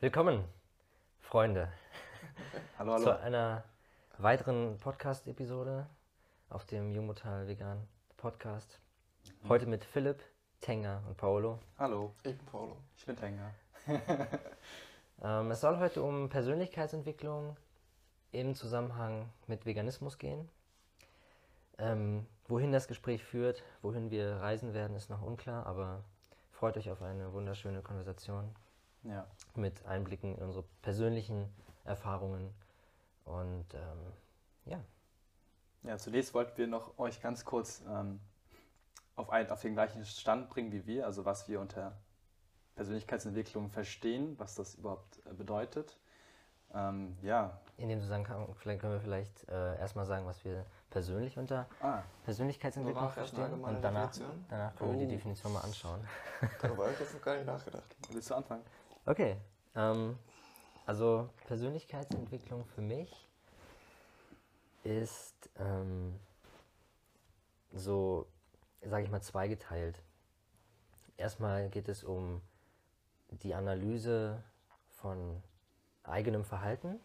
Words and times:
Willkommen, 0.00 0.44
Freunde, 1.20 1.70
Hallo, 2.78 2.92
hallo. 2.94 3.04
zu 3.04 3.20
einer 3.20 3.64
weiteren 4.18 4.78
Podcast-Episode 4.78 5.86
auf 6.48 6.64
dem 6.64 6.90
Jungmutal 6.90 7.46
Vegan 7.48 7.86
Podcast. 8.16 8.80
Heute 9.48 9.66
mit 9.66 9.84
Philipp, 9.84 10.22
Tenger 10.60 11.02
und 11.06 11.16
Paolo. 11.16 11.58
Hallo, 11.78 12.14
Ich 12.22 12.36
bin 12.36 12.46
Paulo. 12.46 12.76
ich 12.96 13.06
bin 13.06 13.16
Tenger. 13.16 13.50
Ähm, 15.22 15.50
es 15.50 15.60
soll 15.60 15.78
heute 15.78 16.02
um 16.02 16.30
Persönlichkeitsentwicklung 16.30 17.54
im 18.32 18.54
Zusammenhang 18.54 19.28
mit 19.48 19.66
Veganismus 19.66 20.16
gehen. 20.16 20.48
Ähm, 21.76 22.26
wohin 22.48 22.72
das 22.72 22.88
Gespräch 22.88 23.22
führt, 23.22 23.62
wohin 23.82 24.10
wir 24.10 24.36
reisen 24.36 24.72
werden, 24.72 24.96
ist 24.96 25.10
noch 25.10 25.20
unklar, 25.20 25.66
aber 25.66 26.02
freut 26.52 26.78
euch 26.78 26.90
auf 26.90 27.02
eine 27.02 27.34
wunderschöne 27.34 27.82
Konversation 27.82 28.54
Ja, 29.02 29.26
mit 29.54 29.84
Einblicken 29.86 30.36
in 30.36 30.42
unsere 30.42 30.64
persönlichen 30.82 31.48
Erfahrungen. 31.84 32.52
Und 33.24 33.66
ähm, 33.74 34.12
ja, 34.66 34.80
ja 35.82 35.96
zunächst 35.98 36.34
wollten 36.34 36.56
wir 36.58 36.66
noch 36.66 36.98
euch 36.98 37.20
ganz 37.20 37.44
kurz 37.44 37.82
ähm, 37.88 38.20
auf, 39.16 39.30
ein, 39.30 39.50
auf 39.50 39.62
den 39.62 39.74
gleichen 39.74 40.04
Stand 40.04 40.50
bringen 40.50 40.72
wie 40.72 40.86
wir, 40.86 41.06
also 41.06 41.24
was 41.24 41.48
wir 41.48 41.60
unter 41.60 41.96
Persönlichkeitsentwicklung 42.74 43.70
verstehen, 43.70 44.38
was 44.38 44.54
das 44.54 44.74
überhaupt 44.74 45.20
äh, 45.26 45.34
bedeutet. 45.34 45.98
Ähm, 46.72 47.16
ja, 47.22 47.58
in 47.76 47.88
dem 47.88 48.00
Zusammenhang 48.00 48.54
vielleicht 48.54 48.80
können 48.80 48.92
wir 48.92 49.00
vielleicht 49.00 49.48
äh, 49.48 49.76
erstmal 49.78 50.06
sagen, 50.06 50.24
was 50.26 50.44
wir 50.44 50.64
persönlich 50.88 51.36
unter 51.36 51.66
ah, 51.80 52.02
Persönlichkeitsentwicklung 52.24 53.10
verstehen. 53.10 53.64
Und 53.64 53.82
danach, 53.82 54.10
danach 54.48 54.76
können 54.76 54.92
wir 54.92 54.98
die 55.00 55.06
Oh. 55.06 55.16
Definition 55.16 55.52
mal 55.52 55.60
anschauen. 55.60 56.00
Darüber 56.60 56.84
habe 56.84 56.92
ich 56.92 57.00
jetzt 57.00 57.14
noch 57.14 57.22
gar 57.22 57.36
nicht 57.36 57.46
nachgedacht. 57.46 57.96
willst 58.10 58.30
du 58.30 58.34
anfangen? 58.34 58.62
Okay, 59.06 59.36
ähm, 59.74 60.18
also 60.86 61.30
Persönlichkeitsentwicklung 61.46 62.64
für 62.66 62.82
mich 62.82 63.28
ist 64.84 65.50
ähm, 65.58 66.18
so, 67.72 68.26
sage 68.82 69.04
ich 69.04 69.10
mal, 69.10 69.22
zweigeteilt. 69.22 70.02
Erstmal 71.16 71.68
geht 71.68 71.88
es 71.88 72.02
um 72.04 72.40
die 73.30 73.54
Analyse 73.54 74.42
von 74.88 75.42
eigenem 76.02 76.44
Verhalten 76.44 76.98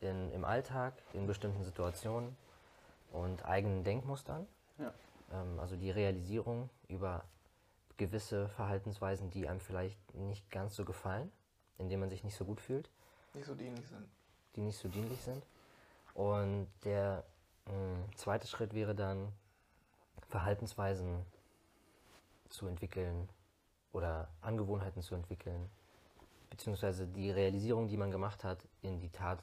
in, 0.00 0.30
im 0.32 0.44
Alltag, 0.44 0.94
in 1.12 1.26
bestimmten 1.26 1.64
Situationen 1.64 2.36
und 3.12 3.44
eigenen 3.44 3.84
Denkmustern. 3.84 4.46
Ja. 4.78 4.92
Ähm, 5.32 5.58
also 5.58 5.76
die 5.76 5.90
Realisierung 5.90 6.70
über 6.88 7.24
gewisse 7.96 8.48
Verhaltensweisen, 8.50 9.30
die 9.30 9.48
einem 9.48 9.60
vielleicht 9.60 10.14
nicht 10.14 10.50
ganz 10.50 10.74
so 10.74 10.84
gefallen, 10.84 11.30
in 11.78 11.88
denen 11.88 12.00
man 12.00 12.10
sich 12.10 12.24
nicht 12.24 12.36
so 12.36 12.44
gut 12.44 12.60
fühlt, 12.60 12.88
Nicht 13.34 13.46
so 13.46 13.54
dienlich 13.54 13.86
sind. 13.88 14.06
die 14.56 14.60
nicht 14.62 14.78
so 14.78 14.88
dienlich 14.88 15.20
sind. 15.22 15.44
Und 16.14 16.68
der 16.84 17.24
mh, 17.66 18.16
zweite 18.16 18.46
Schritt 18.46 18.74
wäre 18.74 18.94
dann, 18.94 19.32
Verhaltensweisen 20.28 21.24
zu 22.48 22.66
entwickeln 22.66 23.28
oder 23.92 24.28
Angewohnheiten 24.40 25.02
zu 25.02 25.14
entwickeln, 25.14 25.68
beziehungsweise 26.50 27.06
die 27.06 27.30
Realisierung, 27.30 27.88
die 27.88 27.96
man 27.96 28.10
gemacht 28.10 28.44
hat, 28.44 28.58
in 28.82 29.00
die 29.00 29.10
Tat 29.10 29.42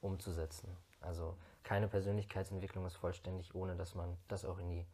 umzusetzen. 0.00 0.74
Also 1.00 1.36
keine 1.62 1.88
Persönlichkeitsentwicklung 1.88 2.86
ist 2.86 2.96
vollständig, 2.96 3.54
ohne 3.54 3.76
dass 3.76 3.94
man 3.94 4.16
das 4.28 4.44
auch 4.44 4.58
in 4.58 4.68
die 4.70 4.86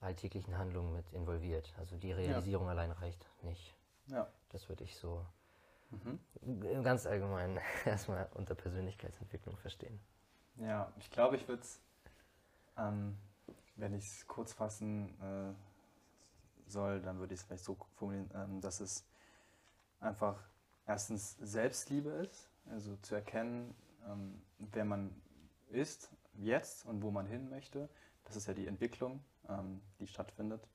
alltäglichen 0.00 0.56
Handlungen 0.58 0.92
mit 0.94 1.10
involviert. 1.12 1.72
Also 1.78 1.96
die 1.96 2.12
Realisierung 2.12 2.68
allein 2.68 2.90
reicht 2.92 3.24
nicht. 3.42 3.74
Ja. 4.08 4.26
Das 4.50 4.68
würde 4.68 4.84
ich 4.84 4.96
so 4.96 5.24
Mhm. 5.90 6.82
ganz 6.82 7.06
allgemein 7.06 7.58
erstmal 7.84 8.28
unter 8.34 8.54
Persönlichkeitsentwicklung 8.54 9.56
verstehen. 9.56 9.98
Ja, 10.56 10.92
ich 10.98 11.10
glaube, 11.10 11.36
ich 11.36 11.46
würde 11.48 11.62
es, 11.62 11.80
ähm, 12.76 13.16
wenn 13.76 13.94
ich 13.94 14.06
es 14.06 14.26
kurz 14.26 14.52
fassen 14.52 15.10
äh, 15.20 15.54
soll, 16.70 17.00
dann 17.00 17.18
würde 17.18 17.34
ich 17.34 17.40
es 17.40 17.46
vielleicht 17.46 17.64
so 17.64 17.76
formulieren, 17.94 18.30
ähm, 18.34 18.60
dass 18.60 18.80
es 18.80 19.06
einfach 20.00 20.42
erstens 20.86 21.36
Selbstliebe 21.40 22.10
ist, 22.10 22.48
also 22.70 22.96
zu 22.96 23.14
erkennen, 23.14 23.74
ähm, 24.06 24.42
wer 24.58 24.84
man 24.84 25.14
ist 25.68 26.10
jetzt 26.34 26.84
und 26.86 27.02
wo 27.02 27.10
man 27.10 27.26
hin 27.26 27.48
möchte. 27.50 27.88
Das 28.24 28.36
ist 28.36 28.46
ja 28.46 28.54
die 28.54 28.66
Entwicklung, 28.66 29.22
ähm, 29.48 29.80
die 29.98 30.06
stattfindet. 30.06 30.66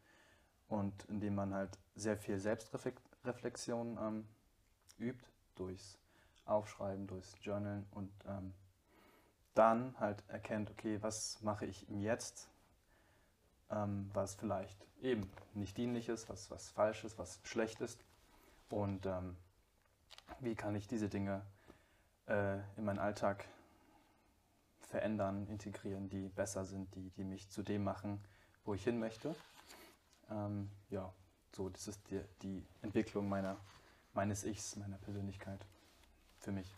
Und 0.67 1.05
indem 1.09 1.35
man 1.35 1.53
halt 1.53 1.77
sehr 1.95 2.15
viel 2.17 2.39
Selbstreflexion 2.39 4.23
übt, 5.01 5.25
durchs 5.55 5.97
Aufschreiben, 6.45 7.07
durchs 7.07 7.35
Journalen 7.41 7.85
und 7.91 8.11
ähm, 8.27 8.53
dann 9.53 9.95
halt 9.99 10.23
erkennt, 10.27 10.69
okay, 10.71 10.97
was 11.01 11.41
mache 11.41 11.65
ich 11.65 11.89
im 11.89 11.99
Jetzt, 11.99 12.47
ähm, 13.69 14.09
was 14.13 14.35
vielleicht 14.35 14.77
eben 15.01 15.29
nicht 15.53 15.77
dienlich 15.77 16.09
ist, 16.09 16.29
was, 16.29 16.49
was 16.51 16.69
falsch 16.69 17.03
ist, 17.03 17.17
was 17.17 17.39
schlecht 17.43 17.81
ist 17.81 17.99
und 18.69 19.05
ähm, 19.05 19.35
wie 20.39 20.55
kann 20.55 20.75
ich 20.75 20.87
diese 20.87 21.09
Dinge 21.09 21.41
äh, 22.27 22.59
in 22.77 22.85
meinen 22.85 22.99
Alltag 22.99 23.45
verändern, 24.81 25.47
integrieren, 25.47 26.09
die 26.09 26.29
besser 26.29 26.65
sind, 26.65 26.93
die, 26.95 27.09
die 27.11 27.23
mich 27.23 27.49
zu 27.49 27.63
dem 27.63 27.83
machen, 27.83 28.21
wo 28.65 28.73
ich 28.73 28.83
hin 28.83 28.99
möchte. 28.99 29.35
Ähm, 30.29 30.69
ja, 30.89 31.11
so, 31.55 31.69
das 31.69 31.87
ist 31.87 32.09
die, 32.09 32.21
die 32.41 32.65
Entwicklung 32.81 33.27
meiner, 33.27 33.57
meines 34.13 34.43
Ichs, 34.43 34.75
meiner 34.75 34.97
Persönlichkeit 34.97 35.65
für 36.39 36.51
mich. 36.51 36.73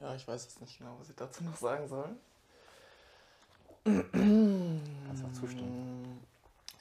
Ja, 0.00 0.14
ich 0.14 0.26
weiß 0.26 0.44
jetzt 0.44 0.60
nicht 0.60 0.78
genau, 0.78 0.96
was 0.98 1.08
ich 1.08 1.16
dazu 1.16 1.44
noch 1.44 1.56
sagen 1.56 1.88
soll. 1.88 2.16
Kannst 3.84 5.24
auch 5.24 5.32
zustimmen. 5.32 6.26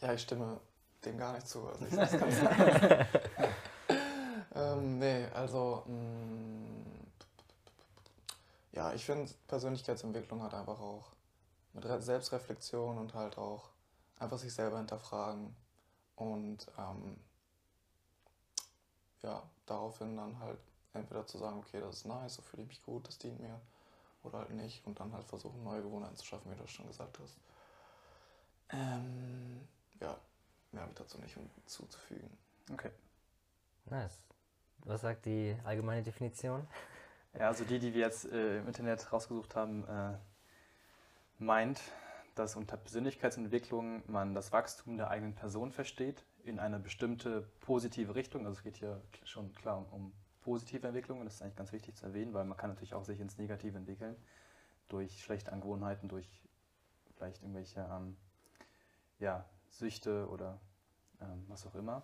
Ja, 0.02 0.14
ich 0.14 0.22
stimme 0.22 0.60
dem 1.06 1.18
gar 1.18 1.34
nicht 1.34 1.48
zu. 1.48 1.68
Also 1.68 1.86
ich 1.86 1.94
sag's 1.94 2.12
ganz 2.18 2.36
ähm, 4.56 5.00
nee, 5.00 5.26
also 5.34 5.84
mh, 5.86 6.64
ja, 8.72 8.94
ich 8.94 9.06
finde 9.06 9.32
Persönlichkeitsentwicklung 9.48 10.42
hat 10.44 10.54
einfach 10.54 10.80
auch 10.80 11.12
mit 11.74 11.86
Re 11.86 12.02
Selbstreflexion 12.02 12.98
und 12.98 13.14
halt 13.14 13.38
auch 13.38 13.70
einfach 14.20 14.38
sich 14.38 14.54
selber 14.54 14.78
hinterfragen 14.78 15.56
und 16.16 16.68
ähm, 16.78 17.18
ja, 19.24 19.42
daraufhin 19.66 20.16
dann 20.16 20.38
halt 20.40 20.60
entweder 20.94 21.26
zu 21.26 21.38
sagen, 21.38 21.60
okay, 21.60 21.80
das 21.80 21.98
ist 21.98 22.06
nice, 22.06 22.36
so 22.36 22.42
fühle 22.42 22.64
ich 22.64 22.70
mich 22.70 22.84
gut, 22.84 23.08
das 23.08 23.18
dient 23.18 23.40
mir, 23.40 23.60
oder 24.24 24.40
halt 24.40 24.52
nicht 24.52 24.86
und 24.86 25.00
dann 25.00 25.12
halt 25.14 25.26
versuchen, 25.26 25.64
neue 25.64 25.82
Gewohnheiten 25.82 26.16
zu 26.16 26.26
schaffen, 26.26 26.52
wie 26.52 26.56
du 26.56 26.68
schon 26.68 26.88
gesagt 26.88 27.18
hast. 27.20 27.38
Ähm, 28.70 29.68
ja, 30.00 30.16
mehr 30.72 30.82
habe 30.82 30.92
ich 30.92 30.98
dazu 30.98 31.20
nicht 31.20 31.36
hinzuzufügen. 31.36 32.30
Okay. 32.72 32.92
Nice. 33.86 34.18
Was 34.86 35.02
sagt 35.02 35.26
die 35.26 35.56
allgemeine 35.64 36.04
Definition? 36.04 36.68
Ja, 37.38 37.48
also 37.48 37.64
die, 37.64 37.80
die 37.80 37.94
wir 37.94 38.02
jetzt 38.02 38.26
äh, 38.26 38.60
im 38.60 38.68
Internet 38.68 39.12
rausgesucht 39.12 39.56
haben, 39.56 39.88
äh, 39.88 40.18
meint, 41.40 41.82
dass 42.36 42.56
unter 42.56 42.78
Persönlichkeitsentwicklung 42.78 44.04
man 44.08 44.34
das 44.34 44.52
Wachstum 44.52 44.98
der 44.98 45.10
eigenen 45.10 45.36
Person 45.36 45.72
versteht 45.72 46.24
in 46.44 46.60
eine 46.60 46.80
bestimmte 46.80 47.48
positive 47.62 48.16
Richtung. 48.16 48.46
Also 48.46 48.58
es 48.58 48.64
geht 48.64 48.78
hier 48.78 49.02
schon 49.24 49.54
klar 49.54 49.86
um, 49.92 50.14
positive 50.42 50.86
Entwicklung 50.86 51.20
und 51.20 51.26
das 51.26 51.36
ist 51.36 51.42
eigentlich 51.42 51.56
ganz 51.56 51.72
wichtig 51.72 51.96
zu 51.96 52.06
erwähnen, 52.06 52.34
weil 52.34 52.44
man 52.46 52.58
kann 52.58 52.70
natürlich 52.70 52.94
auch 52.94 53.06
sich 53.06 53.20
ins 53.20 53.38
Negative 53.38 53.78
entwickeln 53.78 54.16
durch 54.90 55.24
schlechte 55.24 55.52
Angewohnheiten, 55.52 56.10
durch 56.10 56.28
vielleicht 57.16 57.42
irgendwelche 57.42 57.88
ähm, 57.92 58.18
ja, 59.20 59.46
Süchte 59.70 60.28
oder 60.28 60.60
ähm, 61.22 61.46
was 61.48 61.66
auch 61.66 61.76
immer. 61.76 62.04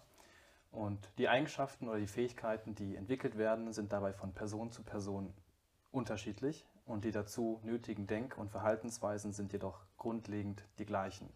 Und 0.72 1.12
die 1.18 1.28
Eigenschaften 1.28 1.88
oder 1.88 2.00
die 2.00 2.08
Fähigkeiten, 2.08 2.76
die 2.76 2.96
entwickelt 2.96 3.38
werden, 3.38 3.74
sind 3.74 3.92
dabei 3.92 4.14
von 4.14 4.34
Person 4.34 4.72
zu 4.72 4.84
Person 4.84 5.34
unterschiedlich 5.92 6.66
und 6.86 7.06
die 7.06 7.12
dazu 7.12 7.60
nötigen 7.64 8.08
Denk- 8.08 8.38
und 8.38 8.52
Verhaltensweisen 8.52 9.34
sind 9.34 9.52
jedoch 9.52 9.82
grundlegend 9.98 10.64
die 10.78 10.86
gleichen. 10.86 11.30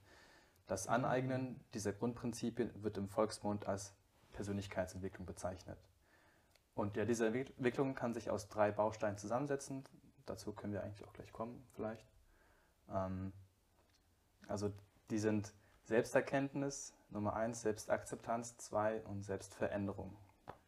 Das 0.68 0.88
Aneignen 0.88 1.60
dieser 1.74 1.94
Grundprinzipien 1.94 2.84
wird 2.84 2.98
im 2.98 3.10
Volksmund 3.10 3.68
als 3.68 3.94
Persönlichkeitsentwicklung 4.34 5.26
bezeichnet. 5.26 5.78
Und 6.76 6.98
ja, 6.98 7.06
diese 7.06 7.28
Entwick- 7.28 7.50
Entwicklung 7.58 7.94
kann 7.96 8.14
sich 8.14 8.30
aus 8.30 8.48
drei 8.50 8.72
Bausteinen 8.72 9.18
zusammensetzen. 9.18 9.84
Dazu 10.26 10.54
können 10.54 10.74
wir 10.74 10.82
eigentlich 10.84 11.08
auch 11.08 11.14
gleich 11.14 11.32
kommen, 11.32 11.64
vielleicht. 11.76 12.08
Ähm, 12.90 13.34
also 14.48 14.72
die 15.12 15.20
sind 15.20 15.54
Selbsterkenntnis, 15.84 16.94
Nummer 17.10 17.36
eins, 17.36 17.62
Selbstakzeptanz, 17.62 18.58
zwei 18.58 19.02
und 19.04 19.24
Selbstveränderung, 19.24 20.16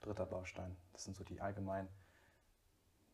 dritter 0.01 0.25
Baustein. 0.25 0.75
Das 0.93 1.05
sind 1.05 1.15
so 1.15 1.23
die 1.23 1.41
allgemeinen, 1.41 1.87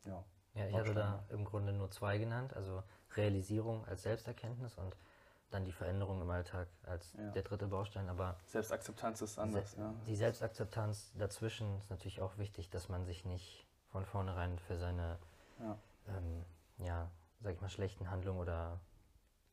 ja, 0.06 0.24
Ja, 0.56 0.68
ich 0.68 0.75
hatte 0.75 0.94
da 0.94 1.12
Bausteine. 1.18 1.39
im 1.39 1.45
Grunde 1.45 1.74
nur 1.74 1.92
zwei 1.92 2.18
genannt, 2.18 2.54
also 2.56 2.84
Realisierung 3.16 3.86
als 3.86 4.01
Selbsterkenntnis 4.01 4.75
und 4.75 4.98
dann 5.51 5.65
die 5.65 5.71
Veränderung 5.71 6.21
im 6.21 6.30
Alltag 6.30 6.68
als 6.83 7.13
Ja. 7.18 7.30
der 7.31 7.44
dritte 7.44 7.68
Baustein. 7.68 8.09
Aber 8.09 8.38
Selbstakzeptanz 8.48 9.21
ist 9.21 9.38
anders, 9.38 9.75
ja. 9.77 9.94
die 10.07 10.15
Selbstakzeptanz 10.15 11.12
dazwischen 11.18 11.77
ist 11.77 11.89
natürlich 11.89 12.21
auch 12.21 12.38
wichtig, 12.38 12.69
dass 12.69 12.89
man 12.89 13.06
sich 13.06 13.25
nicht 13.25 13.68
von 13.92 14.06
vornherein 14.06 14.57
für 14.59 14.77
seine, 14.77 15.18
Ja. 15.59 15.77
ähm, 16.07 16.45
ja, 16.77 17.09
sag 17.42 17.53
ich 17.53 17.62
mal, 17.62 17.69
schlechten 17.69 18.09
Handlungen 18.09 18.39
oder 18.39 18.80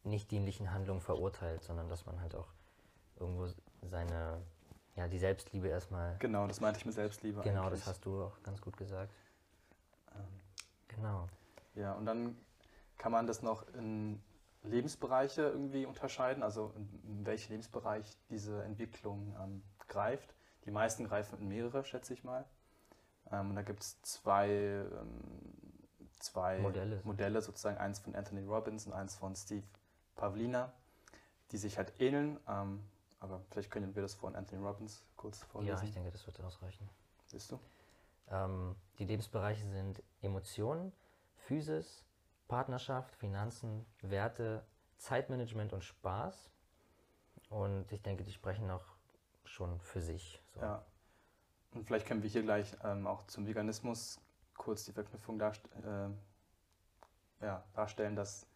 nicht 0.04 0.30
dienlichen 0.30 0.72
Handlungen 0.72 1.00
verurteilt, 1.00 1.62
sondern 1.64 1.88
dass 1.88 2.06
man 2.06 2.20
halt 2.20 2.34
auch 2.34 2.48
irgendwo 3.18 3.48
seine, 3.82 4.40
ja, 4.94 5.08
die 5.08 5.18
Selbstliebe 5.18 5.68
erstmal. 5.68 6.16
Genau, 6.18 6.46
das 6.46 6.60
meinte 6.60 6.78
ich 6.78 6.86
mit 6.86 6.94
Selbstliebe 6.94 7.40
Genau, 7.42 7.64
eigentlich. 7.64 7.80
das 7.80 7.88
hast 7.88 8.04
du 8.06 8.22
auch 8.24 8.42
ganz 8.42 8.60
gut 8.60 8.76
gesagt. 8.76 9.12
Ähm, 10.14 10.24
Genau. 10.88 11.28
Ja, 11.74 11.92
und 11.94 12.06
dann 12.06 12.36
kann 12.96 13.12
man 13.12 13.26
das 13.26 13.42
noch 13.42 13.62
in 13.74 14.20
Lebensbereiche 14.70 15.42
irgendwie 15.42 15.86
unterscheiden, 15.86 16.42
also 16.42 16.72
in, 16.76 17.26
welchen 17.26 17.52
Lebensbereich 17.52 18.16
diese 18.30 18.62
Entwicklung 18.64 19.34
ähm, 19.40 19.62
greift. 19.88 20.34
Die 20.64 20.70
meisten 20.70 21.04
greifen 21.06 21.38
in 21.40 21.48
mehrere, 21.48 21.84
schätze 21.84 22.14
ich 22.14 22.24
mal. 22.24 22.44
Ähm, 23.30 23.50
und 23.50 23.56
da 23.56 23.62
gibt 23.62 23.82
es 23.82 24.00
zwei, 24.02 24.48
ähm, 24.48 24.86
zwei 26.18 26.58
Modelle. 26.58 27.00
Modelle, 27.04 27.42
sozusagen 27.42 27.78
eins 27.78 27.98
von 27.98 28.14
Anthony 28.14 28.46
Robbins 28.46 28.86
und 28.86 28.92
eins 28.92 29.16
von 29.16 29.34
Steve 29.34 29.66
Pavlina, 30.16 30.72
die 31.52 31.56
sich 31.56 31.78
halt 31.78 32.00
ähneln. 32.00 32.38
Ähm, 32.48 32.82
aber 33.20 33.40
vielleicht 33.50 33.70
können 33.70 33.94
wir 33.94 34.02
das 34.02 34.14
von 34.14 34.36
Anthony 34.36 34.62
Robbins 34.62 35.04
kurz 35.16 35.42
vorlesen. 35.42 35.76
Ja, 35.76 35.82
ich 35.84 35.92
denke, 35.92 36.10
das 36.10 36.26
wird 36.26 36.40
ausreichen. 36.40 36.88
Siehst 37.26 37.50
du? 37.50 37.58
Ähm, 38.30 38.76
die 38.98 39.04
Lebensbereiche 39.04 39.66
sind 39.66 40.02
Emotionen, 40.22 40.92
Physis, 41.36 42.04
Partnerschaft, 42.48 43.14
Finanzen, 43.14 43.86
Werte, 44.02 44.64
Zeitmanagement 44.96 45.72
und 45.72 45.84
Spaß. 45.84 46.50
Und 47.50 47.90
ich 47.92 48.02
denke, 48.02 48.24
die 48.24 48.32
sprechen 48.32 48.70
auch 48.70 48.84
schon 49.44 49.80
für 49.80 50.00
sich. 50.00 50.42
So. 50.46 50.60
Ja. 50.60 50.84
Und 51.72 51.84
vielleicht 51.86 52.06
können 52.06 52.22
wir 52.22 52.30
hier 52.30 52.42
gleich 52.42 52.76
ähm, 52.82 53.06
auch 53.06 53.26
zum 53.26 53.46
Veganismus 53.46 54.20
kurz 54.54 54.84
die 54.84 54.92
Verknüpfung 54.92 55.38
darst 55.38 55.64
äh, 55.84 56.08
ja, 57.44 57.64
darstellen, 57.74 58.16
dass 58.16 58.46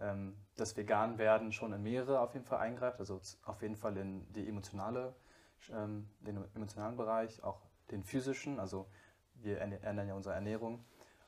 ähm, 0.00 0.36
das 0.56 0.76
Vegan-Werden 0.76 1.52
schon 1.52 1.72
in 1.72 1.82
mehrere 1.82 2.20
auf 2.20 2.34
jeden 2.34 2.44
Fall 2.44 2.58
eingreift, 2.58 3.00
also 3.00 3.20
auf 3.44 3.62
jeden 3.62 3.76
Fall 3.76 3.96
in 3.96 4.30
die 4.32 4.46
emotionale, 4.46 5.14
ähm, 5.72 6.08
den 6.20 6.44
emotionalen 6.54 6.96
Bereich, 6.96 7.42
auch 7.42 7.62
den 7.90 8.02
physischen, 8.02 8.60
also 8.60 8.86
wir 9.34 9.60
ändern 9.60 10.08
ja 10.08 10.14
unsere 10.14 10.34
Ernährung 10.34 10.84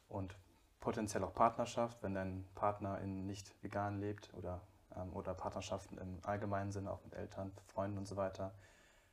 und 0.09 0.37
potenziell 0.85 1.25
auch 1.25 1.33
Partnerschaft, 1.35 2.03
wenn 2.03 2.15
dein 2.15 2.47
Partner 2.55 3.01
in 3.01 3.27
nicht 3.27 3.53
vegan 3.63 3.99
lebt 4.01 4.33
oder, 4.35 4.61
ähm, 4.95 5.13
oder 5.15 5.35
Partnerschaften 5.35 5.99
im 5.99 6.19
allgemeinen 6.23 6.71
Sinne, 6.71 6.91
auch 6.93 7.03
mit 7.05 7.15
Eltern, 7.15 7.51
Freunden 7.67 7.99
und 7.99 8.07
so 8.07 8.17
weiter. 8.17 8.53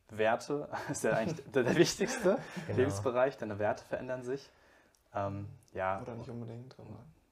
Werte 0.09 0.67
ist 0.89 1.03
ja 1.05 1.13
eigentlich 1.13 1.43
der, 1.51 1.63
der 1.63 1.75
wichtigste 1.75 2.37
Genau. 2.67 2.77
Lebensbereich, 2.79 3.37
deine 3.37 3.57
Werte 3.57 3.83
verändern 3.85 4.23
sich. 4.23 4.51
Ähm, 5.13 5.47
ja, 5.73 6.01
Oder 6.01 6.15
nicht 6.15 6.29
unbedingt. 6.29 6.75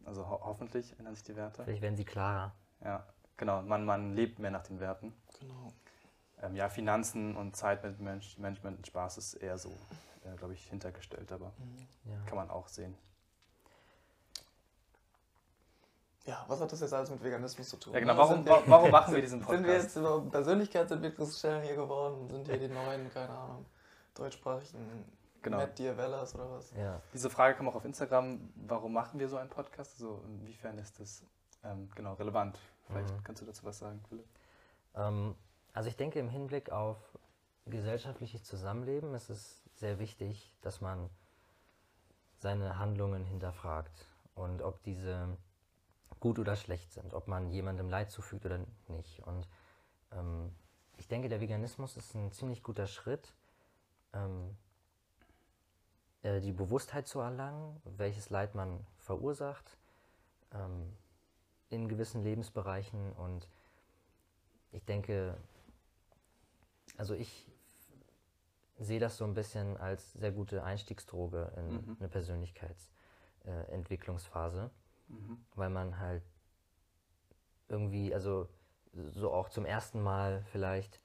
Also 0.06 0.28
ho 0.28 0.40
hoffentlich 0.44 0.98
ändern 0.98 1.14
sich 1.14 1.24
die 1.24 1.36
Werte. 1.36 1.64
Vielleicht 1.66 1.82
werden 1.82 1.98
sie 1.98 2.06
klarer. 2.06 2.54
Ja, 2.84 3.06
genau, 3.38 3.62
man, 3.62 3.86
man 3.86 4.14
lebt 4.16 4.40
mehr 4.40 4.52
nach 4.52 4.64
den 4.64 4.80
Werten. 4.80 5.14
genau. 5.40 5.74
Ähm, 6.42 6.56
ja, 6.56 6.70
Finanzen 6.70 7.36
und 7.36 7.58
Zeitmanagement 7.58 8.78
und 8.78 8.88
Spaß 8.88 9.18
ist 9.18 9.34
eher 9.34 9.58
so, 9.58 9.70
äh, 10.24 10.34
glaube 10.38 10.54
ich, 10.54 10.66
hintergestellt, 10.70 11.30
aber 11.34 11.52
Mhm. 11.58 11.88
Ja. 12.12 12.18
kann 12.26 12.38
man 12.38 12.50
auch 12.50 12.70
sehen. 12.70 12.98
Ja, 16.30 16.46
was 16.48 16.62
hat 16.62 16.72
das 16.72 16.80
jetzt 16.82 16.94
alles 16.94 17.10
mit 17.10 17.24
Veganismus 17.24 17.70
zu 17.70 17.78
tun? 17.78 17.94
Ja, 17.94 18.00
genau, 18.00 18.14
ne? 18.14 18.20
warum, 18.20 18.46
wa- 18.48 18.62
warum 18.68 18.92
machen 18.92 19.14
wir 19.16 19.22
diesen 19.22 19.40
Sind 19.40 19.50
wir 19.50 19.58
Podcast? 19.58 19.84
jetzt 19.84 19.96
über 19.96 20.22
Persönlichkeitsentwicklungsstellen 20.30 21.64
hier 21.64 21.76
geworden? 21.76 22.30
Sind 22.30 22.48
hier 22.48 22.58
die 22.60 22.68
neuen, 22.68 23.12
keine 23.14 23.30
Ahnung, 23.30 23.66
deutschsprachigen 24.14 25.06
Genau. 25.42 25.58
Matt 25.58 25.80
Diavellas 25.80 26.36
oder 26.36 26.52
was? 26.52 26.72
Ja. 26.76 27.02
Diese 27.14 27.30
Frage 27.30 27.56
kam 27.56 27.68
auch 27.70 27.76
auf 27.76 27.86
Instagram, 27.86 28.52
warum 28.68 28.92
machen 28.94 29.20
wir 29.20 29.30
so 29.30 29.38
einen 29.38 29.50
Podcast? 29.50 29.94
Also 29.94 30.22
inwiefern 30.28 30.78
ist 30.78 31.00
das 31.00 31.24
ähm, 31.64 31.90
genau 31.96 32.14
relevant? 32.16 32.60
Vielleicht 32.88 33.10
Mhm. 33.10 33.24
kannst 33.24 33.42
du 33.42 33.46
dazu 33.46 33.64
was 33.66 33.80
sagen, 33.80 34.02
Philipp. 34.10 34.28
Ähm, 34.96 35.36
also 35.74 35.88
ich 35.90 35.96
denke, 35.96 36.20
im 36.20 36.28
Hinblick 36.30 36.72
auf 36.72 36.98
gesellschaftliches 37.66 38.44
Zusammenleben 38.44 39.14
ist 39.16 39.30
es 39.30 39.62
sehr 39.76 39.98
wichtig, 39.98 40.52
dass 40.62 40.82
man 40.82 41.10
seine 42.38 42.78
Handlungen 42.78 43.24
hinterfragt 43.26 44.06
und 44.36 44.62
ob 44.62 44.84
diese 44.84 45.38
gut 46.20 46.40
oder 46.40 46.56
schlecht 46.56 46.92
sind, 46.92 47.14
ob 47.14 47.28
man 47.28 47.52
jemandem 47.52 47.90
Leid 47.90 48.12
zufügt 48.12 48.46
oder 48.46 48.60
nicht. 48.88 49.20
Und 49.26 49.48
ähm, 50.12 50.54
ich 50.98 51.08
denke, 51.08 51.30
der 51.30 51.42
Veganismus 51.42 51.98
ist 51.98 52.14
ein 52.16 52.32
ziemlich 52.32 52.64
guter 52.64 52.88
Schritt, 52.88 53.34
ähm, 54.14 54.56
äh, 56.24 56.42
die 56.42 56.52
Bewusstheit 56.52 57.08
zu 57.08 57.20
erlangen, 57.20 57.80
welches 57.86 58.30
Leid 58.30 58.56
man 58.56 58.86
verursacht 58.98 59.78
ähm, 60.54 60.96
in 61.70 61.88
gewissen 61.88 62.24
Lebensbereichen 62.24 63.14
und 63.14 63.48
ich 64.72 64.84
denke, 64.86 65.38
also 66.98 67.14
ich 67.14 67.48
sehe 68.78 69.00
das 69.00 69.18
so 69.18 69.26
ein 69.26 69.34
bisschen 69.34 69.78
als 69.78 70.14
sehr 70.14 70.32
gute 70.32 70.64
Einstiegsdroge 70.64 71.52
in 71.58 71.74
Mhm. 71.74 71.98
eine 72.00 72.08
Persönlichkeitsentwicklungsphase, 72.10 74.66
äh, 74.66 74.70
Mhm. 75.10 75.38
weil 75.56 75.70
man 75.70 76.00
halt 76.00 76.24
irgendwie, 77.68 78.14
also 78.14 78.50
so 78.94 79.32
auch 79.32 79.50
zum 79.50 79.66
ersten 79.66 80.02
Mal 80.02 80.44
vielleicht 80.52 81.00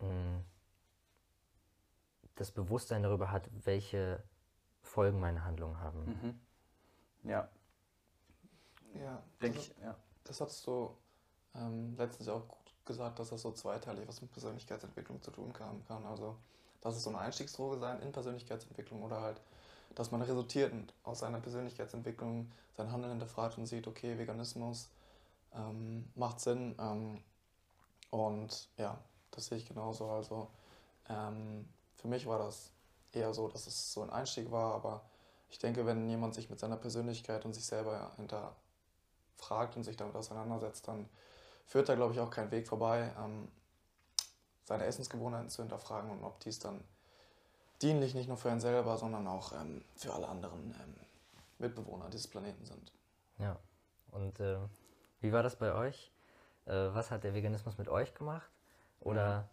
mh, 0.00 0.42
das 2.36 2.52
Bewusstsein 2.52 3.02
darüber 3.02 3.30
hat, 3.32 3.50
welche 3.64 4.22
Folgen 4.82 5.18
meine 5.20 5.44
Handlungen 5.44 5.80
haben. 5.80 6.06
Mhm. 6.06 6.40
Ja, 7.24 7.50
Ja, 8.94 9.22
denke 9.42 9.58
also, 9.58 9.72
ich, 9.72 9.74
ja. 9.82 9.96
Das 10.24 10.40
hattest 10.40 10.66
du 10.66 10.90
ähm, 11.54 11.94
letztens 11.96 12.28
auch 12.28 12.48
gut 12.48 12.72
gesagt, 12.84 13.18
dass 13.18 13.30
das 13.30 13.42
so 13.42 13.52
zweiteilig 13.52 14.08
was 14.08 14.22
mit 14.22 14.32
Persönlichkeitsentwicklung 14.32 15.22
zu 15.22 15.30
tun 15.30 15.52
haben 15.60 15.84
kann. 15.86 16.04
Also, 16.06 16.36
dass 16.80 16.96
es 16.96 17.02
so 17.04 17.10
eine 17.10 17.18
Einstiegsdroge 17.20 17.78
sein 17.78 18.00
in 18.02 18.12
Persönlichkeitsentwicklung 18.12 19.02
oder 19.02 19.20
halt, 19.20 19.40
dass 19.96 20.10
man 20.12 20.22
resultierend 20.22 20.92
aus 21.02 21.20
seiner 21.20 21.40
Persönlichkeitsentwicklung 21.40 22.52
sein 22.76 22.92
Handeln 22.92 23.12
hinterfragt 23.12 23.58
und 23.58 23.66
sieht, 23.66 23.88
okay, 23.88 24.16
Veganismus 24.18 24.90
ähm, 25.54 26.04
macht 26.14 26.38
Sinn. 26.38 26.76
Ähm, 26.78 27.22
und 28.10 28.68
ja, 28.76 28.98
das 29.30 29.46
sehe 29.46 29.58
ich 29.58 29.66
genauso. 29.66 30.08
Also, 30.10 30.48
ähm, 31.08 31.66
für 31.96 32.08
mich 32.08 32.26
war 32.26 32.38
das 32.38 32.70
eher 33.12 33.32
so, 33.32 33.48
dass 33.48 33.66
es 33.66 33.92
so 33.92 34.02
ein 34.02 34.10
Einstieg 34.10 34.50
war, 34.50 34.74
aber 34.74 35.02
ich 35.48 35.58
denke, 35.58 35.86
wenn 35.86 36.08
jemand 36.08 36.34
sich 36.34 36.50
mit 36.50 36.60
seiner 36.60 36.76
Persönlichkeit 36.76 37.46
und 37.46 37.54
sich 37.54 37.64
selber 37.64 38.12
hinterfragt 38.16 39.76
und 39.76 39.84
sich 39.84 39.96
damit 39.96 40.14
auseinandersetzt, 40.14 40.86
dann 40.88 41.08
führt 41.64 41.88
da, 41.88 41.94
glaube 41.94 42.12
ich, 42.12 42.20
auch 42.20 42.30
kein 42.30 42.50
Weg 42.50 42.68
vorbei, 42.68 43.12
ähm, 43.18 43.48
seine 44.64 44.84
Essensgewohnheiten 44.84 45.48
zu 45.48 45.62
hinterfragen 45.62 46.10
und 46.10 46.22
ob 46.22 46.38
dies 46.40 46.58
dann 46.58 46.84
dienlich 47.82 48.14
nicht 48.14 48.28
nur 48.28 48.36
für 48.36 48.50
einen 48.50 48.60
selber, 48.60 48.96
sondern 48.96 49.26
auch 49.26 49.52
ähm, 49.52 49.84
für 49.96 50.12
alle 50.12 50.28
anderen 50.28 50.74
ähm, 50.82 50.94
Mitbewohner 51.58 52.08
dieses 52.10 52.28
Planeten 52.28 52.64
sind. 52.64 52.92
Ja. 53.38 53.58
Und 54.10 54.40
äh, 54.40 54.58
wie 55.20 55.32
war 55.32 55.42
das 55.42 55.56
bei 55.56 55.72
euch? 55.74 56.12
Äh, 56.66 56.72
was 56.72 57.10
hat 57.10 57.24
der 57.24 57.34
Veganismus 57.34 57.78
mit 57.78 57.88
euch 57.88 58.14
gemacht? 58.14 58.50
Oder 59.00 59.48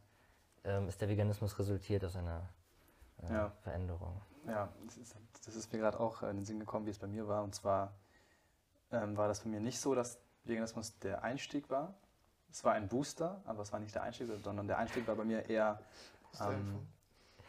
ähm, 0.63 0.88
ist 0.88 1.01
der 1.01 1.10
Veganismus 1.10 1.58
resultiert 1.60 2.03
aus 2.06 2.15
einer 2.15 2.50
äh, 3.22 3.34
Ja. 3.34 3.51
Veränderung? 3.62 4.22
Ja, 4.48 4.70
das 4.86 4.98
ist, 4.98 5.15
das 5.46 5.56
ist 5.56 5.72
mir 5.72 5.80
gerade 5.80 6.00
auch 6.00 6.22
in 6.24 6.38
den 6.38 6.46
Sinn 6.46 6.60
gekommen, 6.60 6.86
wie 6.86 6.92
es 6.92 7.00
bei 7.00 7.08
mir 7.08 7.27
war. 7.27 7.44
Und 7.44 7.56
zwar 7.56 7.94
ähm, 8.92 9.18
war 9.18 9.27
das 9.27 9.42
bei 9.42 9.50
mir 9.50 9.60
nicht 9.60 9.80
so, 9.80 9.96
dass 9.96 10.20
Veganismus 10.44 10.98
der 11.00 11.24
Einstieg 11.24 11.70
war. 11.70 11.94
Es 12.51 12.63
war 12.63 12.74
ein 12.74 12.88
Booster, 12.88 13.42
aber 13.46 13.63
es 13.63 13.72
war 13.72 13.80
nicht 13.80 13.96
der 13.96 14.03
Einstieg, 14.03 14.27
sondern 14.44 14.68
der 14.68 14.77
Einstieg 14.77 15.08
war 15.08 15.15
bei 15.15 15.24
mir 15.24 15.50
eher, 15.50 15.80
ähm, 16.39 16.88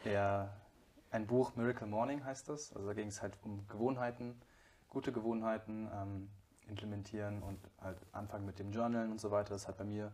eher 0.03 0.51
ein 1.11 1.27
Buch, 1.27 1.55
Miracle 1.55 1.87
Morning 1.87 2.23
heißt 2.23 2.49
das. 2.49 2.73
Also 2.73 2.87
da 2.87 2.93
ging 2.93 3.07
es 3.07 3.21
halt 3.21 3.37
um 3.43 3.67
Gewohnheiten, 3.67 4.41
gute 4.89 5.11
Gewohnheiten 5.11 5.89
ähm, 5.93 6.29
implementieren 6.67 7.41
und 7.41 7.59
halt 7.79 7.97
anfangen 8.11 8.45
mit 8.45 8.59
dem 8.59 8.71
Journalen 8.71 9.11
und 9.11 9.21
so 9.21 9.31
weiter. 9.31 9.53
Das 9.53 9.67
hat 9.67 9.77
bei 9.77 9.83
mir 9.83 10.11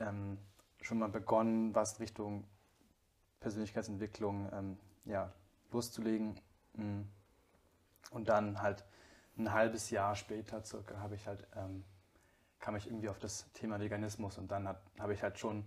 ähm, 0.00 0.38
schon 0.80 0.98
mal 0.98 1.08
begonnen, 1.08 1.74
was 1.74 2.00
Richtung 2.00 2.44
Persönlichkeitsentwicklung 3.40 4.48
ähm, 4.52 4.78
ja, 5.04 5.32
loszulegen. 5.72 6.40
Mm. 6.74 7.02
Und 8.10 8.28
dann 8.28 8.62
halt 8.62 8.84
ein 9.36 9.52
halbes 9.52 9.90
Jahr 9.90 10.14
später 10.14 10.64
circa 10.64 10.98
habe 11.00 11.16
ich 11.16 11.26
halt, 11.26 11.46
ähm, 11.56 11.84
kam 12.60 12.76
ich 12.76 12.86
irgendwie 12.86 13.08
auf 13.08 13.18
das 13.18 13.50
Thema 13.52 13.78
Veganismus 13.80 14.38
und 14.38 14.50
dann 14.50 14.68
habe 14.68 15.12
ich 15.12 15.22
halt 15.22 15.38
schon 15.38 15.64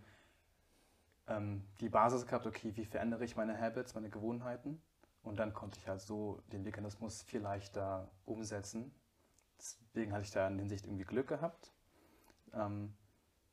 ähm, 1.30 1.64
die 1.82 1.90
Basis 1.90 2.26
gehabt, 2.28 2.46
okay, 2.48 2.76
wie 2.76 2.86
verändere 2.86 3.24
ich 3.26 3.36
meine 3.38 3.60
Habits, 3.60 3.96
meine 3.96 4.10
Gewohnheiten 4.10 4.82
und 5.24 5.40
dann 5.40 5.54
konnte 5.54 5.80
ich 5.80 5.88
halt 5.88 6.02
so 6.02 6.42
den 6.52 6.66
Veganismus 6.66 7.22
viel 7.24 7.42
leichter 7.42 8.10
umsetzen. 8.26 8.94
Deswegen 9.60 10.14
hatte 10.14 10.24
ich 10.24 10.32
da 10.32 10.48
in 10.48 10.60
Hinsicht 10.60 10.86
irgendwie 10.86 11.06
Glück 11.06 11.28
gehabt. 11.28 11.74
Ähm, 12.54 12.96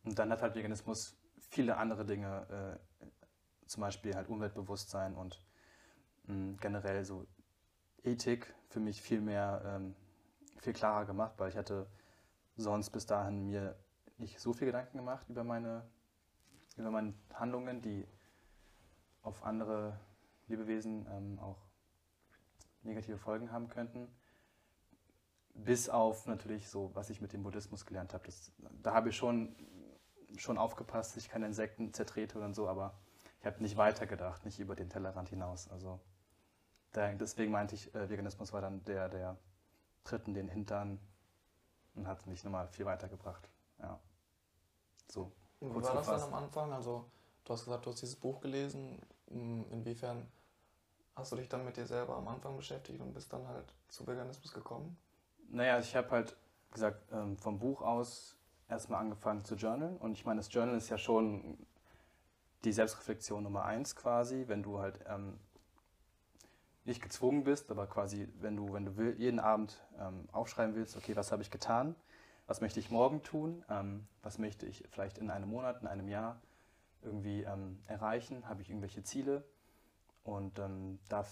Und 0.05 0.19
dann 0.19 0.31
hat 0.31 0.43
halt 0.43 0.55
Veganismus 0.55 1.17
viele 1.51 1.77
andere 1.79 2.05
Dinge, 2.07 2.79
äh, 3.03 3.07
zum 3.67 3.83
Beispiel 3.83 4.15
halt 4.15 4.29
Umweltbewusstsein 4.29 5.15
und 5.17 5.43
mh, 6.27 6.57
generell 6.61 7.05
so 7.05 7.27
Ethik 8.05 8.55
für 8.69 8.81
mich 8.81 9.03
viel 9.03 9.21
mehr, 9.21 9.63
ähm, 9.67 9.97
viel 10.61 10.73
klarer 10.73 11.07
gemacht, 11.07 11.35
weil 11.39 11.51
ich 11.51 11.57
hatte 11.57 11.87
sonst 12.57 12.91
bis 12.91 13.07
dahin 13.07 13.47
mir 13.47 13.77
nicht 14.19 14.41
so 14.41 14.53
viel 14.53 14.67
Gedanken 14.67 14.99
gemacht 14.99 15.29
über 15.29 15.45
meine, 15.45 15.83
über 16.77 16.91
meine 16.91 17.15
Handlungen, 17.35 17.83
die 17.83 18.07
auf 19.23 19.45
andere 19.45 19.99
Lebewesen 20.47 21.07
ähm, 21.11 21.39
auch 21.41 21.59
negative 22.83 23.19
Folgen 23.19 23.51
haben 23.51 23.69
könnten. 23.69 24.09
Bis 25.55 25.89
auf 25.89 26.27
natürlich 26.27 26.69
so, 26.69 26.91
was 26.95 27.11
ich 27.11 27.21
mit 27.21 27.33
dem 27.33 27.43
Buddhismus 27.43 27.87
gelernt 27.87 28.13
habe. 28.15 28.29
Da 28.83 28.95
habe 28.95 29.09
ich 29.09 29.17
schon, 29.17 29.57
schon 30.37 30.59
aufgepasst, 30.59 31.17
dass 31.17 31.25
ich 31.25 31.31
keine 31.31 31.47
Insekten 31.47 31.93
zertrete 31.93 32.39
und 32.41 32.55
so, 32.55 32.69
aber 32.69 32.95
ich 33.41 33.47
habe 33.47 33.63
nicht 33.63 33.77
weitergedacht, 33.77 34.45
nicht 34.45 34.59
über 34.59 34.77
den 34.77 34.91
Tellerrand 34.91 35.31
hinaus. 35.31 35.69
Also 35.69 35.99
da, 36.93 37.13
deswegen 37.15 37.53
meinte 37.53 37.75
ich, 37.75 37.95
äh, 37.95 38.09
Veganismus 38.09 38.53
war 38.53 38.61
dann 38.61 38.85
der, 38.85 39.09
der 39.09 39.37
Tritt 40.05 40.29
in 40.29 40.35
den 40.35 40.49
Hintern 40.49 41.01
und 41.95 42.07
hat 42.07 42.27
mich 42.27 42.45
nochmal 42.45 42.69
viel 42.69 42.85
weitergebracht. 42.85 43.49
Ja. 43.79 43.99
So. 45.09 45.33
Wie 45.61 45.75
war 45.75 45.95
das 45.95 46.07
dann 46.07 46.23
am 46.23 46.35
Anfang? 46.35 46.73
Also, 46.73 47.05
du 47.45 47.53
hast 47.53 47.65
gesagt, 47.65 47.87
du 47.87 47.91
hast 47.91 48.03
dieses 48.03 48.17
Buch 48.17 48.41
gelesen. 48.41 49.01
Mm, 49.31 49.63
Inwiefern 49.71 50.27
hast 51.15 51.33
du 51.33 51.37
dich 51.37 51.49
dann 51.49 51.65
mit 51.65 51.77
dir 51.77 51.87
selber 51.87 52.17
am 52.17 52.29
Anfang 52.29 52.57
beschäftigt 52.57 53.01
und 53.01 53.13
bist 53.15 53.33
dann 53.33 53.47
halt 53.49 53.75
zu 53.89 54.07
Veganismus 54.07 54.53
gekommen? 54.53 54.97
Naja, 55.49 55.79
ich 55.79 55.95
habe 55.97 56.11
halt 56.11 56.37
gesagt, 56.71 57.01
ähm, 57.13 57.39
vom 57.39 57.59
Buch 57.59 57.81
aus 57.83 58.37
erstmal 58.69 59.01
angefangen 59.01 59.45
zu 59.45 59.55
journalen. 59.55 59.97
Und 59.97 60.13
ich 60.13 60.25
meine, 60.27 60.41
das 60.41 60.53
Journal 60.53 60.77
ist 60.77 60.89
ja 60.89 60.99
schon 60.99 61.59
die 62.65 62.73
Selbstreflexion 62.73 63.43
Nummer 63.43 63.65
eins 63.65 63.95
quasi, 63.97 64.45
wenn 64.49 64.63
du 64.63 64.79
halt 64.79 65.01
ähm, 65.09 65.39
nicht 66.85 67.03
gezwungen 67.03 67.45
bist, 67.45 67.71
aber 67.71 67.87
quasi, 67.87 68.29
wenn 68.41 68.57
du, 68.57 68.73
wenn 68.73 68.85
du 68.85 68.97
will, 68.97 69.15
jeden 69.19 69.41
Abend 69.41 69.83
ähm, 69.99 70.29
aufschreiben 70.33 70.75
willst, 70.75 70.97
okay, 70.97 71.17
was 71.17 71.33
habe 71.33 71.43
ich 71.43 71.51
getan, 71.51 71.95
was 72.47 72.61
möchte 72.61 72.81
ich 72.81 72.91
morgen 72.91 73.23
tun, 73.23 73.65
ähm, 73.69 74.07
was 74.23 74.39
möchte 74.39 74.67
ich 74.67 74.85
vielleicht 74.91 75.19
in 75.19 75.31
einem 75.31 75.49
Monat, 75.49 75.83
in 75.83 75.89
einem 75.89 76.09
Jahr 76.09 76.41
irgendwie 77.03 77.43
ähm, 77.43 77.79
erreichen, 77.87 78.49
habe 78.49 78.63
ich 78.63 78.71
irgendwelche 78.71 79.03
Ziele. 79.03 79.45
Und 80.25 80.59
ähm, 80.59 80.99
da 81.09 81.25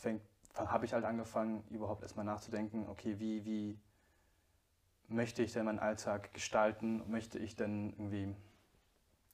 habe 0.57 0.85
ich 0.85 0.93
halt 0.93 1.05
angefangen, 1.05 1.65
überhaupt 1.71 2.03
erstmal 2.03 2.25
nachzudenken, 2.25 2.89
okay, 2.89 3.19
wie, 3.19 3.45
wie 3.45 3.79
möchte 5.09 5.43
ich 5.43 5.53
denn 5.53 5.65
meinen 5.65 5.81
Alltag 5.81 6.33
gestalten? 6.33 7.03
Möchte 7.11 7.39
ich 7.39 7.57
denn 7.57 7.91
irgendwie, 7.91 8.35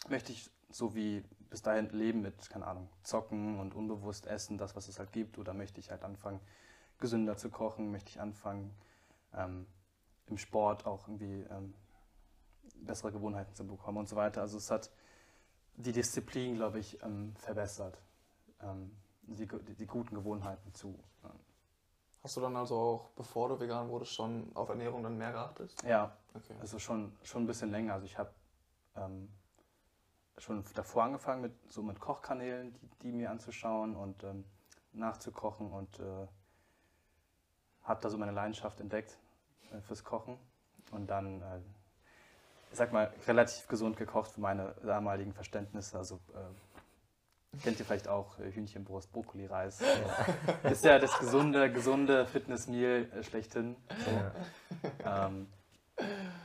möchte 0.09 0.33
ich 0.33 0.51
so 0.71 0.95
wie 0.95 1.25
bis 1.51 1.63
dahin 1.63 1.91
leben 1.91 2.23
mit, 2.23 2.49
keine 2.49 2.67
Ahnung, 2.67 2.89
zocken 3.03 3.59
und 3.59 3.75
unbewusst 3.75 4.27
essen, 4.27 4.57
das, 4.57 4.77
was 4.77 4.89
es 4.89 4.99
halt 4.99 5.13
gibt? 5.13 5.37
Oder 5.39 5.53
möchte 5.53 5.81
ich 5.81 5.91
halt 5.91 6.05
anfangen, 6.05 6.41
gesünder 6.99 7.37
zu 7.37 7.51
kochen? 7.51 7.91
Möchte 7.91 8.11
ich 8.11 8.21
anfangen, 8.21 8.75
ähm, 9.35 9.67
im 10.31 10.39
Sport 10.39 10.87
auch 10.87 11.07
irgendwie 11.09 11.43
ähm, 11.51 11.75
bessere 12.77 13.13
Gewohnheiten 13.13 13.55
zu 13.55 13.67
bekommen 13.67 13.99
und 13.99 14.09
so 14.09 14.17
weiter? 14.17 14.41
Also 14.41 14.59
es 14.59 14.71
hat 14.71 14.91
die 15.77 15.93
Disziplin, 15.93 16.57
glaube 16.57 16.79
ich, 16.79 17.03
ähm, 17.03 17.35
verbessert, 17.37 18.01
ähm, 18.63 18.91
die, 19.23 19.47
die, 19.47 19.75
die 19.75 19.87
guten 19.87 20.15
Gewohnheiten 20.15 20.73
zu. 20.75 20.99
ähm, 21.25 21.31
Hast 22.23 22.37
du 22.37 22.41
dann 22.41 22.57
also 22.57 22.77
auch, 22.77 23.11
bevor 23.11 23.49
du 23.49 23.59
vegan 23.59 23.89
wurdest, 23.89 24.13
schon 24.13 24.55
auf 24.55 24.69
Ernährung 24.69 25.03
dann 25.03 25.17
mehr 25.17 25.33
geachtet? 25.33 25.75
ja, 25.85 26.17
Okay. 26.35 26.55
Also 26.61 26.79
schon, 26.79 27.13
schon 27.23 27.43
ein 27.43 27.47
bisschen 27.47 27.71
länger. 27.71 27.95
Also 27.95 28.07
ich 28.07 28.17
habe 28.17 28.31
ähm, 28.97 29.29
schon 30.39 30.65
davor 30.75 31.05
angefangen 31.05 31.43
mit 31.43 31.53
so 31.71 31.83
mit 31.83 31.99
Kochkanälen, 32.01 32.73
die, 32.75 32.89
die 33.03 33.13
mir 33.13 33.31
anzuschauen 33.31 33.97
und 33.97 34.23
ähm, 34.25 34.45
nachzukochen 34.93 35.71
und 35.73 35.99
äh, 35.99 36.27
habe 37.83 38.01
da 38.01 38.11
so 38.11 38.19
meine 38.19 38.33
Leidenschaft 38.33 38.81
entdeckt 38.81 39.19
fürs 39.83 40.05
Kochen 40.05 40.37
und 40.91 41.09
dann, 41.09 41.41
äh, 41.43 41.59
ich 42.71 42.79
sag 42.79 42.93
mal, 42.93 43.12
relativ 43.27 43.67
gesund 43.69 43.97
gekocht 43.97 44.33
für 44.33 44.41
meine 44.41 44.75
damaligen 44.83 45.33
Verständnisse. 45.33 45.99
Also 45.99 46.21
äh, 46.35 47.59
kennt 47.62 47.79
ihr 47.79 47.85
vielleicht 47.85 48.09
auch 48.09 48.39
äh, 48.39 48.53
Hühnchenbrust, 48.53 49.12
Brokkoli, 49.12 49.47
Reis. 49.47 49.81
Ist 50.62 50.85
ja 50.85 50.99
das 50.99 51.19
gesunde, 51.19 51.73
gesunde 51.73 52.27
Fitnessmeal 52.27 53.09
äh, 53.12 53.23
schlechthin. 53.23 53.77
Ja. 55.05 55.27
Ähm, 55.27 55.49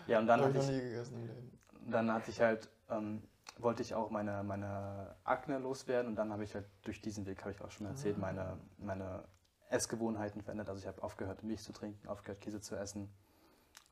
ja, 0.07 0.19
und 0.19 0.27
dann 0.27 0.41
hatte 0.41 0.57
ich, 0.59 0.67
gegessen 0.67 1.51
dann 1.87 2.11
hatte 2.11 2.31
ich 2.31 2.41
halt, 2.41 2.69
ähm, 2.89 3.21
wollte 3.59 3.81
ich 3.83 3.93
auch 3.95 4.09
meine, 4.09 4.43
meine 4.43 5.15
Akne 5.23 5.59
loswerden 5.59 6.09
und 6.09 6.15
dann 6.15 6.31
habe 6.31 6.43
ich 6.43 6.53
halt 6.55 6.65
durch 6.83 7.01
diesen 7.01 7.25
Weg, 7.25 7.41
habe 7.41 7.51
ich 7.51 7.61
auch 7.61 7.71
schon 7.71 7.87
erzählt, 7.87 8.17
Ah. 8.17 8.21
meine, 8.21 8.57
meine 8.77 9.23
Essgewohnheiten 9.69 10.41
verändert. 10.41 10.69
Also 10.69 10.81
ich 10.81 10.87
habe 10.87 11.01
aufgehört, 11.03 11.43
Milch 11.43 11.61
zu 11.63 11.73
trinken, 11.73 12.07
aufgehört, 12.07 12.41
Käse 12.41 12.61
zu 12.61 12.75
essen. 12.75 13.09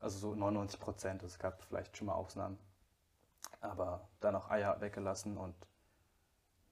Also 0.00 0.18
so 0.18 0.34
99 0.34 0.78
Prozent. 0.80 1.22
Es 1.22 1.38
gab 1.38 1.62
vielleicht 1.62 1.96
schon 1.96 2.06
mal 2.06 2.14
Ausnahmen. 2.14 2.58
Aber 3.60 4.08
dann 4.20 4.36
auch 4.36 4.50
Eier 4.50 4.80
weggelassen 4.80 5.36
und 5.38 5.54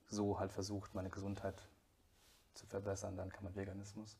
so 0.08 0.38
halt 0.38 0.52
versucht, 0.52 0.94
meine 0.94 1.08
Gesundheit 1.10 1.66
zu 2.54 2.66
verbessern. 2.66 3.16
Dann 3.16 3.30
kann 3.30 3.44
man 3.44 3.54
Veganismus. 3.56 4.18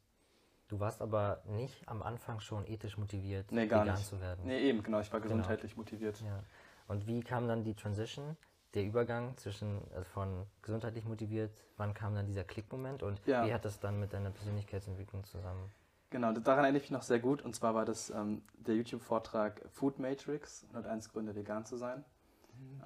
Du 0.69 0.81
warst 0.81 1.03
aber 1.03 1.43
nicht 1.45 1.87
am 1.87 2.03
Anfang 2.03 2.41
schon 2.41 2.67
ethisch 2.67 2.97
motiviert, 2.97 3.53
Nee, 3.53 3.63
vegan 3.65 3.87
nicht. 3.89 4.07
zu 4.07 4.21
werden. 4.23 4.47
Nee, 4.47 4.61
eben, 4.61 4.83
genau. 4.83 5.01
Ich 5.01 5.13
war 5.13 5.21
Genau. 5.21 5.35
gesundheitlich 5.35 5.77
motiviert. 5.77 6.19
Ja. 6.23 6.43
Und 6.89 7.07
wie 7.07 7.21
kam 7.21 7.47
dann 7.47 7.63
die 7.63 7.75
Transition, 7.75 8.37
der 8.75 8.85
Übergang 8.85 9.37
zwischen 9.37 9.83
also 9.93 10.05
von 10.05 10.47
gesundheitlich 10.63 11.05
motiviert, 11.05 11.53
wann 11.77 11.95
kam 11.95 12.15
dann 12.15 12.27
dieser 12.27 12.45
Klickmoment 12.45 13.03
und 13.03 13.21
Ja. 13.27 13.47
wie 13.47 13.53
hat 13.53 13.65
das 13.65 13.81
dann 13.81 14.01
mit 14.01 14.13
deiner 14.13 14.31
Persönlichkeitsentwicklung 14.31 15.25
zusammen? 15.25 15.71
Genau, 16.11 16.33
daran 16.33 16.65
erinnere 16.65 16.77
ich 16.79 16.85
mich 16.85 16.91
noch 16.91 17.03
sehr 17.03 17.21
gut. 17.21 17.41
Und 17.43 17.55
zwar 17.55 17.75
war 17.75 17.87
das 17.87 18.11
ähm, 18.11 18.43
der 18.55 18.77
YouTube-Vortrag 18.77 19.63
Food 19.71 19.99
Matrix, 19.99 20.65
101 20.69 21.11
Gründe, 21.11 21.35
vegan 21.35 21.65
zu 21.65 21.77
sein. 21.77 22.05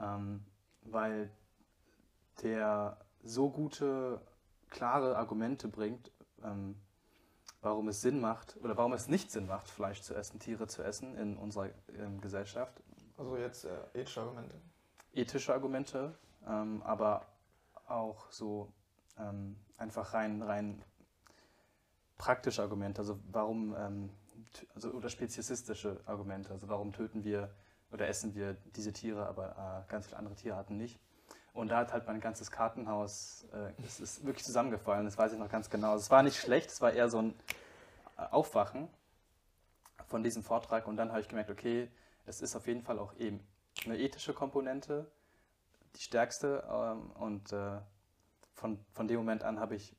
Ähm, 0.00 0.44
weil 0.82 1.30
der 2.42 2.98
so 3.22 3.50
gute, 3.50 4.20
klare 4.70 5.16
Argumente 5.16 5.68
bringt, 5.68 6.12
ähm, 6.44 6.76
warum 7.62 7.88
es 7.88 8.00
Sinn 8.00 8.20
macht 8.20 8.56
oder 8.62 8.76
warum 8.76 8.92
es 8.92 9.08
nicht 9.08 9.30
Sinn 9.32 9.46
macht, 9.46 9.68
Fleisch 9.68 10.02
zu 10.02 10.14
essen, 10.14 10.38
Tiere 10.38 10.68
zu 10.68 10.82
essen 10.84 11.16
in 11.16 11.36
unserer 11.36 11.70
ähm, 11.98 12.20
Gesellschaft. 12.20 12.80
Also 13.16 13.36
jetzt 13.36 13.64
äh, 13.64 13.70
ethische 13.94 14.20
Argumente. 14.20 14.54
Ethische 15.16 15.52
Argumente, 15.52 16.16
ähm, 16.46 16.82
aber 16.84 17.26
auch 17.88 18.30
so 18.30 18.72
ähm, 19.18 19.56
einfach 19.78 20.14
rein, 20.14 20.42
rein 20.42 20.82
praktische 22.18 22.62
Argumente. 22.62 23.00
Also 23.00 23.18
warum, 23.30 23.74
ähm, 23.76 24.10
also 24.74 24.90
oder 24.90 25.08
speziesistische 25.08 26.00
Argumente. 26.06 26.50
Also 26.52 26.68
warum 26.68 26.92
töten 26.92 27.24
wir 27.24 27.50
oder 27.92 28.08
essen 28.08 28.34
wir 28.34 28.54
diese 28.74 28.92
Tiere, 28.92 29.26
aber 29.26 29.84
äh, 29.86 29.90
ganz 29.90 30.06
viele 30.06 30.18
andere 30.18 30.34
Tierarten 30.34 30.76
nicht. 30.76 30.98
Und 31.52 31.68
da 31.68 31.78
hat 31.78 31.92
halt 31.92 32.06
mein 32.06 32.20
ganzes 32.20 32.50
Kartenhaus, 32.50 33.46
äh, 33.52 33.72
es 33.86 34.00
ist 34.00 34.26
wirklich 34.26 34.44
zusammengefallen, 34.44 35.06
das 35.06 35.16
weiß 35.16 35.32
ich 35.32 35.38
noch 35.38 35.48
ganz 35.48 35.70
genau. 35.70 35.94
Es 35.94 36.10
war 36.10 36.22
nicht 36.22 36.38
schlecht, 36.38 36.70
es 36.70 36.80
war 36.82 36.92
eher 36.92 37.08
so 37.08 37.18
ein 37.18 37.34
äh, 38.18 38.22
Aufwachen 38.30 38.88
von 40.06 40.22
diesem 40.22 40.42
Vortrag 40.42 40.86
und 40.86 40.96
dann 40.96 41.10
habe 41.10 41.20
ich 41.20 41.28
gemerkt, 41.28 41.50
okay, 41.50 41.88
es 42.26 42.42
ist 42.42 42.56
auf 42.56 42.66
jeden 42.66 42.82
Fall 42.82 42.98
auch 42.98 43.14
eben 43.16 43.40
eine 43.84 43.98
ethische 43.98 44.32
Komponente, 44.32 45.10
die 45.96 46.02
stärkste 46.02 46.64
ähm, 46.70 47.10
und 47.12 47.52
äh, 47.52 47.78
von, 48.54 48.78
von 48.92 49.06
dem 49.06 49.18
Moment 49.18 49.44
an 49.44 49.60
habe 49.60 49.74
ich 49.76 49.94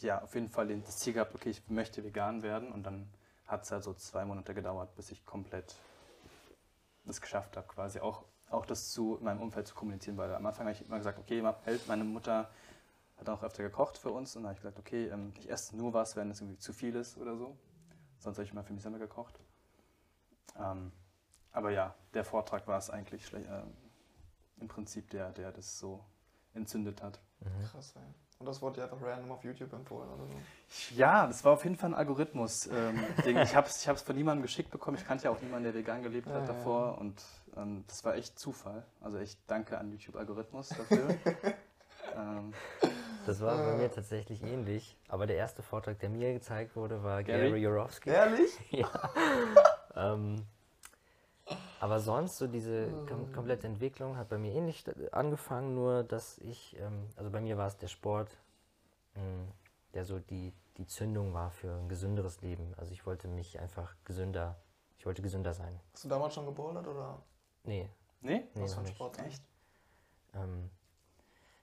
ja 0.00 0.22
auf 0.22 0.34
jeden 0.34 0.48
Fall 0.48 0.68
das 0.80 0.98
Ziel 0.98 1.12
gehabt, 1.12 1.34
okay, 1.34 1.50
ich 1.50 1.68
möchte 1.68 2.04
vegan 2.04 2.42
werden 2.42 2.72
und 2.72 2.84
dann 2.84 3.12
hat 3.46 3.64
es 3.64 3.70
halt 3.70 3.84
so 3.84 3.94
zwei 3.94 4.24
Monate 4.24 4.54
gedauert, 4.54 4.94
bis 4.94 5.10
ich 5.10 5.24
komplett 5.24 5.76
das 7.04 7.20
geschafft 7.20 7.56
habe, 7.56 7.66
quasi 7.66 8.00
auch, 8.00 8.24
auch 8.50 8.64
das 8.64 8.90
zu 8.92 9.18
meinem 9.20 9.40
Umfeld 9.40 9.66
zu 9.66 9.74
kommunizieren, 9.74 10.16
weil 10.16 10.34
am 10.34 10.46
Anfang 10.46 10.66
habe 10.66 10.76
ich 10.76 10.86
immer 10.86 10.98
gesagt, 10.98 11.18
okay, 11.18 11.42
meine 11.86 12.04
Mutter 12.04 12.50
hat 13.18 13.28
auch 13.28 13.42
öfter 13.42 13.62
gekocht 13.62 13.98
für 13.98 14.10
uns 14.10 14.36
und 14.36 14.42
dann 14.42 14.50
habe 14.50 14.58
ich 14.58 14.62
gesagt, 14.62 14.78
okay, 14.78 15.06
ähm, 15.08 15.32
ich 15.38 15.50
esse 15.50 15.76
nur 15.76 15.92
was, 15.92 16.16
wenn 16.16 16.30
es 16.30 16.40
irgendwie 16.40 16.58
zu 16.58 16.72
viel 16.72 16.94
ist 16.94 17.18
oder 17.18 17.36
so. 17.36 17.56
Sonst 18.18 18.36
habe 18.36 18.44
ich 18.44 18.52
immer 18.52 18.64
für 18.64 18.72
mich 18.72 18.82
selber 18.82 18.98
gekocht. 18.98 19.38
Ähm, 20.58 20.92
aber 21.52 21.70
ja, 21.70 21.94
der 22.14 22.24
Vortrag 22.24 22.66
war 22.66 22.78
es 22.78 22.90
eigentlich 22.90 23.32
ähm, 23.32 23.72
im 24.60 24.68
Prinzip 24.68 25.10
der, 25.10 25.30
der 25.32 25.52
das 25.52 25.78
so 25.78 26.04
entzündet 26.54 27.02
hat. 27.02 27.20
Mhm. 27.40 27.64
Krass, 27.70 27.94
ey. 27.96 28.02
Und 28.38 28.46
das 28.46 28.60
wurde 28.60 28.80
dir 28.80 28.84
einfach 28.84 29.00
random 29.00 29.30
auf 29.32 29.44
YouTube 29.44 29.72
empfohlen 29.72 30.08
oder 30.10 30.26
so. 30.26 30.34
Ja, 30.96 31.26
das 31.28 31.44
war 31.44 31.52
auf 31.52 31.62
jeden 31.62 31.76
Fall 31.76 31.90
ein 31.90 31.94
Algorithmus. 31.94 32.66
Ähm, 32.66 32.98
ich 33.24 33.54
habe 33.54 33.68
es 33.68 33.80
ich 33.82 33.88
hab's 33.88 34.02
von 34.02 34.16
niemandem 34.16 34.42
geschickt 34.42 34.70
bekommen. 34.70 34.96
Ich 34.96 35.06
kannte 35.06 35.24
ja 35.24 35.30
auch 35.30 35.40
niemanden, 35.40 35.64
der 35.64 35.74
vegan 35.74 36.02
gelebt 36.02 36.26
Ja, 36.26 36.34
hat 36.34 36.48
ja, 36.48 36.54
davor. 36.54 36.86
ja. 36.86 36.92
Und 36.94 37.22
ähm, 37.56 37.84
das 37.86 38.04
war 38.04 38.16
echt 38.16 38.38
Zufall. 38.38 38.84
Also 39.00 39.18
echt 39.18 39.38
danke 39.46 39.78
an 39.78 39.90
YouTube-Algorithmus 39.92 40.70
dafür. 40.70 41.14
ähm, 42.16 42.52
Das 43.26 43.40
war 43.40 43.56
bei 43.56 43.74
Äh. 43.74 43.76
mir 43.76 43.92
tatsächlich 43.92 44.42
ähnlich, 44.42 44.96
aber 45.08 45.28
der 45.28 45.36
erste 45.36 45.62
Vortrag, 45.62 46.00
der 46.00 46.08
mir 46.08 46.32
gezeigt 46.32 46.74
wurde, 46.74 47.04
war 47.04 47.22
Gary? 47.22 47.48
Gary 47.48 47.64
Yourofsky. 47.66 48.10
Ehrlich? 48.10 48.50
Ja. 48.70 49.10
ähm, 49.94 50.44
Aber 51.82 51.98
sonst, 51.98 52.38
so 52.38 52.46
diese 52.46 52.86
kom 53.08 53.32
komplette 53.32 53.66
Entwicklung 53.66 54.16
hat 54.16 54.28
bei 54.28 54.38
mir 54.38 54.52
ähnlich 54.52 54.78
sta- 54.78 54.92
angefangen, 55.10 55.74
nur 55.74 56.04
dass 56.04 56.38
ich, 56.38 56.76
ähm, 56.78 57.08
also 57.16 57.28
bei 57.30 57.40
mir 57.40 57.58
war 57.58 57.66
es 57.66 57.76
der 57.76 57.88
Sport, 57.88 58.30
mh, 59.16 59.48
der 59.92 60.04
so 60.04 60.20
die, 60.20 60.52
die 60.76 60.86
Zündung 60.86 61.34
war 61.34 61.50
für 61.50 61.72
ein 61.74 61.88
gesünderes 61.88 62.40
Leben. 62.40 62.72
Also 62.76 62.92
ich 62.92 63.04
wollte 63.04 63.26
mich 63.26 63.58
einfach 63.58 63.96
gesünder, 64.04 64.54
ich 64.96 65.06
wollte 65.06 65.22
gesünder 65.22 65.54
sein. 65.54 65.80
Hast 65.92 66.04
du 66.04 66.08
damals 66.08 66.34
schon 66.34 66.46
gebouldert 66.46 66.86
oder 66.86 67.20
Nee, 67.64 67.90
Nee? 68.20 68.44
nee, 68.54 68.62
was 68.62 68.74
für 68.74 68.78
ein 68.80 68.84
nicht. 68.84 68.94
Sport? 68.94 69.18
Echt? 69.18 69.42
Ähm, 70.34 70.70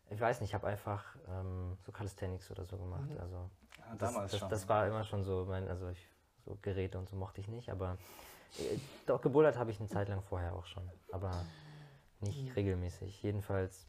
ich 0.10 0.20
weiß 0.20 0.42
nicht, 0.42 0.50
ich 0.50 0.54
habe 0.54 0.68
einfach 0.68 1.16
ähm, 1.30 1.78
so 1.86 1.94
Calisthenics 1.94 2.52
oder 2.52 2.66
so 2.66 2.76
gemacht. 2.78 3.10
Mhm. 3.10 3.20
Also 3.22 3.50
Ja, 3.78 3.96
das, 3.96 4.12
damals 4.14 4.32
das, 4.34 4.40
schon. 4.42 4.50
das 4.50 4.68
war 4.68 4.86
immer 4.86 5.06
schon 5.06 5.24
so 5.24 5.46
mein, 5.48 5.66
also 5.70 5.88
ich, 5.88 6.10
so 6.44 6.58
Geräte 6.62 7.00
und 7.00 7.08
so 7.08 7.16
mochte 7.16 7.40
ich 7.40 7.48
nicht, 7.48 7.70
aber 7.70 7.94
äh, 7.94 7.98
doch 9.06 9.22
gebouldert 9.22 9.58
habe 9.58 9.72
ich 9.72 9.80
eine 9.80 9.90
Zeit 9.90 10.10
lang 10.10 10.22
vorher 10.22 10.54
auch 10.54 10.66
schon, 10.66 10.90
aber 11.12 11.46
nicht 12.20 12.46
Mhm. 12.48 12.52
regelmäßig. 12.52 13.22
Jedenfalls 13.24 13.88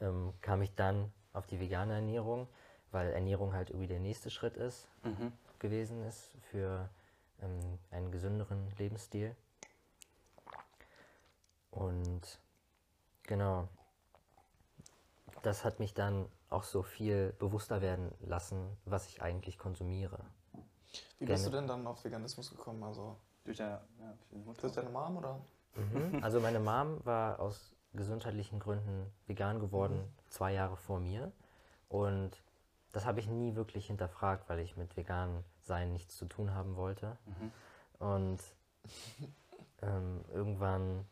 ähm, 0.00 0.32
kam 0.40 0.62
ich 0.62 0.74
dann 0.74 1.12
auf 1.32 1.46
die 1.46 1.60
vegane 1.60 1.94
Ernährung, 1.94 2.48
weil 2.90 3.12
Ernährung 3.12 3.52
halt 3.52 3.70
irgendwie 3.70 3.86
der 3.86 4.00
nächste 4.00 4.30
Schritt 4.30 4.56
ist, 4.56 4.88
Mhm. 5.02 5.32
gewesen 5.58 6.02
ist 6.04 6.30
für 6.50 6.88
ähm, 7.42 7.78
einen 7.90 8.10
gesünderen 8.10 8.70
Lebensstil. 8.78 9.36
Und 11.70 12.40
genau, 13.22 13.68
das 15.42 15.64
hat 15.64 15.78
mich 15.78 15.94
dann 15.94 16.26
auch 16.48 16.64
so 16.64 16.82
viel 16.82 17.32
bewusster 17.38 17.80
werden 17.80 18.12
lassen, 18.20 18.76
was 18.84 19.06
ich 19.06 19.22
eigentlich 19.22 19.56
konsumiere. 19.58 20.24
Wie 21.18 21.26
bist 21.26 21.46
du 21.46 21.50
denn 21.50 21.66
dann 21.66 21.86
auf 21.86 22.04
Veganismus 22.04 22.50
gekommen? 22.50 22.82
Also 22.82 23.16
Durch 23.44 23.58
deine, 23.58 23.80
ja, 24.00 24.14
durch 24.60 24.72
deine 24.72 24.90
Mom 24.90 25.18
oder? 25.18 25.40
Mhm. 25.74 26.22
Also 26.22 26.40
meine 26.40 26.58
Mom 26.58 27.04
war 27.04 27.38
aus 27.40 27.72
gesundheitlichen 27.92 28.58
Gründen 28.60 29.12
vegan 29.26 29.60
geworden, 29.60 30.02
zwei 30.28 30.52
Jahre 30.52 30.76
vor 30.76 31.00
mir. 31.00 31.32
Und 31.88 32.30
das 32.92 33.04
habe 33.06 33.20
ich 33.20 33.28
nie 33.28 33.54
wirklich 33.54 33.86
hinterfragt, 33.86 34.48
weil 34.48 34.60
ich 34.60 34.76
mit 34.76 34.96
vegan 34.96 35.44
sein 35.62 35.92
nichts 35.92 36.16
zu 36.16 36.26
tun 36.26 36.54
haben 36.54 36.76
wollte. 36.76 37.16
Mhm. 37.26 37.52
Und 37.98 38.40
ähm, 39.82 40.24
irgendwann 40.32 41.06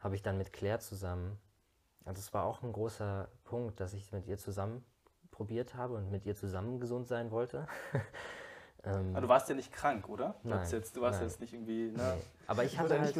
habe 0.00 0.14
ich 0.14 0.22
dann 0.22 0.38
mit 0.38 0.52
Claire 0.52 0.80
zusammen, 0.80 1.38
also 2.04 2.18
es 2.18 2.34
war 2.34 2.44
auch 2.44 2.62
ein 2.62 2.72
großer 2.72 3.28
Punkt, 3.44 3.80
dass 3.80 3.94
ich 3.94 4.12
mit 4.12 4.26
ihr 4.26 4.38
zusammen 4.38 4.84
probiert 5.30 5.74
habe 5.74 5.94
und 5.94 6.10
mit 6.10 6.26
ihr 6.26 6.34
zusammen 6.34 6.80
gesund 6.80 7.08
sein 7.08 7.30
wollte. 7.30 7.66
ähm, 8.84 9.10
Aber 9.12 9.20
du 9.22 9.28
warst 9.28 9.48
ja 9.48 9.54
nicht 9.54 9.72
krank, 9.72 10.08
oder? 10.08 10.34
Du, 10.42 10.48
Nein, 10.50 10.68
jetzt, 10.70 10.96
du 10.96 11.00
warst 11.00 11.20
nein. 11.20 11.28
jetzt 11.28 11.40
nicht 11.40 11.52
irgendwie. 11.52 11.90
Ne? 11.90 12.14
nee. 12.16 12.22
Aber 12.46 12.64
ich 12.64 12.78
hatte, 12.78 12.98
halt, 13.00 13.16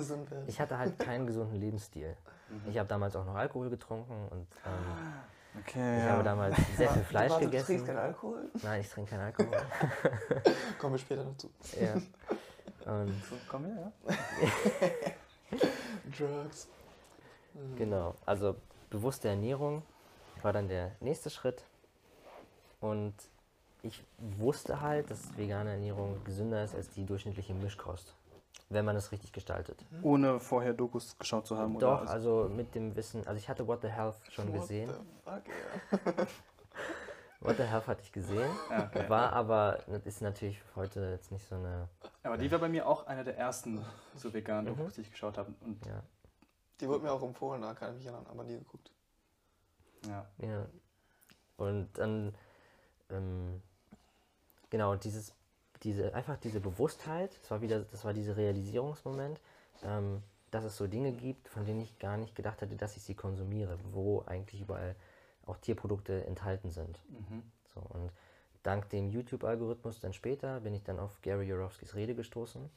ich 0.47 0.61
hatte 0.61 0.79
halt 0.79 0.99
keinen 0.99 1.27
gesunden 1.27 1.57
Lebensstil. 1.61 2.17
Mhm. 2.49 2.71
Ich 2.71 2.79
habe 2.79 2.89
damals 2.89 3.15
auch 3.17 3.25
noch 3.25 3.35
Alkohol 3.37 3.71
getrunken 3.71 4.29
und 4.31 4.47
ähm, 4.67 5.13
Okay, 5.61 5.99
ich 5.99 6.05
ja. 6.05 6.11
habe 6.13 6.23
damals 6.23 6.57
sehr 6.79 6.89
viel 6.91 7.03
Fleisch 7.05 7.31
Du 7.33 7.39
trinkst 7.41 7.67
gegessen. 7.67 7.87
keinen 7.87 7.99
Alkohol? 7.99 8.51
Nein, 8.63 8.81
ich 8.81 8.89
trinke 8.89 9.11
keinen 9.11 9.21
Alkohol. 9.21 9.53
Kommen 10.79 10.95
wir 10.95 10.99
später 10.99 11.25
dazu. 11.25 11.51
ja. 11.81 11.95
Und 12.91 13.09
So, 13.31 13.37
komm 13.49 13.67
her, 13.67 13.93
ja. 14.09 14.17
Drugs. 16.19 16.69
Mhm. 17.55 17.77
Genau, 17.77 18.15
also 18.27 18.57
bewusste 18.91 19.29
Ernährung 19.29 19.83
war 20.43 20.53
dann 20.53 20.69
der 20.69 20.93
nächste 21.01 21.31
Schritt. 21.31 21.65
Und 22.81 23.15
ich 23.83 24.03
wusste 24.39 24.81
halt, 24.81 25.11
dass 25.11 25.37
vegane 25.37 25.71
Ernährung 25.73 26.23
gesünder 26.25 26.63
ist 26.65 26.75
als 26.75 26.91
die 26.91 27.05
durchschnittliche 27.05 27.53
Mischkost, 27.55 28.15
wenn 28.69 28.85
man 28.85 28.97
es 28.97 29.11
richtig 29.13 29.33
gestaltet. 29.33 29.85
Ohne 30.03 30.39
vorher 30.41 30.73
Dokus 30.73 31.17
geschaut 31.19 31.47
zu 31.47 31.57
haben, 31.59 31.79
Doch, 31.79 32.03
oder? 32.03 32.11
also 32.11 32.49
mit 32.55 32.75
dem 32.75 32.95
Wissen, 32.97 33.27
also 33.27 33.39
ich 33.39 33.49
hatte 33.49 33.67
What 33.67 33.83
the 33.83 33.89
Health 33.89 34.17
schon 34.31 34.49
What 34.53 34.61
gesehen. 34.61 34.89
the 34.91 34.95
fuck, 35.25 35.43
ja. 36.17 36.27
What 37.41 37.57
the 37.57 37.65
Health 37.65 37.89
hatte 37.89 38.03
ich 38.03 38.13
gesehen, 38.13 38.49
okay. 38.71 39.09
war 39.09 39.33
aber, 39.33 39.81
das 39.89 40.07
ist 40.07 40.23
natürlich 40.23 40.63
heute 40.77 41.11
jetzt 41.11 41.33
nicht 41.33 41.45
so 41.49 41.57
eine, 41.57 41.89
Aber 42.23 42.39
die 42.39 42.49
war 42.53 42.61
bei 42.61 42.69
mir 42.69 42.87
auch 42.87 43.09
einer 43.09 43.25
der 43.25 43.37
ersten 43.37 43.85
so 44.15 44.33
veganen 44.33 44.73
Mhm. 44.73 44.79
Dokus, 44.79 44.95
die 44.95 45.01
ich 45.01 45.11
geschaut 45.11 45.37
habe. 45.39 45.53
Und 45.61 45.85
ja, 45.85 46.05
Die 46.81 46.89
wurde 46.89 47.03
mir 47.03 47.11
auch 47.13 47.23
empfohlen, 47.23 47.61
da 47.63 47.75
kann 47.75 47.91
ich 47.91 47.97
mich 47.97 48.07
erinnern, 48.07 48.27
aber 48.31 48.45
nie 48.45 48.59
geguckt. 48.59 48.93
ja. 50.07 50.25
Ja. 50.39 50.67
Und 51.57 51.93
dann, 51.99 52.33
ähm, 53.11 53.61
genau, 54.73 54.97
dieses, 54.97 55.35
diese, 55.83 56.15
einfach 56.15 56.39
diese 56.39 56.59
Bewusstheit, 56.59 57.39
das 57.43 57.51
war 57.51 57.61
wieder, 57.61 57.81
das 57.81 58.05
war 58.07 58.15
dieser 58.15 58.37
Realisierungsmoment, 58.39 59.39
ähm, 59.85 60.23
dass 60.51 60.65
es 60.65 60.77
so 60.79 60.87
Dinge 60.87 61.13
gibt, 61.13 61.49
von 61.49 61.67
denen 61.67 61.83
ich 61.83 61.99
gar 61.99 62.17
nicht 62.17 62.35
gedacht 62.35 62.63
hätte, 62.63 62.75
dass 62.77 62.97
ich 62.97 63.03
sie 63.03 63.15
konsumiere, 63.15 63.79
wo 63.93 64.23
eigentlich 64.27 64.63
überall 64.63 64.97
auch 65.47 65.59
Tierprodukte 65.59 66.25
enthalten 66.25 66.71
sind. 66.71 66.99
Mhm. 67.11 67.43
So, 67.75 67.81
und 67.81 68.11
dank 68.63 68.89
dem 68.89 69.11
YouTube-Algorithmus 69.11 70.01
dann 70.01 70.15
später 70.15 70.61
bin 70.61 70.73
ich 70.75 70.83
dann 70.85 70.99
auf 70.99 71.21
Gary 71.21 71.47
Yourofskys 71.53 71.95
Rede 71.95 72.15
gestoßen. 72.15 72.71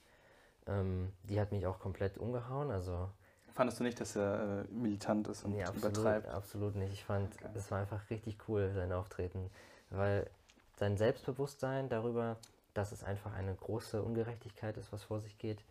Ähm, 0.68 1.14
die 1.24 1.40
hat 1.40 1.52
mich 1.54 1.66
auch 1.66 1.80
komplett 1.80 2.18
umgehauen, 2.18 2.72
also 2.72 3.10
Fandest 3.54 3.80
du 3.80 3.86
nicht, 3.86 4.02
dass 4.02 4.18
er 4.18 4.66
äh, 4.70 4.74
militant 4.74 5.30
ist 5.30 5.46
und 5.46 5.52
Nee, 5.54 5.64
absolut, 5.64 5.96
übertreibt? 5.96 6.28
absolut 6.28 6.76
nicht. 6.76 6.92
Ich 6.92 7.06
fand, 7.06 7.34
Okay. 7.36 7.52
es 7.56 7.72
war 7.72 7.80
einfach 7.80 8.10
richtig 8.10 8.38
cool, 8.50 8.70
sein 8.74 8.92
Auftreten. 8.92 9.50
Weil 9.92 10.30
sein 10.76 10.98
Selbstbewusstsein 10.98 11.90
darüber, 11.90 12.38
dass 12.74 12.92
es 12.92 13.04
einfach 13.04 13.34
eine 13.34 13.56
große 13.56 14.02
Ungerechtigkeit 14.02 14.78
ist, 14.78 14.92
was 14.92 15.04
vor 15.04 15.22
sich 15.22 15.38
geht, 15.38 15.64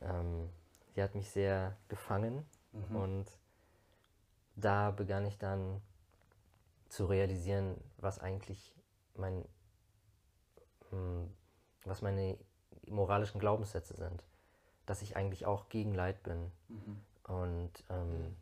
ähm, 0.00 0.50
die 0.94 1.02
hat 1.02 1.14
mich 1.14 1.30
sehr 1.30 1.76
gefangen. 1.88 2.44
Mhm. 2.72 2.96
Und 2.96 3.26
da 4.56 4.90
begann 4.90 5.26
ich 5.26 5.38
dann 5.38 5.80
zu 6.88 7.06
realisieren, 7.06 7.76
was 7.98 8.18
eigentlich 8.18 8.74
mein, 9.14 9.44
hm, 10.90 11.30
was 11.84 12.02
meine 12.02 12.36
moralischen 12.86 13.40
Glaubenssätze 13.40 13.96
sind. 13.96 14.22
Dass 14.86 15.02
ich 15.02 15.16
eigentlich 15.16 15.46
auch 15.46 15.68
gegen 15.68 15.94
Leid 15.94 16.22
bin. 16.22 16.50
Mhm. 16.68 17.00
Und 17.24 17.72
ähm, 17.88 18.36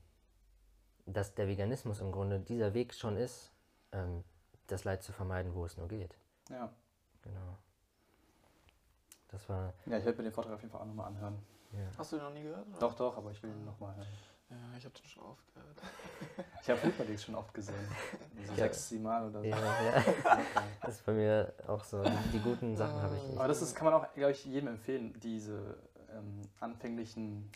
dass 1.07 1.35
der 1.35 1.47
Veganismus 1.47 2.01
im 2.01 2.11
Grunde 2.11 2.41
dieser 2.41 2.75
Weg 2.75 2.95
schon 2.95 3.17
ist, 3.17 3.53
ähm, 3.93 4.25
das 4.69 4.85
Leid 4.85 5.03
zu 5.03 5.13
vermeiden, 5.13 5.55
wo 5.55 5.65
es 5.65 5.77
nur 5.77 5.89
geht. 5.89 6.17
Ja. 6.51 6.71
Genau. 7.23 7.59
Das 9.29 9.47
war, 9.49 9.75
ja, 9.87 9.99
ich 9.99 10.05
werde 10.05 10.19
mir 10.19 10.25
den 10.25 10.33
Vortrag 10.33 10.55
auf 10.55 10.61
jeden 10.63 10.73
Fall 10.73 10.81
auch 10.81 10.87
nochmal 10.87 11.09
anhören. 11.09 11.39
ja. 11.73 11.81
Hast 11.99 12.13
du 12.13 12.17
den 12.17 12.25
noch 12.25 12.33
nie 12.33 12.43
gehört? 12.45 12.67
oder? 12.69 12.79
Doch, 12.79 12.95
doch, 12.95 13.17
aber 13.17 13.31
ich 13.31 13.43
will 13.43 13.51
ihn 13.51 13.65
nochmal 13.65 13.95
hören. 13.97 14.07
Ja, 14.51 14.57
ich 14.79 14.85
habe 14.87 14.95
den 14.95 15.05
schon 15.07 15.25
oft 15.25 15.45
gehört. 15.55 15.83
Ich 16.63 16.71
habe 16.71 16.83
Hyperlinks 16.83 17.25
schon 17.25 17.35
oft 17.35 17.53
gesehen. 17.55 17.75
So 18.47 18.53
Ja. 18.53 18.57
sechs, 18.59 18.89
sieben 18.89 19.05
Mal 19.05 19.29
oder 19.29 19.41
so. 19.41 19.47
Ja, 19.47 19.57
ja. 19.59 20.05
Das 20.83 20.95
ist 20.97 21.05
bei 21.07 21.13
mir 21.13 21.53
auch 21.67 21.83
so. 21.85 22.03
Die, 22.03 22.29
die 22.33 22.41
guten 22.41 22.77
Sachen 22.77 23.01
habe 23.03 23.17
ich 23.17 23.23
nicht. 23.23 23.37
Aber 23.39 23.49
das 23.49 23.61
ist, 23.63 23.75
kann 23.75 23.87
man 23.87 23.95
auch, 23.95 24.13
glaube 24.15 24.33
ich, 24.33 24.45
jedem 24.45 24.69
empfehlen, 24.69 25.19
diese 25.21 25.79
ähm, 26.13 26.43
anfänglichen 26.61 27.51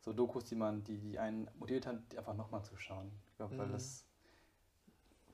so 0.00 0.12
Dokus, 0.12 0.44
die 0.44 0.54
man, 0.54 0.82
die, 0.84 0.98
die 0.98 1.18
einen 1.18 1.48
motiviert 1.54 1.86
hat, 1.86 1.96
die 2.12 2.18
einfach 2.18 2.34
nochmal 2.34 2.62
zu 2.64 2.76
schauen. 2.76 3.10
Ich 3.28 3.36
glaube, 3.36 3.56
weil 3.58 3.66
Mhm. 3.68 3.72
das 3.72 4.05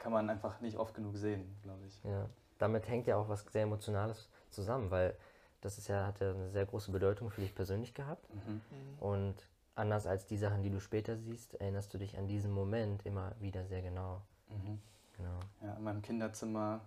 kann 0.03 0.13
man 0.13 0.29
einfach 0.29 0.61
nicht 0.61 0.77
oft 0.77 0.95
genug 0.95 1.17
sehen, 1.17 1.57
glaube 1.63 1.87
ich. 1.87 2.03
Ja. 2.03 2.29
Damit 2.59 2.89
hängt 2.89 3.07
ja 3.07 3.17
auch 3.17 3.29
was 3.29 3.43
sehr 3.53 3.63
Emotionales 3.63 4.29
zusammen, 4.51 4.91
weil 4.91 5.17
das 5.61 5.79
ist 5.79 5.87
ja, 5.89 6.07
hat 6.07 6.19
ja 6.21 6.31
eine 6.33 6.51
sehr 6.51 6.67
große 6.67 6.91
Bedeutung 6.91 7.31
für 7.31 7.41
dich 7.41 7.55
persönlich 7.55 7.95
gehabt. 7.95 8.29
Mhm. 8.35 8.53
Mhm. 8.55 8.99
Und 8.99 9.35
anders 9.77 10.07
als 10.09 10.27
die 10.27 10.37
Sachen, 10.37 10.63
die 10.65 10.71
du 10.71 10.81
später 10.81 11.17
siehst, 11.17 11.55
erinnerst 11.55 11.95
du 11.95 11.99
dich 11.99 12.19
an 12.19 12.27
diesen 12.27 12.51
Moment 12.51 13.07
immer 13.07 13.33
wieder 13.39 13.65
sehr 13.67 13.81
genau. 13.83 14.23
Mhm. 14.49 14.81
genau. 15.17 15.39
Ja, 15.61 15.75
in 15.75 15.85
meinem 15.85 16.03
Kinderzimmer 16.03 16.81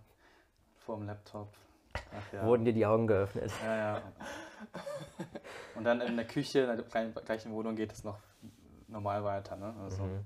vor 0.79 0.97
dem 0.97 1.05
Laptop. 1.07 1.53
Ach, 1.93 2.33
ja. 2.33 2.45
Wurden 2.45 2.65
dir 2.65 2.73
die 2.73 2.85
Augen 2.85 3.07
geöffnet. 3.07 3.49
Ja, 3.63 3.75
ja. 3.77 4.01
Und 5.75 5.85
dann 5.85 6.01
in 6.01 6.17
der 6.17 6.27
Küche, 6.27 6.59
in 6.59 6.67
der 6.67 6.77
gleichen- 6.85 7.13
gleichen 7.25 7.51
Wohnung 7.53 7.75
geht 7.77 7.93
es 7.93 8.03
noch 8.03 8.17
normal 8.89 9.23
weiter. 9.23 9.55
Ne? 9.55 9.73
Also, 9.81 10.03
Mhm. 10.03 10.19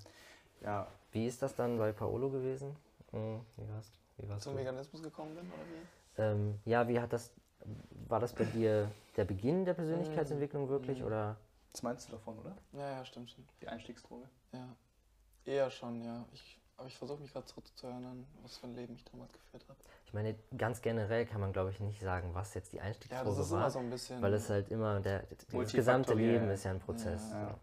ja, 0.62 0.88
Wie 1.12 1.26
ist 1.26 1.42
das 1.42 1.56
dann 1.56 1.78
bei 1.78 1.92
Paolo 1.92 2.30
gewesen? 2.30 2.76
Mhm. 3.12 3.42
Wie 3.58 3.68
warst, 3.74 3.92
wie 4.18 4.30
warst 4.30 4.44
Zum 4.44 4.54
du? 4.54 4.60
Veganismus 4.60 5.02
gekommen 5.02 5.36
bin, 5.36 5.46
oder 5.46 5.64
wie? 5.66 6.22
Ähm, 6.22 6.60
ja, 6.66 6.88
wie 6.88 7.00
hat 7.00 7.12
das, 7.14 7.32
war 8.08 8.20
das 8.20 8.34
bei 8.34 8.44
dir 8.46 8.92
der 9.18 9.26
Beginn 9.26 9.66
der 9.66 9.74
Persönlichkeitsentwicklung 9.74 10.70
wirklich 10.70 11.00
Mhm. 11.00 11.06
oder? 11.08 11.38
was 11.72 11.84
meinst 11.84 12.08
du 12.08 12.14
davon, 12.14 12.38
oder? 12.40 12.56
Ja, 12.74 12.90
ja, 12.98 13.06
stimmt 13.06 13.30
schon. 13.30 13.48
Die 13.62 13.68
Einstiegsdroge? 13.68 14.26
Ja. 14.54 14.68
Eher 15.46 15.70
schon, 15.70 16.02
ja. 16.04 16.26
Ich, 16.34 16.60
aber 16.78 16.88
ich 16.88 16.98
versuche 16.98 17.22
mich 17.22 17.32
gerade 17.32 17.46
zurückzuerinnern, 17.46 18.26
was 18.42 18.58
für 18.58 18.66
ein 18.68 18.76
Leben 18.76 18.96
ich 18.96 19.04
damals 19.06 19.32
geführt 19.34 19.66
habe. 19.70 19.78
Ich 20.06 20.14
meine, 20.14 20.36
ganz 20.58 20.82
generell 20.82 21.28
kann 21.28 21.40
man 21.42 21.54
glaube 21.54 21.70
ich 21.70 21.80
nicht 21.80 22.02
sagen, 22.02 22.34
was 22.34 22.56
jetzt 22.56 22.74
die 22.74 22.78
Ja, 22.78 22.84
Einstiegsdroge 22.84 23.36
das 23.38 23.46
ist 23.46 23.52
war, 23.52 23.60
immer 23.60 23.70
so 23.70 23.80
ein 23.80 23.90
bisschen. 23.92 24.20
weil 24.22 24.34
es 24.34 24.50
halt 24.50 24.70
immer, 24.72 25.00
der, 25.00 25.24
das 25.52 25.72
gesamte 25.72 26.16
Leben 26.16 26.50
ist 26.50 26.64
ja 26.64 26.72
ein 26.72 26.80
Prozess. 26.80 27.30
Ja, 27.32 27.42
ja. 27.50 27.60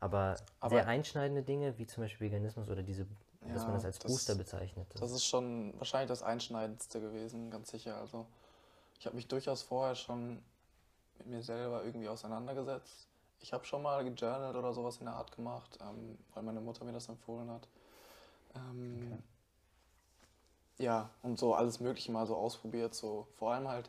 Aber, 0.00 0.36
Aber- 0.60 0.76
sehr 0.76 0.86
einschneidende 0.86 1.42
Dinge, 1.42 1.78
wie 1.78 1.86
zum 1.86 2.02
Beispiel 2.04 2.26
Veganismus 2.26 2.68
oder 2.68 2.82
diese, 2.82 3.06
dass 3.40 3.62
Ja, 3.62 3.64
man 3.66 3.74
das 3.74 3.84
als 3.84 3.98
das- 3.98 4.10
Booster 4.12 4.34
bezeichnet. 4.34 4.86
Das 4.98 5.10
ist 5.12 5.24
schon 5.24 5.72
wahrscheinlich 5.78 6.08
das 6.08 6.22
Einschneidendste 6.22 7.00
gewesen, 7.00 7.50
ganz 7.50 7.70
sicher. 7.70 7.96
Also 7.96 8.26
ich 8.98 9.06
habe 9.06 9.16
mich 9.16 9.28
durchaus 9.28 9.62
vorher 9.62 9.94
schon 9.94 10.42
mit 11.18 11.26
mir 11.28 11.42
selber 11.42 11.84
irgendwie 11.84 12.08
auseinandergesetzt, 12.08 13.08
ich 13.40 13.52
habe 13.52 13.64
schon 13.66 13.82
mal 13.82 14.02
gejournalt 14.04 14.56
oder 14.56 14.72
sowas 14.72 14.96
in 14.98 15.04
der 15.06 15.14
Art 15.16 15.30
gemacht, 15.32 15.78
ähm, 15.82 16.18
weil 16.32 16.42
meine 16.42 16.60
Mutter 16.60 16.84
mir 16.84 16.92
das 16.92 17.08
empfohlen 17.08 17.50
hat. 17.50 17.68
Ähm, 18.54 19.00
Okay. 19.12 19.22
Ja, 20.78 21.10
und 21.22 21.38
so 21.38 21.54
alles 21.54 21.78
Mögliche 21.78 22.10
mal 22.10 22.26
so 22.26 22.36
ausprobiert. 22.36 22.94
So 22.94 23.28
vor 23.36 23.52
allem 23.52 23.68
halt, 23.68 23.88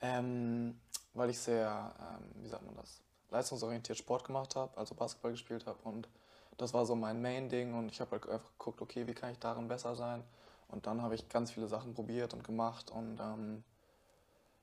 ähm, 0.00 0.80
weil 1.12 1.28
ich 1.30 1.38
sehr, 1.38 1.94
ähm, 2.00 2.42
wie 2.42 2.48
sagt 2.48 2.64
man 2.64 2.74
das, 2.76 3.02
leistungsorientiert 3.34 3.98
Sport 3.98 4.24
gemacht 4.24 4.56
habe, 4.56 4.76
also 4.78 4.94
Basketball 4.94 5.32
gespielt 5.32 5.66
habe 5.66 5.78
und 5.82 6.08
das 6.56 6.72
war 6.72 6.86
so 6.86 6.94
mein 6.94 7.20
Main-Ding 7.20 7.74
und 7.74 7.88
ich 7.90 8.00
habe 8.00 8.12
halt 8.12 8.28
einfach 8.28 8.50
geguckt, 8.58 8.80
okay, 8.80 9.06
wie 9.06 9.14
kann 9.14 9.32
ich 9.32 9.38
darin 9.40 9.66
besser 9.66 9.96
sein? 9.96 10.22
Und 10.68 10.86
dann 10.86 11.02
habe 11.02 11.16
ich 11.16 11.28
ganz 11.28 11.50
viele 11.50 11.66
Sachen 11.66 11.94
probiert 11.94 12.32
und 12.32 12.44
gemacht 12.44 12.90
und 12.90 13.18
ähm, 13.20 13.64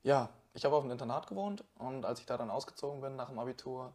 ja, 0.03 0.29
ich 0.53 0.63
habe 0.65 0.75
auf 0.75 0.84
einem 0.84 0.91
Internat 0.91 1.27
gewohnt 1.27 1.63
und 1.77 2.05
als 2.05 2.19
ich 2.21 2.25
da 2.25 2.38
dann 2.38 2.49
ausgezogen 2.49 3.01
bin 3.01 3.15
nach 3.17 3.29
dem 3.29 3.39
Abitur, 3.39 3.91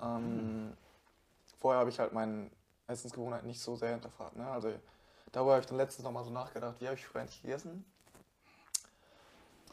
ähm, 0.00 0.76
vorher 1.60 1.80
habe 1.80 1.90
ich 1.90 1.98
halt 1.98 2.12
meine 2.12 2.50
Essensgewohnheiten 2.86 3.48
nicht 3.48 3.60
so 3.60 3.74
sehr 3.74 3.90
hinterfragt. 3.90 4.36
Ne? 4.36 4.46
Also 4.48 4.72
darüber 5.32 5.52
habe 5.52 5.60
ich 5.60 5.66
dann 5.66 5.76
letztens 5.76 6.04
nochmal 6.04 6.24
so 6.24 6.30
nachgedacht, 6.30 6.80
wie 6.80 6.86
habe 6.86 6.96
ich 6.96 7.04
früher 7.04 7.22
eigentlich 7.22 7.42
gegessen? 7.42 7.84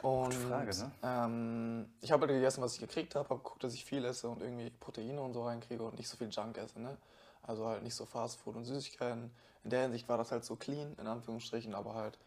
Und 0.02 0.34
Frage, 0.34 0.76
ne? 0.76 0.90
ähm, 1.02 1.92
ich 2.00 2.10
habe 2.10 2.26
halt 2.26 2.32
gegessen, 2.32 2.60
was 2.60 2.74
ich 2.74 2.80
gekriegt 2.80 3.14
habe, 3.14 3.28
habe 3.28 3.38
geguckt, 3.40 3.62
dass 3.62 3.72
ich 3.74 3.84
viel 3.84 4.04
esse 4.04 4.28
und 4.28 4.42
irgendwie 4.42 4.70
Proteine 4.70 5.20
und 5.20 5.32
so 5.32 5.44
reinkriege 5.44 5.82
und 5.82 5.96
nicht 5.96 6.08
so 6.08 6.16
viel 6.16 6.28
Junk 6.28 6.58
esse. 6.58 6.80
Ne? 6.80 6.96
Also 7.42 7.66
halt 7.66 7.82
nicht 7.82 7.94
so 7.94 8.04
Fast 8.04 8.38
Food 8.40 8.56
und 8.56 8.64
Süßigkeiten. 8.64 9.30
In 9.64 9.70
der 9.70 9.82
Hinsicht 9.82 10.08
war 10.08 10.18
das 10.18 10.32
halt 10.32 10.44
so 10.44 10.56
clean, 10.56 10.96
in 10.98 11.06
Anführungsstrichen, 11.06 11.74
aber 11.74 11.94
halt 11.94 12.18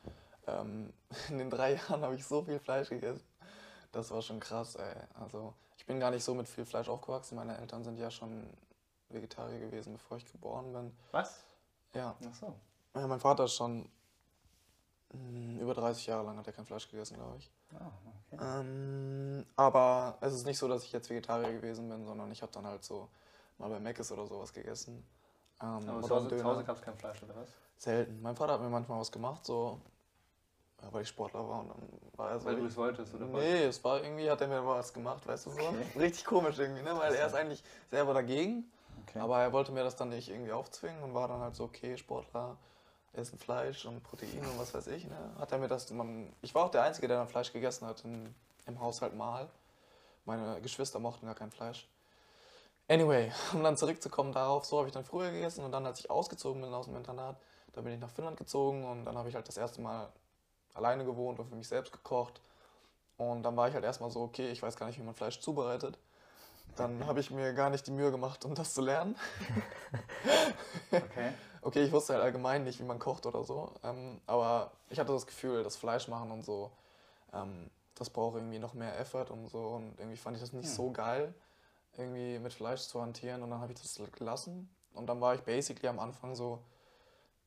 ähm, 0.48 0.94
in 1.30 1.38
den 1.38 1.50
drei 1.50 1.76
Jahren 1.76 2.02
habe 2.02 2.16
ich 2.16 2.26
so 2.26 2.44
viel 2.44 2.60
Fleisch 2.60 2.90
gegessen. 2.90 3.26
Das 3.92 4.12
war 4.12 4.22
schon 4.22 4.40
krass, 4.40 4.76
ey. 4.76 4.96
Also 5.16 5.54
ich 5.78 5.86
bin 5.86 6.00
gar 6.00 6.12
nicht 6.12 6.24
so 6.24 6.34
mit 6.34 6.48
viel 6.48 6.66
Fleisch 6.66 6.90
aufgewachsen. 6.90 7.36
Meine 7.36 7.58
Eltern 7.58 7.84
sind 7.84 7.98
ja 7.98 8.10
schon 8.10 8.50
Vegetarier 9.10 9.60
gewesen, 9.60 9.94
bevor 9.94 10.18
ich 10.18 10.32
geboren 10.32 10.74
bin. 10.74 10.92
Was? 11.12 11.44
Ja, 11.94 12.16
Ach 12.30 12.36
so. 12.36 12.56
ja 12.96 13.08
mein 13.08 13.20
Vater 13.20 13.46
ist 13.46 13.56
schon 13.56 13.90
über 15.60 15.74
30 15.74 16.08
Jahre 16.08 16.26
lang 16.26 16.38
hat 16.38 16.48
er 16.48 16.54
kein 16.54 16.65
Fleisch 16.65 16.89
gegessen, 16.89 17.15
glaube 17.15 17.38
ich. 17.38 17.52
Ah, 17.74 17.91
okay. 18.34 18.44
Ähm, 18.44 19.46
aber 19.56 20.18
es 20.22 20.34
ist 20.34 20.46
nicht 20.46 20.58
so, 20.58 20.68
dass 20.68 20.84
ich 20.84 20.91
jetzt 20.91 21.10
Vegetarier 21.10 21.54
gewesen 21.54 21.88
bin, 21.89 22.06
sondern 22.06 22.32
ich 22.32 22.41
habe 22.41 22.52
dann 22.52 22.65
halt 22.65 22.84
so 22.84 23.10
mal 23.58 23.70
bei 23.70 23.80
Mc's 23.80 24.12
oder 24.12 24.28
sowas 24.28 24.52
gegessen. 24.52 25.06
Ähm, 25.62 25.89
Aber 25.89 26.02
zu 26.02 26.13
Hause, 26.15 26.28
Döner. 26.28 26.41
zu 26.41 26.48
Hause 26.48 26.63
gab 26.63 26.76
es 26.76 26.82
kein 26.82 26.98
Fleisch, 26.98 27.24
oder 27.24 27.36
was? 27.36 27.50
Selten. 27.78 28.22
Mein 28.22 28.36
Vater 28.36 28.54
hat 28.54 28.62
mir 28.62 28.70
manchmal 28.70 29.00
was 29.00 29.12
gemacht, 29.12 29.46
so 29.46 29.80
ja, 30.82 30.91
weil 30.94 31.04
ich 31.04 31.08
Sportler 31.10 31.48
war 31.48 31.62
und 31.62 31.70
dann 31.70 31.89
war 32.18 32.32
er 32.32 32.39
so. 32.39 32.46
Weil 32.48 32.56
du 32.58 32.65
es 32.65 32.76
wolltest, 32.78 33.13
oder 33.15 33.32
was? 33.32 33.41
nee, 33.41 33.63
es 33.65 33.84
war 33.84 34.04
irgendwie, 34.04 34.30
hat 34.30 34.41
er 34.41 34.48
mir 34.48 34.65
was 34.65 34.94
gemacht, 34.94 35.26
weißt 35.26 35.46
du 35.48 35.52
so? 35.52 35.62
Okay. 35.62 35.86
Richtig 36.00 36.26
komisch 36.26 36.60
irgendwie, 36.60 36.82
ne? 36.84 36.98
Weil 36.98 37.13
er 37.13 37.28
ist 37.28 37.36
eigentlich 37.36 37.63
selber 37.89 38.13
dagegen, 38.13 38.70
Okay. 39.08 39.20
aber 39.20 39.39
er 39.41 39.54
wollte 39.54 39.72
mir 39.72 39.84
das 39.84 39.96
dann 39.96 40.10
nicht 40.10 40.30
irgendwie 40.30 40.52
aufzwingen 40.52 41.02
und 41.04 41.13
war 41.13 41.28
dann 41.28 41.39
halt 41.39 41.56
so, 41.56 41.65
okay, 41.65 41.98
Sportler 41.98 42.58
essen 43.17 43.39
Fleisch 43.39 43.86
und 43.86 44.04
Protein 44.04 44.39
und 44.39 44.60
was 44.60 44.73
weiß 44.73 44.88
ich, 44.88 45.06
ne? 45.06 45.17
Hat 45.39 45.51
er 45.51 45.58
mir 45.58 45.67
das, 45.67 45.89
man, 45.91 46.34
ich 46.41 46.54
war 46.56 46.65
auch 46.65 46.71
der 46.71 46.84
Einzige, 46.84 47.08
der 47.08 47.17
dann 47.17 47.28
Fleisch 47.28 47.51
gegessen 47.51 47.88
hat 47.88 48.04
in, 48.04 48.34
im 48.65 48.80
Haushalt 48.80 49.15
mal. 49.15 49.49
Meine 50.25 50.60
Geschwister 50.62 50.99
mochten 50.99 51.25
gar 51.25 51.36
kein 51.36 51.51
Fleisch. 51.51 51.88
Anyway, 52.88 53.32
um 53.54 53.63
dann 53.63 53.78
zurückzukommen 53.78 54.32
darauf, 54.32 54.65
so 54.65 54.78
habe 54.78 54.88
ich 54.88 54.93
dann 54.93 55.04
früher 55.04 55.32
gegessen 55.32 55.63
und 55.63 55.71
dann, 55.71 55.86
als 55.86 55.99
ich 55.99 56.10
ausgezogen 56.10 56.62
bin 56.62 56.73
aus 56.73 56.86
dem 56.86 56.95
Internat, 56.95 57.38
da 57.73 57.82
bin 57.82 57.93
ich 57.93 57.99
nach 57.99 58.12
Finnland 58.12 58.38
gezogen 58.38 58.86
und 58.86 59.06
dann 59.06 59.17
habe 59.17 59.28
ich 59.28 59.36
halt 59.36 59.47
das 59.47 59.58
erste 59.58 59.82
Mal 59.82 60.08
alleine 60.73 61.04
gewohnt 61.04 61.39
und 61.39 61.47
für 61.47 61.56
mich 61.56 61.67
selbst 61.67 61.91
gekocht. 61.91 62.41
Und 63.17 63.43
dann 63.43 63.56
war 63.56 63.67
ich 63.67 63.73
halt 63.73 63.84
erstmal 63.84 64.12
so, 64.12 64.21
okay, 64.21 64.49
ich 64.49 64.62
weiß 64.62 64.75
gar 64.75 64.88
nicht, 64.88 64.99
wie 64.99 65.04
man 65.04 65.15
Fleisch 65.15 65.39
zubereitet. 65.39 65.97
Dann 66.76 67.06
habe 67.08 67.20
ich 67.20 67.32
mir 67.32 67.54
gar 67.54 67.70
nicht 67.70 67.88
die 67.88 67.92
Mühe 67.92 68.12
gemacht, 68.12 68.44
um 68.46 68.54
das 68.54 68.74
zu 68.74 68.82
lernen. 68.82 69.16
okay. 70.92 71.34
Okay, 71.62 71.84
ich 71.84 71.92
wusste 71.92 72.14
halt 72.14 72.24
allgemein 72.24 72.64
nicht, 72.64 72.80
wie 72.80 72.84
man 72.84 73.00
kocht 73.00 73.26
oder 73.26 73.44
so. 73.44 73.74
Ähm, 73.84 74.22
aber 74.28 74.72
ich 74.90 75.00
hatte 75.00 75.14
das 75.14 75.26
Gefühl, 75.26 75.64
das 75.64 75.78
Fleisch 75.78 76.08
machen 76.08 76.32
und 76.32 76.44
so, 76.46 76.72
ähm, 77.34 77.72
das 77.96 78.10
braucht 78.10 78.36
irgendwie 78.36 78.60
noch 78.60 78.74
mehr 78.74 79.00
Effort 79.00 79.32
und 79.32 79.48
so. 79.48 79.60
Und 79.60 79.98
irgendwie 79.98 80.18
fand 80.18 80.36
ich 80.36 80.44
das 80.44 80.54
nicht 80.54 80.68
Hm. 80.68 80.76
so 80.76 80.92
geil, 80.92 81.34
irgendwie 81.98 82.40
mit 82.40 82.54
Fleisch 82.54 82.82
zu 82.82 83.02
hantieren. 83.02 83.42
Und 83.42 83.50
dann 83.50 83.62
habe 83.62 83.72
ich 83.72 83.82
das 83.82 84.00
gelassen. 84.12 84.70
Und 84.94 85.08
dann 85.08 85.22
war 85.22 85.34
ich 85.34 85.42
basically 85.42 85.88
am 85.88 86.00
Anfang 86.00 86.36
so 86.36 86.60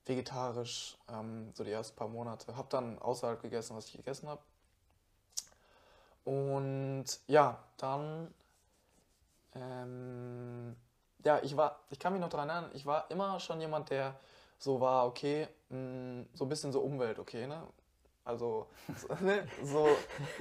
vegetarisch, 0.05 0.97
ähm, 1.09 1.53
so 1.55 1.65
die 1.65 1.71
ersten 1.71 1.97
paar 1.97 2.09
Monate. 2.09 2.57
Hab 2.57 2.71
dann 2.71 2.99
außerhalb 2.99 3.41
gegessen, 3.41 3.77
was 3.77 3.87
ich 3.87 3.93
gegessen 3.93 4.29
habe. 4.29 4.41
Und 6.25 7.07
ja, 7.27 7.63
dann 7.77 8.35
ähm, 9.55 10.77
ja, 11.25 11.41
ich 11.43 11.57
war, 11.57 11.81
ich 11.91 11.99
kann 11.99 12.13
mich 12.13 12.21
noch 12.21 12.29
daran 12.29 12.49
erinnern, 12.49 12.71
ich 12.75 12.87
war 12.87 13.11
immer 13.11 13.41
schon 13.41 13.61
jemand, 13.61 13.91
der 13.91 14.15
so 14.59 14.81
war, 14.81 15.07
okay, 15.07 15.49
mh, 15.71 16.27
so 16.35 16.45
ein 16.45 16.49
bisschen 16.49 16.73
so 16.73 16.81
Umwelt, 16.81 17.19
okay, 17.19 17.47
ne? 17.47 17.63
Also, 18.25 18.67
so, 18.97 19.09
ne? 19.25 19.47
so 19.63 19.87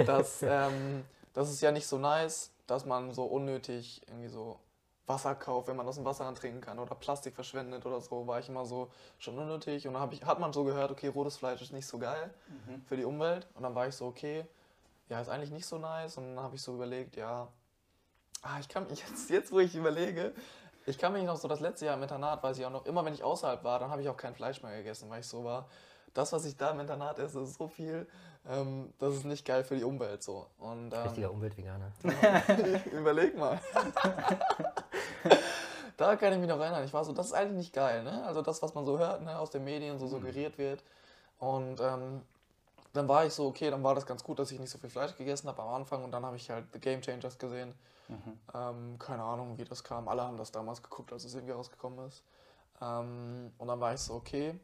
dass, 0.06 0.44
ähm, 0.48 1.06
das 1.34 1.50
ist 1.50 1.62
ja 1.62 1.72
nicht 1.72 1.88
so 1.88 1.98
nice, 1.98 2.52
dass 2.68 2.86
man 2.86 3.14
so 3.14 3.26
unnötig 3.26 4.02
irgendwie 4.08 4.28
so 4.30 4.60
Wasser 5.06 5.36
kauft, 5.36 5.70
wenn 5.70 5.78
man 5.78 5.88
aus 5.88 5.96
dem 5.96 6.04
Wasserhahn 6.06 6.36
trinken 6.36 6.60
kann 6.60 6.80
oder 6.80 6.94
Plastik 6.96 7.34
verschwendet 7.36 7.86
oder 7.86 8.02
so, 8.02 8.28
war 8.28 8.40
ich 8.40 8.50
immer 8.50 8.66
so 8.66 8.90
schon 9.20 9.38
unnötig 9.40 9.88
und 9.88 9.94
dann 9.94 10.12
ich, 10.12 10.26
hat 10.26 10.40
man 10.40 10.52
so 10.52 10.66
gehört, 10.66 10.92
okay, 10.92 11.08
rotes 11.08 11.38
Fleisch 11.38 11.62
ist 11.62 11.72
nicht 11.72 11.88
so 11.88 11.98
geil 11.98 12.34
Mhm. 12.48 12.84
für 12.86 12.98
die 12.98 13.06
Umwelt 13.06 13.48
und 13.54 13.64
dann 13.64 13.74
war 13.76 13.88
ich 13.88 13.96
so, 13.96 14.06
okay, 14.08 14.46
ja, 15.10 15.22
ist 15.22 15.30
eigentlich 15.30 15.52
nicht 15.52 15.66
so 15.66 15.78
nice 15.78 16.18
und 16.18 16.36
dann 16.36 16.44
habe 16.44 16.56
ich 16.56 16.62
so 16.62 16.74
überlegt, 16.76 17.16
ja, 17.16 17.48
ah, 18.42 18.60
ich 18.60 18.70
kann 18.70 18.88
mich 18.88 19.00
jetzt, 19.08 19.30
jetzt 19.30 19.52
wo 19.52 19.60
ich 19.60 19.76
überlege, 19.76 20.34
ich 20.86 20.98
kann 20.98 21.14
mich 21.14 21.24
noch 21.24 21.38
so 21.38 21.48
das 21.48 21.60
letzte 21.60 21.86
Jahr 21.86 21.96
im 21.96 22.04
Internat, 22.04 22.42
weiß 22.44 22.58
ich 22.58 22.66
auch 22.66 22.72
noch, 22.72 22.86
immer 22.86 23.04
wenn 23.04 23.14
ich 23.14 23.24
außerhalb 23.24 23.64
war, 23.64 23.80
dann 23.80 23.92
habe 23.92 24.02
ich 24.02 24.10
auch 24.10 24.18
kein 24.18 24.34
Fleisch 24.36 24.64
mehr 24.64 24.78
gegessen, 24.78 25.10
weil 25.10 25.20
ich 25.20 25.28
so 25.28 25.44
war, 25.44 25.68
das, 26.14 26.32
was 26.34 26.46
ich 26.46 26.56
da 26.58 26.72
im 26.72 26.80
Internat 26.80 27.20
esse, 27.20 27.42
ist 27.42 27.56
so 27.56 27.68
viel, 27.68 28.08
ähm, 28.50 28.94
das 28.98 29.16
ist 29.16 29.26
nicht 29.26 29.46
geil 29.46 29.64
für 29.64 29.76
die 29.76 29.84
Umwelt 29.84 30.24
so. 30.24 30.48
Und, 30.58 30.94
ähm, 30.94 31.02
Richtiger 31.02 31.32
Umweltveganer. 31.32 31.92
Überleg 32.92 33.38
mal. 33.38 33.60
da 35.98 36.16
kann 36.16 36.34
ich 36.34 36.40
mich 36.40 36.48
noch 36.48 36.60
erinnern. 36.60 36.84
Ich 36.86 36.94
war 36.94 37.04
so, 37.04 37.12
das 37.12 37.28
ist 37.28 37.34
eigentlich 37.34 37.58
nicht 37.58 37.74
geil, 37.74 38.04
ne? 38.04 38.24
Also 38.26 38.42
das, 38.42 38.62
was 38.62 38.74
man 38.74 38.86
so 38.86 38.98
hört, 38.98 39.22
ne, 39.24 39.38
aus 39.38 39.50
den 39.50 39.64
Medien 39.64 40.00
so 40.00 40.08
suggeriert 40.08 40.58
wird. 40.58 40.84
Und 41.40 41.82
ähm, 41.82 42.22
dann 42.98 43.08
war 43.08 43.26
ich 43.26 43.34
so, 43.34 43.48
okay, 43.48 43.70
dann 43.70 43.84
war 43.84 43.96
das 43.96 44.06
ganz 44.06 44.24
gut, 44.24 44.40
dass 44.40 44.52
ich 44.52 44.60
nicht 44.60 44.70
so 44.70 44.78
viel 44.78 44.90
Fleisch 44.90 45.16
gegessen 45.16 45.48
habe 45.48 45.62
am 45.62 45.70
Anfang. 45.70 46.04
Und 46.04 46.12
dann 46.12 46.26
habe 46.26 46.36
ich 46.36 46.50
halt 46.50 46.66
The 46.74 46.80
Game 46.80 47.02
Changers 47.02 47.38
gesehen. 47.38 47.74
Mhm. 48.08 48.40
Ähm, 48.54 49.00
keine 49.00 49.24
Ahnung, 49.24 49.58
wie 49.58 49.66
das 49.66 49.84
kam. 49.84 50.08
Alle 50.08 50.24
haben 50.24 50.38
das 50.38 50.52
damals 50.52 50.82
geguckt, 50.82 51.14
als 51.14 51.24
es 51.24 51.34
irgendwie 51.34 51.54
rausgekommen 51.54 52.08
ist. 52.08 52.24
Ähm, 52.82 53.54
und 53.58 53.68
dann 53.68 53.80
war 53.80 53.94
ich 53.94 54.02
so, 54.02 54.16
okay, 54.16 54.60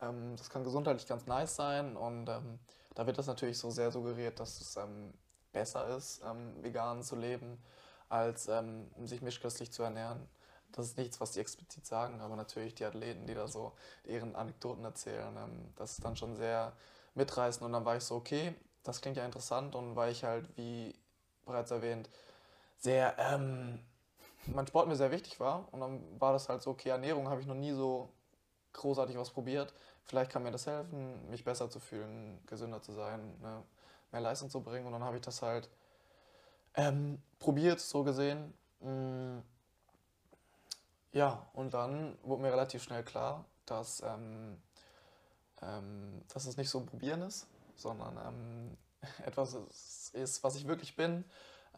ähm, 0.00 0.34
das 0.36 0.50
kann 0.50 0.64
gesundheitlich 0.64 1.06
ganz 1.06 1.26
nice 1.26 1.54
sein. 1.54 1.96
Und 1.96 2.28
ähm, 2.28 2.58
da 2.94 3.06
wird 3.06 3.18
das 3.18 3.26
natürlich 3.26 3.58
so 3.58 3.70
sehr 3.70 3.90
suggeriert, 3.90 4.40
dass 4.40 4.60
es 4.60 4.76
ähm, 4.76 5.12
besser 5.52 5.96
ist, 5.96 6.22
ähm, 6.24 6.62
vegan 6.62 7.02
zu 7.02 7.16
leben, 7.16 7.62
als 8.08 8.50
sich 9.04 9.22
mischköstlich 9.22 9.72
zu 9.72 9.82
ernähren. 9.82 10.28
Das 10.70 10.84
ist 10.84 10.98
nichts, 10.98 11.18
was 11.18 11.32
die 11.32 11.40
explizit 11.40 11.86
sagen, 11.86 12.20
aber 12.20 12.36
natürlich 12.36 12.74
die 12.74 12.84
Athleten, 12.84 13.26
die 13.26 13.32
da 13.32 13.48
so 13.48 13.72
ihren 14.04 14.36
Anekdoten 14.36 14.84
erzählen, 14.84 15.34
das 15.76 15.92
ist 15.92 16.04
dann 16.04 16.14
schon 16.14 16.36
sehr 16.36 16.74
mitreißend. 17.14 17.64
Und 17.64 17.72
dann 17.72 17.84
war 17.84 17.96
ich 17.96 18.04
so, 18.04 18.16
okay, 18.16 18.54
das 18.82 19.00
klingt 19.00 19.16
ja 19.16 19.24
interessant. 19.24 19.74
Und 19.74 19.96
weil 19.96 20.12
ich 20.12 20.24
halt, 20.24 20.48
wie 20.56 20.94
bereits 21.44 21.70
erwähnt, 21.70 22.08
sehr, 22.78 23.16
ähm, 23.18 23.78
mein 24.46 24.66
Sport 24.66 24.88
mir 24.88 24.96
sehr 24.96 25.10
wichtig 25.10 25.38
war. 25.40 25.68
Und 25.72 25.80
dann 25.80 26.20
war 26.20 26.32
das 26.32 26.48
halt 26.48 26.62
so, 26.62 26.70
okay, 26.70 26.90
Ernährung 26.90 27.28
habe 27.28 27.40
ich 27.40 27.46
noch 27.46 27.54
nie 27.54 27.72
so 27.72 28.10
großartig 28.72 29.16
was 29.16 29.30
probiert. 29.30 29.72
Vielleicht 30.04 30.30
kann 30.30 30.42
mir 30.42 30.50
das 30.50 30.66
helfen, 30.66 31.28
mich 31.30 31.44
besser 31.44 31.70
zu 31.70 31.78
fühlen, 31.78 32.40
gesünder 32.46 32.82
zu 32.82 32.92
sein, 32.92 33.38
ne, 33.40 33.62
mehr 34.10 34.20
Leistung 34.20 34.50
zu 34.50 34.60
bringen. 34.60 34.86
Und 34.86 34.92
dann 34.92 35.04
habe 35.04 35.16
ich 35.16 35.22
das 35.22 35.42
halt 35.42 35.68
ähm, 36.74 37.22
probiert, 37.38 37.80
so 37.80 38.02
gesehen. 38.02 38.52
Mm, 38.80 39.38
ja, 41.12 41.46
und 41.52 41.74
dann 41.74 42.18
wurde 42.22 42.42
mir 42.42 42.52
relativ 42.52 42.82
schnell 42.82 43.04
klar, 43.04 43.44
dass, 43.66 44.02
ähm, 44.02 44.60
ähm, 45.62 46.22
dass 46.32 46.46
es 46.46 46.56
nicht 46.56 46.70
so 46.70 46.78
ein 46.78 46.86
Probieren 46.86 47.22
ist, 47.22 47.46
sondern 47.76 48.16
ähm, 48.26 48.76
etwas 49.26 49.54
ist, 49.54 50.14
ist, 50.14 50.44
was 50.44 50.56
ich 50.56 50.66
wirklich 50.66 50.96
bin. 50.96 51.24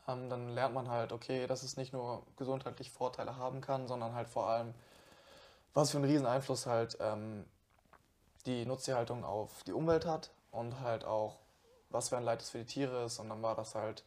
Ähm, 0.09 0.29
dann 0.29 0.55
lernt 0.55 0.75
man 0.75 0.89
halt, 0.89 1.13
okay, 1.13 1.47
dass 1.47 1.63
es 1.63 1.77
nicht 1.77 1.93
nur 1.93 2.27
gesundheitlich 2.37 2.91
Vorteile 2.91 3.37
haben 3.37 3.61
kann, 3.61 3.89
sondern 3.89 4.15
halt 4.15 4.29
vor 4.29 4.49
allem, 4.49 4.75
was 5.73 5.91
für 5.91 5.99
einen 5.99 6.07
riesen 6.07 6.27
Einfluss 6.27 6.67
halt 6.67 6.99
ähm, 7.01 7.45
die 8.47 8.67
Nutztierhaltung 8.67 9.25
auf 9.25 9.63
die 9.65 9.73
Umwelt 9.73 10.05
hat 10.07 10.31
und 10.51 10.81
halt 10.81 11.05
auch, 11.05 11.39
was 11.91 12.11
für 12.11 12.17
ein 12.17 12.25
Leid 12.25 12.43
es 12.43 12.51
für 12.51 12.59
die 12.59 12.67
Tiere 12.67 13.05
ist. 13.05 13.19
Und 13.19 13.29
dann 13.31 13.43
war 13.43 13.55
das 13.55 13.75
halt, 13.75 14.05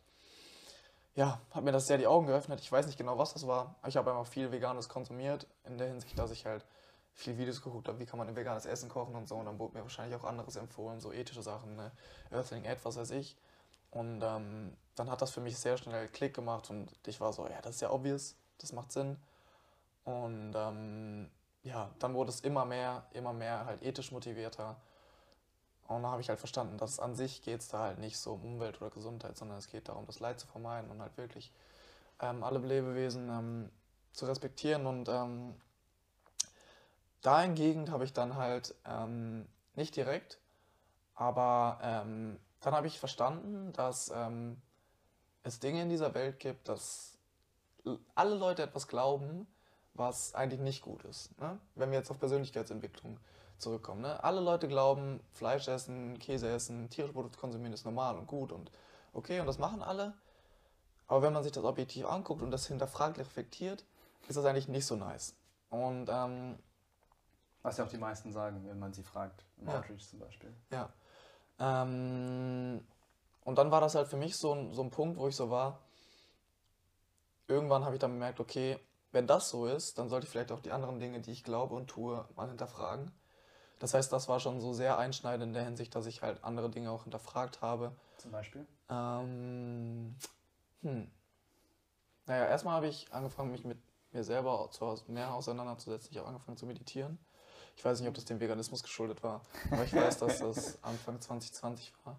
ja, 1.16 1.42
hat 1.52 1.64
mir 1.64 1.72
das 1.72 1.88
sehr 1.88 1.98
die 1.98 2.08
Augen 2.08 2.28
geöffnet. 2.28 2.60
Ich 2.62 2.72
weiß 2.72 2.86
nicht 2.86 2.98
genau, 2.98 3.18
was 3.18 3.34
das 3.34 3.48
war. 3.48 3.76
Ich 3.88 3.98
habe 3.98 4.12
einfach 4.12 4.28
viel 4.28 4.52
Veganes 4.52 4.88
konsumiert, 4.88 5.48
in 5.66 5.78
der 5.78 5.88
Hinsicht, 5.88 6.18
dass 6.20 6.32
ich 6.32 6.46
halt 6.46 6.64
viele 7.18 7.38
Videos 7.40 7.64
geguckt 7.64 7.88
habe, 7.88 8.00
wie 8.00 8.06
kann 8.06 8.20
man 8.20 8.28
ein 8.28 8.36
veganes 8.36 8.68
Essen 8.68 8.90
kochen 8.90 9.16
und 9.16 9.28
so. 9.28 9.36
Und 9.36 9.46
dann 9.46 9.58
wurde 9.58 9.76
mir 9.76 9.82
wahrscheinlich 9.82 10.16
auch 10.16 10.24
anderes 10.24 10.56
empfohlen, 10.56 11.02
so 11.02 11.12
ethische 11.12 11.42
Sachen, 11.42 11.76
ne? 11.76 11.92
Earthling 12.30 12.64
Ed, 12.64 12.78
was 12.84 12.96
weiß 12.96 13.10
ich. 13.12 13.36
Und 13.90 14.22
ähm, 14.24 14.78
dann 14.96 15.10
hat 15.10 15.22
das 15.22 15.32
für 15.32 15.42
mich 15.42 15.58
sehr 15.58 15.78
schnell 15.78 16.08
Klick 16.10 16.36
gemacht 16.36 16.70
und 16.70 16.92
ich 17.08 17.20
war 17.20 17.34
so, 17.34 17.48
ja, 17.48 17.60
das 17.62 17.76
ist 17.76 17.82
ja 17.82 17.92
obvious. 17.92 18.36
das 18.60 18.72
macht 18.72 18.92
Sinn. 18.92 19.18
Und 20.04 20.54
ähm, 20.56 21.32
ja, 21.64 21.90
dann 21.98 22.14
wurde 22.14 22.30
es 22.30 22.42
immer 22.42 22.66
mehr, 22.66 23.08
immer 23.14 23.34
mehr 23.34 23.66
halt 23.66 23.82
ethisch 23.82 24.12
motivierter. 24.12 24.78
Und 25.88 26.04
dann 26.04 26.12
habe 26.12 26.22
ich 26.22 26.30
halt 26.30 26.40
verstanden, 26.40 26.78
dass 26.78 27.00
an 27.00 27.16
sich 27.16 27.42
geht 27.42 27.62
es 27.62 27.70
da 27.70 27.80
halt 27.80 27.98
nicht 27.98 28.20
so 28.20 28.34
um 28.34 28.44
Umwelt 28.44 28.80
oder 28.80 28.92
Gesundheit, 28.92 29.38
sondern 29.38 29.58
es 29.58 29.70
geht 29.70 29.90
darum, 29.90 30.06
das 30.06 30.20
Leid 30.20 30.40
zu 30.40 30.46
vermeiden 30.46 30.92
und 30.92 31.02
halt 31.02 31.18
wirklich 31.18 31.52
ähm, 32.22 32.44
alle 32.44 32.60
Lebewesen 32.60 33.30
ähm, 33.30 33.72
zu 34.14 34.28
respektieren. 34.28 34.86
Und 34.86 35.10
ähm, 35.10 35.56
dahingegen 37.22 37.92
habe 37.92 38.04
ich 38.04 38.14
dann 38.14 38.36
halt 38.36 38.76
ähm, 38.86 39.48
nicht 39.76 39.96
direkt, 39.96 40.40
aber 41.16 41.80
ähm, 41.82 42.40
dann 42.62 42.74
habe 42.74 42.88
ich 42.88 43.00
verstanden, 43.00 43.74
dass 43.74 44.12
ähm, 44.14 44.62
es 45.44 45.60
Dinge 45.60 45.82
in 45.82 45.90
dieser 45.90 46.14
Welt 46.14 46.40
gibt, 46.40 46.68
dass 46.70 47.18
alle 48.16 48.36
Leute 48.36 48.64
etwas 48.64 48.88
glauben, 48.88 49.48
was 49.94 50.36
eigentlich 50.36 50.60
nicht 50.60 50.82
gut 50.82 51.04
ist. 51.06 51.40
Ne? 51.40 51.58
Wenn 51.76 51.92
wir 51.92 51.98
jetzt 51.98 52.12
auf 52.12 52.20
Persönlichkeitsentwicklung 52.20 53.20
zurückkommen. 53.58 54.02
Ne? 54.02 54.24
Alle 54.24 54.40
Leute 54.42 54.68
glauben, 54.68 55.20
Fleisch 55.34 55.68
essen, 55.68 56.20
Käse 56.20 56.50
essen, 56.50 56.90
tierische 56.90 57.14
Produkte 57.14 57.40
konsumieren 57.40 57.74
ist 57.74 57.86
normal 57.86 58.18
und 58.18 58.28
gut 58.28 58.52
und 58.52 58.72
okay 59.14 59.40
und 59.40 59.48
das 59.48 59.58
machen 59.58 59.82
alle. 59.82 60.14
Aber 61.08 61.22
wenn 61.22 61.34
man 61.34 61.44
sich 61.44 61.52
das 61.52 61.64
objektiv 61.64 62.06
anguckt 62.06 62.42
und 62.42 62.52
das 62.52 62.68
hinterfragt, 62.68 63.18
reflektiert, 63.18 63.86
ist 64.28 64.36
das 64.36 64.46
eigentlich 64.46 64.68
nicht 64.68 64.86
so 64.86 64.96
nice. 64.96 65.36
Und 65.70 66.10
ähm, 66.10 66.60
was 67.64 67.78
ja 67.78 67.86
auch 67.86 67.90
die 67.90 67.98
meisten 67.98 68.32
sagen, 68.32 68.66
wenn 68.68 68.80
man 68.80 68.94
sie 68.94 69.04
fragt, 69.04 69.44
im 69.58 69.68
ja. 69.68 69.78
Outreach 69.78 70.08
zum 70.08 70.20
Beispiel. 70.20 70.54
Ja. 70.72 70.90
Ähm, 71.60 72.86
und 73.44 73.58
dann 73.58 73.72
war 73.72 73.82
das 73.82 73.96
halt 73.96 74.08
für 74.08 74.18
mich 74.18 74.38
so 74.38 74.54
ein, 74.54 74.74
so 74.74 74.84
ein 74.84 74.92
Punkt, 74.92 75.18
wo 75.18 75.28
ich 75.28 75.36
so 75.36 75.50
war, 75.50 75.80
irgendwann 77.48 77.86
habe 77.86 77.96
ich 77.96 78.00
dann 78.00 78.12
bemerkt, 78.12 78.40
okay, 78.40 78.80
wenn 79.12 79.28
das 79.28 79.50
so 79.50 79.66
ist, 79.66 79.98
dann 79.98 80.10
sollte 80.10 80.26
ich 80.26 80.32
vielleicht 80.32 80.52
auch 80.52 80.60
die 80.60 80.72
anderen 80.72 81.00
Dinge, 81.00 81.22
die 81.22 81.32
ich 81.32 81.44
glaube 81.44 81.76
und 81.76 81.88
tue, 81.88 82.26
mal 82.36 82.48
hinterfragen. 82.48 83.12
Das 83.80 83.94
heißt, 83.94 84.12
das 84.12 84.28
war 84.28 84.40
schon 84.40 84.60
so 84.60 84.74
sehr 84.74 84.98
einschneidend 84.98 85.50
in 85.50 85.54
der 85.54 85.64
Hinsicht, 85.64 85.96
dass 85.96 86.08
ich 86.08 86.22
halt 86.22 86.44
andere 86.44 86.70
Dinge 86.70 86.92
auch 86.92 87.04
hinterfragt 87.04 87.62
habe. 87.62 87.96
Zum 88.18 88.32
Beispiel? 88.32 88.66
Ähm, 88.90 90.16
hm. 90.82 91.12
Naja, 92.26 92.46
erstmal 92.48 92.76
habe 92.76 92.88
ich 92.88 93.12
angefangen, 93.14 93.52
mich 93.52 93.64
mit 93.64 93.78
mir 94.12 94.24
selber 94.24 94.70
mehr 95.08 95.34
auseinanderzusetzen. 95.34 96.12
Ich 96.12 96.18
habe 96.18 96.28
angefangen 96.28 96.58
zu 96.58 96.66
meditieren. 96.66 97.20
Ich 97.78 97.86
weiß 97.86 98.00
nicht, 98.00 98.10
ob 98.10 98.16
das 98.16 98.26
dem 98.26 98.40
Veganismus 98.40 98.82
geschuldet 98.82 99.22
war, 99.22 99.42
aber 99.70 99.84
ich 99.84 99.94
weiß, 99.94 100.18
dass 100.18 100.40
das 100.40 100.84
Anfang 100.84 101.22
2020 101.22 101.94
war. 102.04 102.18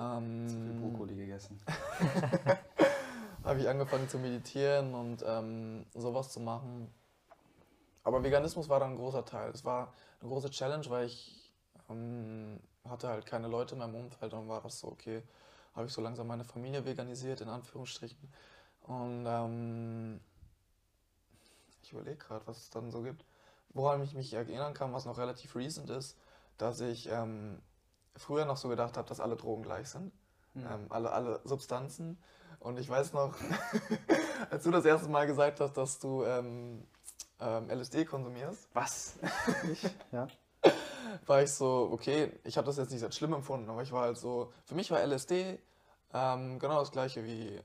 Ähm, 0.00 0.48
zu 0.48 0.56
viel 0.56 0.72
Brokkoli 0.72 1.14
gegessen. 1.14 1.60
habe 3.44 3.60
ich 3.60 3.68
angefangen 3.68 4.08
zu 4.08 4.18
meditieren 4.18 4.94
und 4.94 5.24
ähm, 5.24 5.86
sowas 5.94 6.32
zu 6.32 6.40
machen. 6.40 6.92
Aber 8.02 8.24
Veganismus 8.24 8.68
war 8.68 8.80
dann 8.80 8.92
ein 8.92 8.96
großer 8.96 9.24
Teil. 9.24 9.50
Es 9.50 9.64
war 9.64 9.94
eine 10.20 10.28
große 10.28 10.50
Challenge, 10.50 10.84
weil 10.90 11.06
ich 11.06 11.52
ähm, 11.88 12.58
hatte 12.84 13.08
halt 13.08 13.26
keine 13.26 13.46
Leute 13.46 13.76
in 13.76 13.78
meinem 13.78 13.94
Umfeld 13.94 14.34
und 14.34 14.48
war 14.48 14.60
das 14.60 14.80
so, 14.80 14.88
okay, 14.88 15.22
habe 15.76 15.86
ich 15.86 15.92
so 15.92 16.00
langsam 16.00 16.26
meine 16.26 16.44
Familie 16.44 16.84
veganisiert, 16.84 17.42
in 17.42 17.48
Anführungsstrichen. 17.48 18.28
Und 18.82 19.24
ähm, 19.24 20.20
ich 21.80 21.92
überlege 21.92 22.16
gerade, 22.16 22.44
was 22.48 22.58
es 22.58 22.70
dann 22.70 22.90
so 22.90 23.02
gibt. 23.02 23.24
Woran 23.72 24.02
ich 24.02 24.14
mich 24.14 24.32
erinnern 24.32 24.74
kann, 24.74 24.92
was 24.92 25.06
noch 25.06 25.18
relativ 25.18 25.54
recent 25.54 25.90
ist, 25.90 26.16
dass 26.58 26.80
ich 26.80 27.08
ähm, 27.08 27.60
früher 28.16 28.44
noch 28.44 28.56
so 28.56 28.68
gedacht 28.68 28.96
habe, 28.96 29.08
dass 29.08 29.20
alle 29.20 29.36
Drogen 29.36 29.62
gleich 29.62 29.88
sind. 29.88 30.12
Mhm. 30.54 30.66
Ähm, 30.66 30.86
alle, 30.88 31.12
alle 31.12 31.40
Substanzen. 31.44 32.18
Und 32.58 32.78
ich 32.78 32.88
weiß 32.88 33.12
noch, 33.12 33.34
als 34.50 34.64
du 34.64 34.70
das 34.70 34.84
erste 34.84 35.08
Mal 35.08 35.26
gesagt 35.26 35.60
hast, 35.60 35.76
dass 35.76 35.98
du 35.98 36.24
ähm, 36.24 36.86
ähm, 37.40 37.70
LSD 37.70 38.04
konsumierst. 38.04 38.68
Was? 38.74 39.18
ich, 39.72 39.82
ja. 40.12 40.28
War 41.26 41.42
ich 41.42 41.52
so, 41.52 41.88
okay, 41.92 42.32
ich 42.44 42.56
habe 42.56 42.66
das 42.66 42.76
jetzt 42.76 42.92
nicht 42.92 43.02
als 43.02 43.16
schlimm 43.16 43.32
empfunden, 43.32 43.70
aber 43.70 43.82
ich 43.82 43.92
war 43.92 44.02
halt 44.02 44.18
so, 44.18 44.52
für 44.64 44.74
mich 44.74 44.90
war 44.90 45.00
LSD 45.00 45.58
ähm, 46.12 46.58
genau 46.58 46.80
das 46.80 46.92
gleiche 46.92 47.24
wie 47.24 47.60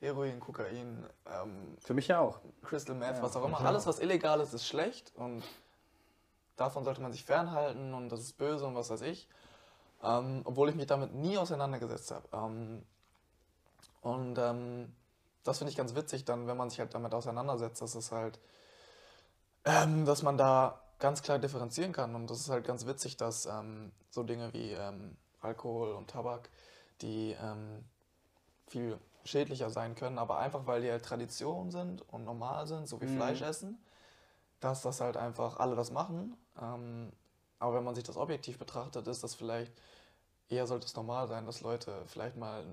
Heroin, 0.00 0.38
Kokain. 0.38 1.04
Ähm, 1.26 1.76
für 1.80 1.94
mich 1.94 2.08
ja 2.08 2.20
auch. 2.20 2.40
Crystal 2.62 2.94
Meth, 2.94 3.16
ja, 3.16 3.22
was 3.22 3.36
auch 3.36 3.44
immer. 3.44 3.60
Alles, 3.60 3.86
was 3.86 3.98
illegal 3.98 4.40
ist, 4.40 4.52
ist 4.52 4.66
schlecht 4.66 5.12
und 5.16 5.42
davon 6.56 6.84
sollte 6.84 7.00
man 7.00 7.12
sich 7.12 7.24
fernhalten 7.24 7.94
und 7.94 8.08
das 8.10 8.20
ist 8.20 8.38
böse 8.38 8.66
und 8.66 8.74
was 8.74 8.90
weiß 8.90 9.02
ich. 9.02 9.28
Ähm, 10.02 10.42
obwohl 10.44 10.68
ich 10.68 10.76
mich 10.76 10.86
damit 10.86 11.12
nie 11.14 11.36
auseinandergesetzt 11.36 12.12
habe. 12.12 12.28
Ähm, 12.32 12.84
und 14.02 14.38
ähm, 14.38 14.94
das 15.42 15.58
finde 15.58 15.72
ich 15.72 15.76
ganz 15.76 15.96
witzig, 15.96 16.24
dann, 16.24 16.46
wenn 16.46 16.56
man 16.56 16.70
sich 16.70 16.78
halt 16.78 16.94
damit 16.94 17.12
auseinandersetzt, 17.12 17.82
dass 17.82 17.96
es 17.96 18.12
halt, 18.12 18.38
ähm, 19.64 20.04
dass 20.04 20.22
man 20.22 20.38
da 20.38 20.80
ganz 21.00 21.22
klar 21.22 21.40
differenzieren 21.40 21.92
kann. 21.92 22.14
Und 22.14 22.30
das 22.30 22.38
ist 22.38 22.50
halt 22.50 22.64
ganz 22.64 22.86
witzig, 22.86 23.16
dass 23.16 23.46
ähm, 23.46 23.90
so 24.10 24.22
Dinge 24.22 24.52
wie 24.52 24.72
ähm, 24.72 25.16
Alkohol 25.40 25.92
und 25.92 26.10
Tabak, 26.10 26.50
die 27.00 27.36
viel 28.66 28.98
schädlicher 29.28 29.70
sein 29.70 29.94
können, 29.94 30.18
aber 30.18 30.38
einfach 30.38 30.66
weil 30.66 30.82
die 30.82 30.90
halt 30.90 31.04
Tradition 31.04 31.70
sind 31.70 32.02
und 32.12 32.24
normal 32.24 32.66
sind, 32.66 32.88
so 32.88 33.00
wie 33.00 33.06
mhm. 33.06 33.16
Fleisch 33.16 33.42
essen, 33.42 33.78
dass 34.60 34.82
das 34.82 35.00
halt 35.00 35.16
einfach 35.16 35.58
alle 35.58 35.76
das 35.76 35.90
machen. 35.90 36.36
Ähm, 36.60 37.12
aber 37.58 37.74
wenn 37.74 37.84
man 37.84 37.94
sich 37.94 38.04
das 38.04 38.16
objektiv 38.16 38.58
betrachtet, 38.58 39.06
ist 39.06 39.22
das 39.22 39.34
vielleicht 39.34 39.72
eher 40.48 40.66
sollte 40.66 40.86
es 40.86 40.96
normal 40.96 41.28
sein, 41.28 41.46
dass 41.46 41.60
Leute 41.60 42.02
vielleicht 42.06 42.36
mal 42.36 42.64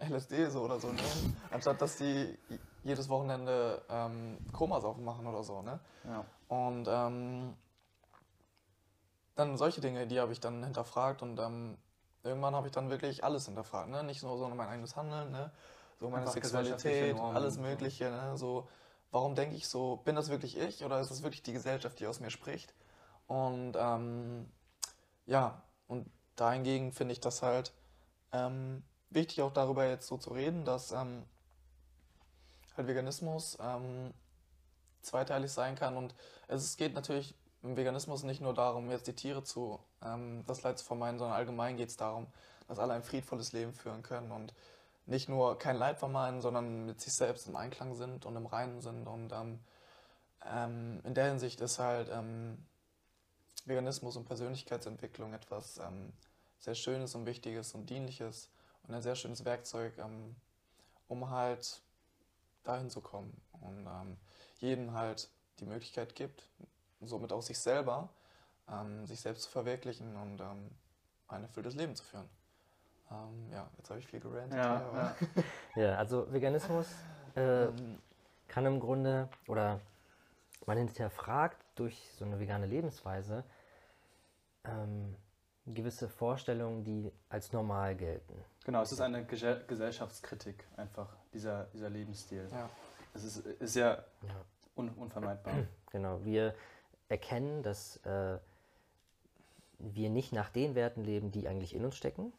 LSD 0.00 0.48
so 0.48 0.62
oder 0.62 0.78
so 0.78 0.88
nehmen, 0.88 1.36
anstatt 1.50 1.80
dass 1.80 1.96
die 1.96 2.38
jedes 2.84 3.08
Wochenende 3.08 3.82
ähm, 3.88 4.38
Komasaufen 4.52 5.04
machen 5.04 5.26
oder 5.26 5.42
so. 5.42 5.62
Ne? 5.62 5.80
Ja. 6.04 6.24
Und 6.48 6.86
ähm, 6.88 7.54
dann 9.34 9.56
solche 9.56 9.80
Dinge, 9.80 10.06
die 10.06 10.20
habe 10.20 10.32
ich 10.32 10.40
dann 10.40 10.62
hinterfragt 10.62 11.22
und 11.22 11.38
ähm, 11.38 11.76
irgendwann 12.22 12.54
habe 12.54 12.68
ich 12.68 12.72
dann 12.72 12.90
wirklich 12.90 13.24
alles 13.24 13.46
hinterfragt. 13.46 13.88
Ne? 13.90 14.02
Nicht 14.04 14.22
nur 14.22 14.38
so 14.38 14.48
mein 14.48 14.68
eigenes 14.68 14.96
Handeln, 14.96 15.30
ne? 15.30 15.50
So 15.98 16.08
meine 16.08 16.22
Einfach 16.22 16.34
Sexualität, 16.34 17.18
alles 17.18 17.58
Mögliche. 17.58 18.10
Ne? 18.10 18.36
So, 18.36 18.68
warum 19.10 19.34
denke 19.34 19.56
ich 19.56 19.68
so, 19.68 19.96
bin 20.04 20.14
das 20.14 20.28
wirklich 20.28 20.58
ich 20.58 20.84
oder 20.84 21.00
ist 21.00 21.10
das 21.10 21.22
wirklich 21.22 21.42
die 21.42 21.52
Gesellschaft, 21.52 21.98
die 22.00 22.06
aus 22.06 22.20
mir 22.20 22.30
spricht? 22.30 22.74
Und 23.26 23.74
ähm, 23.76 24.48
ja, 25.26 25.62
und 25.88 26.08
dahingegen 26.36 26.92
finde 26.92 27.12
ich 27.12 27.20
das 27.20 27.42
halt 27.42 27.72
ähm, 28.32 28.82
wichtig, 29.10 29.42
auch 29.42 29.52
darüber 29.52 29.86
jetzt 29.86 30.06
so 30.06 30.16
zu 30.16 30.30
reden, 30.30 30.64
dass 30.64 30.92
ähm, 30.92 31.24
halt 32.76 32.86
Veganismus 32.86 33.56
ähm, 33.60 34.12
zweiteilig 35.02 35.50
sein 35.50 35.74
kann. 35.76 35.96
Und 35.96 36.14
es 36.48 36.76
geht 36.76 36.94
natürlich 36.94 37.34
im 37.62 37.76
Veganismus 37.76 38.22
nicht 38.22 38.40
nur 38.40 38.54
darum, 38.54 38.90
jetzt 38.90 39.06
die 39.06 39.14
Tiere 39.14 39.42
zu, 39.42 39.80
ähm, 40.04 40.44
das 40.46 40.62
Leid 40.62 40.78
zu 40.78 40.84
vermeiden, 40.84 41.18
sondern 41.18 41.36
allgemein 41.36 41.76
geht 41.76 41.88
es 41.88 41.96
darum, 41.96 42.26
dass 42.68 42.78
alle 42.78 42.94
ein 42.94 43.02
friedvolles 43.02 43.52
Leben 43.52 43.72
führen 43.72 44.02
können 44.02 44.30
und 44.30 44.54
nicht 45.06 45.28
nur 45.28 45.58
kein 45.58 45.76
Leid 45.76 45.98
vermeiden, 45.98 46.40
sondern 46.40 46.84
mit 46.86 47.00
sich 47.00 47.14
selbst 47.14 47.46
im 47.46 47.56
Einklang 47.56 47.94
sind 47.94 48.26
und 48.26 48.36
im 48.36 48.46
Reinen 48.46 48.80
sind. 48.80 49.06
Und 49.06 49.32
ähm, 49.32 49.60
ähm, 50.44 51.00
in 51.04 51.14
der 51.14 51.26
Hinsicht 51.26 51.60
ist 51.60 51.78
halt 51.78 52.08
ähm, 52.12 52.64
Veganismus 53.64 54.16
und 54.16 54.26
Persönlichkeitsentwicklung 54.26 55.32
etwas 55.32 55.78
ähm, 55.78 56.12
sehr 56.58 56.74
Schönes 56.74 57.14
und 57.14 57.26
Wichtiges 57.26 57.74
und 57.74 57.88
Dienliches 57.88 58.50
und 58.82 58.94
ein 58.94 59.02
sehr 59.02 59.14
schönes 59.14 59.44
Werkzeug, 59.44 59.96
ähm, 59.98 60.34
um 61.08 61.30
halt 61.30 61.80
dahin 62.64 62.90
zu 62.90 63.00
kommen 63.00 63.40
und 63.60 63.86
ähm, 63.86 64.16
jedem 64.58 64.92
halt 64.92 65.28
die 65.60 65.66
Möglichkeit 65.66 66.16
gibt, 66.16 66.42
somit 67.00 67.32
auch 67.32 67.42
sich 67.42 67.58
selber, 67.58 68.10
sich 69.04 69.20
selbst 69.20 69.44
zu 69.44 69.50
verwirklichen 69.50 70.16
und 70.16 70.40
ein 71.28 71.42
erfülltes 71.42 71.74
Leben 71.74 71.94
zu 71.94 72.02
führen. 72.04 72.28
Ähm, 73.10 73.52
ja, 73.52 73.68
jetzt 73.76 73.90
habe 73.90 74.00
ich 74.00 74.06
viel 74.06 74.20
gerantet. 74.20 74.58
Ja, 74.58 75.14
ja. 75.76 75.82
ja 75.82 75.96
also 75.96 76.32
Veganismus 76.32 76.88
äh, 77.36 77.64
ähm. 77.64 77.98
kann 78.48 78.66
im 78.66 78.80
Grunde, 78.80 79.28
oder 79.46 79.80
man 80.66 80.78
hinterfragt 80.78 81.64
durch 81.76 82.10
so 82.18 82.24
eine 82.24 82.40
vegane 82.40 82.66
Lebensweise 82.66 83.44
ähm, 84.64 85.14
gewisse 85.66 86.08
Vorstellungen, 86.08 86.84
die 86.84 87.12
als 87.28 87.52
normal 87.52 87.96
gelten. 87.96 88.34
Genau, 88.64 88.82
es 88.82 88.92
ist 88.92 89.00
eine 89.00 89.24
Gesellschaftskritik 89.24 90.64
einfach, 90.76 91.08
dieser, 91.32 91.64
dieser 91.66 91.90
Lebensstil. 91.90 92.48
Ja. 92.50 92.68
Es 93.14 93.24
ist, 93.24 93.46
ist 93.46 93.76
ja, 93.76 94.04
ja. 94.22 94.44
Un, 94.76 94.90
unvermeidbar. 94.90 95.54
Genau, 95.92 96.22
wir 96.24 96.54
erkennen, 97.08 97.62
dass 97.62 97.96
äh, 98.04 98.38
wir 99.78 100.10
nicht 100.10 100.32
nach 100.32 100.50
den 100.50 100.74
Werten 100.74 101.04
leben, 101.04 101.30
die 101.30 101.48
eigentlich 101.48 101.74
in 101.74 101.84
uns 101.86 101.96
stecken, 101.96 102.34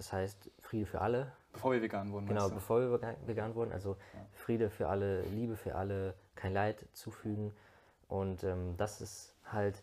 das 0.00 0.14
heißt 0.14 0.50
Friede 0.60 0.86
für 0.86 1.02
alle. 1.02 1.30
Bevor 1.52 1.72
wir 1.72 1.82
vegan 1.82 2.10
wurden. 2.10 2.26
Genau, 2.26 2.48
bevor 2.48 2.80
wir 2.80 3.16
vegan 3.26 3.54
wurden. 3.54 3.70
Also 3.70 3.98
ja. 4.14 4.26
Friede 4.32 4.70
für 4.70 4.88
alle, 4.88 5.20
Liebe 5.24 5.56
für 5.56 5.74
alle, 5.74 6.14
kein 6.36 6.54
Leid 6.54 6.86
zufügen. 6.94 7.52
Und 8.08 8.42
ähm, 8.42 8.78
das 8.78 9.02
ist 9.02 9.34
halt. 9.44 9.82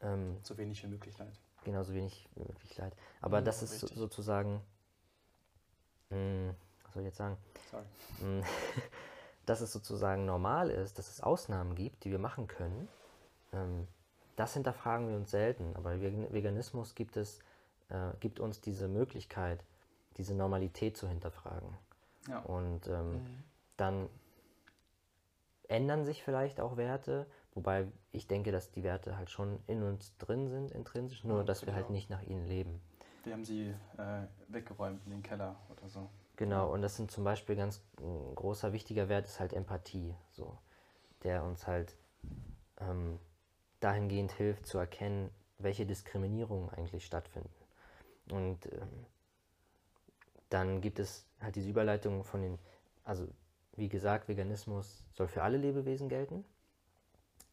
Ähm, 0.00 0.36
so 0.42 0.58
wenig 0.58 0.82
wie 0.82 0.88
möglich 0.88 1.16
Leid. 1.16 1.38
Genau, 1.62 1.84
so 1.84 1.94
wenig 1.94 2.28
wie 2.34 2.42
möglich 2.42 2.76
Leid. 2.76 2.92
Aber 3.20 3.38
ja, 3.38 3.44
das 3.44 3.62
ist 3.62 3.84
richtig. 3.84 3.96
sozusagen. 3.96 4.60
Mh, 6.10 6.16
hm, 6.16 6.54
was 6.82 6.94
soll 6.94 7.02
ich 7.02 7.06
jetzt 7.06 7.18
sagen? 7.18 7.36
Sorry. 7.70 7.84
Hm, 8.18 8.42
dass 9.46 9.60
es 9.60 9.72
sozusagen 9.72 10.24
normal 10.24 10.70
ist, 10.70 10.98
dass 10.98 11.08
es 11.08 11.20
Ausnahmen 11.20 11.76
gibt, 11.76 12.02
die 12.02 12.10
wir 12.10 12.18
machen 12.18 12.48
können, 12.48 12.88
ähm, 13.52 13.86
das 14.34 14.54
hinterfragen 14.54 15.08
wir 15.08 15.14
uns 15.14 15.30
selten. 15.30 15.76
Aber 15.76 16.00
Veganismus 16.00 16.96
gibt, 16.96 17.16
es, 17.16 17.38
äh, 17.92 18.16
gibt 18.20 18.40
uns 18.40 18.60
diese 18.60 18.88
Möglichkeit, 18.88 19.64
diese 20.16 20.34
Normalität 20.34 20.96
zu 20.96 21.08
hinterfragen. 21.08 21.76
Ja. 22.28 22.40
Und 22.40 22.88
ähm, 22.88 23.12
mhm. 23.14 23.44
dann 23.76 24.08
ändern 25.68 26.04
sich 26.04 26.22
vielleicht 26.22 26.60
auch 26.60 26.76
Werte, 26.76 27.26
wobei 27.54 27.86
ich 28.10 28.26
denke, 28.26 28.52
dass 28.52 28.70
die 28.70 28.82
Werte 28.82 29.16
halt 29.16 29.30
schon 29.30 29.58
in 29.66 29.82
uns 29.82 30.16
drin 30.18 30.48
sind, 30.48 30.70
intrinsisch, 30.70 31.24
nur 31.24 31.44
dass 31.44 31.66
wir 31.66 31.74
halt 31.74 31.90
nicht 31.90 32.10
nach 32.10 32.22
ihnen 32.22 32.46
leben. 32.46 32.80
Wir 33.24 33.34
haben 33.34 33.44
sie 33.44 33.74
äh, 33.98 34.22
weggeräumt 34.48 35.04
in 35.06 35.12
den 35.12 35.22
Keller 35.22 35.56
oder 35.70 35.88
so. 35.88 36.08
Genau, 36.36 36.72
und 36.72 36.82
das 36.82 36.96
sind 36.96 37.10
zum 37.10 37.24
Beispiel 37.24 37.56
ganz 37.56 37.82
ein 38.00 38.34
großer, 38.34 38.72
wichtiger 38.72 39.08
Wert 39.08 39.26
ist 39.26 39.38
halt 39.38 39.52
Empathie, 39.52 40.14
so, 40.30 40.58
der 41.22 41.44
uns 41.44 41.66
halt 41.66 41.94
ähm, 42.80 43.18
dahingehend 43.80 44.32
hilft 44.32 44.66
zu 44.66 44.78
erkennen, 44.78 45.30
welche 45.58 45.86
Diskriminierungen 45.86 46.70
eigentlich 46.70 47.04
stattfinden. 47.04 47.61
Und 48.30 48.66
ähm, 48.72 49.06
dann 50.48 50.80
gibt 50.80 50.98
es 50.98 51.26
halt 51.40 51.56
diese 51.56 51.70
Überleitung 51.70 52.24
von 52.24 52.42
den, 52.42 52.58
also 53.04 53.26
wie 53.76 53.88
gesagt, 53.88 54.28
Veganismus 54.28 55.02
soll 55.12 55.28
für 55.28 55.42
alle 55.42 55.56
Lebewesen 55.56 56.08
gelten. 56.08 56.44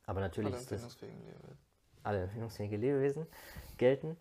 Aber 0.06 0.20
natürlich 0.20 0.54
alle 0.54 0.66
das. 0.66 1.02
Lebewesen. 1.02 1.58
Alle 2.04 2.24
empfindungsfähige 2.24 2.78
Lebewesen 2.78 3.28
gelten. 3.78 4.18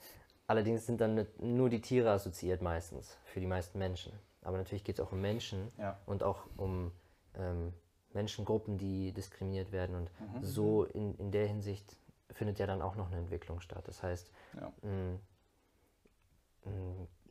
Allerdings 0.46 0.86
sind 0.86 1.00
dann 1.00 1.26
nur 1.38 1.68
die 1.68 1.80
Tiere 1.80 2.10
assoziiert 2.10 2.62
meistens, 2.62 3.16
für 3.24 3.40
die 3.40 3.46
meisten 3.46 3.78
Menschen. 3.78 4.12
Aber 4.42 4.56
natürlich 4.56 4.84
geht 4.84 4.98
es 4.98 5.04
auch 5.04 5.12
um 5.12 5.20
Menschen 5.20 5.70
ja. 5.76 5.98
und 6.06 6.22
auch 6.22 6.46
um 6.56 6.92
ähm, 7.34 7.72
Menschengruppen, 8.12 8.78
die 8.78 9.12
diskriminiert 9.12 9.72
werden. 9.72 9.94
Und 9.96 10.10
mhm. 10.20 10.44
so 10.44 10.84
in, 10.84 11.14
in 11.16 11.30
der 11.30 11.46
Hinsicht 11.46 11.96
findet 12.30 12.58
ja 12.58 12.66
dann 12.66 12.82
auch 12.82 12.96
noch 12.96 13.08
eine 13.08 13.18
Entwicklung 13.18 13.60
statt. 13.60 13.86
Das 13.86 14.02
heißt, 14.02 14.30
ja. 14.54 14.72
mh, 14.82 14.90
mh, 14.90 15.18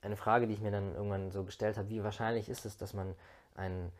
eine 0.01 0.15
Frage, 0.15 0.47
die 0.47 0.53
ich 0.53 0.61
mir 0.61 0.71
dann 0.71 0.95
irgendwann 0.95 1.31
so 1.31 1.43
gestellt 1.43 1.77
habe, 1.77 1.89
wie 1.89 2.03
wahrscheinlich 2.03 2.49
ist 2.49 2.65
es, 2.65 2.77
dass 2.77 2.93
man 2.93 3.15
einen 3.55 3.91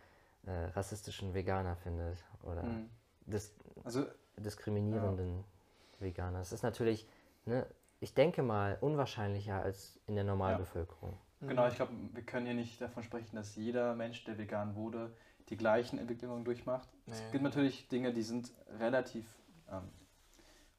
äh, 0.46 0.52
rassistischen 0.76 1.34
Veganer 1.34 1.76
findet 1.76 2.24
oder 2.44 2.64
mhm. 2.64 2.90
dis 3.26 3.54
also, 3.84 4.06
diskriminierenden 4.38 5.38
ja. 5.38 6.06
Veganer? 6.06 6.40
Das 6.40 6.52
ist 6.52 6.64
natürlich, 6.64 7.08
ne, 7.46 7.66
ich 8.00 8.14
denke 8.14 8.44
mal, 8.44 8.78
unwahrscheinlicher 8.82 9.62
als 9.62 10.00
in 10.08 10.16
der 10.16 10.24
Normalbevölkerung. 10.24 11.18
Ja. 11.42 11.48
Genau, 11.48 11.68
ich 11.68 11.76
glaube, 11.76 11.94
wir 12.14 12.24
können 12.24 12.46
hier 12.46 12.56
nicht 12.56 12.82
davon 12.82 13.04
sprechen, 13.04 13.36
dass 13.36 13.56
jeder 13.56 13.96
Mensch, 13.96 14.24
der 14.24 14.38
vegan 14.38 14.76
wurde, 14.76 15.16
die 15.50 15.58
gleichen 15.58 16.00
Entwicklungen 16.00 16.44
durchmacht. 16.44 16.90
Nee. 17.06 17.14
Es 17.14 17.32
gibt 17.32 17.44
natürlich 17.44 17.88
Dinge, 17.88 18.12
die 18.12 18.24
sind 18.24 18.52
relativ 18.80 19.26
ähm, 19.72 19.90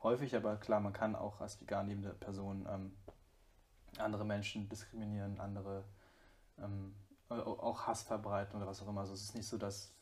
häufig, 0.03 0.35
aber 0.37 0.57
klar, 0.57 0.81
man 0.81 0.93
kann 0.93 1.15
auch 1.15 1.41
als 1.41 1.61
vegan 1.61 1.89
lebende 1.89 2.11
Person 2.15 2.67
ähm, 2.71 2.93
andere 3.99 4.25
Menschen 4.25 4.69
diskriminieren, 4.69 5.41
andere 5.41 5.85
ähm, 6.59 6.95
auch 7.29 7.87
Hass 7.87 8.03
verbreiten 8.03 8.57
oder 8.57 8.67
was 8.67 8.83
auch 8.83 8.89
immer. 8.89 9.03
Also 9.03 9.15
es 9.15 9.23
ist 9.23 9.35
nicht 9.35 9.47
so, 9.47 9.59
dass 9.59 9.93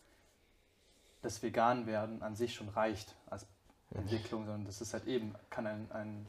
das 1.22 1.42
Vegan-Werden 1.42 2.22
an 2.22 2.37
sich 2.37 2.55
schon 2.55 2.68
reicht 2.68 3.14
als 3.27 3.46
Entwicklung, 3.94 4.44
sondern 4.44 4.64
das 4.64 4.81
ist 4.81 4.92
halt 4.92 5.07
eben, 5.07 5.35
kann 5.51 5.66
ein, 5.66 5.90
ein 5.92 6.27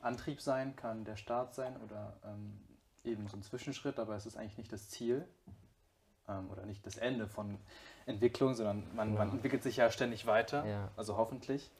Antrieb 0.00 0.40
sein, 0.40 0.76
kann 0.76 1.04
der 1.04 1.16
Start 1.16 1.54
sein 1.54 1.76
oder 1.82 2.14
ähm, 2.24 2.58
eben 3.04 3.28
so 3.28 3.36
ein 3.36 3.42
Zwischenschritt, 3.42 3.98
aber 3.98 4.16
es 4.16 4.26
ist 4.26 4.36
eigentlich 4.36 4.58
nicht 4.58 4.72
das 4.72 4.88
Ziel 4.88 5.26
ähm, 6.28 6.50
oder 6.50 6.64
nicht 6.64 6.84
das 6.86 6.96
Ende 6.96 7.26
von 7.26 7.58
Entwicklung, 8.06 8.54
sondern 8.54 8.84
man, 8.94 9.12
ja. 9.12 9.18
man 9.18 9.30
entwickelt 9.30 9.62
sich 9.62 9.76
ja 9.76 9.90
ständig 9.90 10.26
weiter, 10.26 10.64
ja. 10.66 10.90
also 10.96 11.16
hoffentlich. 11.16 11.70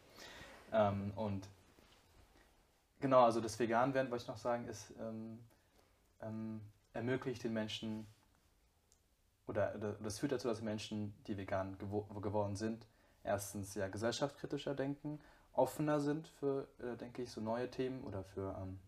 Ähm, 0.72 1.12
und 1.16 1.48
genau, 3.00 3.24
also 3.24 3.40
das 3.40 3.58
Vegan-Werden, 3.58 4.10
wollte 4.10 4.22
ich 4.22 4.28
noch 4.28 4.38
sagen, 4.38 4.66
ist, 4.66 4.92
ähm, 5.00 5.38
ähm, 6.20 6.60
ermöglicht 6.92 7.44
den 7.44 7.52
Menschen 7.52 8.06
oder, 9.46 9.74
oder 9.74 9.92
das 9.94 10.18
führt 10.18 10.32
dazu, 10.32 10.48
dass 10.48 10.60
Menschen, 10.60 11.14
die 11.26 11.36
vegan 11.36 11.78
gewo 11.78 12.02
geworden 12.20 12.54
sind, 12.54 12.86
erstens 13.24 13.74
ja 13.74 13.88
gesellschaftskritischer 13.88 14.74
denken, 14.74 15.20
offener 15.52 16.00
sind 16.00 16.28
für, 16.28 16.68
äh, 16.78 16.96
denke 16.96 17.22
ich, 17.22 17.30
so 17.30 17.40
neue 17.40 17.70
Themen 17.70 18.04
oder 18.04 18.22
für 18.22 18.56
ähm, 18.60 18.78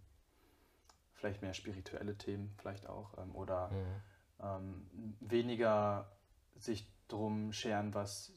vielleicht 1.15 1.43
mehr 1.43 1.55
spirituelle 1.55 2.17
Themen 2.17 2.53
vielleicht 2.59 2.89
auch 2.89 3.17
ähm, 3.19 3.35
oder 3.35 3.71
mhm. 3.71 4.03
ähm, 4.43 5.17
weniger 5.21 6.11
sich 6.57 6.87
drum 7.09 7.53
scheren, 7.53 7.95
was 7.95 8.33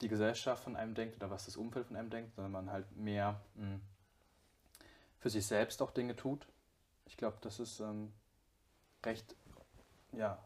die 0.00 0.08
Gesellschaft 0.08 0.64
von 0.64 0.76
einem 0.76 0.94
denkt 0.94 1.16
oder 1.16 1.30
was 1.30 1.44
das 1.44 1.56
Umfeld 1.56 1.86
von 1.86 1.96
einem 1.96 2.10
denkt, 2.10 2.34
sondern 2.34 2.52
man 2.52 2.70
halt 2.70 2.96
mehr 2.96 3.40
mh, 3.54 3.66
hm, 3.66 3.80
für 5.24 5.30
sich 5.30 5.46
selbst 5.46 5.80
auch 5.80 5.90
Dinge 5.90 6.14
tut. 6.14 6.46
Ich 7.06 7.16
glaube, 7.16 7.38
das 7.40 7.58
ist 7.58 7.80
ähm, 7.80 8.12
recht, 9.06 9.34
ja, 10.12 10.38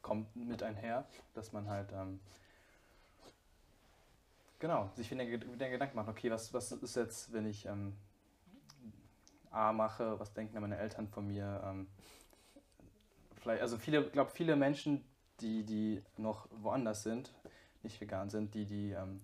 kommt 0.00 0.34
mit 0.34 0.62
einher, 0.62 1.06
dass 1.34 1.52
man 1.52 1.68
halt 1.68 1.92
ähm, 1.92 2.18
genau 4.58 4.90
sich 4.94 5.10
wieder, 5.10 5.26
wieder 5.28 5.68
Gedanken 5.68 5.96
macht, 5.96 6.08
okay, 6.08 6.30
was, 6.30 6.54
was 6.54 6.72
ist 6.72 6.96
jetzt, 6.96 7.34
wenn 7.34 7.44
ich 7.44 7.66
ähm, 7.66 7.94
A 9.50 9.74
mache, 9.74 10.18
was 10.18 10.32
denken 10.32 10.58
meine 10.58 10.78
Eltern 10.78 11.06
von 11.06 11.26
mir? 11.26 11.60
Ähm, 11.62 11.86
vielleicht, 13.42 13.60
also 13.60 13.76
viele, 13.76 14.08
glaube 14.08 14.30
viele 14.30 14.56
Menschen, 14.56 15.04
die, 15.40 15.64
die 15.64 16.02
noch 16.16 16.48
woanders 16.50 17.02
sind, 17.02 17.30
nicht 17.82 18.00
vegan 18.00 18.30
sind, 18.30 18.54
die, 18.54 18.64
die 18.64 18.92
ähm, 18.92 19.20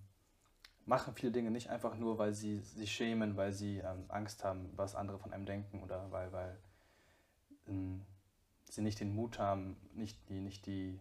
machen 0.85 1.13
viele 1.13 1.31
Dinge 1.31 1.51
nicht 1.51 1.69
einfach 1.69 1.95
nur, 1.95 2.17
weil 2.17 2.33
sie 2.33 2.59
sich 2.59 2.91
schämen, 2.91 3.37
weil 3.37 3.53
sie 3.53 3.77
ähm, 3.77 4.05
Angst 4.07 4.43
haben, 4.43 4.69
was 4.75 4.95
andere 4.95 5.19
von 5.19 5.33
einem 5.33 5.45
denken 5.45 5.83
oder 5.83 6.11
weil, 6.11 6.31
weil 6.31 6.57
ähm, 7.67 8.01
sie 8.69 8.81
nicht 8.81 8.99
den 8.99 9.13
Mut 9.15 9.39
haben, 9.39 9.77
nicht 9.93 10.17
die, 10.29 10.39
nicht 10.39 10.65
die, 10.65 10.99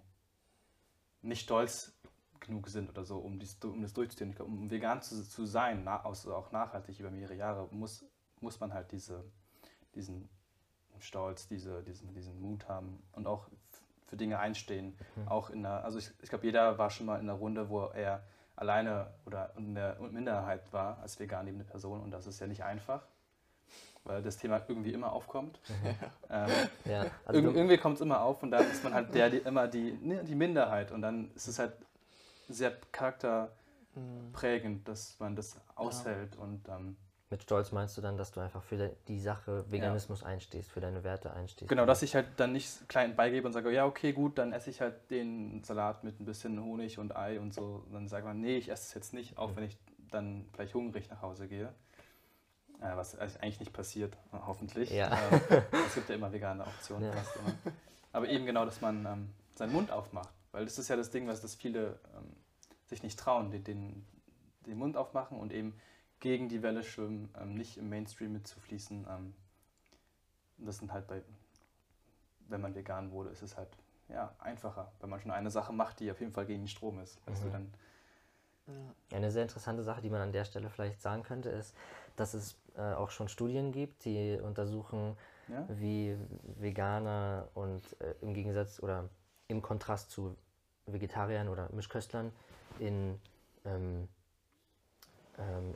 nicht 1.23 1.43
stolz 1.43 1.93
genug 2.41 2.69
sind 2.69 2.89
oder 2.89 3.05
so, 3.05 3.19
um, 3.19 3.39
dies, 3.39 3.59
um 3.63 3.83
das 3.83 3.93
durchzuziehen. 3.93 4.35
Um 4.39 4.71
vegan 4.71 5.03
zu, 5.03 5.29
zu 5.29 5.47
sein, 5.47 5.83
na, 5.85 6.05
also 6.05 6.35
auch 6.35 6.53
nachhaltig 6.53 6.99
über 6.99 7.11
mehrere 7.11 7.35
Jahre, 7.35 7.69
muss, 7.71 8.05
muss 8.41 8.59
man 8.61 8.73
halt 8.73 8.91
diese, 8.93 9.25
diesen 9.95 10.29
Stolz, 10.99 11.47
diese, 11.49 11.83
diesen, 11.83 12.13
diesen 12.15 12.41
Mut 12.41 12.69
haben 12.69 13.03
und 13.13 13.27
auch 13.27 13.49
für 14.07 14.17
Dinge 14.17 14.39
einstehen. 14.39 14.97
Mhm. 15.17 15.29
Auch 15.29 15.51
in 15.51 15.63
der, 15.63 15.85
also 15.85 15.99
ich, 15.99 16.11
ich 16.21 16.29
glaube, 16.29 16.47
jeder 16.47 16.79
war 16.79 16.91
schon 16.91 17.07
mal 17.07 17.17
in 17.17 17.29
einer 17.29 17.39
Runde, 17.39 17.69
wo 17.69 17.87
er 17.87 18.25
alleine 18.61 19.07
oder 19.25 19.51
in 19.57 19.75
der 19.75 19.97
Minderheit 20.01 20.73
war 20.73 20.99
als 21.01 21.19
vegan 21.19 21.47
lebende 21.47 21.65
Person 21.65 22.01
und 22.01 22.11
das 22.11 22.27
ist 22.27 22.41
ja 22.41 22.47
nicht 22.47 22.63
einfach, 22.63 23.03
weil 24.05 24.23
das 24.23 24.37
Thema 24.37 24.63
irgendwie 24.69 24.93
immer 24.93 25.13
aufkommt. 25.13 25.59
Ähm, 26.33 26.49
ja, 26.85 27.07
also 27.27 27.41
irg 27.41 27.57
irgendwie 27.57 27.77
kommt 27.77 27.97
es 27.97 28.03
immer 28.03 28.21
auf 28.21 28.41
und 28.45 28.53
da 28.53 28.59
ist 28.59 28.85
man 28.85 28.95
halt 28.95 29.13
der, 29.13 29.31
die, 29.31 29.39
immer 29.39 29.67
die, 29.67 29.99
ne, 30.01 30.23
die 30.23 30.37
Minderheit 30.37 30.93
und 30.93 31.03
dann 31.03 31.33
ist 31.35 31.49
es 31.49 31.59
halt 31.59 31.73
sehr 32.49 32.73
charakterprägend, 32.93 34.87
dass 34.87 35.19
man 35.19 35.35
das 35.35 35.57
aushält 35.75 36.37
ja. 36.37 36.41
und 36.41 36.69
ähm, 36.69 36.97
mit 37.31 37.45
Stolz 37.45 37.71
meinst 37.71 37.97
du 37.97 38.01
dann, 38.01 38.17
dass 38.17 38.33
du 38.33 38.41
einfach 38.41 38.63
für 38.63 38.91
die 39.07 39.21
Sache 39.21 39.65
Veganismus 39.71 40.23
ja. 40.23 40.27
einstehst, 40.27 40.71
für 40.71 40.81
deine 40.81 41.05
Werte 41.05 41.33
einstehst? 41.33 41.69
Genau, 41.69 41.87
dass 41.87 42.03
ich 42.03 42.17
halt 42.17 42.27
dann 42.37 42.53
nicht 42.53 42.89
klein 42.89 43.15
beigebe 43.15 43.47
und 43.47 43.53
sage, 43.53 43.71
ja, 43.73 43.87
okay, 43.87 44.13
gut, 44.13 44.37
dann 44.39 44.53
esse 44.53 44.71
ich 44.71 44.81
halt 44.81 45.11
den 45.11 45.63
Salat 45.63 46.03
mit 46.03 46.19
ein 46.21 46.25
bisschen 46.25 46.63
Honig 46.63 46.99
und 46.99 47.17
Ei 47.17 47.39
und 47.39 47.55
so. 47.55 47.85
Und 47.87 47.93
dann 47.93 48.09
sagt 48.09 48.25
man, 48.25 48.41
nee, 48.41 48.57
ich 48.57 48.69
esse 48.69 48.83
es 48.83 48.95
jetzt 48.95 49.15
nicht, 49.15 49.39
auch 49.39 49.51
mhm. 49.51 49.57
wenn 49.57 49.65
ich 49.65 49.79
dann 50.11 50.45
vielleicht 50.53 50.75
hungrig 50.75 51.09
nach 51.09 51.23
Hause 51.23 51.47
gehe. 51.47 51.73
Äh, 52.81 52.97
was 52.97 53.17
eigentlich 53.19 53.61
nicht 53.61 53.73
passiert, 53.73 54.17
hoffentlich. 54.33 54.91
Ja. 54.91 55.11
Äh, 55.31 55.63
es 55.87 55.95
gibt 55.95 56.09
ja 56.09 56.17
immer 56.17 56.33
vegane 56.33 56.67
Optionen. 56.67 57.13
Ja. 57.13 57.25
Aber 58.13 58.29
eben 58.29 58.45
genau, 58.45 58.65
dass 58.65 58.81
man 58.81 59.07
ähm, 59.07 59.31
seinen 59.55 59.73
Mund 59.73 59.93
aufmacht. 59.93 60.31
Weil 60.51 60.65
das 60.65 60.79
ist 60.79 60.89
ja 60.89 60.97
das 60.97 61.11
Ding, 61.11 61.29
was 61.29 61.41
das 61.41 61.55
viele 61.55 62.01
ähm, 62.17 62.35
sich 62.87 63.05
nicht 63.05 63.19
trauen, 63.19 63.53
den, 63.53 63.63
den, 63.63 64.07
den 64.67 64.79
Mund 64.79 64.97
aufmachen 64.97 65.39
und 65.39 65.53
eben 65.53 65.75
gegen 66.21 66.49
die 66.49 66.63
Welle 66.63 66.85
schwimmen, 66.85 67.31
ähm, 67.41 67.55
nicht 67.55 67.79
im 67.79 67.89
Mainstream 67.89 68.33
mitzufließen. 68.33 69.07
Ähm, 69.09 69.35
das 70.59 70.79
sind 70.79 70.93
halt 70.93 71.07
bei, 71.07 71.23
wenn 72.49 72.61
man 72.61 72.75
vegan 72.75 73.11
wurde, 73.11 73.31
ist 73.31 73.43
es 73.43 73.57
halt 73.57 73.69
ja, 74.09 74.35
einfacher, 74.39 74.93
wenn 75.01 75.11
man 75.11 75.21
schon 75.21 75.31
eine 75.31 75.51
Sache 75.51 75.73
macht, 75.73 76.01
die 76.01 76.11
auf 76.11 76.21
jeden 76.21 76.33
Fall 76.33 76.47
gegen 76.47 76.63
den 76.63 76.69
Strom 76.69 77.01
ist. 77.01 77.19
Weißt 77.27 77.43
mhm. 77.43 77.47
du, 77.47 77.53
dann, 77.53 77.75
Eine 79.13 79.31
sehr 79.31 79.43
interessante 79.43 79.83
Sache, 79.83 80.03
die 80.03 80.11
man 80.11 80.21
an 80.21 80.33
der 80.33 80.45
Stelle 80.45 80.69
vielleicht 80.69 81.01
sagen 81.01 81.23
könnte, 81.23 81.49
ist, 81.49 81.75
dass 82.17 82.35
es 82.35 82.57
äh, 82.77 82.93
auch 82.93 83.11
schon 83.11 83.29
Studien 83.29 83.73
gibt, 83.73 84.05
die 84.05 84.39
untersuchen, 84.43 85.17
ja? 85.49 85.67
wie 85.69 86.17
Veganer 86.59 87.49
und 87.55 87.83
äh, 88.01 88.15
im 88.21 88.35
Gegensatz 88.35 88.81
oder 88.81 89.09
im 89.49 89.63
Kontrast 89.63 90.11
zu 90.11 90.37
Vegetariern 90.87 91.49
oder 91.49 91.73
Mischköstlern 91.73 92.33
in 92.79 93.19
ähm, 93.65 94.09
ähm, 94.09 94.09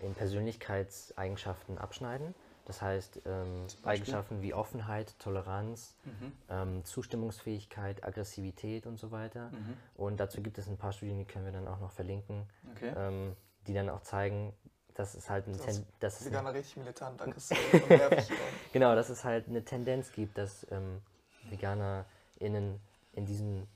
in 0.03 0.15
Persönlichkeitseigenschaften 0.15 1.79
abschneiden. 1.79 2.35
Das 2.67 2.81
heißt, 2.81 3.21
ähm? 3.27 3.67
Eigenschaften 3.83 4.41
wie 4.41 4.55
Offenheit, 4.55 5.15
Toleranz, 5.19 5.95
Mhm. 6.05 6.33
ähm, 6.49 6.85
Zustimmungsfähigkeit, 6.85 8.03
Aggressivität 8.05 8.87
und 8.87 8.99
so 8.99 9.11
weiter. 9.11 9.51
Mhm. 9.51 9.77
Und 9.97 10.19
dazu 10.19 10.41
gibt 10.43 10.57
es 10.59 10.67
ein 10.67 10.79
paar 10.79 10.93
Studien, 10.93 11.19
die 11.19 11.27
können 11.27 11.45
wir 11.45 11.53
dann 11.53 11.69
auch 11.69 11.79
noch 11.81 11.91
verlinken, 11.93 12.49
Okay. 12.75 12.93
ähm, 12.97 13.37
die 13.67 13.75
dann 13.75 13.91
auch 13.91 14.01
zeigen, 14.01 14.55
dass 14.95 15.15
es 15.15 15.29
halt 15.29 15.47
eine, 15.47 15.57
Das 15.59 15.67
Ten 15.67 15.87
dass 16.01 16.21
es 16.21 16.27
Veganer 16.29 16.55
richtig 16.55 16.77
militant, 16.79 17.21
aggressiv 17.21 17.59
und 17.75 17.89
nervig. 17.91 18.31
werden. 18.31 18.41
genau, 18.73 18.95
dass 18.95 19.11
es 19.11 19.25
halt 19.25 19.47
eine 19.49 19.63
Tendenz 19.65 20.13
gibt, 20.13 20.39
dass 20.39 20.67
ähm, 20.71 21.03
VeganerInnen 21.51 22.81
in 23.13 23.27
diesen 23.27 23.67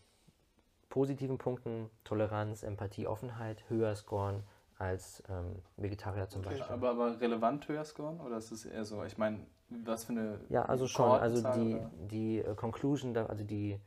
positiven 0.89 1.37
Punkten 1.37 1.91
Toleranz, 2.05 2.63
Empathie, 2.63 3.07
Offenheit 3.07 3.63
höher 3.69 3.95
scoren 3.95 4.43
als 4.79 5.23
ähm, 5.29 5.57
Vegetarier 5.77 6.29
zum 6.29 6.43
Okay. 6.43 6.55
Beispiel. 6.55 6.73
Aber, 6.75 6.91
aber 6.91 7.21
relevant 7.21 7.67
höher 7.69 7.85
scoren? 7.85 8.21
Oder 8.21 8.37
ist 8.39 8.53
es 8.53 8.65
eher 8.65 8.85
so, 8.85 9.03
ich 9.05 9.19
meine, 9.19 9.41
was 9.69 10.05
für 10.05 10.13
eine. 10.13 10.41
Ja, 10.49 10.65
also 10.65 10.87
schon. 10.87 11.11
Also 11.11 11.43
die, 11.55 11.75
oder? 11.75 11.91
die 12.11 12.39
äh, 12.39 12.55
Conclusion, 12.55 13.13
da, 13.13 13.27
also 13.27 13.45
die 13.45 13.79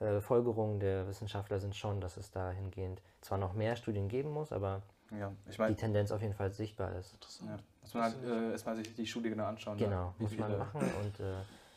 äh, 0.00 0.20
Folgerungen 0.20 0.80
der 0.80 1.06
Wissenschaftler 1.08 1.58
sind 1.60 1.76
schon, 1.76 2.00
dass 2.00 2.16
es 2.16 2.30
dahingehend 2.30 3.00
zwar 3.20 3.38
noch 3.38 3.54
mehr 3.54 3.76
Studien 3.76 4.08
geben 4.08 4.30
muss, 4.30 4.52
aber 4.52 4.82
Ja, 5.12 5.30
ich 5.46 5.54
die 5.54 5.60
meine, 5.62 5.76
Tendenz 5.76 6.10
auf 6.10 6.20
jeden 6.22 6.34
Fall 6.34 6.50
sichtbar 6.50 6.94
ist. 6.96 7.16
ja, 7.46 7.58
muss 7.80 7.94
man 7.94 8.02
halt 8.02 8.16
äh, 8.24 8.50
erstmal 8.52 8.76
sich 8.76 8.94
die 8.94 9.06
Studie 9.06 9.30
genau 9.30 9.44
anschauen. 9.44 9.78
ne? 9.78 9.84
Genau, 9.84 10.14
muss 10.18 10.36
man 10.36 10.58
machen 10.58 10.80
und 10.80 11.20
äh, 11.20 11.34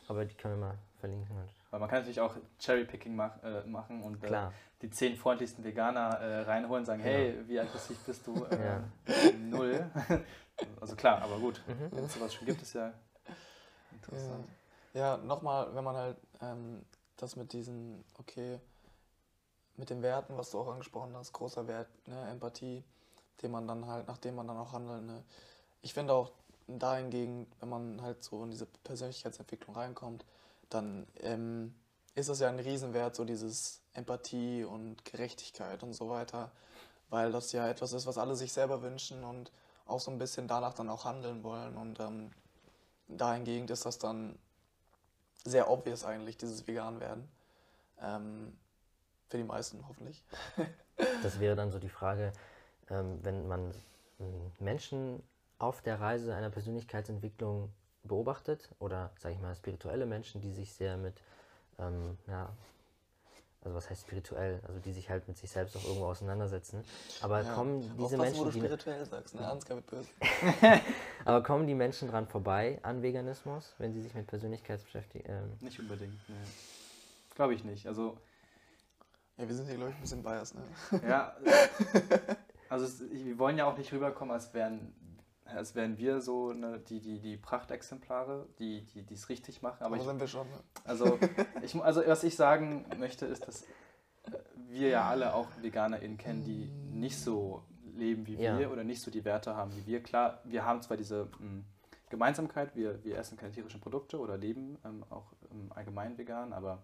aber 0.08 0.26
die 0.26 0.36
können 0.36 0.60
wir 0.60 0.68
mal 0.68 0.76
verlinken. 1.00 1.36
Weil 1.76 1.82
man 1.82 1.90
kann 1.90 2.00
natürlich 2.00 2.22
auch 2.22 2.38
Cherrypicking 2.58 3.18
mach, 3.18 3.44
äh, 3.44 3.66
machen 3.66 4.02
und 4.02 4.24
äh, 4.24 4.48
die 4.82 4.90
zehn 4.90 5.18
freundlichsten 5.18 5.62
Veganer 5.62 6.18
äh, 6.22 6.42
reinholen 6.44 6.84
und 6.84 6.86
sagen, 6.86 7.04
Genau. 7.04 7.14
hey, 7.14 7.38
wie 7.50 7.60
aggressiv 7.60 8.00
bist 8.06 8.26
du? 8.26 8.34
Äh, 8.50 8.66
Ja. 8.66 8.84
Null. 9.38 9.92
also 10.80 10.96
klar, 10.96 11.22
aber 11.22 11.38
gut. 11.38 11.62
Mhm. 11.68 11.90
Wenn 11.92 12.06
es 12.06 12.14
sowas 12.14 12.34
schon 12.34 12.46
gibt, 12.48 12.62
ist 12.62 12.76
ja 12.76 12.94
interessant. 13.92 14.48
Ja, 14.94 15.18
nochmal, 15.18 15.76
wenn 15.76 15.84
man 15.84 15.98
halt 15.98 16.18
ähm, 16.42 16.86
das 17.18 17.36
mit 17.36 17.52
diesen, 17.52 18.06
okay, 18.20 18.62
mit 19.76 19.90
den 19.90 20.02
Werten, 20.02 20.38
was 20.38 20.52
du 20.52 20.60
auch 20.60 20.70
angesprochen 20.72 21.14
hast, 21.18 21.34
großer 21.34 21.68
Wert, 21.68 21.90
ne, 22.08 22.30
Empathie, 22.30 22.86
den 23.42 23.52
man 23.52 23.68
dann 23.68 23.86
halt, 23.86 24.08
nachdem 24.08 24.36
man 24.36 24.48
dann 24.48 24.56
auch 24.56 24.72
handelt, 24.72 25.04
ne. 25.04 25.26
Ich 25.82 25.94
finde 25.94 26.14
auch 26.14 26.32
dahingegen, 26.68 27.48
wenn 27.60 27.68
man 27.68 28.02
halt 28.02 28.24
so 28.24 28.46
in 28.46 28.52
diese 28.52 28.66
Persönlichkeitsentwicklung 28.66 29.76
reinkommt, 29.76 30.24
dann 30.70 31.08
ähm, 31.20 31.76
ist 32.16 32.30
es 32.30 32.40
ja 32.40 32.50
ein 32.50 32.60
Riesenwert, 32.60 33.16
so 33.16 33.26
dieses 33.26 33.82
Empathie 33.94 34.64
und 34.64 35.04
Gerechtigkeit 35.06 35.84
und 35.84 35.94
so 35.94 36.10
weiter, 36.10 36.52
weil 37.10 37.32
das 37.32 37.52
ja 37.52 37.68
etwas 37.70 37.94
ist, 37.94 38.06
was 38.08 38.18
alle 38.18 38.36
sich 38.36 38.54
selber 38.54 38.82
wünschen 38.82 39.24
und 39.24 39.52
auch 39.86 40.00
so 40.00 40.12
ein 40.12 40.18
bisschen 40.18 40.48
danach 40.48 40.74
dann 40.74 40.90
auch 40.90 41.06
handeln 41.06 41.44
wollen 41.44 41.76
und 41.78 42.00
ähm, 42.00 42.32
dahingehend 43.08 43.70
ist 43.70 43.86
das 43.86 44.00
dann 44.00 44.38
sehr 45.44 45.70
obvious 45.70 46.04
eigentlich, 46.04 46.38
dieses 46.38 46.66
Vegan-Werden. 46.68 47.30
Ähm, 48.02 48.58
für 49.30 49.38
die 49.38 49.44
meisten 49.44 49.88
hoffentlich. 49.88 50.24
das 51.24 51.40
wäre 51.40 51.56
dann 51.56 51.72
so 51.72 51.80
die 51.80 51.90
Frage, 51.90 52.32
ähm, 52.90 53.20
wenn 53.24 53.48
man 53.48 53.72
ähm, 54.20 54.52
Menschen 54.60 55.24
auf 55.58 55.82
der 55.82 56.00
Reise 56.00 56.36
einer 56.36 56.50
Persönlichkeitsentwicklung 56.50 57.72
beobachtet 58.08 58.70
oder, 58.80 59.12
sage 59.20 59.36
ich 59.36 59.42
mal, 59.42 59.56
spirituelle 59.56 60.06
Menschen, 60.06 60.42
die 60.42 60.52
sich 60.52 60.74
sehr 60.74 60.98
mit, 60.98 61.22
ähm, 61.80 62.18
ja, 62.28 62.50
also 63.64 63.76
was 63.76 63.90
heißt 63.90 64.02
spirituell, 64.04 64.62
also 64.68 64.80
die 64.80 64.94
sich 64.94 65.10
halt 65.10 65.28
mit 65.28 65.38
sich 65.38 65.50
selbst 65.50 65.76
auch 65.76 65.84
irgendwo 65.84 66.06
auseinandersetzen. 66.06 66.84
Aber 67.22 67.42
Ja. 67.42 67.54
kommen 67.54 67.98
diese 67.98 68.18
Menschen, 68.18 68.40
wo 68.40 68.46
du 68.46 68.52
die, 68.52 68.60
spirituell 68.60 69.04
sagst, 69.06 69.34
ne? 69.34 69.48
Ansgar 69.48 69.78
wird 69.78 69.88
böse. 69.88 70.10
aber 71.26 71.42
kommen 71.42 71.66
die 71.66 71.74
Menschen 71.74 72.08
dran 72.08 72.28
vorbei 72.28 72.80
an 72.84 73.02
Veganismus, 73.02 73.74
wenn 73.80 73.92
sie 73.92 74.02
sich 74.02 74.14
mit 74.14 74.28
Persönlichkeits 74.28 74.84
beschäftigen? 74.84 75.28
Ähm, 75.28 75.58
Nicht 75.62 75.80
unbedingt. 75.80 76.14
Nee. 76.30 76.36
Glaube 77.34 77.56
ich 77.56 77.64
nicht. 77.64 77.88
Also, 77.88 78.18
Ja, 79.38 79.48
wir 79.48 79.56
sind 79.56 79.66
hier, 79.66 79.76
glaube 79.76 79.90
ich, 79.90 79.96
ein 79.98 80.02
bisschen 80.02 80.24
biased, 80.24 80.56
ne? 80.56 80.64
ja. 81.08 81.36
Also, 82.68 82.86
es, 82.86 83.00
wir 83.12 83.38
wollen 83.38 83.58
ja 83.60 83.66
auch 83.66 83.78
nicht 83.78 83.94
rüberkommen, 83.94 84.34
als 84.34 84.52
wären, 84.56 84.92
als 85.46 85.76
wären 85.76 85.98
wir 85.98 86.22
so 86.22 86.54
ne, 86.54 86.80
die, 86.90 87.00
die, 87.00 87.20
die 87.20 87.38
Prachtexemplare, 87.38 88.48
die 88.60 88.82
die 88.82 89.14
es 89.14 89.30
richtig 89.30 89.62
machen. 89.62 89.78
Aber 89.80 89.88
Aber 89.96 89.98
ich, 89.98 90.04
sind 90.04 90.20
wir 90.20 90.28
schon, 90.28 90.48
ne? 90.50 90.60
Also, 90.84 91.20
ich, 91.62 91.76
also 91.76 92.02
was 92.06 92.24
ich 92.24 92.36
sagen 92.36 92.86
möchte, 92.98 93.26
ist, 93.26 93.48
dass 93.48 93.62
äh, 93.64 93.68
wir 94.70 94.90
ja 94.90 95.08
alle 95.08 95.34
auch 95.34 95.48
VeganerInnen 95.62 96.18
kennen, 96.18 96.44
die 96.44 96.70
nicht 96.92 97.20
so 97.20 97.64
leben 97.96 98.26
wie 98.28 98.36
Ja. 98.36 98.58
wir 98.60 98.72
oder 98.72 98.84
nicht 98.84 99.02
so 99.02 99.12
die 99.12 99.24
Werte 99.24 99.56
haben 99.56 99.72
wie 99.76 99.86
wir. 99.86 100.02
Klar, 100.04 100.40
wir 100.44 100.66
haben 100.66 100.82
zwar 100.82 100.98
diese 100.98 101.26
mh, 101.40 101.64
Gemeinsamkeit, 102.10 102.76
wir, 102.76 103.04
wir 103.04 103.18
essen 103.18 103.38
keine 103.38 103.52
tierischen 103.54 103.82
Produkte 103.82 104.20
oder 104.20 104.38
leben 104.38 104.78
ähm, 104.84 105.04
auch 105.10 105.32
im 105.52 105.72
Allgemeinen 105.72 106.18
vegan, 106.18 106.54
aber 106.54 106.84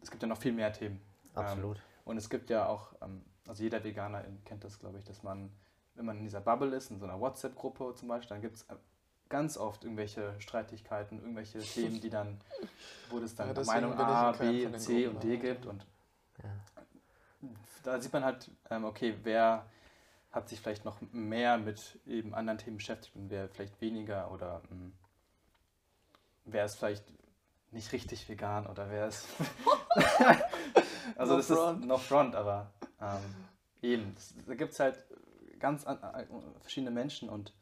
es 0.00 0.10
gibt 0.10 0.22
ja 0.22 0.28
noch 0.28 0.38
viel 0.38 0.52
mehr 0.52 0.72
Themen. 0.72 1.00
absolut. 1.34 1.80
Und 2.04 2.16
es 2.16 2.30
gibt 2.30 2.48
ja 2.50 2.66
auch, 2.66 2.94
ähm, 3.02 3.22
also 3.46 3.62
jeder 3.62 3.84
Veganer 3.84 4.24
kennt 4.46 4.64
das, 4.64 4.78
glaube 4.78 4.98
ich, 4.98 5.04
dass 5.04 5.22
man, 5.22 5.50
wenn 5.98 6.06
man 6.06 6.18
in 6.18 6.24
dieser 6.24 6.40
Bubble 6.40 6.74
ist, 6.76 6.90
in 6.90 6.98
so 7.00 7.04
einer 7.06 7.20
WhatsApp-Gruppe 7.20 7.94
zum 7.96 8.08
Beispiel, 8.08 8.36
dann 8.36 8.40
gibt 8.42 8.56
es 8.56 8.66
ganz 9.28 9.58
oft 9.58 9.84
irgendwelche 9.84 10.34
Streitigkeiten, 10.40 11.18
irgendwelche 11.18 11.58
Themen, 11.58 12.00
die 12.00 12.08
dann, 12.08 12.40
wo 13.10 13.18
es 13.18 13.34
dann 13.34 13.48
Ja, 13.54 13.62
Meinung 13.64 13.92
A, 13.98 14.32
B, 14.32 14.70
C 14.78 15.06
Gruppen 15.08 15.16
und 15.16 15.24
D 15.24 15.36
da. 15.36 15.42
gibt. 15.42 15.66
Und 15.66 15.86
Ja. 16.42 17.48
da 17.82 18.00
sieht 18.00 18.12
man 18.12 18.24
halt, 18.24 18.50
ähm, 18.70 18.84
okay, 18.84 19.16
wer 19.24 19.66
hat 20.30 20.48
sich 20.48 20.60
vielleicht 20.60 20.84
noch 20.84 20.98
mehr 21.12 21.58
mit 21.58 21.98
eben 22.06 22.34
anderen 22.34 22.58
Themen 22.58 22.76
beschäftigt 22.76 23.16
und 23.16 23.28
wer 23.30 23.48
vielleicht 23.48 23.80
weniger 23.80 24.30
oder 24.30 24.62
ähm, 24.70 24.92
wer 26.44 26.64
ist 26.64 26.76
vielleicht 26.76 27.04
nicht 27.72 27.92
richtig 27.92 28.28
vegan 28.28 28.66
oder 28.66 28.88
wer 28.90 29.08
ist. 29.08 29.26
also 31.16 31.32
No 31.32 31.36
das 31.38 31.46
front. 31.48 31.80
ist 31.80 31.86
no 31.86 31.98
front, 31.98 32.34
aber 32.34 32.70
ähm, 33.00 33.34
eben, 33.82 34.14
das, 34.14 34.34
da 34.46 34.54
gibt 34.54 34.72
es 34.72 34.80
halt 34.80 34.98
ganz 35.58 35.86
an, 35.86 36.02
äh, 36.02 36.26
verschiedene 36.60 36.90
Menschen 36.90 37.28
und 37.28 37.52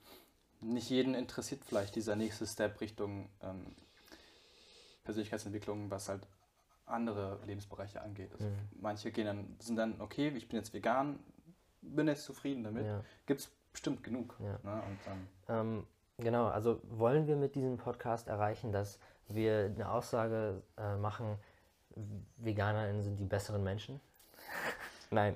nicht 0.61 0.91
jeden 0.91 1.15
interessiert 1.15 1.65
vielleicht 1.65 1.95
dieser 1.97 2.17
nächste 2.17 2.47
Step 2.47 2.81
Richtung 2.81 3.29
ähm, 3.43 3.75
Persönlichkeitsentwicklung, 5.05 5.91
was 5.91 6.09
halt 6.09 6.27
andere 6.87 7.41
Lebensbereiche 7.47 8.01
angeht. 8.01 8.33
Also 8.33 8.47
Mhm. 8.47 8.57
Manche 8.81 9.11
gehen 9.11 9.27
dann, 9.27 9.57
sind 9.59 9.77
dann, 9.77 10.01
okay, 10.01 10.29
ich 10.29 10.49
bin 10.49 10.59
jetzt 10.59 10.73
vegan, 10.73 11.19
bin 11.83 12.09
jetzt 12.09 12.25
zufrieden 12.25 12.65
damit. 12.65 12.87
Ja. 12.87 13.03
Gibt 13.27 13.41
es 13.41 13.51
bestimmt 13.73 14.03
genug. 14.03 14.37
Ja. 14.41 14.59
Ne? 14.63 14.83
Ähm, 15.49 15.87
genau, 16.19 16.47
also 16.47 16.81
wollen 16.85 17.27
wir 17.27 17.37
mit 17.37 17.55
diesem 17.55 17.77
Podcast 17.77 18.29
erreichen, 18.29 18.73
dass 18.73 18.99
wir 19.29 19.73
eine 19.75 19.91
Aussage 19.91 20.63
äh, 20.77 20.97
machen, 20.97 21.39
VeganerInnen 22.37 23.03
sind 23.03 23.19
die 23.19 23.25
besseren 23.25 23.63
Menschen? 23.63 24.01
Nein, 25.11 25.35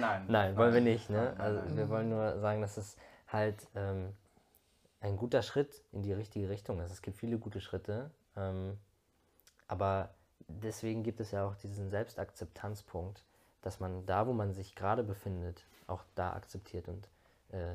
nein. 0.00 0.24
nein, 0.28 0.56
wollen 0.56 0.74
wir 0.74 0.80
nicht. 0.80 1.10
Ne? 1.10 1.34
Also 1.38 1.76
wir 1.76 1.88
wollen 1.88 2.08
nur 2.08 2.38
sagen, 2.40 2.60
dass 2.60 2.76
es 2.76 2.96
halt 3.28 3.66
ähm, 3.74 4.14
ein 5.00 5.16
guter 5.16 5.42
Schritt 5.42 5.82
in 5.92 6.02
die 6.02 6.12
richtige 6.12 6.48
Richtung 6.48 6.80
ist. 6.80 6.90
Es 6.92 7.02
gibt 7.02 7.16
viele 7.16 7.38
gute 7.38 7.60
Schritte, 7.60 8.10
ähm, 8.36 8.78
aber 9.68 10.10
deswegen 10.48 11.02
gibt 11.02 11.20
es 11.20 11.30
ja 11.30 11.46
auch 11.46 11.56
diesen 11.56 11.90
Selbstakzeptanzpunkt, 11.90 13.24
dass 13.62 13.80
man 13.80 14.06
da, 14.06 14.26
wo 14.26 14.32
man 14.32 14.52
sich 14.52 14.74
gerade 14.74 15.02
befindet, 15.02 15.66
auch 15.86 16.02
da 16.14 16.32
akzeptiert 16.32 16.88
und 16.88 17.08
äh, 17.50 17.74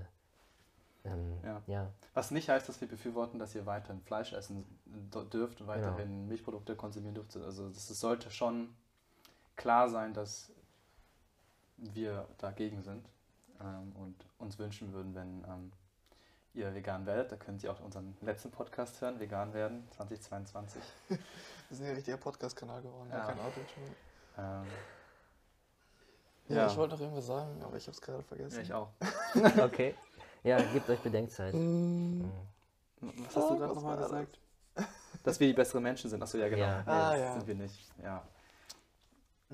ähm, 1.05 1.39
Ja. 1.43 1.61
ja, 1.67 1.91
Was 2.13 2.31
nicht 2.31 2.49
heißt, 2.49 2.67
dass 2.67 2.81
wir 2.81 2.87
befürworten, 2.87 3.39
dass 3.39 3.53
ihr 3.55 3.65
weiterhin 3.65 4.01
Fleisch 4.01 4.33
essen 4.33 4.65
dürft 4.85 5.61
und 5.61 5.67
Genau. 5.67 5.87
weiterhin 5.87 6.27
Milchprodukte 6.27 6.75
konsumieren 6.75 7.15
dürft. 7.15 7.35
Also 7.37 7.67
es 7.67 7.87
sollte 7.87 8.31
schon 8.31 8.75
klar 9.55 9.89
sein, 9.89 10.13
dass 10.13 10.51
wir 11.77 12.27
dagegen 12.37 12.81
sind 12.81 13.07
ähm, 13.61 13.91
und 13.95 14.15
uns 14.39 14.57
wünschen 14.59 14.93
würden, 14.93 15.13
wenn 15.15 15.43
ähm, 15.47 15.71
ihr 16.53 16.73
vegan 16.73 17.05
werdet. 17.05 17.31
Da 17.31 17.35
können 17.37 17.59
Sie 17.59 17.67
auch 17.69 17.79
unseren 17.81 18.15
letzten 18.21 18.51
Podcast 18.51 18.99
hören, 19.01 19.19
Vegan 19.19 19.53
werden 19.53 19.87
2022. 19.91 20.81
Wir 21.09 21.17
sind 21.71 21.85
ja 21.85 21.91
ein 21.91 21.95
richtiger 21.95 22.17
Podcast-Kanal 22.17 22.81
geworden, 22.81 23.09
Ja. 23.11 23.25
kein 23.25 23.39
Outreach 23.39 23.77
mehr. 23.77 23.89
Ähm, 24.37 24.67
Ja, 26.47 26.55
Ja. 26.57 26.67
ich 26.67 26.77
wollte 26.77 26.93
noch 26.95 27.01
irgendwas 27.01 27.25
sagen, 27.25 27.61
aber 27.63 27.75
ich 27.77 27.83
habe 27.87 27.91
es 27.95 28.01
gerade 28.01 28.23
vergessen. 28.23 28.55
ja, 28.57 28.61
ich 28.61 28.73
auch. 28.73 28.89
Okay. 29.63 29.95
Ja, 30.43 30.61
gebt 30.61 30.87
euch 30.89 30.99
Bedenkzeit. 30.99 31.53
Mm. 31.55 32.21
Was 33.01 33.35
hast 33.35 33.49
du 33.49 33.53
Ah, 33.55 33.57
gerade 33.57 33.73
nochmal 33.73 33.97
gesagt? 33.97 34.39
Dass 35.23 35.39
wir 35.39 35.47
die 35.47 35.53
besseren 35.53 35.81
Menschen 35.83 36.07
sind. 36.09 36.21
Achso, 36.21 36.37
ja, 36.37 36.47
genau. 36.47 36.61
Ja. 36.61 36.83
Ah, 36.85 37.11
das 37.13 37.19
ja. 37.19 37.33
sind 37.33 37.47
wir 37.47 37.55
nicht. 37.55 37.91
Ja. 38.01 38.21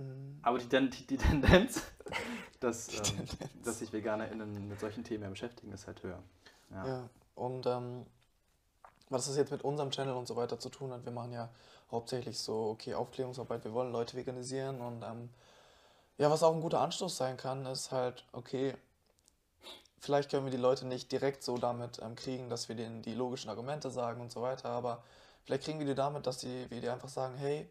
Mm. 0.02 0.40
Aber 0.42 0.58
die, 0.58 0.68
die, 0.68 1.08
die 1.08 1.18
Tendenz, 1.18 1.82
dass, 2.60 2.88
Die 2.88 2.98
ähm, 2.98 3.04
Tendenz. 3.04 3.50
dass 3.64 3.80
sich 3.80 3.92
VeganerInnen 3.92 4.68
mit 4.68 4.80
solchen 4.80 5.04
Themen 5.04 5.30
beschäftigen, 5.30 5.72
ist 5.72 5.88
halt 5.88 6.02
höher. 6.04 6.20
Ja. 6.72 6.88
Ja, 6.88 7.10
und 7.36 7.66
ähm, 7.66 8.06
was 9.10 9.28
das 9.28 9.38
jetzt 9.38 9.52
mit 9.52 9.64
unserem 9.64 9.92
Channel 9.92 10.16
und 10.16 10.28
so 10.28 10.36
weiter 10.36 10.60
zu 10.60 10.70
tun 10.70 10.92
hat, 10.92 11.06
wir 11.06 11.12
machen 11.12 11.34
ja 11.34 11.50
hauptsächlich 11.92 12.40
so, 12.40 12.70
okay, 12.70 12.94
Aufklärungsarbeit, 12.94 13.64
wir 13.66 13.74
wollen 13.74 13.92
Leute 13.92 14.16
veganisieren 14.16 14.82
und 14.82 15.04
ähm, 15.04 15.30
ja, 16.18 16.32
was 16.32 16.44
auch 16.44 16.54
ein 16.54 16.62
guter 16.62 16.80
Anstoß 16.80 17.18
sein 17.18 17.36
kann, 17.36 17.66
ist 17.66 17.92
halt, 17.92 18.24
okay, 18.32 18.76
vielleicht 20.00 20.32
können 20.32 20.46
wir 20.46 20.52
die 20.52 20.58
Leute 20.58 20.88
nicht 20.88 21.12
direkt 21.12 21.44
so 21.44 21.58
damit 21.58 22.00
ähm, 22.02 22.16
kriegen, 22.16 22.50
dass 22.50 22.70
wir 22.70 22.76
denen 22.76 23.02
die 23.02 23.14
logischen 23.14 23.50
Argumente 23.50 23.90
sagen 23.90 24.22
und 24.22 24.32
so 24.32 24.42
weiter, 24.42 24.70
aber 24.70 25.04
vielleicht 25.44 25.64
kriegen 25.64 25.80
wir 25.80 25.86
die 25.86 25.96
damit, 25.96 26.26
dass 26.26 26.38
die, 26.38 26.70
wir 26.70 26.80
dir 26.80 26.94
einfach 26.94 27.10
sagen, 27.10 27.36
hey, 27.36 27.68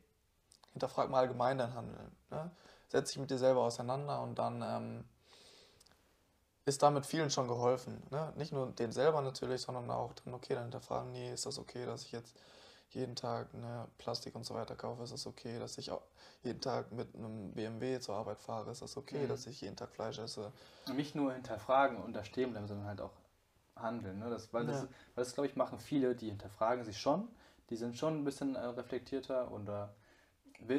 hinterfrag 0.73 1.11
mal 1.11 1.21
allgemein 1.21 1.59
dein 1.59 1.75
Handeln. 1.75 2.11
Ne? 2.31 2.51
Setz 2.89 3.11
dich 3.11 3.19
mit 3.19 3.31
dir 3.31 3.39
selber 3.39 3.61
auseinander 3.63 4.21
und 4.23 4.39
dann 4.39 4.63
ähm, 4.63 5.05
ist 6.65 6.83
damit 6.83 7.07
vielen 7.07 7.31
schon 7.31 7.49
geholfen. 7.49 8.03
Ne? 8.11 8.33
Nicht 8.37 8.53
nur 8.53 8.71
denen 8.73 8.93
selber 8.93 9.21
natürlich, 9.23 9.63
sondern 9.63 9.91
auch 9.91 10.13
dann, 10.15 10.35
okay, 10.35 10.55
dann 10.55 10.65
hinterfragen, 10.65 11.13
nee, 11.13 11.33
ist 11.33 11.47
das 11.47 11.59
okay, 11.59 11.87
dass 11.87 12.05
ich 12.05 12.13
jetzt 12.13 12.35
jeden 12.91 13.15
Tag 13.15 13.55
ne, 13.55 13.87
Plastik 13.99 14.35
und 14.35 14.45
so 14.45 14.55
weiter 14.55 14.75
kaufe, 14.75 15.03
ist 15.05 15.13
das 15.13 15.27
okay, 15.27 15.59
dass 15.61 15.79
ich 15.79 15.91
auch 15.93 16.03
jeden 16.43 16.61
Tag 16.61 16.91
mit 16.91 17.15
einem 17.15 17.53
BMW 17.53 18.01
zur 18.01 18.17
Arbeit 18.17 18.41
fahre, 18.41 18.71
ist 18.73 18.83
das 18.83 18.97
okay, 18.97 19.25
Mhm. 19.25 19.29
dass 19.29 19.47
ich 19.47 19.61
jeden 19.61 19.77
Tag 19.77 19.91
Fleisch 19.93 20.19
esse. 20.19 20.53
Nicht 20.93 21.15
nur 21.15 21.33
hinterfragen 21.33 21.99
und 22.03 22.15
da 22.15 22.25
stehen 22.25 22.51
bleiben, 22.51 22.67
sondern 22.67 22.87
halt 22.87 23.01
auch 23.01 23.13
handeln. 23.77 24.19
Ne? 24.19 24.29
Das, 24.29 24.53
weil, 24.53 24.67
das, 24.67 24.83
Ja. 24.83 24.89
weil 25.15 25.25
das, 25.25 25.35
glaube 25.35 25.47
ich, 25.47 25.55
machen 25.57 25.79
viele, 25.79 26.17
die 26.17 26.31
hinterfragen 26.31 26.85
sich 26.85 26.99
schon. 26.99 27.29
Die 27.71 27.77
sind 27.77 27.97
schon 27.97 28.19
ein 28.19 28.25
bisschen 28.25 28.57
äh, 28.57 28.65
reflektierter 28.65 29.53
oder, 29.53 29.95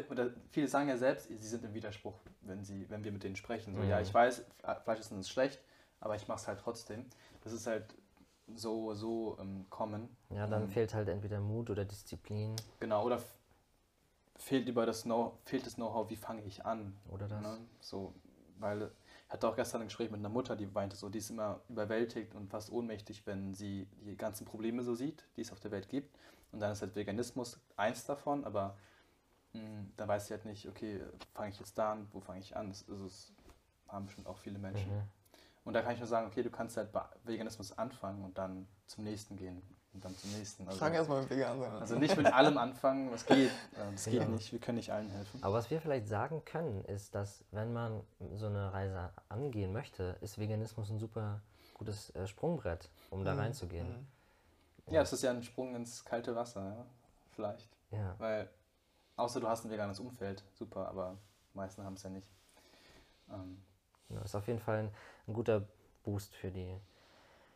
oder 0.09 0.31
viele 0.49 0.67
sagen 0.67 0.89
ja 0.89 0.97
selbst, 0.97 1.27
sie 1.27 1.37
sind 1.47 1.63
im 1.63 1.73
Widerspruch, 1.73 2.19
wenn, 2.41 2.63
sie, 2.63 2.89
wenn 2.89 3.03
wir 3.03 3.11
mit 3.11 3.23
denen 3.23 3.35
sprechen. 3.35 3.75
So, 3.75 3.81
Mhm. 3.81 3.89
ja, 3.89 3.99
ich 3.99 4.13
weiß, 4.13 4.45
Fleisch 4.83 4.99
ist 4.99 5.11
uns 5.11 5.29
schlecht, 5.29 5.59
aber 5.99 6.15
ich 6.15 6.27
mache 6.27 6.39
es 6.39 6.47
halt 6.47 6.59
trotzdem. 6.59 7.05
Das 7.43 7.53
ist 7.53 7.67
halt 7.67 7.85
so, 8.55 8.93
so 8.93 9.37
ähm, 9.39 9.65
common. 9.69 10.09
Ja, 10.29 10.47
dann 10.47 10.67
Mhm. 10.67 10.71
fehlt 10.71 10.93
halt 10.93 11.09
entweder 11.09 11.39
Mut 11.39 11.69
oder 11.69 11.85
Disziplin 11.85 12.55
Genau, 12.79 13.05
oder 13.05 13.21
fehlt 14.37 14.67
über 14.67 14.85
das 14.85 15.03
Know 15.03 15.37
fehlt 15.45 15.65
das 15.65 15.75
Know-how, 15.75 16.09
wie 16.09 16.15
fange 16.15 16.43
ich 16.43 16.65
an? 16.65 16.97
oder 17.09 17.27
das. 17.27 17.41
Ne? 17.41 17.57
So, 17.79 18.13
weil 18.59 18.91
ich 19.27 19.33
hatte 19.33 19.47
auch 19.47 19.55
gestern 19.55 19.81
ein 19.81 19.87
Gespräch 19.87 20.09
mit 20.11 20.19
einer 20.19 20.29
Mutter, 20.29 20.55
die 20.55 20.65
meinte 20.65 20.95
so, 20.95 21.09
die 21.09 21.19
ist 21.19 21.29
immer 21.29 21.61
überwältigt 21.69 22.35
und 22.35 22.49
fast 22.49 22.71
ohnmächtig, 22.71 23.25
wenn 23.25 23.53
sie 23.53 23.87
die 24.05 24.17
ganzen 24.17 24.45
Probleme 24.45 24.83
so 24.83 24.95
sieht, 24.95 25.25
die 25.37 25.41
es 25.41 25.51
auf 25.51 25.59
der 25.59 25.71
Welt 25.71 25.87
gibt. 25.89 26.17
Und 26.51 26.59
dann 26.59 26.71
ist 26.73 26.81
halt 26.81 26.95
Veganismus 26.95 27.61
eins 27.77 28.05
davon, 28.05 28.43
aber 28.43 28.77
da 29.97 30.07
weiß 30.07 30.27
sie 30.27 30.33
halt 30.33 30.45
nicht, 30.45 30.67
okay, 30.67 31.01
fange 31.33 31.49
ich 31.49 31.59
jetzt 31.59 31.77
da 31.77 31.93
an, 31.93 32.07
wo 32.11 32.19
fange 32.19 32.39
ich 32.39 32.55
an? 32.55 32.69
Das, 32.69 32.81
ist 32.83 32.99
es 33.01 33.31
haben 33.87 34.05
bestimmt 34.05 34.27
auch 34.27 34.37
viele 34.37 34.57
Menschen. 34.57 34.89
Mhm. 34.89 35.03
Und 35.65 35.73
da 35.73 35.81
kann 35.81 35.93
ich 35.93 35.99
nur 35.99 36.07
sagen, 36.07 36.27
okay, 36.27 36.41
du 36.43 36.49
kannst 36.49 36.77
halt 36.77 36.91
bei 36.91 37.03
Veganismus 37.23 37.77
anfangen 37.77 38.23
und 38.23 38.37
dann 38.37 38.67
zum 38.87 39.03
nächsten 39.03 39.35
gehen 39.35 39.61
und 39.93 40.03
dann 40.03 40.15
zum 40.17 40.31
nächsten. 40.31 40.65
Also, 40.65 40.79
Fang 40.79 40.93
erstmal 40.93 41.21
mit 41.21 41.29
vegan 41.29 41.59
sein. 41.59 41.71
an. 41.71 41.79
also 41.81 41.99
nicht 41.99 42.15
mit 42.17 42.25
allem 42.33 42.57
anfangen, 42.57 43.11
das 43.11 43.25
geht. 43.25 43.49
äh, 43.49 43.51
Das 43.91 44.05
geht 44.05 44.21
Genau. 44.21 44.31
nicht, 44.35 44.51
wir 44.53 44.59
können 44.59 44.77
nicht 44.77 44.91
allen 44.91 45.09
helfen. 45.09 45.43
Aber 45.43 45.55
was 45.55 45.69
wir 45.69 45.81
vielleicht 45.81 46.07
sagen 46.07 46.43
können, 46.45 46.83
ist, 46.85 47.13
dass 47.13 47.43
wenn 47.51 47.73
man 47.73 48.01
so 48.35 48.45
eine 48.47 48.71
Reise 48.73 49.11
angehen 49.29 49.73
möchte, 49.73 50.15
ist 50.21 50.37
Veganismus 50.39 50.89
ein 50.89 50.97
super 50.99 51.41
gutes 51.73 52.09
äh, 52.15 52.25
Sprungbrett, 52.27 52.89
um 53.09 53.23
da 53.25 53.33
Mhm. 53.33 53.39
reinzugehen. 53.39 53.87
Mhm. 54.87 54.93
Ja, 54.93 55.01
es 55.01 55.11
ist 55.13 55.21
ja 55.21 55.31
ein 55.31 55.43
Sprung 55.43 55.75
ins 55.75 56.03
kalte 56.05 56.35
Wasser, 56.35 56.63
ja? 56.63 56.85
vielleicht. 57.35 57.69
Ja. 57.91 58.15
Weil, 58.17 58.49
außer 59.17 59.39
du 59.39 59.47
hast 59.47 59.65
ein 59.65 59.71
veganes 59.71 59.99
Umfeld, 59.99 60.43
super, 60.53 60.87
aber 60.89 61.17
die 61.53 61.57
meisten 61.57 61.83
haben 61.83 61.95
es 61.95 62.03
ja 62.03 62.09
nicht. 62.09 62.27
Ähm, 63.29 63.61
Ja, 64.09 64.21
ist 64.21 64.35
auf 64.35 64.47
jeden 64.47 64.59
Fall 64.59 64.77
ein, 64.79 64.91
ein 65.27 65.33
guter 65.33 65.67
Boost 66.03 66.35
für 66.35 66.51
die 66.51 66.79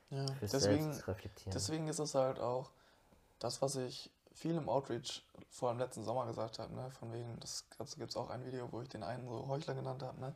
Ja, 0.10 0.26
fürs 0.40 0.52
deswegen, 0.52 0.92
Selbstreflektieren. 0.92 1.54
deswegen 1.54 1.88
ist 1.88 2.00
es 2.00 2.16
halt 2.16 2.40
auch 2.40 2.72
das, 3.40 3.62
was 3.62 3.76
ich 3.76 4.12
viel 4.34 4.56
im 4.56 4.70
Outreach 4.70 5.24
vor 5.50 5.70
allem 5.70 5.80
letzten 5.80 6.04
Sommer 6.04 6.26
gesagt 6.26 6.60
habe, 6.60 6.74
ne? 6.76 6.90
von 6.92 7.14
wegen, 7.14 7.40
das 7.40 7.66
dazu 7.78 7.98
gibt 8.00 8.12
es 8.12 8.18
auch 8.18 8.30
ein 8.30 8.46
Video, 8.46 8.72
wo 8.72 8.82
ich 8.82 8.90
den 8.90 9.04
einen 9.04 9.28
so 9.28 9.48
Heuchler 9.48 9.76
genannt 9.76 10.04
habe. 10.04 10.20
Ne? 10.20 10.36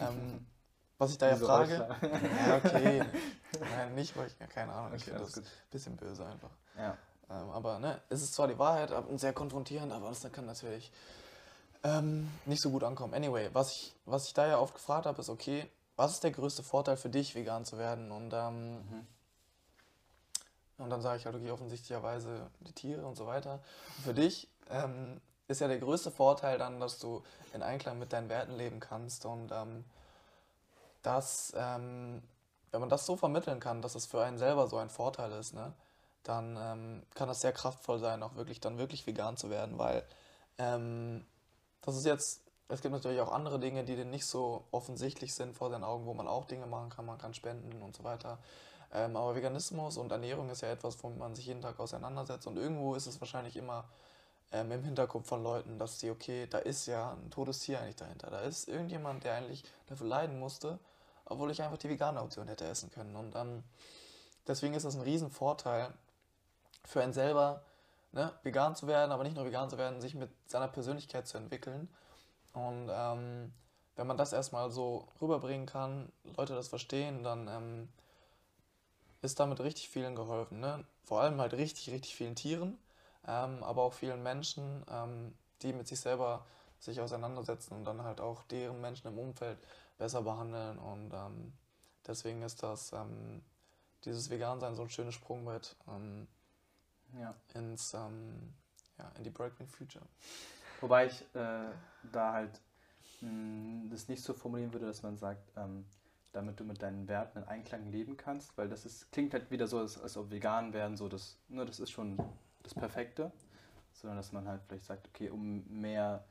Ähm, 0.00 0.46
was 0.98 1.12
ich 1.12 1.18
da 1.18 1.28
ja 1.28 1.36
frage, 1.36 1.76
Heuchler? 1.76 1.96
ja 2.48 2.56
okay, 2.56 3.04
nein, 3.60 3.94
nicht 3.94 4.16
Heuchler, 4.16 4.46
keine 4.48 4.72
Ahnung, 4.72 4.94
ich 4.94 5.02
Okay, 5.02 5.10
finde 5.10 5.24
alles 5.24 5.36
das 5.36 5.38
ein 5.38 5.46
bisschen 5.70 5.96
böse 5.96 6.26
einfach. 6.26 6.50
Ja. 6.76 6.96
Ähm, 7.30 7.50
aber 7.50 7.78
ne, 7.78 8.00
es 8.08 8.22
ist 8.22 8.34
zwar 8.34 8.48
die 8.48 8.58
Wahrheit 8.58 8.90
und 8.90 9.18
sehr 9.18 9.32
konfrontierend, 9.32 9.92
aber 9.92 10.08
das 10.08 10.30
kann 10.32 10.46
natürlich 10.46 10.92
ähm, 11.82 12.30
nicht 12.44 12.62
so 12.62 12.70
gut 12.70 12.84
ankommen. 12.84 13.14
Anyway, 13.14 13.50
was 13.52 13.72
ich, 13.72 13.94
was 14.04 14.26
ich 14.26 14.34
da 14.34 14.46
ja 14.46 14.58
oft 14.58 14.74
gefragt 14.74 15.06
habe, 15.06 15.20
ist, 15.20 15.28
okay, 15.28 15.68
was 15.96 16.12
ist 16.12 16.24
der 16.24 16.30
größte 16.30 16.62
Vorteil 16.62 16.96
für 16.96 17.08
dich, 17.08 17.34
vegan 17.34 17.64
zu 17.64 17.78
werden? 17.78 18.10
Und, 18.12 18.32
ähm, 18.32 18.76
Mhm. 18.76 19.06
und 20.78 20.90
dann 20.90 21.00
sage 21.00 21.18
ich 21.18 21.26
halt, 21.26 21.34
okay, 21.36 21.50
offensichtlicherweise 21.50 22.50
die 22.60 22.72
Tiere 22.72 23.06
und 23.06 23.16
so 23.16 23.26
weiter. 23.26 23.60
Und 23.96 24.04
für 24.04 24.14
dich 24.14 24.48
ähm, 24.68 25.20
ist 25.48 25.60
ja 25.60 25.68
der 25.68 25.78
größte 25.78 26.10
Vorteil 26.10 26.58
dann, 26.58 26.80
dass 26.80 26.98
du 26.98 27.22
in 27.52 27.62
Einklang 27.62 27.98
mit 27.98 28.12
deinen 28.12 28.28
Werten 28.28 28.56
leben 28.56 28.80
kannst 28.80 29.24
und 29.24 29.52
ähm, 29.52 29.84
dass, 31.02 31.52
ähm, 31.56 32.22
wenn 32.72 32.80
man 32.80 32.88
das 32.88 33.06
so 33.06 33.16
vermitteln 33.16 33.60
kann, 33.60 33.80
dass 33.80 33.94
es 33.94 34.06
für 34.06 34.22
einen 34.22 34.38
selber 34.38 34.66
so 34.66 34.76
ein 34.76 34.90
Vorteil 34.90 35.32
ist, 35.32 35.54
ne, 35.54 35.72
dann 36.28 36.56
ähm, 36.60 37.02
kann 37.14 37.28
das 37.28 37.40
sehr 37.40 37.52
kraftvoll 37.52 37.98
sein, 37.98 38.22
auch 38.22 38.34
wirklich 38.34 38.60
dann 38.60 38.78
wirklich 38.78 39.06
vegan 39.06 39.36
zu 39.36 39.50
werden, 39.50 39.78
weil 39.78 40.02
ähm, 40.58 41.24
das 41.82 41.96
ist 41.96 42.04
jetzt, 42.04 42.42
es 42.68 42.82
gibt 42.82 42.92
natürlich 42.92 43.20
auch 43.20 43.32
andere 43.32 43.60
Dinge, 43.60 43.84
die 43.84 43.94
dir 43.94 44.04
nicht 44.04 44.26
so 44.26 44.64
offensichtlich 44.72 45.34
sind 45.34 45.56
vor 45.56 45.70
deinen 45.70 45.84
Augen, 45.84 46.06
wo 46.06 46.14
man 46.14 46.26
auch 46.26 46.46
Dinge 46.46 46.66
machen 46.66 46.90
kann, 46.90 47.06
man 47.06 47.18
kann 47.18 47.34
spenden 47.34 47.80
und 47.82 47.94
so 47.94 48.02
weiter. 48.02 48.38
Ähm, 48.92 49.16
aber 49.16 49.36
Veganismus 49.36 49.96
und 49.96 50.10
Ernährung 50.10 50.50
ist 50.50 50.62
ja 50.62 50.70
etwas, 50.70 51.02
womit 51.02 51.18
man 51.18 51.34
sich 51.34 51.46
jeden 51.46 51.60
Tag 51.60 51.78
auseinandersetzt 51.78 52.46
und 52.46 52.56
irgendwo 52.56 52.94
ist 52.94 53.06
es 53.06 53.20
wahrscheinlich 53.20 53.56
immer 53.56 53.84
ähm, 54.52 54.70
im 54.72 54.84
Hinterkopf 54.84 55.26
von 55.26 55.42
Leuten, 55.42 55.78
dass 55.78 56.00
sie, 56.00 56.10
okay, 56.10 56.46
da 56.48 56.58
ist 56.58 56.86
ja 56.86 57.12
ein 57.12 57.30
totes 57.30 57.60
Tier 57.60 57.80
eigentlich 57.80 57.96
dahinter. 57.96 58.30
Da 58.30 58.40
ist 58.40 58.68
irgendjemand, 58.68 59.24
der 59.24 59.34
eigentlich 59.34 59.64
dafür 59.86 60.06
leiden 60.06 60.38
musste, 60.38 60.78
obwohl 61.24 61.50
ich 61.50 61.62
einfach 61.62 61.78
die 61.78 61.88
vegane 61.88 62.20
Option 62.22 62.48
hätte 62.48 62.64
essen 62.64 62.90
können. 62.90 63.16
Und 63.16 63.34
ähm, 63.34 63.64
deswegen 64.46 64.74
ist 64.74 64.84
das 64.84 64.94
ein 64.94 65.02
Riesenvorteil 65.02 65.92
für 66.86 67.02
einen 67.02 67.12
selber, 67.12 67.62
ne, 68.12 68.32
vegan 68.42 68.74
zu 68.74 68.86
werden, 68.86 69.12
aber 69.12 69.24
nicht 69.24 69.36
nur 69.36 69.44
vegan 69.44 69.68
zu 69.68 69.78
werden, 69.78 70.00
sich 70.00 70.14
mit 70.14 70.30
seiner 70.46 70.68
Persönlichkeit 70.68 71.26
zu 71.26 71.36
entwickeln. 71.36 71.88
Und 72.54 72.88
ähm, 72.90 73.52
wenn 73.96 74.06
man 74.06 74.16
das 74.16 74.32
erstmal 74.32 74.70
so 74.70 75.08
rüberbringen 75.20 75.66
kann, 75.66 76.10
Leute 76.36 76.54
das 76.54 76.68
verstehen, 76.68 77.22
dann 77.22 77.48
ähm, 77.48 77.88
ist 79.22 79.40
damit 79.40 79.60
richtig 79.60 79.88
vielen 79.88 80.14
geholfen. 80.14 80.60
Ne? 80.60 80.84
Vor 81.04 81.20
allem 81.20 81.40
halt 81.40 81.54
richtig, 81.54 81.90
richtig 81.90 82.14
vielen 82.14 82.34
Tieren, 82.34 82.78
ähm, 83.26 83.62
aber 83.62 83.82
auch 83.82 83.92
vielen 83.92 84.22
Menschen, 84.22 84.84
ähm, 84.90 85.34
die 85.62 85.72
mit 85.72 85.88
sich 85.88 86.00
selber 86.00 86.44
sich 86.78 87.00
auseinandersetzen 87.00 87.74
und 87.74 87.84
dann 87.84 88.02
halt 88.02 88.20
auch 88.20 88.42
deren 88.44 88.80
Menschen 88.80 89.08
im 89.08 89.18
Umfeld 89.18 89.58
besser 89.98 90.22
behandeln. 90.22 90.78
Und 90.78 91.12
ähm, 91.12 91.52
deswegen 92.06 92.42
ist 92.42 92.62
das 92.62 92.92
ähm, 92.92 93.42
dieses 94.04 94.30
Vegan-Sein 94.30 94.74
so 94.74 94.82
ein 94.82 94.90
schönes 94.90 95.14
Sprungbrett 95.14 95.74
ja. 97.18 97.34
ins, 97.54 97.94
ähm, 97.94 98.54
ja, 98.98 99.10
in 99.16 99.24
die 99.24 99.30
Breakbeat 99.30 99.70
Future. 99.70 100.04
Wobei 100.80 101.06
ich 101.06 101.22
äh, 101.34 101.70
da 102.12 102.32
halt 102.32 102.60
mh, 103.20 103.90
das 103.90 104.08
nicht 104.08 104.22
so 104.22 104.34
formulieren 104.34 104.72
würde, 104.72 104.86
dass 104.86 105.02
man 105.02 105.16
sagt, 105.16 105.52
ähm, 105.56 105.84
damit 106.32 106.60
du 106.60 106.64
mit 106.64 106.82
deinen 106.82 107.08
Werten 107.08 107.38
in 107.38 107.44
Einklang 107.44 107.90
leben 107.90 108.16
kannst, 108.16 108.56
weil 108.58 108.68
das 108.68 108.84
ist, 108.84 109.10
klingt 109.10 109.32
halt 109.32 109.50
wieder 109.50 109.66
so, 109.66 109.78
als, 109.78 109.98
als 110.00 110.16
ob 110.16 110.30
vegan 110.30 110.72
werden, 110.72 110.96
so 110.96 111.08
das, 111.08 111.38
ne, 111.48 111.64
das 111.64 111.80
ist 111.80 111.90
schon 111.90 112.18
das 112.62 112.74
Perfekte, 112.74 113.32
sondern 113.94 114.18
dass 114.18 114.32
man 114.32 114.46
halt 114.46 114.60
vielleicht 114.66 114.84
sagt, 114.84 115.08
okay, 115.08 115.30
um 115.30 115.64
mehr 115.68 116.24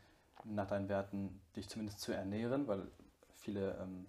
nach 0.44 0.68
deinen 0.68 0.90
Werten 0.90 1.42
dich 1.56 1.68
zumindest 1.68 2.02
zu 2.02 2.12
ernähren, 2.12 2.68
weil 2.68 2.88
viele, 3.34 3.76
ähm, 3.82 4.06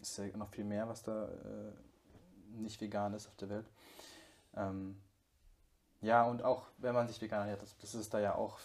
es 0.00 0.18
ist 0.18 0.18
ja 0.18 0.36
noch 0.36 0.48
viel 0.48 0.64
mehr, 0.64 0.88
was 0.88 1.02
da 1.04 1.26
äh, 1.26 1.72
nicht 2.56 2.80
vegan 2.80 3.14
ist 3.14 3.28
auf 3.28 3.36
der 3.36 3.48
Welt. 3.50 3.66
Ähm, 4.56 4.96
ja, 6.06 6.22
und 6.24 6.42
auch 6.42 6.62
wenn 6.78 6.94
man 6.94 7.08
sich 7.08 7.20
vegan 7.20 7.40
ernährt, 7.40 7.62
dass, 7.62 7.76
dass 7.78 7.94
es 7.94 8.08
da 8.08 8.18
ja 8.20 8.34
auch 8.34 8.58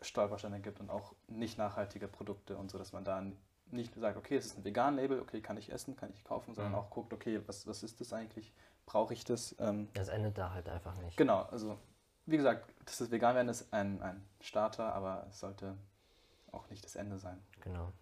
Stolpersteine 0.00 0.60
gibt 0.60 0.80
und 0.80 0.90
auch 0.90 1.14
nicht 1.28 1.58
nachhaltige 1.58 2.08
Produkte 2.08 2.56
und 2.56 2.70
so, 2.70 2.78
dass 2.78 2.92
man 2.92 3.04
da 3.04 3.22
nicht 3.70 3.94
sagt, 3.94 4.16
okay, 4.16 4.36
es 4.36 4.46
ist 4.46 4.58
ein 4.58 4.64
Vegan-Label, 4.64 5.20
okay, 5.20 5.40
kann 5.40 5.56
ich 5.56 5.70
essen, 5.70 5.96
kann 5.96 6.10
ich 6.14 6.24
kaufen, 6.24 6.54
sondern 6.54 6.72
Mhm. 6.72 6.78
auch 6.78 6.90
guckt, 6.90 7.12
okay, 7.12 7.40
was, 7.46 7.66
was 7.66 7.82
ist 7.82 8.00
das 8.00 8.12
eigentlich? 8.12 8.52
Brauche 8.86 9.12
ich 9.14 9.24
das? 9.24 9.54
Ähm, 9.60 9.88
Das 9.94 10.08
endet 10.08 10.36
da 10.36 10.52
halt 10.52 10.68
einfach 10.68 10.94
nicht. 10.96 11.16
genau, 11.16 11.42
also 11.50 11.78
wie 12.26 12.36
gesagt, 12.36 12.68
das 12.84 13.00
ist 13.00 13.10
vegan 13.10 13.34
werden 13.34 13.48
ist 13.48 13.72
ein, 13.72 14.00
ein 14.02 14.24
Starter, 14.40 14.94
aber 14.94 15.26
es 15.28 15.40
sollte 15.40 15.76
auch 16.52 16.68
nicht 16.70 16.84
das 16.84 16.96
Ende 16.96 17.18
sein. 17.18 17.38
Genau. 17.60 17.92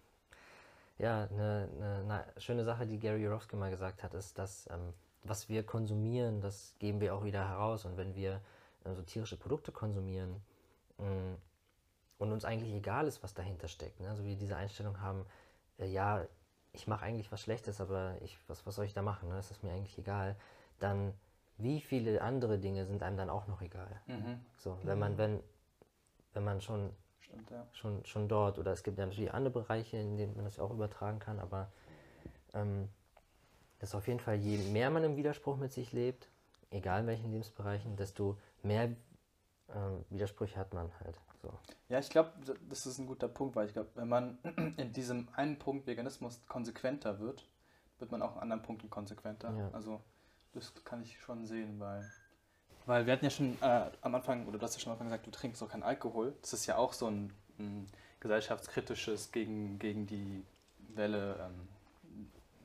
Ja, 0.97 1.27
eine, 1.31 1.69
eine, 1.75 2.23
eine 2.33 2.41
schöne 2.41 2.63
Sache, 2.63 2.85
die 2.85 2.99
Gary 2.99 3.23
Yorofsky 3.23 3.55
mal 3.55 3.71
gesagt 3.71 4.03
hat, 4.03 4.13
ist, 4.13 4.37
dass 4.37 4.67
ähm, 4.69 4.93
was 5.23 5.49
wir 5.49 5.63
konsumieren, 5.63 6.41
das 6.41 6.73
geben 6.79 6.99
wir 6.99 7.15
auch 7.15 7.23
wieder 7.23 7.47
heraus. 7.47 7.85
Und 7.85 7.97
wenn 7.97 8.15
wir 8.15 8.41
so 8.83 9.01
tierische 9.03 9.37
Produkte 9.37 9.71
konsumieren 9.71 10.41
mh, 10.97 11.37
und 12.17 12.31
uns 12.31 12.45
eigentlich 12.45 12.73
egal 12.73 13.07
ist, 13.07 13.23
was 13.23 13.33
dahinter 13.33 13.67
steckt, 13.67 13.99
ne? 13.99 14.09
also 14.09 14.23
wir 14.23 14.35
diese 14.35 14.55
Einstellung 14.55 14.99
haben, 15.01 15.25
äh, 15.77 15.87
ja, 15.87 16.25
ich 16.73 16.87
mache 16.87 17.03
eigentlich 17.05 17.31
was 17.31 17.41
Schlechtes, 17.41 17.81
aber 17.81 18.15
ich, 18.21 18.37
was, 18.47 18.65
was 18.65 18.75
soll 18.75 18.85
ich 18.85 18.93
da 18.93 19.01
machen? 19.01 19.29
Ne? 19.29 19.35
Das 19.35 19.51
ist 19.51 19.63
mir 19.63 19.71
eigentlich 19.71 19.97
egal. 19.97 20.37
Dann, 20.79 21.13
wie 21.57 21.81
viele 21.81 22.21
andere 22.21 22.59
Dinge 22.59 22.85
sind 22.85 23.03
einem 23.03 23.17
dann 23.17 23.29
auch 23.29 23.47
noch 23.47 23.61
egal? 23.61 24.01
So, 24.57 24.77
wenn 24.83 24.97
man, 24.97 25.17
wenn, 25.17 25.43
wenn 26.33 26.43
man 26.45 26.61
schon 26.61 26.91
Stimmt, 27.19 27.51
ja. 27.51 27.67
schon, 27.73 28.05
schon 28.05 28.27
dort. 28.27 28.57
Oder 28.57 28.71
es 28.71 28.83
gibt 28.83 28.97
ja 28.97 29.05
natürlich 29.05 29.33
andere 29.33 29.51
Bereiche, 29.51 29.97
in 29.97 30.17
denen 30.17 30.35
man 30.35 30.45
das 30.45 30.59
auch 30.59 30.71
übertragen 30.71 31.19
kann, 31.19 31.39
aber 31.39 31.71
ähm, 32.53 32.89
dass 33.79 33.95
auf 33.95 34.07
jeden 34.07 34.19
Fall, 34.19 34.35
je 34.35 34.57
mehr 34.71 34.89
man 34.89 35.03
im 35.03 35.17
Widerspruch 35.17 35.57
mit 35.57 35.71
sich 35.71 35.91
lebt, 35.91 36.29
egal 36.71 37.01
in 37.01 37.07
welchen 37.07 37.31
Lebensbereichen, 37.31 37.95
desto 37.95 38.37
mehr 38.63 38.85
äh, 38.85 39.75
Widersprüche 40.09 40.57
hat 40.57 40.73
man 40.73 40.89
halt. 40.99 41.19
So. 41.41 41.53
Ja, 41.89 41.99
ich 41.99 42.09
glaube, 42.09 42.31
das 42.69 42.85
ist 42.85 42.97
ein 42.99 43.07
guter 43.07 43.27
Punkt, 43.27 43.55
weil 43.55 43.67
ich 43.67 43.73
glaube, 43.73 43.89
wenn 43.95 44.09
man 44.09 44.37
in 44.77 44.93
diesem 44.93 45.27
einen 45.35 45.57
Punkt 45.57 45.87
Veganismus 45.87 46.41
konsequenter 46.47 47.19
wird, 47.19 47.47
wird 47.99 48.11
man 48.11 48.21
auch 48.21 48.35
in 48.35 48.41
anderen 48.41 48.61
Punkten 48.61 48.89
konsequenter. 48.89 49.53
Ja. 49.55 49.69
Also 49.73 50.01
das 50.53 50.73
kann 50.83 51.01
ich 51.01 51.19
schon 51.19 51.45
sehen, 51.45 51.79
weil, 51.79 52.09
weil 52.85 53.05
wir 53.05 53.13
hatten 53.13 53.25
ja 53.25 53.31
schon 53.31 53.57
äh, 53.61 53.89
am 54.01 54.15
Anfang, 54.15 54.47
oder 54.47 54.57
du 54.57 54.63
hast 54.63 54.75
ja 54.75 54.79
schon 54.79 54.91
am 54.91 54.93
Anfang 54.93 55.07
gesagt, 55.07 55.27
du 55.27 55.31
trinkst 55.31 55.61
auch 55.63 55.69
keinen 55.69 55.83
Alkohol. 55.83 56.35
Das 56.41 56.53
ist 56.53 56.65
ja 56.65 56.77
auch 56.77 56.93
so 56.93 57.07
ein, 57.07 57.33
ein 57.57 57.87
gesellschaftskritisches 58.19 59.31
gegen, 59.31 59.79
gegen 59.79 60.05
die 60.05 60.45
Welle 60.89 61.35
ähm, 61.39 61.67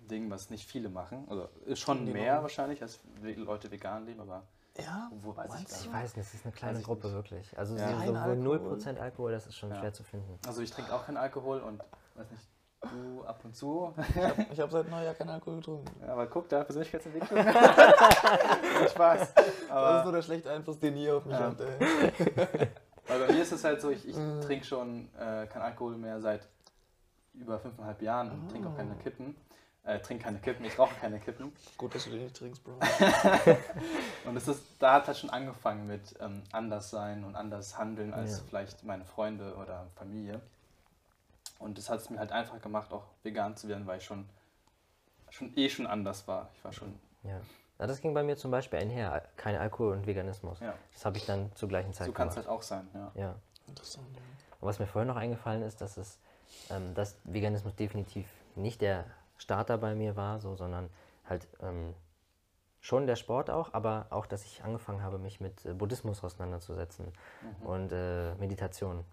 Ding, 0.09 0.31
was 0.31 0.51
nicht 0.51 0.67
viele 0.69 0.89
machen. 0.89 1.27
Also 1.29 1.49
ist 1.65 1.81
schon 1.81 2.07
Die 2.07 2.13
mehr 2.13 2.35
machen. 2.35 2.43
wahrscheinlich, 2.45 2.83
als 2.83 3.01
Leute 3.23 3.71
vegan 3.71 4.07
leben, 4.07 4.21
aber 4.21 4.43
Ja, 4.79 5.11
wo 5.23 5.35
weiß 5.37 5.51
ich 5.61 5.87
Ich 5.87 5.93
weiß 5.93 6.17
nicht, 6.17 6.27
es 6.27 6.35
ist 6.35 6.45
eine 6.45 6.53
kleine 6.55 6.79
ich 6.81 6.85
Gruppe 6.85 7.11
wirklich. 7.13 7.57
Also 7.59 7.77
Ja. 7.77 7.89
so- 8.05 8.15
Alkohol. 8.15 8.37
0% 8.79 8.99
Alkohol, 9.01 9.33
das 9.33 9.47
ist 9.47 9.57
schon 9.57 9.71
Ja. 9.71 9.79
schwer 9.81 9.93
zu 9.93 10.03
finden. 10.05 10.39
Also 10.47 10.61
ich 10.63 10.71
trinke 10.71 10.93
auch 10.95 11.05
keinen 11.07 11.17
Alkohol 11.17 11.61
und 11.61 11.83
weiß 12.15 12.31
nicht, 12.31 12.43
du 12.93 13.25
ab 13.25 13.41
und 13.43 13.57
zu. 13.57 13.93
ich 14.53 14.61
habe 14.61 14.71
seit 14.71 14.89
Neujahr 14.91 15.15
keinen 15.15 15.31
Alkohol 15.31 15.57
getrunken. 15.57 15.87
Ja, 16.03 16.13
aber 16.13 16.27
guck, 16.27 16.49
da 16.51 16.63
Persönlichkeitsentwicklung. 16.63 17.39
Spaß. 18.91 19.35
das 19.35 19.47
ist 19.47 19.71
Aber 19.71 20.05
so 20.05 20.13
der 20.13 20.23
schlechte 20.23 20.51
Einfluss, 20.51 20.79
den 20.79 20.97
ihr 20.97 21.17
auf 21.17 21.25
mich 21.25 21.35
Ja. 21.39 21.47
habt. 21.47 21.61
Ey. 21.61 21.79
weil 23.09 23.27
bei 23.27 23.33
mir 23.33 23.43
ist 23.43 23.53
es 23.53 23.65
halt 23.65 23.81
so, 23.81 23.91
ich, 23.91 24.07
ich 24.07 24.17
Mm. 24.17 24.41
trinke 24.43 24.65
schon 24.67 25.09
äh, 25.19 25.47
keinen 25.47 25.63
Alkohol 25.63 25.97
mehr 25.97 26.21
seit 26.21 26.47
über 27.35 27.59
fünfeinhalb 27.59 28.01
Jahren 28.03 28.31
und 28.31 28.49
trinke 28.51 28.69
auch 28.69 28.77
keine 28.77 28.93
Oh. 28.99 29.03
Kippen. 29.03 29.37
Äh, 29.87 30.01
trinke 30.01 30.25
keine 30.25 30.39
Kippen, 30.41 30.65
ich 30.65 30.77
rauche 30.79 30.95
keine 31.01 31.21
Kippen. 31.21 31.53
Gut, 31.79 31.95
dass 31.95 32.05
du 32.05 32.11
den 32.11 32.25
nicht 32.25 32.37
trinkst, 32.37 32.63
Bro. 32.65 32.73
Und 34.25 34.37
es 34.37 34.49
ist, 34.49 34.63
da 34.81 34.95
hat 34.95 35.07
halt 35.07 35.17
schon 35.17 35.31
angefangen 35.31 35.87
mit 35.87 36.15
ähm, 36.21 36.43
anders 36.53 36.91
sein 36.91 37.23
und 37.25 37.37
anders 37.37 37.79
handeln 37.79 38.13
als 38.13 38.39
Ja. 38.39 38.45
vielleicht 38.49 38.83
meine 38.85 39.05
Freunde 39.05 39.55
oder 39.55 39.87
Familie. 39.95 40.41
Und 41.61 41.79
das 41.79 41.89
hat 41.89 42.01
es 42.01 42.11
mir 42.11 42.19
halt 42.19 42.33
einfach 42.33 42.61
gemacht, 42.61 42.93
auch 42.93 43.05
vegan 43.23 43.57
zu 43.57 43.69
werden, 43.69 43.87
weil 43.87 43.99
ich 43.99 44.05
schon, 44.05 44.29
schon 45.31 45.57
eh 45.57 45.69
schon 45.69 45.87
anders 45.87 46.27
war. 46.27 46.49
Ich 46.57 46.65
war 46.65 46.73
schon, 46.73 46.99
Ja. 47.23 47.41
Na, 47.79 47.87
das 47.87 48.01
ging 48.01 48.13
bei 48.15 48.23
mir 48.25 48.37
zum 48.37 48.51
Beispiel 48.51 48.79
einher. 48.81 49.23
Kein 49.37 49.55
Alkohol 49.57 49.93
und 49.93 50.07
Veganismus. 50.07 50.59
ja, 50.61 50.75
Das 50.95 51.05
habe 51.05 51.19
ich 51.19 51.27
dann 51.27 51.55
zur 51.55 51.69
gleichen 51.69 51.93
Zeit 51.93 52.07
so 52.09 52.13
kann 52.13 52.29
es 52.29 52.35
gemacht. 52.35 52.49
halt 52.49 52.59
auch 52.59 52.63
sein, 52.63 52.89
ja. 52.95 53.13
Ja. 53.15 53.35
Interessant, 53.69 54.07
ja. 54.15 54.23
Und 54.61 54.69
was 54.69 54.79
mir 54.79 54.87
vorhin 54.87 55.07
noch 55.09 55.17
eingefallen 55.17 55.63
ist, 55.63 55.81
dass 55.81 55.97
es, 55.97 56.19
ähm, 56.71 56.95
dass 56.95 57.17
Veganismus 57.25 57.75
definitiv 57.77 58.27
nicht 58.57 58.81
der 58.81 59.05
Starter 59.39 59.79
bei 59.79 59.95
mir 59.95 60.17
war, 60.17 60.41
so, 60.41 60.55
sondern 60.57 60.91
halt 61.29 61.47
ähm, 61.61 61.95
schon 62.81 63.07
der 63.07 63.17
Sport 63.17 63.51
auch, 63.51 63.75
aber 63.75 64.07
auch, 64.11 64.27
dass 64.27 64.45
ich 64.45 64.63
angefangen 64.65 65.03
habe, 65.03 65.19
mich 65.19 65.41
mit 65.41 65.65
äh, 65.65 65.73
Buddhismus 65.75 66.23
auseinanderzusetzen 66.23 67.13
Mhm. 67.43 67.67
und 67.67 67.93
äh, 67.93 68.35
Meditation. 68.37 69.05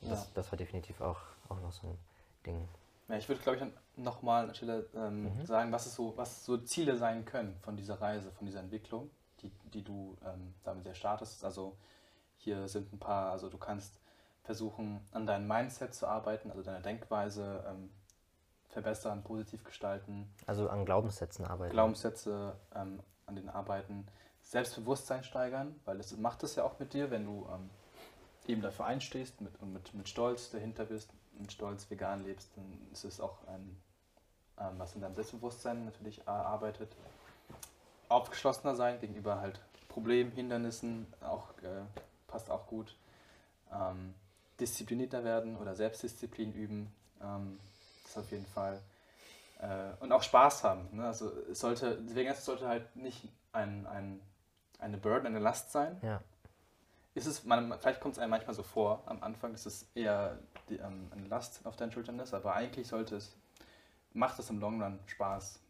Das, 0.00 0.24
Ja. 0.24 0.30
das 0.34 0.52
war 0.52 0.56
definitiv 0.58 1.00
auch, 1.00 1.20
auch 1.48 1.60
noch 1.60 1.72
so 1.72 1.86
ein 1.88 1.98
Ding. 2.44 2.68
Ja, 3.08 3.16
ich 3.16 3.28
würde, 3.28 3.40
glaube 3.42 3.58
ich, 3.58 4.02
nochmal 4.02 4.42
an 4.42 4.48
der 4.48 4.54
Stelle 4.54 4.88
ähm, 4.94 5.24
Mhm. 5.24 5.46
sagen, 5.46 5.72
was, 5.72 5.94
so, 5.94 6.16
was 6.16 6.44
so 6.44 6.56
Ziele 6.58 6.96
sein 6.96 7.24
können 7.24 7.56
von 7.60 7.76
dieser 7.76 8.00
Reise, 8.00 8.30
von 8.32 8.46
dieser 8.46 8.60
Entwicklung, 8.60 9.10
die, 9.40 9.50
die 9.72 9.82
du 9.84 10.16
ähm, 10.24 10.54
damit 10.64 10.86
ja 10.86 10.94
startest. 10.94 11.44
Also 11.44 11.76
hier 12.38 12.66
sind 12.68 12.92
ein 12.92 12.98
paar, 12.98 13.30
also 13.32 13.48
du 13.48 13.58
kannst 13.58 14.00
versuchen, 14.42 15.00
an 15.12 15.26
deinem 15.26 15.46
Mindset 15.46 15.94
zu 15.94 16.06
arbeiten, 16.06 16.50
also 16.50 16.62
deine 16.62 16.82
Denkweise 16.82 17.64
ähm, 17.66 17.90
verbessern, 18.74 19.22
positiv 19.22 19.64
gestalten, 19.64 20.28
Also 20.46 20.68
an 20.68 20.84
Glaubenssätzen 20.84 21.46
arbeiten. 21.46 21.72
Glaubenssätze 21.72 22.56
ähm, 22.74 23.00
an 23.26 23.36
den 23.36 23.48
Arbeiten, 23.48 24.06
Selbstbewusstsein 24.42 25.24
steigern, 25.24 25.80
weil 25.86 25.96
das 25.96 26.14
macht 26.16 26.42
es 26.42 26.56
ja 26.56 26.64
auch 26.64 26.78
mit 26.78 26.92
dir, 26.92 27.10
wenn 27.10 27.24
du 27.24 27.48
ähm, 27.50 27.70
eben 28.46 28.60
dafür 28.60 28.84
einstehst 28.84 29.40
mit, 29.40 29.58
und 29.62 29.72
mit, 29.72 29.94
mit 29.94 30.08
Stolz 30.08 30.50
dahinter 30.50 30.84
bist, 30.84 31.10
mit 31.38 31.50
Stolz 31.50 31.88
vegan 31.88 32.24
lebst, 32.24 32.50
dann 32.56 32.78
ist 32.92 33.04
es 33.04 33.20
auch 33.20 33.38
ein, 33.46 33.76
ähm, 34.58 34.74
was 34.76 34.94
in 34.94 35.00
deinem 35.00 35.14
Selbstbewusstsein 35.14 35.84
natürlich 35.86 36.28
arbeitet. 36.28 36.94
Aufgeschlossener 38.08 38.74
sein 38.74 39.00
gegenüber 39.00 39.40
halt 39.40 39.60
Problemen, 39.88 40.32
Hindernissen, 40.32 41.06
auch, 41.22 41.50
äh, 41.62 41.82
passt 42.26 42.50
auch 42.50 42.66
gut. 42.66 42.96
Ähm, 43.72 44.14
disziplinierter 44.60 45.24
werden 45.24 45.56
oder 45.56 45.74
Selbstdisziplin 45.74 46.52
üben, 46.52 46.92
ähm, 47.22 47.58
das 48.04 48.16
auf 48.18 48.30
jeden 48.30 48.46
Fall 48.46 48.80
äh, 49.60 49.90
und 50.00 50.12
auch 50.12 50.22
Spaß 50.22 50.64
haben. 50.64 50.88
Ne? 50.92 51.06
Also 51.06 51.30
es 51.50 51.60
sollte, 51.60 51.98
deswegen 52.06 52.30
es 52.30 52.44
sollte 52.44 52.68
halt 52.68 52.94
nicht 52.96 53.28
ein, 53.52 53.86
ein, 53.86 54.20
eine 54.78 54.98
Burden, 54.98 55.26
eine 55.26 55.38
Last 55.38 55.72
sein. 55.72 55.98
Ja. 56.02 56.20
Ist 57.14 57.26
es, 57.26 57.44
man, 57.44 57.72
vielleicht 57.78 58.00
kommt 58.00 58.14
es 58.14 58.18
einem 58.18 58.30
manchmal 58.30 58.54
so 58.54 58.62
vor, 58.64 59.02
am 59.06 59.22
Anfang, 59.22 59.52
dass 59.52 59.66
es 59.66 59.86
eher 59.94 60.38
die, 60.68 60.76
ähm, 60.76 61.08
eine 61.12 61.26
Last 61.28 61.64
auf 61.64 61.76
deinen 61.76 61.92
Schultern 61.92 62.18
ist, 62.18 62.34
aber 62.34 62.54
eigentlich 62.54 62.88
sollte 62.88 63.16
es, 63.16 63.36
macht 64.12 64.38
es 64.40 64.50
im 64.50 64.58
Long 64.58 64.82
Run 64.82 64.98
Spaß, 65.06 65.60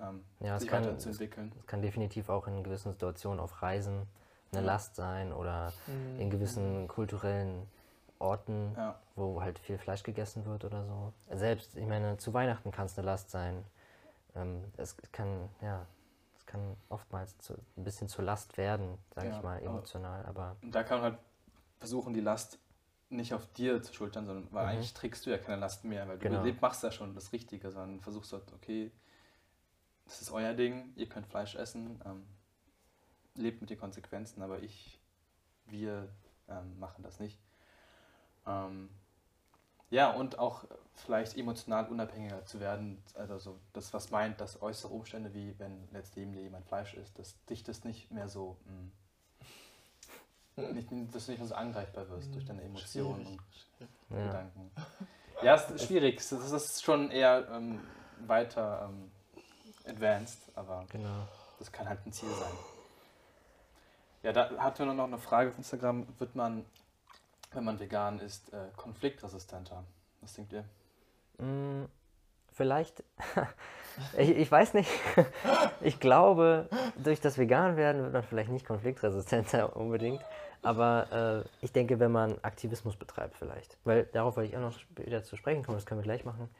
ähm, 0.00 0.24
Ja, 0.40 0.58
sich 0.60 0.68
kann- 0.68 0.84
weiterzuentwickeln. 0.84 1.52
Es 1.58 1.66
kann 1.66 1.82
definitiv 1.82 2.28
auch 2.28 2.46
in 2.46 2.62
gewissen 2.62 2.92
Situationen 2.92 3.40
auf 3.40 3.62
Reisen 3.62 4.06
eine. 4.52 4.60
Last 4.60 4.94
sein 4.96 5.32
oder 5.32 5.72
Mhm. 5.88 6.20
in 6.20 6.30
gewissen 6.30 6.86
kulturellen 6.86 7.66
Orten, 8.22 8.74
Ja, 8.76 8.98
wo 9.16 9.42
halt 9.42 9.58
viel 9.58 9.76
Fleisch 9.78 10.02
gegessen 10.02 10.46
wird 10.46 10.64
oder 10.64 10.84
so. 10.86 11.12
Selbst, 11.30 11.76
ich 11.76 11.86
meine, 11.86 12.16
zu 12.18 12.32
Weihnachten 12.32 12.70
kann 12.70 12.86
es 12.86 12.96
eine 12.96 13.06
Last 13.06 13.30
sein. 13.30 13.64
Ähm, 14.34 14.64
es 14.78 14.96
kann, 15.12 15.48
ja, 15.60 15.84
es 16.38 16.46
kann 16.46 16.76
oftmals 16.88 17.36
zu, 17.38 17.54
ein 17.76 17.84
bisschen 17.84 18.08
zur 18.08 18.24
Last 18.24 18.56
werden, 18.56 18.96
sage 19.14 19.28
Ja, 19.28 19.36
ich 19.36 19.42
mal, 19.42 19.56
aber- 19.58 19.66
emotional, 19.66 20.24
aber 20.24 20.56
und 20.62 20.74
da 20.74 20.82
kann 20.82 21.00
man 21.00 21.12
halt 21.12 21.22
versuchen, 21.78 22.14
die 22.14 22.20
Last 22.20 22.58
nicht 23.10 23.34
auf 23.34 23.46
dir 23.52 23.82
zu 23.82 23.92
schultern, 23.92 24.24
sondern 24.24 24.48
weil 24.52 24.64
Mhm. 24.64 24.70
eigentlich 24.70 24.94
trägst 24.94 25.26
du 25.26 25.30
ja 25.30 25.36
keine 25.36 25.60
Last 25.60 25.84
mehr, 25.84 26.08
weil 26.08 26.16
du 26.18 26.28
Genau. 26.28 26.42
lebst, 26.42 26.62
machst 26.62 26.82
ja 26.82 26.90
schon 26.90 27.14
das 27.14 27.32
Richtige, 27.32 27.70
sondern 27.70 28.00
versuchst 28.00 28.32
halt, 28.32 28.50
okay, 28.54 28.90
das 30.06 30.22
ist 30.22 30.30
euer 30.30 30.54
Ding, 30.54 30.92
ihr 30.96 31.08
könnt 31.08 31.26
Fleisch 31.26 31.54
essen, 31.54 32.00
ähm, 32.06 32.24
lebt 33.34 33.60
mit 33.60 33.68
den 33.70 33.78
Konsequenzen, 33.78 34.40
aber 34.42 34.62
ich, 34.62 34.98
wir 35.66 36.08
ähm, 36.48 36.78
machen 36.78 37.02
das 37.02 37.18
nicht. 37.20 37.38
Ähm, 38.46 38.88
ja, 39.90 40.10
und 40.10 40.38
auch 40.38 40.64
vielleicht 40.94 41.36
emotional 41.36 41.86
unabhängiger 41.88 42.44
zu 42.46 42.60
werden, 42.60 43.02
also 43.14 43.38
so 43.38 43.58
das, 43.72 43.92
was 43.92 44.10
meint, 44.10 44.40
dass 44.40 44.60
äußere 44.62 44.92
Umstände, 44.92 45.32
wie 45.34 45.54
wenn 45.58 45.88
letztlich 45.92 46.26
jemand 46.34 46.66
Fleisch 46.66 46.94
isst, 46.94 47.18
dass 47.18 47.34
dich 47.46 47.62
das 47.62 47.84
nicht 47.84 48.10
mehr 48.10 48.28
so, 48.28 48.56
mh, 50.56 50.72
nicht, 50.72 50.88
dass 51.14 51.26
du 51.26 51.32
nicht 51.32 51.38
mehr 51.40 51.48
so 51.48 51.54
angreifbar 51.54 52.08
wirst 52.10 52.34
durch 52.34 52.44
deine 52.44 52.62
Emotionen 52.62 53.22
Schwierig. 53.24 53.40
und 54.10 54.18
ja. 54.18 54.26
Gedanken. 54.26 54.70
Ja, 55.42 55.54
es 55.54 55.70
ist 55.70 55.86
schwierig. 55.86 56.16
Das 56.16 56.32
ist- 56.32 56.52
das 56.52 56.64
ist 56.66 56.82
schon 56.84 57.10
eher 57.10 57.48
ähm, 57.50 57.80
weiter 58.26 58.88
ähm, 58.90 59.10
advanced, 59.86 60.38
aber 60.54 60.84
genau. 60.90 61.26
das 61.58 61.72
kann 61.72 61.88
halt 61.88 62.04
ein 62.06 62.12
Ziel 62.12 62.28
sein. 62.30 62.52
Ja, 64.22 64.32
da 64.32 64.50
hatten 64.58 64.86
wir 64.86 64.94
noch 64.94 65.04
eine 65.06 65.18
Frage 65.18 65.50
auf 65.50 65.58
Instagram. 65.58 66.06
Wird 66.20 66.36
man, 66.36 66.64
wenn 67.54 67.64
man 67.64 67.78
vegan 67.80 68.18
ist, 68.20 68.52
äh, 68.52 68.68
konfliktresistenter? 68.76 69.84
Was 70.20 70.34
denkt 70.34 70.52
ihr? 70.52 70.64
Mm, 71.38 71.86
Vielleicht, 72.54 73.02
ich, 74.18 74.30
ich 74.30 74.52
weiß 74.52 74.74
nicht, 74.74 74.90
ich 75.80 75.98
glaube, 76.00 76.68
durch 76.96 77.20
das 77.20 77.38
Vegan-Werden 77.38 78.02
wird 78.02 78.12
man 78.12 78.22
vielleicht 78.22 78.50
nicht 78.50 78.66
konfliktresistenter 78.66 79.74
unbedingt, 79.76 80.22
aber 80.60 81.44
äh, 81.60 81.64
ich 81.64 81.72
denke, 81.72 81.98
wenn 81.98 82.12
man 82.12 82.36
Aktivismus 82.42 82.96
betreibt 82.96 83.36
vielleicht, 83.36 83.78
weil 83.84 84.04
darauf 84.04 84.36
wollte 84.36 84.50
ich 84.50 84.56
auch 84.56 84.60
noch 84.60 84.78
später 84.78 85.24
zu 85.24 85.36
sprechen 85.36 85.64
kommen, 85.64 85.78
das 85.78 85.86
können 85.86 86.00
wir 86.00 86.04
gleich 86.04 86.26
machen, 86.26 86.50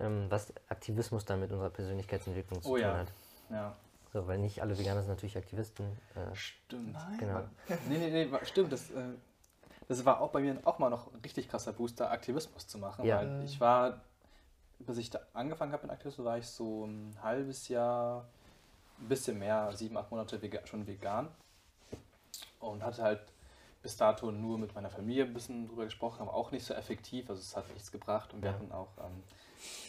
ähm, 0.00 0.26
was 0.30 0.52
Aktivismus 0.68 1.24
dann 1.24 1.38
mit 1.40 1.52
unserer 1.52 1.70
Persönlichkeitsentwicklung 1.70 2.60
zu 2.60 2.70
Oh 2.70 2.74
tun 2.74 2.82
ja. 2.82 2.96
hat. 2.98 3.08
Ja, 3.48 3.76
So, 4.12 4.26
weil 4.26 4.38
nicht 4.38 4.60
alle 4.60 4.76
Veganer 4.76 5.02
sind 5.02 5.10
natürlich 5.10 5.36
Aktivisten. 5.38 5.86
Äh, 6.16 6.34
stimmt. 6.34 6.92
Nein. 6.92 7.18
genau. 7.18 7.40
Nee, 7.88 7.98
nee, 7.98 8.26
nee, 8.26 8.38
stimmt. 8.42 8.72
Das, 8.72 8.90
äh, 8.90 9.14
das 9.88 10.04
war 10.04 10.20
auch 10.20 10.30
bei 10.30 10.40
mir 10.40 10.58
auch 10.64 10.78
mal 10.78 10.90
noch 10.90 11.12
ein 11.12 11.20
richtig 11.20 11.48
krasser 11.48 11.72
Booster, 11.72 12.10
Aktivismus 12.10 12.66
zu 12.66 12.78
machen. 12.78 13.04
Ja. 13.04 13.18
Weil 13.18 13.44
ich 13.44 13.60
war, 13.60 14.00
bis 14.80 14.98
ich 14.98 15.10
da 15.10 15.20
angefangen 15.32 15.72
habe 15.72 15.84
mit 15.84 15.92
Aktivismus, 15.92 16.26
war 16.26 16.38
ich 16.38 16.46
so 16.46 16.86
ein 16.86 17.16
halbes 17.22 17.68
Jahr, 17.68 18.26
ein 18.98 19.08
bisschen 19.08 19.38
mehr, 19.38 19.70
sieben, 19.74 19.96
acht 19.96 20.10
Monate 20.10 20.40
schon 20.64 20.86
vegan. 20.86 21.28
Und 22.58 22.82
hatte 22.82 23.02
halt 23.02 23.20
bis 23.82 23.96
dato 23.96 24.32
nur 24.32 24.58
mit 24.58 24.74
meiner 24.74 24.90
Familie 24.90 25.24
ein 25.24 25.32
bisschen 25.32 25.68
drüber 25.68 25.84
gesprochen, 25.84 26.22
aber 26.22 26.34
auch 26.34 26.50
nicht 26.50 26.64
so 26.64 26.74
effektiv. 26.74 27.30
Also 27.30 27.40
es 27.40 27.56
hat 27.56 27.68
nichts 27.72 27.92
gebracht 27.92 28.34
und 28.34 28.42
wir 28.42 28.52
hatten 28.52 28.72
auch, 28.72 28.88
ähm, 28.98 29.22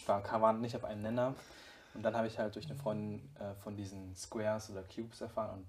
war, 0.06 0.40
waren 0.40 0.60
nicht 0.60 0.76
auf 0.76 0.84
einen 0.84 1.02
Nenner. 1.02 1.34
Und 1.94 2.04
dann 2.04 2.14
habe 2.14 2.28
ich 2.28 2.38
halt 2.38 2.54
durch 2.54 2.66
eine 2.66 2.76
Freundin 2.76 3.28
äh, 3.40 3.54
von 3.54 3.74
diesen 3.74 4.14
Squares 4.14 4.70
oder 4.70 4.84
Cubes 4.84 5.20
erfahren 5.20 5.58
und 5.58 5.66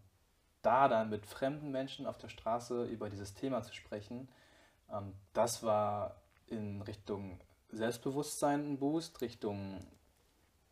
da 0.62 0.88
dann 0.88 1.10
mit 1.10 1.26
fremden 1.26 1.72
Menschen 1.72 2.06
auf 2.06 2.18
der 2.18 2.30
Straße 2.30 2.86
über 2.86 3.10
dieses 3.10 3.34
Thema 3.34 3.64
zu 3.64 3.74
sprechen, 3.74 4.30
ähm, 4.92 5.14
das 5.34 5.64
war 5.64 6.16
in 6.48 6.82
Richtung 6.82 7.40
Selbstbewusstsein 7.72 8.74
ein 8.74 8.80
Boost, 8.80 9.22
Richtung 9.22 9.86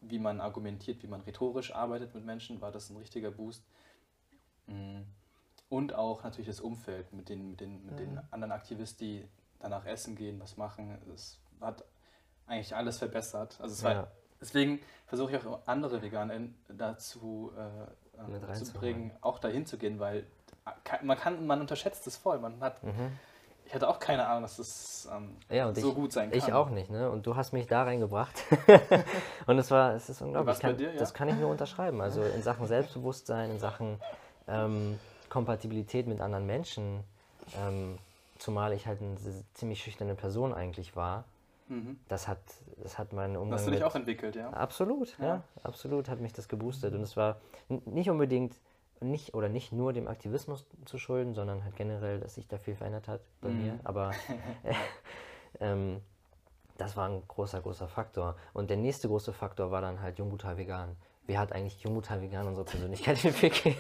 wie 0.02 0.20
man 0.20 0.42
argumentiert, 0.42 1.02
wie 1.04 1.08
man 1.08 1.22
rhetorisch 1.22 1.74
arbeitet 1.74 2.14
mit 2.14 2.26
Menschen, 2.26 2.62
war 2.62 2.72
das 2.72 2.90
ein 2.90 2.98
richtiger 2.98 3.32
Boost. 3.32 3.64
Mm. 4.68 5.02
Und 5.70 5.94
auch 5.94 6.24
natürlich 6.24 6.48
das 6.48 6.62
Umfeld 6.62 7.12
mit 7.12 7.30
den, 7.30 7.50
mit 7.50 7.60
den, 7.60 7.86
mit 7.86 7.96
mhm. 7.96 7.98
den 7.98 8.20
anderen 8.32 8.54
Aktivisten, 8.54 9.06
die 9.06 9.28
danach 9.60 9.86
essen 9.86 10.16
gehen, 10.16 10.40
was 10.40 10.56
machen. 10.56 10.98
Es 11.14 11.42
hat 11.60 11.84
eigentlich 12.46 12.74
alles 12.74 13.00
verbessert. 13.00 13.60
Also 13.60 13.86
ja. 13.86 13.96
war, 13.96 14.12
deswegen 14.40 14.80
versuche 15.08 15.36
ich 15.36 15.46
auch 15.46 15.68
andere 15.68 16.02
Veganer 16.02 16.40
dazu 16.70 17.52
äh, 17.58 18.07
ähm, 18.20 18.56
zu 18.56 18.74
bringen, 18.74 19.12
auch 19.22 19.40
dahin 19.40 19.66
zu 19.66 19.78
gehen, 19.78 20.00
weil 20.00 20.26
man 21.02 21.18
kann, 21.18 21.46
man 21.46 21.62
unterschätzt 21.62 22.08
es 22.08 22.18
voll. 22.18 22.40
Man 22.40 22.60
hat, 22.60 22.84
mhm. 22.84 23.12
ich 23.66 23.74
hatte 23.74 23.88
auch 23.88 24.00
keine 24.00 24.28
Ahnung, 24.28 24.44
dass 24.44 24.58
das 24.58 25.08
ähm, 25.14 25.38
ja, 25.50 25.74
so 25.74 25.90
ich, 25.90 25.96
gut 25.96 26.12
sein 26.12 26.30
kann. 26.30 26.38
Ich 26.38 26.52
auch 26.54 26.70
nicht, 26.70 26.90
ne? 26.90 27.10
Und 27.10 27.26
du 27.26 27.36
hast 27.36 27.54
mich 27.54 27.68
da 27.68 27.84
reingebracht. 27.84 28.34
und 29.48 29.58
es 29.60 29.72
war, 29.72 29.94
es 29.94 30.10
ist 30.10 30.22
unglaublich. 30.22 30.60
Kann, 30.60 30.78
dir, 30.78 30.94
ja? 30.94 31.00
Das 31.00 31.14
kann 31.14 31.30
ich 31.30 31.36
nur 31.36 31.50
unterschreiben. 31.50 32.02
Also 32.02 32.22
in 32.22 32.42
Sachen 32.42 32.68
Selbstbewusstsein, 32.68 33.52
in 33.52 33.60
Sachen 33.60 34.00
ähm, 34.48 35.00
Kompatibilität 35.30 36.08
mit 36.08 36.22
anderen 36.22 36.46
Menschen, 36.46 37.04
ähm, 37.58 37.98
zumal 38.38 38.74
ich 38.74 38.88
halt 38.88 39.02
eine 39.02 39.18
ziemlich 39.54 39.82
schüchterne 39.82 40.16
Person 40.16 40.54
eigentlich 40.54 40.96
war. 40.96 41.26
Mhm. 41.68 42.00
Das 42.08 42.28
hat, 42.28 42.40
das 42.82 42.98
hat 42.98 43.14
meinen 43.14 43.38
Umgang. 43.38 43.60
Hast 43.60 43.68
du 43.68 43.72
dich 43.72 43.84
auch 43.84 43.96
entwickelt, 43.96 44.36
ja? 44.36 44.50
Absolut, 44.52 45.18
ja. 45.20 45.26
ja. 45.26 45.44
absolut 45.64 46.10
hat 46.10 46.20
mich 46.20 46.34
das 46.34 46.48
geboostet. 46.48 46.94
Und 46.94 47.02
es 47.02 47.18
war 47.18 47.38
nicht 47.68 48.10
unbedingt 48.10 48.56
nicht 49.00 49.36
oder 49.36 49.48
nicht 49.48 49.72
nur 49.72 49.94
dem 49.94 50.08
Aktivismus 50.08 50.66
zu 50.86 50.98
schulden, 50.98 51.36
sondern 51.36 51.64
halt 51.64 51.76
generell, 51.76 52.20
dass 52.20 52.36
sich 52.36 52.48
da 52.48 52.58
viel 52.58 52.76
verändert 52.76 53.08
hat 53.08 53.22
bei 53.42 53.50
mhm. 53.50 53.64
mir. 53.64 53.80
Aber 53.84 54.12
äh, 54.64 54.74
ähm, 55.60 56.02
das 56.78 56.96
war 56.96 57.10
ein 57.10 57.22
großer, 57.28 57.62
großer 57.62 57.88
Faktor. 57.88 58.36
Und 58.54 58.70
der 58.70 58.78
nächste 58.78 59.08
große 59.08 59.34
Faktor 59.34 59.72
war 59.72 59.82
dann 59.82 60.02
halt 60.02 60.20
Jungbutal 60.20 60.58
Vegan 60.58 60.96
wie 61.28 61.38
hat 61.38 61.52
eigentlich 61.52 61.82
Jungmutter 61.84 62.22
Vegan 62.22 62.48
unsere 62.48 62.66
Persönlichkeit 62.66 63.24
entwickelt? 63.26 63.78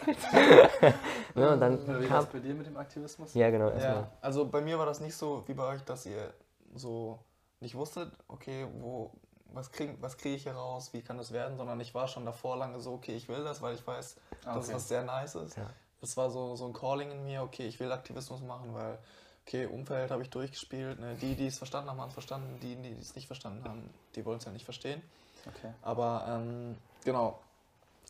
ne, 1.34 1.52
und 1.52 1.60
dann 1.62 2.02
wie 2.02 2.06
kam, 2.06 2.28
bei 2.32 2.40
dir 2.40 2.54
mit 2.54 2.68
dem 2.68 2.78
Aktivismus? 2.78 3.34
Ja, 3.34 3.50
genau. 3.50 3.70
Ja, 3.70 4.12
also 4.22 4.46
bei 4.46 4.62
mir 4.62 4.78
war 4.78 4.86
das 4.86 5.00
nicht 5.00 5.16
so 5.16 5.44
wie 5.48 5.54
bei 5.54 5.66
euch, 5.66 5.82
dass 5.84 6.06
ihr 6.06 6.34
so 6.76 7.18
nicht 7.60 7.76
wusstet, 7.76 8.12
okay, 8.28 8.68
wo, 8.80 9.12
was 9.54 9.72
kriege 9.72 9.96
was 10.02 10.18
krieg 10.18 10.36
ich 10.36 10.44
hier 10.44 10.54
raus, 10.54 10.94
wie 10.94 11.02
kann 11.02 11.18
das 11.18 11.32
werden, 11.32 11.58
sondern 11.58 11.80
ich 11.80 11.94
war 11.94 12.08
schon 12.08 12.26
davor 12.26 12.58
lange 12.58 12.80
so, 12.80 12.94
okay, 12.94 13.16
ich 13.16 13.28
will 13.28 13.44
das, 13.44 13.62
weil 13.62 13.76
ich 13.76 13.86
weiß, 13.86 14.18
okay. 14.46 14.56
dass 14.56 14.70
das 14.70 14.88
sehr 14.88 15.04
nice 15.04 15.36
ist. 15.36 15.58
Ja. 15.58 15.70
Das 16.02 16.16
war 16.16 16.30
so, 16.30 16.56
so 16.56 16.66
ein 16.66 16.74
Calling 16.74 17.12
in 17.12 17.26
mir, 17.26 17.42
okay, 17.42 17.68
ich 17.68 17.80
will 17.80 17.92
Aktivismus 17.92 18.42
machen, 18.42 18.74
weil, 18.74 19.00
okay, 19.46 19.66
Umfeld 19.66 20.12
habe 20.12 20.22
ich 20.22 20.30
durchgespielt. 20.30 21.00
Ne? 21.00 21.16
Die, 21.16 21.36
die 21.36 21.48
es 21.48 21.58
verstanden 21.58 21.90
haben, 21.90 22.00
haben 22.00 22.10
es 22.10 22.14
verstanden. 22.14 22.60
Die, 22.62 22.76
die 22.76 22.96
es 23.00 23.16
nicht 23.16 23.26
verstanden 23.26 23.64
haben, 23.64 23.90
die 24.16 24.24
wollen 24.24 24.38
es 24.38 24.46
ja 24.46 24.52
nicht 24.52 24.66
verstehen. 24.66 25.02
Okay. 25.48 25.74
Aber 25.82 26.26
ähm, 26.28 26.78
genau, 27.04 27.40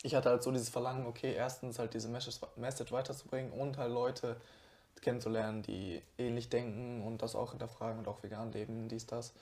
ich 0.03 0.15
hatte 0.15 0.29
halt 0.29 0.43
so 0.43 0.51
dieses 0.51 0.69
Verlangen, 0.69 1.05
okay, 1.05 1.33
erstens 1.33 1.79
halt 1.79 1.93
diese 1.93 2.09
Message 2.09 2.91
weiterzubringen 2.91 3.51
und 3.53 3.77
halt 3.77 3.91
Leute 3.91 4.35
kennenzulernen, 5.01 5.61
die 5.63 6.01
ähnlich 6.17 6.49
denken 6.49 7.03
und 7.03 7.21
das 7.21 7.35
auch 7.35 7.51
hinterfragen 7.51 7.99
und 7.99 8.07
auch 8.07 8.23
vegan 8.23 8.51
leben, 8.51 8.87
dies, 8.87 9.05
das. 9.05 9.33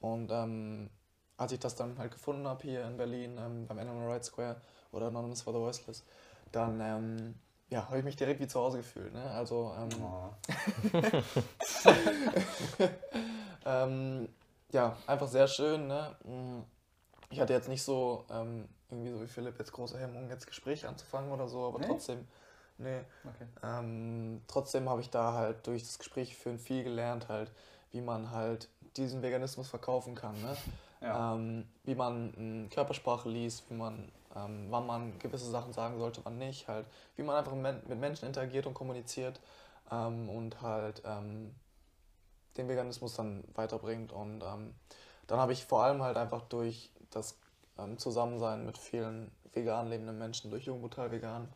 Und 0.00 0.30
ähm, 0.30 0.90
als 1.36 1.52
ich 1.52 1.60
das 1.60 1.76
dann 1.76 1.98
halt 1.98 2.12
gefunden 2.12 2.46
habe 2.46 2.62
hier 2.62 2.84
in 2.84 2.96
Berlin 2.96 3.38
ähm, 3.38 3.66
beim 3.66 3.78
Animal 3.78 4.10
Rights 4.10 4.28
Square 4.28 4.60
oder 4.92 5.06
Anonymous 5.06 5.42
for 5.42 5.52
the 5.52 5.58
Voiceless, 5.58 6.04
dann 6.52 6.80
ähm, 6.80 7.34
ja, 7.70 7.86
habe 7.86 7.98
ich 7.98 8.04
mich 8.04 8.16
direkt 8.16 8.40
wie 8.40 8.46
zu 8.46 8.58
Hause 8.60 8.78
gefühlt. 8.78 9.12
Ne? 9.12 9.22
Also 9.30 9.74
ähm, 9.78 9.88
oh. 10.02 10.30
ähm, 13.66 14.28
ja, 14.72 14.96
einfach 15.06 15.28
sehr 15.28 15.48
schön. 15.48 15.86
Ne? 15.86 16.16
Mm, 16.24 16.60
ich 17.30 17.40
hatte 17.40 17.52
jetzt 17.52 17.68
nicht 17.68 17.82
so 17.82 18.24
ähm, 18.30 18.68
irgendwie 18.90 19.10
so 19.10 19.20
wie 19.20 19.26
Philipp 19.26 19.58
jetzt 19.58 19.72
große 19.72 19.98
Hemmungen, 19.98 20.30
jetzt 20.30 20.46
Gespräche 20.46 20.88
anzufangen 20.88 21.30
oder 21.30 21.46
so, 21.48 21.66
aber 21.66 21.78
nee? 21.80 21.86
trotzdem, 21.86 22.26
nee. 22.78 23.00
Okay. 23.24 23.46
Ähm, 23.62 24.42
trotzdem 24.46 24.88
habe 24.88 25.00
ich 25.00 25.10
da 25.10 25.32
halt 25.32 25.66
durch 25.66 25.82
das 25.82 25.98
Gespräch 25.98 26.36
führen 26.36 26.58
viel 26.58 26.84
gelernt, 26.84 27.28
halt, 27.28 27.52
wie 27.90 28.00
man 28.00 28.30
halt 28.30 28.68
diesen 28.96 29.22
Veganismus 29.22 29.68
verkaufen 29.68 30.14
kann, 30.14 30.40
ne? 30.42 30.56
Ja. 31.00 31.34
Ähm, 31.34 31.68
wie 31.84 31.94
man 31.94 32.34
ähm, 32.36 32.68
Körpersprache 32.70 33.28
liest, 33.28 33.70
wie 33.70 33.74
man, 33.74 34.10
ähm, 34.34 34.66
wann 34.68 34.84
man 34.84 35.16
gewisse 35.20 35.48
Sachen 35.48 35.72
sagen 35.72 35.96
sollte, 35.96 36.22
wann 36.24 36.38
nicht, 36.38 36.66
halt, 36.66 36.86
wie 37.14 37.22
man 37.22 37.36
einfach 37.36 37.54
mit 37.54 37.86
Menschen 38.00 38.26
interagiert 38.26 38.66
und 38.66 38.74
kommuniziert 38.74 39.38
ähm, 39.92 40.28
und 40.28 40.60
halt 40.60 41.00
ähm, 41.04 41.54
den 42.56 42.66
Veganismus 42.66 43.14
dann 43.14 43.44
weiterbringt 43.54 44.12
und 44.12 44.40
dann 45.28 45.38
habe 45.38 45.52
ich 45.52 45.64
vor 45.64 45.84
allem 45.84 46.02
halt 46.02 46.16
einfach 46.16 46.42
durch 46.42 46.90
das 47.10 47.38
ähm, 47.78 47.96
Zusammensein 47.98 48.66
mit 48.66 48.76
vielen 48.76 49.30
vegan 49.52 49.88
lebenden 49.88 50.18
Menschen 50.18 50.50
durch 50.50 50.64
Jungmutal 50.64 51.10
vegan. 51.10 51.48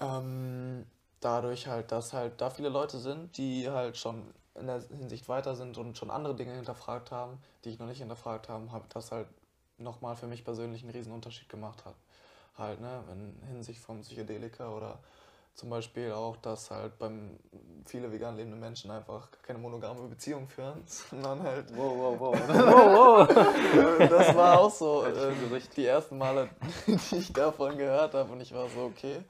Ähm, 0.00 0.86
dadurch 1.20 1.66
halt, 1.66 1.92
dass 1.92 2.12
halt 2.12 2.40
da 2.40 2.50
viele 2.50 2.68
Leute 2.68 2.98
sind, 2.98 3.36
die 3.36 3.70
halt 3.70 3.96
schon 3.96 4.22
in 4.54 4.66
der 4.66 4.82
Hinsicht 4.88 5.28
weiter 5.28 5.54
sind 5.54 5.76
und 5.78 5.96
schon 5.98 6.10
andere 6.10 6.34
Dinge 6.34 6.54
hinterfragt 6.54 7.10
haben, 7.10 7.38
die 7.64 7.70
ich 7.70 7.78
noch 7.78 7.86
nicht 7.86 7.98
hinterfragt 7.98 8.48
habe, 8.48 8.70
habe 8.72 8.84
das 8.88 9.12
halt 9.12 9.28
nochmal 9.78 10.16
für 10.16 10.26
mich 10.26 10.44
persönlich 10.44 10.82
einen 10.82 10.92
riesen 10.92 11.12
Unterschied 11.12 11.48
gemacht 11.48 11.84
hat. 11.84 11.94
Halt, 12.56 12.80
ne, 12.80 13.02
in 13.12 13.48
Hinsicht 13.48 13.80
von 13.80 14.00
Psychedelika 14.00 14.70
oder 14.70 14.98
zum 15.54 15.70
Beispiel 15.70 16.12
auch, 16.12 16.36
dass 16.36 16.70
halt 16.70 16.98
beim 16.98 17.38
viele 17.86 18.12
vegan 18.12 18.36
lebende 18.36 18.56
Menschen 18.56 18.90
einfach 18.90 19.28
keine 19.42 19.58
monogame 19.58 20.08
Beziehung 20.08 20.48
führen, 20.48 20.82
sondern 20.86 21.42
halt. 21.42 21.66
Wow, 21.76 21.92
wow, 21.96 22.20
wow. 22.20 22.34
wow, 22.48 23.28
wow. 23.28 24.08
das 24.08 24.34
war 24.34 24.60
auch 24.60 24.70
so 24.70 25.04
äh, 25.04 25.32
die 25.76 25.86
ersten 25.86 26.18
Male, 26.18 26.48
die 26.86 27.16
ich 27.16 27.32
davon 27.32 27.76
gehört 27.76 28.14
habe 28.14 28.32
und 28.32 28.40
ich 28.40 28.54
war 28.54 28.68
so, 28.68 28.84
okay. 28.84 29.22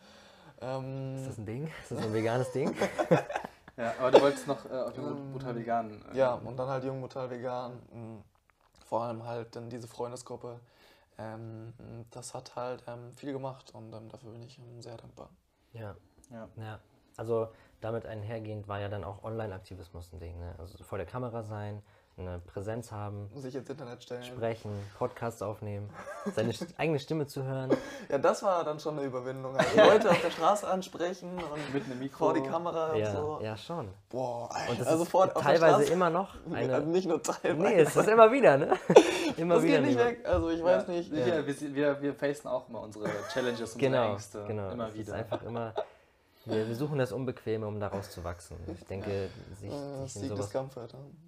Ähm, 0.60 1.16
ist 1.16 1.28
das 1.28 1.38
ein 1.38 1.46
Ding? 1.46 1.66
Ist 1.82 1.92
das 1.92 2.02
ein 2.02 2.12
veganes 2.12 2.50
Ding? 2.52 2.74
ja, 3.76 3.94
aber 3.98 4.10
du 4.10 4.20
wolltest 4.20 4.46
noch 4.46 4.64
äh, 4.66 4.74
auf 4.74 4.96
Jung 4.96 5.32
Brutal 5.32 5.50
ähm, 5.50 5.56
Vegan. 5.58 6.04
Äh, 6.12 6.16
ja, 6.16 6.34
und 6.34 6.56
dann 6.56 6.68
halt 6.68 6.84
Jung 6.84 7.00
Brutal 7.00 7.30
Vegan. 7.30 7.72
Mh, 7.92 8.22
vor 8.86 9.02
allem 9.02 9.24
halt 9.24 9.54
dann 9.56 9.68
diese 9.68 9.88
Freundesgruppe. 9.88 10.60
Ähm, 11.18 11.72
das 12.10 12.34
hat 12.34 12.56
halt 12.56 12.82
ähm, 12.86 13.12
viel 13.14 13.32
gemacht 13.32 13.72
und 13.74 13.92
ähm, 13.92 14.08
dafür 14.08 14.32
bin 14.32 14.42
ich 14.42 14.58
ähm, 14.58 14.82
sehr 14.82 14.96
dankbar. 14.96 15.30
Ja, 15.72 15.96
ja. 16.30 16.48
ja. 16.56 16.78
Also 17.16 17.48
damit 17.80 18.06
einhergehend 18.06 18.68
war 18.68 18.80
ja 18.80 18.88
dann 18.88 19.04
auch 19.04 19.24
Online-Aktivismus 19.24 20.12
ein 20.12 20.20
Ding. 20.20 20.38
Ne? 20.38 20.54
Also 20.58 20.82
vor 20.84 20.98
der 20.98 21.06
Kamera 21.06 21.42
sein, 21.42 21.82
eine 22.18 22.38
Präsenz 22.38 22.92
haben, 22.92 23.28
sich 23.34 23.54
ins 23.54 23.68
Internet 23.68 24.02
stellen, 24.02 24.24
sprechen, 24.24 24.70
Podcasts 24.98 25.42
aufnehmen, 25.42 25.90
seine 26.34 26.54
eigene 26.78 26.98
Stimme 26.98 27.26
zu 27.26 27.42
hören. 27.42 27.76
Ja, 28.08 28.16
das 28.16 28.42
war 28.42 28.64
dann 28.64 28.80
schon 28.80 28.96
eine 28.98 29.06
Überwindung. 29.06 29.54
Also 29.54 29.76
Leute 29.76 30.10
auf 30.10 30.22
der 30.22 30.30
Straße 30.30 30.66
ansprechen 30.66 31.32
und 31.34 31.74
mit 31.74 31.84
einem 31.84 31.98
Mikro 31.98 32.24
vor 32.24 32.34
die 32.34 32.42
Kamera 32.42 32.96
ja, 32.96 33.10
und 33.10 33.16
so. 33.16 33.40
Ja, 33.42 33.56
schon. 33.58 33.88
Boah, 34.08 34.48
und 34.70 34.80
das 34.80 34.86
also 34.86 35.04
ist 35.04 35.34
teilweise 35.42 35.92
immer 35.92 36.08
noch 36.08 36.34
eine, 36.50 36.74
also 36.74 36.88
nicht 36.88 37.06
nur 37.06 37.22
teilweise. 37.22 37.54
Nee, 37.54 37.80
es 37.80 37.94
ist 37.94 38.08
immer 38.08 38.32
wieder, 38.32 38.56
ne? 38.56 38.72
Immer 39.36 39.56
das 39.56 39.64
wieder 39.64 39.78
geht 39.78 39.86
nicht 39.88 39.98
weg. 39.98 40.24
Also 40.24 40.48
ich 40.48 40.62
weiß 40.64 40.88
nicht. 40.88 41.12
Ja, 41.12 41.46
wir, 41.46 41.74
wir, 41.74 42.02
wir 42.02 42.14
facen 42.14 42.48
auch 42.48 42.68
immer 42.70 42.80
unsere 42.80 43.10
Challenges 43.30 43.74
und 43.74 43.80
genau, 43.80 44.12
unsere 44.12 44.12
Ängste. 44.12 44.44
Genau, 44.46 44.70
immer 44.70 44.94
wieder. 44.94 45.02
Es 45.02 45.08
ist 45.08 45.14
einfach 45.14 45.42
immer 45.42 45.74
wir, 46.46 46.68
wir, 46.68 46.74
suchen 46.74 46.98
das 46.98 47.12
Unbequeme, 47.12 47.66
um 47.66 47.78
daraus 47.80 48.10
zu 48.10 48.24
wachsen. 48.24 48.56
Ich 48.72 48.84
denke, 48.86 49.28
sich, 49.60 49.70
äh, 49.70 50.06
sich 50.06 50.22
in, 50.22 50.28
sowas, 50.28 50.54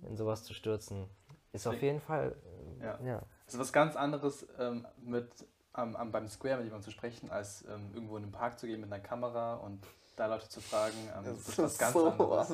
in, 0.08 0.16
sowas, 0.16 0.44
zu 0.44 0.54
stürzen, 0.54 1.06
ist 1.52 1.66
auf 1.66 1.80
jeden 1.80 2.00
Fall. 2.00 2.34
Äh, 2.80 2.84
ja. 2.84 2.98
ja. 3.04 3.22
Es 3.46 3.54
ist 3.54 3.60
was 3.60 3.72
ganz 3.72 3.96
anderes, 3.96 4.46
ähm, 4.58 4.86
mit, 5.02 5.28
ähm, 5.76 5.96
beim 6.12 6.28
Square 6.28 6.56
mit 6.56 6.66
jemandem 6.66 6.84
zu 6.84 6.90
sprechen, 6.90 7.30
als 7.30 7.62
ähm, 7.62 7.90
irgendwo 7.94 8.16
in 8.16 8.24
den 8.24 8.32
Park 8.32 8.58
zu 8.58 8.66
gehen 8.66 8.80
mit 8.80 8.92
einer 8.92 9.02
Kamera 9.02 9.54
und 9.54 9.84
da 10.16 10.26
Leute 10.26 10.48
zu 10.48 10.60
fragen. 10.60 10.96
Ähm, 11.16 11.24
das, 11.24 11.36
das, 11.36 11.48
ist 11.48 11.58
was 11.58 11.78
ganz 11.78 11.92
so 11.92 12.10
anderes. 12.10 12.52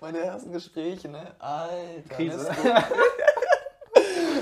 Meine 0.00 0.18
ersten 0.20 0.52
Gespräche, 0.52 1.08
ne? 1.08 1.34
Alter. 1.38 2.14
Krise. 2.14 2.50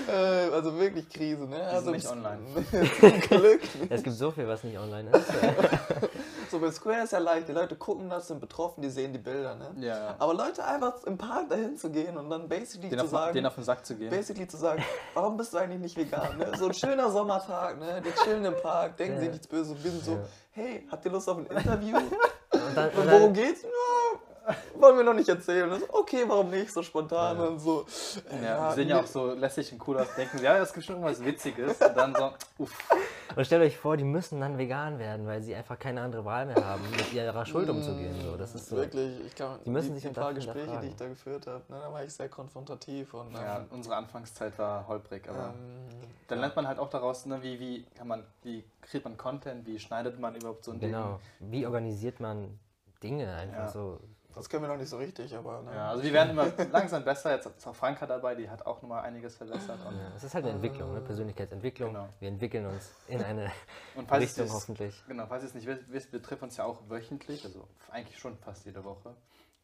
Äh, 0.08 0.50
also 0.52 0.78
wirklich 0.78 1.08
Krise, 1.08 1.46
ne? 1.46 1.62
Also 1.64 1.90
nicht 1.90 2.06
online. 2.06 2.38
Glück. 3.28 3.60
Es 3.88 4.02
gibt 4.02 4.16
so 4.16 4.30
viel, 4.30 4.46
was 4.46 4.62
nicht 4.62 4.78
online 4.78 5.10
ist. 5.10 5.26
So 6.56 6.62
bei 6.62 6.72
Square 6.72 7.02
ist 7.02 7.12
ja 7.12 7.18
leicht, 7.18 7.48
die 7.48 7.52
Leute 7.52 7.76
gucken 7.76 8.08
das, 8.08 8.28
sind 8.28 8.40
betroffen, 8.40 8.80
die 8.80 8.88
sehen 8.88 9.12
die 9.12 9.18
Bilder, 9.18 9.56
ne? 9.56 9.74
Ja, 9.76 9.98
ja. 9.98 10.16
Aber 10.18 10.32
Leute 10.32 10.64
einfach 10.64 11.04
im 11.04 11.18
Park 11.18 11.50
dahin 11.50 11.76
zu 11.76 11.90
gehen 11.90 12.16
und 12.16 12.30
dann 12.30 12.48
basically 12.48 12.88
den 12.88 12.98
zu 12.98 13.04
auf, 13.04 13.10
sagen. 13.10 13.34
Den 13.34 13.44
auf 13.44 13.56
den 13.56 13.64
Sack 13.64 13.84
zu 13.84 13.94
gehen. 13.94 14.08
Basically 14.08 14.48
zu 14.48 14.56
sagen, 14.56 14.82
warum 15.12 15.36
bist 15.36 15.52
du 15.52 15.58
eigentlich 15.58 15.80
nicht 15.80 15.96
vegan? 15.98 16.38
Ne? 16.38 16.50
So 16.56 16.68
ein 16.68 16.72
schöner 16.72 17.10
Sommertag, 17.10 17.78
ne? 17.78 18.00
Die 18.00 18.10
chillen 18.24 18.46
im 18.46 18.54
Park, 18.62 18.96
denken 18.96 19.16
ja. 19.16 19.20
sie 19.24 19.28
nichts 19.28 19.46
Böses 19.46 19.72
und 19.72 19.82
sind 19.82 20.02
so, 20.02 20.18
hey, 20.52 20.88
habt 20.90 21.04
ihr 21.04 21.12
Lust 21.12 21.28
auf 21.28 21.36
ein 21.36 21.44
Interview? 21.44 21.98
Und, 21.98 22.74
dann, 22.74 22.88
und 22.88 23.10
worum 23.10 23.34
geht's? 23.34 23.62
Ja, 23.62 24.18
wollen 24.78 24.96
wir 24.96 25.04
noch 25.04 25.14
nicht 25.14 25.28
erzählen. 25.28 25.68
Das, 25.68 25.82
okay, 25.92 26.24
warum 26.26 26.50
nicht? 26.50 26.72
So 26.72 26.82
spontan 26.82 27.36
Ja. 27.36 27.44
und 27.44 27.58
so. 27.58 27.84
Äh, 28.30 28.44
Ja, 28.44 28.68
die 28.70 28.74
sehen 28.76 28.88
ja 28.88 29.00
auch 29.00 29.06
so 29.06 29.32
lässig 29.32 29.72
und 29.72 29.86
cool 29.88 29.98
aus, 29.98 30.08
denken, 30.16 30.42
ja, 30.42 30.58
das 30.58 30.72
gibt 30.72 30.86
schon 30.86 30.96
irgendwas 30.96 31.24
Witziges. 31.24 31.80
Und 31.80 31.96
dann 31.96 32.14
so, 32.14 32.30
uff. 32.58 32.88
Und 33.34 33.44
stellt 33.44 33.62
euch 33.62 33.76
vor, 33.76 33.96
die 33.96 34.04
müssen 34.04 34.40
dann 34.40 34.56
vegan 34.56 34.98
werden, 34.98 35.26
weil 35.26 35.42
sie 35.42 35.54
einfach 35.54 35.78
keine 35.78 36.00
andere 36.00 36.24
Wahl 36.24 36.46
mehr 36.46 36.64
haben, 36.64 36.82
mit 36.96 37.12
ihrer 37.12 37.44
Schuld 37.44 37.68
umzugehen. 37.68 38.14
So, 38.22 38.36
das 38.36 38.54
ist 38.54 38.68
so. 38.68 38.76
Wirklich, 38.76 39.20
ich 39.26 39.34
kann, 39.34 39.58
Die 39.64 39.70
müssen 39.70 39.88
die, 39.88 39.94
sich 40.00 40.08
die 40.08 40.14
dann 40.14 40.24
paar 40.24 40.32
Gespräche, 40.32 40.78
die 40.80 40.86
ich 40.88 40.96
da 40.96 41.06
geführt 41.08 41.46
habe, 41.46 41.62
ne, 41.68 41.80
da 41.80 41.92
war 41.92 42.02
ich 42.04 42.12
sehr 42.14 42.28
konfrontativ 42.28 43.12
und 43.14 43.34
Ja, 43.34 43.58
ähm, 43.58 43.66
unsere 43.70 43.96
Anfangszeit 43.96 44.56
war 44.58 44.86
holprig, 44.88 45.28
aber 45.28 45.48
ähm, 45.54 45.88
dann 46.28 46.38
ja. 46.38 46.42
lernt 46.42 46.56
man 46.56 46.66
halt 46.68 46.78
auch 46.78 46.88
daraus, 46.88 47.26
ne, 47.26 47.42
wie, 47.42 47.58
wie 47.60 47.84
kann 47.96 48.08
man, 48.08 48.24
wie 48.42 48.64
kriegt 48.80 49.04
man 49.04 49.16
Content, 49.16 49.66
wie 49.66 49.78
schneidet 49.78 50.18
man 50.18 50.34
überhaupt 50.36 50.64
so 50.64 50.70
ein 50.72 50.80
Genau. 50.80 51.20
Wie 51.40 51.66
organisiert 51.66 52.20
man 52.20 52.58
Dinge 53.02 53.34
einfach 53.34 53.58
Ja. 53.64 53.68
so? 53.68 54.00
Das 54.36 54.50
können 54.50 54.64
wir 54.64 54.68
noch 54.68 54.76
nicht 54.76 54.90
so 54.90 54.98
richtig, 54.98 55.34
aber 55.34 55.62
ne. 55.62 55.74
Ja, 55.74 55.88
also 55.88 56.02
wir 56.02 56.12
werden 56.12 56.30
immer 56.32 56.52
langsam 56.70 57.02
besser. 57.02 57.34
Jetzt 57.34 57.46
ist 57.46 57.66
auch 57.66 57.74
Franka 57.74 58.06
dabei, 58.06 58.34
die 58.34 58.50
hat 58.50 58.66
auch 58.66 58.82
nochmal 58.82 59.02
einiges 59.02 59.34
verbessert. 59.34 59.78
Und, 59.86 59.96
Ja, 59.96 60.12
es 60.14 60.24
ist 60.24 60.34
halt 60.34 60.44
eine 60.44 60.52
Entwicklung, 60.56 60.92
ne? 60.92 61.00
Persönlichkeitsentwicklung. 61.00 61.94
Genau. 61.94 62.08
Wir 62.20 62.28
entwickeln 62.28 62.66
uns 62.66 62.92
in 63.08 63.22
eine 63.22 63.50
und 63.94 64.06
falls 64.06 64.24
Richtung 64.24 64.52
hoffentlich. 64.52 65.02
Genau, 65.08 65.24
falls 65.26 65.42
ihr 65.42 65.48
es 65.48 65.54
nicht 65.54 65.66
wisst, 65.66 65.90
wisst, 65.90 66.12
wir 66.12 66.22
treffen 66.22 66.44
uns 66.44 66.58
ja 66.58 66.64
auch 66.64 66.82
wöchentlich, 66.90 67.46
also 67.46 67.66
eigentlich 67.90 68.18
schon 68.18 68.36
fast 68.36 68.66
jede 68.66 68.84
Woche, 68.84 69.14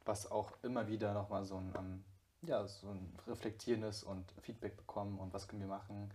was 0.06 0.30
auch 0.30 0.52
immer 0.62 0.88
wieder 0.88 1.12
nochmal 1.12 1.44
so 1.44 1.56
ein, 1.56 1.74
ähm, 1.76 2.04
ja, 2.40 2.66
so 2.66 2.88
ein 2.88 3.14
reflektierendes 3.28 4.02
und 4.02 4.24
Feedback 4.40 4.78
bekommen 4.78 5.18
und 5.18 5.34
was 5.34 5.48
können 5.48 5.60
wir 5.60 5.68
machen. 5.68 6.10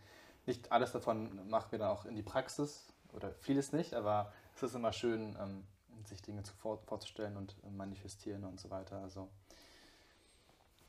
Nicht 0.48 0.72
alles 0.72 0.92
davon 0.92 1.48
machen 1.48 1.68
wir 1.70 1.78
dann 1.78 1.90
auch 1.90 2.06
in 2.06 2.16
die 2.16 2.24
Praxis 2.24 2.88
oder 3.14 3.34
vieles 3.40 3.72
nicht, 3.72 3.94
aber 3.94 4.34
es 4.56 4.64
ist 4.64 4.74
immer 4.74 4.94
schön, 4.94 5.38
ähm, 5.40 5.64
sich 6.08 6.22
Dinge 6.22 6.44
zu 6.44 6.54
vor, 6.56 6.80
vorzustellen 6.86 7.38
und 7.38 7.56
äh, 7.64 7.70
manifestieren 7.70 8.44
und 8.44 8.60
so 8.60 8.70
weiter. 8.70 9.02
Also 9.02 9.30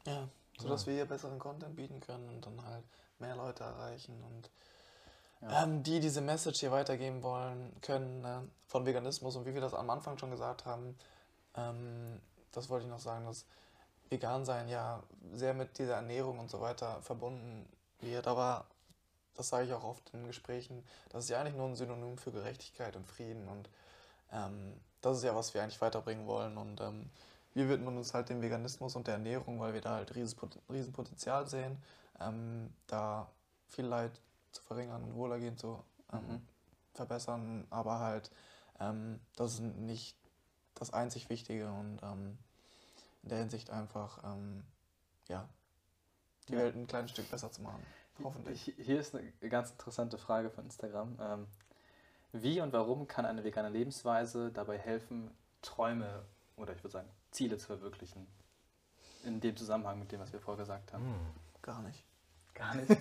ja, 0.07 0.29
sodass 0.59 0.87
wir 0.87 0.95
hier 0.95 1.05
besseren 1.07 1.39
Content 1.39 1.77
bieten 1.77 2.01
können 2.01 2.29
und 2.29 2.45
dann 2.47 2.65
halt 2.65 2.85
mehr 3.19 3.37
Leute 3.37 3.65
erreichen 3.65 4.23
und 4.25 4.51
Ja. 5.41 5.63
ähm, 5.63 5.83
die 5.83 6.01
diese 6.01 6.21
Message 6.21 6.61
hier 6.61 6.73
weitergeben 6.73 7.23
wollen 7.23 7.73
können 7.81 8.23
ne, 8.23 8.49
von 8.67 8.85
Veganismus 8.87 9.37
und 9.37 9.47
wie 9.47 9.55
wir 9.55 9.61
das 9.61 9.75
am 9.75 9.89
Anfang 9.91 10.19
schon 10.19 10.31
gesagt 10.31 10.65
haben, 10.67 10.97
ähm, 11.55 12.21
das 12.53 12.69
wollte 12.69 12.87
ich 12.87 12.91
noch 12.91 12.99
sagen, 12.99 13.25
dass 13.27 13.45
vegan 14.11 14.45
sein 14.45 14.69
ja 14.69 15.03
sehr 15.35 15.55
mit 15.55 15.79
dieser 15.79 15.95
Ernährung 15.97 16.39
und 16.39 16.51
so 16.51 16.61
weiter 16.61 17.01
verbunden 17.03 17.69
wird, 18.01 18.27
aber 18.27 18.65
das 19.37 19.49
sage 19.51 19.67
ich 19.67 19.73
auch 19.73 19.85
oft 19.85 20.11
in 20.13 20.27
Gesprächen, 20.27 20.85
das 21.11 21.25
ist 21.25 21.31
ja 21.31 21.41
eigentlich 21.41 21.55
nur 21.55 21.69
ein 21.69 21.77
Synonym 21.77 22.19
für 22.19 22.33
Gerechtigkeit 22.33 22.97
und 22.97 23.07
Frieden 23.07 23.47
und 23.49 23.69
ähm, 24.33 24.81
das 25.01 25.19
ist 25.19 25.25
ja, 25.25 25.35
was 25.35 25.55
wir 25.55 25.63
eigentlich 25.63 25.81
weiterbringen 25.81 26.27
wollen 26.27 26.57
und 26.57 26.81
ähm, 26.81 27.11
wir 27.55 27.69
widmen 27.69 27.97
uns 27.97 28.15
halt 28.15 28.29
dem 28.29 28.41
Veganismus 28.43 28.95
und 28.97 29.07
der 29.07 29.15
Ernährung, 29.15 29.59
weil 29.61 29.75
wir 29.75 29.81
da 29.81 29.95
halt 29.97 30.13
Riesenpot- 30.13 30.59
Riesenpotenzial 30.71 31.47
sehen, 31.49 31.77
ähm, 32.21 32.73
da 32.87 33.29
viel 33.69 33.87
Leid 33.87 34.13
zu 34.53 34.63
verringern 34.63 35.03
und 35.05 35.15
Wohlergehen 35.15 35.57
zu 35.57 35.83
ähm, 36.13 36.21
Mhm. 36.27 36.49
verbessern, 36.95 37.67
aber 37.71 38.01
halt 38.01 38.31
ähm, 38.81 39.21
das 39.37 39.55
ist 39.55 39.61
nicht 39.61 40.17
das 40.75 40.93
einzig 40.93 41.29
Wichtige 41.31 41.69
und 41.71 42.01
ähm, 42.03 42.39
in 43.23 43.29
der 43.31 43.39
Hinsicht 43.39 43.71
einfach 43.71 44.23
ähm, 44.25 44.65
ja 45.29 45.49
die 46.49 46.53
Ja. 46.53 46.61
Welt 46.61 46.77
ein 46.77 46.87
kleines 46.87 47.11
Stück 47.11 47.31
besser 47.31 47.51
zu 47.51 47.63
machen. 47.63 47.85
Hoffentlich. 48.23 48.67
Hi- 48.67 48.75
Hier 48.85 49.01
ist 49.01 49.15
eine 49.15 49.49
ganz 49.49 49.71
interessante 49.71 50.19
Frage 50.19 50.51
von 50.51 50.65
Instagram. 50.65 51.17
Wie 52.33 52.61
und 52.61 52.73
warum 52.73 53.07
kann 53.07 53.25
eine 53.25 53.45
vegane 53.45 53.71
Lebensweise 53.71 54.51
dabei 54.53 54.79
helfen, 54.79 55.31
Träume 55.63 56.25
oder 56.57 56.75
ich 56.75 56.83
würde 56.83 56.93
sagen 56.93 57.09
Ziele 57.31 57.57
zu 57.57 57.67
verwirklichen? 57.67 58.27
In 59.25 59.41
dem 59.41 59.57
Zusammenhang 59.57 59.99
mit 59.99 60.13
dem, 60.13 60.21
was 60.21 60.33
wir 60.33 60.41
vorher 60.41 60.63
gesagt 60.63 60.93
haben. 60.93 61.05
Hm. 61.05 61.15
Gar 61.63 61.83
nicht. 61.83 62.05
Gar 62.55 62.75
nicht. 62.75 62.91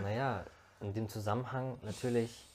Naja, 0.00 0.44
in 0.80 0.94
dem 0.94 1.08
Zusammenhang 1.08 1.78
natürlich, 1.82 2.48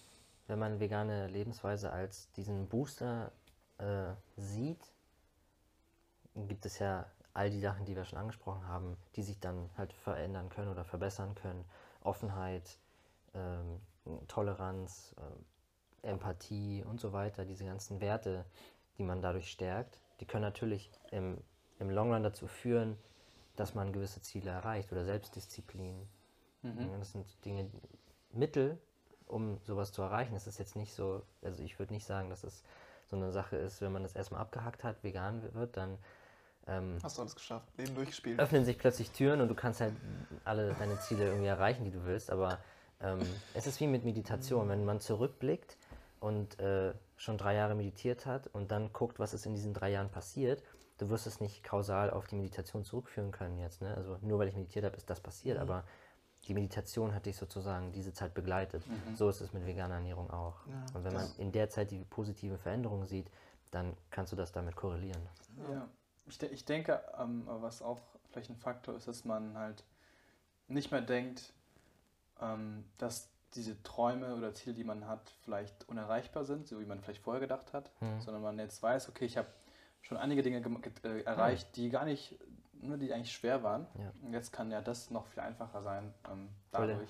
wenn 0.47 0.59
man 0.59 0.80
vegane 0.80 1.28
Lebensweise 1.28 1.91
als 1.91 2.32
diesen 2.32 2.68
Booster 2.68 3.32
äh, 3.78 4.13
sieht, 4.38 4.82
gibt 6.36 6.65
es 6.65 6.80
ja 6.80 7.05
all 7.34 7.49
die 7.49 7.59
Sachen, 7.59 7.86
die 7.86 7.95
wir 7.95 8.05
schon 8.05 8.18
angesprochen 8.18 8.68
haben, 8.68 8.97
die 9.15 9.24
sich 9.24 9.39
dann 9.39 9.70
halt 9.78 9.93
verändern 9.93 10.49
können 10.49 10.70
oder 10.72 10.84
verbessern 10.84 11.36
können. 11.36 11.63
Offenheit, 12.01 12.78
ähm, 13.36 13.80
Toleranz, 14.28 15.16
äh, 16.03 16.08
Empathie 16.10 16.84
und 16.84 16.99
so 16.99 17.12
weiter, 17.14 17.45
diese 17.45 17.66
ganzen 17.66 17.99
Werte, 18.01 18.45
die 18.97 19.03
man 19.03 19.22
dadurch 19.22 19.49
stärkt, 19.51 19.99
die 20.20 20.26
können 20.26 20.43
natürlich 20.43 20.91
im, 21.12 21.38
im 21.80 21.89
Long 21.89 22.14
Run 22.14 22.24
dazu 22.24 22.47
führen, 22.47 22.97
dass 23.55 23.74
man 23.74 23.91
gewisse 23.91 24.22
Ziele 24.22 24.51
erreicht 24.51 24.91
oder 24.91 25.03
Selbstdisziplin. 25.05 26.08
Mhm. 26.62 26.80
Ja, 26.91 26.97
Das 26.97 27.12
sind 27.12 27.26
Dinge, 27.45 27.70
Mittel, 28.32 28.78
um 29.26 29.60
sowas 29.66 29.91
zu 29.91 30.01
erreichen. 30.01 30.36
Es 30.36 30.47
ist 30.47 30.60
jetzt 30.60 30.76
nicht 30.76 30.93
so, 30.93 31.24
also 31.43 31.64
ich 31.64 31.78
würde 31.80 31.93
nicht 31.93 32.05
sagen, 32.05 32.30
dass 32.30 32.43
es 32.43 32.64
so 33.08 33.16
eine 33.16 33.32
Sache 33.32 33.55
ist, 33.58 33.82
wenn 33.82 33.91
man 33.91 34.03
das 34.03 34.16
erstmal 34.16 34.41
abgehackt 34.41 34.84
hat, 34.84 35.03
vegan 35.03 35.41
wird, 35.53 35.78
dann 35.78 35.97
ähm, 36.68 36.97
Hast 37.01 37.18
du 37.18 37.22
alles 37.22 37.36
geschafft? 37.36 37.68
Leben 37.78 37.95
durchgespielt. 37.95 38.39
öffnen 38.39 38.66
sich 38.66 38.78
plötzlich 38.78 39.12
Türen 39.12 39.39
und 39.41 39.47
du 39.47 39.55
kannst 39.55 39.80
halt 39.82 39.93
alle 40.43 40.74
deine 40.74 40.99
Ziele 40.99 41.26
irgendwie 41.26 41.47
erreichen, 41.47 41.86
die 41.86 41.91
du 41.91 42.05
willst. 42.05 42.30
Aber 42.30 42.60
ähm, 43.02 43.20
es 43.54 43.68
ist 43.68 43.80
wie 43.80 43.88
mit 43.88 44.04
Meditation. 44.04 44.70
Wenn 44.70 44.86
man 44.86 45.00
zurückblickt 45.00 45.78
und 46.20 46.60
äh, 46.60 46.93
schon 47.16 47.38
drei 47.38 47.56
Jahre 47.56 47.76
meditiert 47.76 48.26
hat 48.26 48.48
und 48.48 48.72
dann 48.72 48.93
guckt, 48.93 49.20
was 49.20 49.34
ist 49.34 49.45
in 49.45 49.54
diesen 49.54 49.74
drei 49.74 49.91
Jahren 49.91 50.10
passiert, 50.10 50.64
du 50.98 51.10
wirst 51.10 51.28
es 51.28 51.39
nicht 51.39 51.64
kausal 51.64 52.10
auf 52.10 52.28
die 52.28 52.36
Meditation 52.36 52.84
zurückführen 52.84 53.32
können 53.32 53.60
jetzt. 53.60 53.82
Ne? 53.82 53.93
Also 53.95 54.18
nur 54.22 54.39
weil 54.39 54.48
ich 54.48 54.56
meditiert 54.56 54.86
habe, 54.86 54.95
ist 54.95 55.10
das 55.10 55.20
passiert. 55.20 55.58
Aber 55.58 55.84
die 56.48 56.54
Meditation 56.54 57.14
hat 57.14 57.26
dich 57.26 57.36
sozusagen 57.36 57.91
diese 57.91 58.14
Zeit 58.14 58.34
begleitet. 58.34 58.84
So 59.16 59.30
ist 59.30 59.41
es 59.41 59.54
mit 59.54 59.66
veganer 59.66 59.95
Ernährung 59.95 60.30
auch. 60.32 60.66
Ja, 60.68 60.86
und 60.93 61.04
wenn 61.04 61.14
man 61.14 61.28
in 61.38 61.52
der 61.52 61.70
Zeit 61.70 61.91
die 61.91 62.06
positive 62.06 62.58
Veränderung 62.58 63.06
sieht, 63.06 63.30
dann 63.72 63.98
kannst 64.12 64.32
du 64.32 64.38
das 64.38 64.52
damit 64.54 64.76
korrelieren. 64.76 65.22
Ja, 65.70 65.89
ich, 66.26 66.38
de 66.38 66.50
ich 66.50 66.64
denke, 66.64 67.02
ähm, 67.20 67.43
was 67.45 67.82
auch 67.82 68.00
vielleicht 68.32 68.50
ein 68.50 68.56
Faktor 68.56 68.95
ist, 68.95 69.08
dass 69.08 69.26
man 69.26 69.58
halt 69.58 69.84
nicht 70.68 70.91
mehr 70.91 71.02
denkt, 71.02 71.54
dass 72.97 73.29
diese 73.55 73.81
Träume 73.83 74.35
oder 74.35 74.53
Ziele, 74.53 74.75
die 74.75 74.83
man 74.83 75.07
hat, 75.07 75.31
vielleicht 75.43 75.88
unerreichbar 75.89 76.45
sind, 76.45 76.67
so 76.67 76.79
wie 76.79 76.85
man 76.85 77.01
vielleicht 77.01 77.21
vorher 77.23 77.39
gedacht 77.41 77.73
hat, 77.73 77.91
Mhm. 78.01 78.21
sondern 78.21 78.43
man 78.43 78.59
jetzt 78.59 78.81
weiß, 78.83 79.09
okay, 79.09 79.25
ich 79.25 79.38
habe 79.38 79.47
schon 80.01 80.17
einige 80.17 80.41
Dinge 80.43 80.61
äh, 81.03 81.21
erreicht, 81.23 81.75
die 81.75 81.89
gar 81.89 82.05
nicht, 82.05 82.38
ne, 82.81 82.97
die 82.97 83.11
eigentlich 83.13 83.31
schwer 83.33 83.63
waren. 83.63 83.88
Ja. 83.97 84.11
Und 84.21 84.33
jetzt 84.33 84.51
kann 84.53 84.69
ja 84.71 84.81
das 84.81 85.09
noch 85.09 85.25
viel 85.27 85.41
einfacher 85.41 85.81
sein 85.81 86.13
ähm, 86.31 86.49
dadurch. 86.71 87.09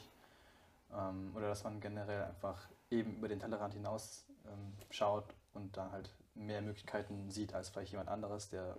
Ähm, 0.93 1.31
oder 1.35 1.49
dass 1.49 1.63
man 1.63 1.81
generell 1.81 2.23
einfach 2.23 2.67
eben 2.89 3.15
über 3.17 3.27
den 3.27 3.39
Tellerrand 3.39 3.73
hinaus 3.73 4.23
ähm, 4.45 4.73
schaut 4.89 5.25
und 5.53 5.75
da 5.75 5.91
halt 5.91 6.09
mehr 6.35 6.61
Möglichkeiten 6.61 7.29
sieht 7.29 7.53
als 7.53 7.69
vielleicht 7.69 7.91
jemand 7.91 8.09
anderes, 8.09 8.49
der 8.49 8.77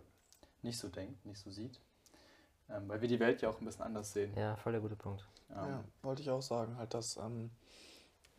nicht 0.62 0.78
so 0.78 0.88
denkt, 0.88 1.26
nicht 1.26 1.40
so 1.40 1.50
sieht. 1.50 1.80
Ähm, 2.70 2.88
weil 2.88 3.00
wir 3.00 3.08
die 3.08 3.20
Welt 3.20 3.40
ja 3.40 3.48
auch 3.48 3.60
ein 3.60 3.64
bisschen 3.64 3.84
anders 3.84 4.12
sehen. 4.12 4.32
Ja, 4.36 4.56
voll 4.56 4.72
der 4.72 4.80
gute 4.80 4.96
Punkt. 4.96 5.24
Ähm, 5.50 5.56
Ja, 5.56 5.84
wollte 6.02 6.22
ich 6.22 6.30
auch 6.30 6.42
sagen, 6.42 6.76
halt, 6.76 6.92
dass, 6.94 7.16
ähm, 7.16 7.50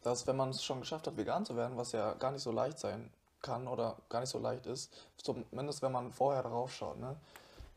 dass 0.04 0.28
wenn 0.28 0.36
man 0.36 0.50
es 0.50 0.64
schon 0.64 0.82
geschafft 0.82 1.08
hat, 1.08 1.18
vegan 1.18 1.46
zu 1.46 1.56
werden, 1.56 1.78
was 1.78 1.92
ja 1.92 2.14
gar 2.14 2.32
nicht 2.32 2.44
so 2.44 2.52
leicht 2.52 2.80
sein 2.80 3.12
kann 3.42 3.68
oder 3.68 3.98
gar 4.10 4.20
nicht 4.20 4.30
so 4.30 4.40
leicht 4.40 4.66
ist, 4.66 4.94
zumindest 5.18 5.82
wenn 5.82 5.92
man 5.92 6.12
vorher 6.12 6.44
drauf 6.44 6.74
schaut, 6.74 7.00
ne? 7.00 7.16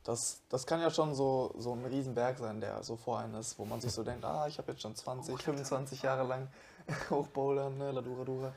Das, 0.05 0.41
das 0.49 0.67
kann 0.67 0.81
ja 0.81 0.91
schon 0.91 1.15
so, 1.15 1.55
so 1.59 1.75
ein 1.75 1.85
Riesenberg 1.85 2.37
sein, 2.37 2.61
der 2.61 2.83
so 2.83 2.97
vor 2.97 3.21
einem 3.21 3.37
ist, 3.37 3.57
wo 3.57 3.65
man 3.65 3.81
sich 3.81 3.93
so 3.93 4.03
denkt, 4.03 4.25
ah, 4.25 4.49
ich 4.49 4.59
habe 4.59 4.73
jetzt 4.73 4.83
schon 4.83 4.97
20, 4.97 5.41
25 5.41 6.03
Jahre 6.03 6.27
lang 6.27 6.49
hochbouldern, 7.11 7.79
ne, 7.79 7.93
Ladura 7.93 8.25
Dura. 8.25 8.53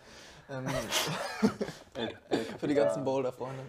Ähm, 0.49 0.65
für 2.59 2.67
die 2.67 2.73
ganzen 2.73 3.05
Boulder-Freunde. 3.05 3.61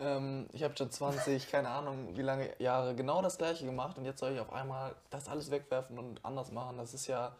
Ähm, 0.00 0.48
ich 0.52 0.62
habe 0.62 0.76
schon 0.76 0.90
20, 0.90 1.50
keine 1.50 1.68
Ahnung, 1.68 2.16
wie 2.16 2.22
lange 2.22 2.50
Jahre 2.60 2.94
genau 2.94 3.22
das 3.22 3.38
gleiche 3.38 3.64
gemacht 3.64 3.96
und 3.96 4.04
jetzt 4.04 4.20
soll 4.20 4.32
ich 4.32 4.40
auf 4.40 4.52
einmal 4.52 4.94
das 5.10 5.28
alles 5.28 5.50
wegwerfen 5.50 5.98
und 5.98 6.24
anders 6.24 6.50
machen. 6.50 6.78
Das 6.78 6.94
ist 6.94 7.06
ja, 7.06 7.36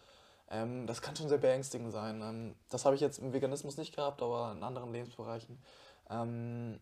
ähm, 0.51 0.87
das 0.87 1.03
kann 1.03 1.17
schon 1.17 1.29
sehr 1.29 1.39
beängstigend 1.39 1.93
sein. 1.93 2.21
Ähm, 2.23 2.55
das 2.71 2.85
habe 2.85 2.95
ich 2.95 3.01
jetzt 3.01 3.19
im 3.19 3.33
Veganismus 3.33 3.77
nicht 3.77 3.95
gehabt, 3.95 4.23
aber 4.23 4.53
in 4.53 4.63
anderen 4.63 4.93
Lebensbereichen 4.93 5.59
ähm, 6.11 6.81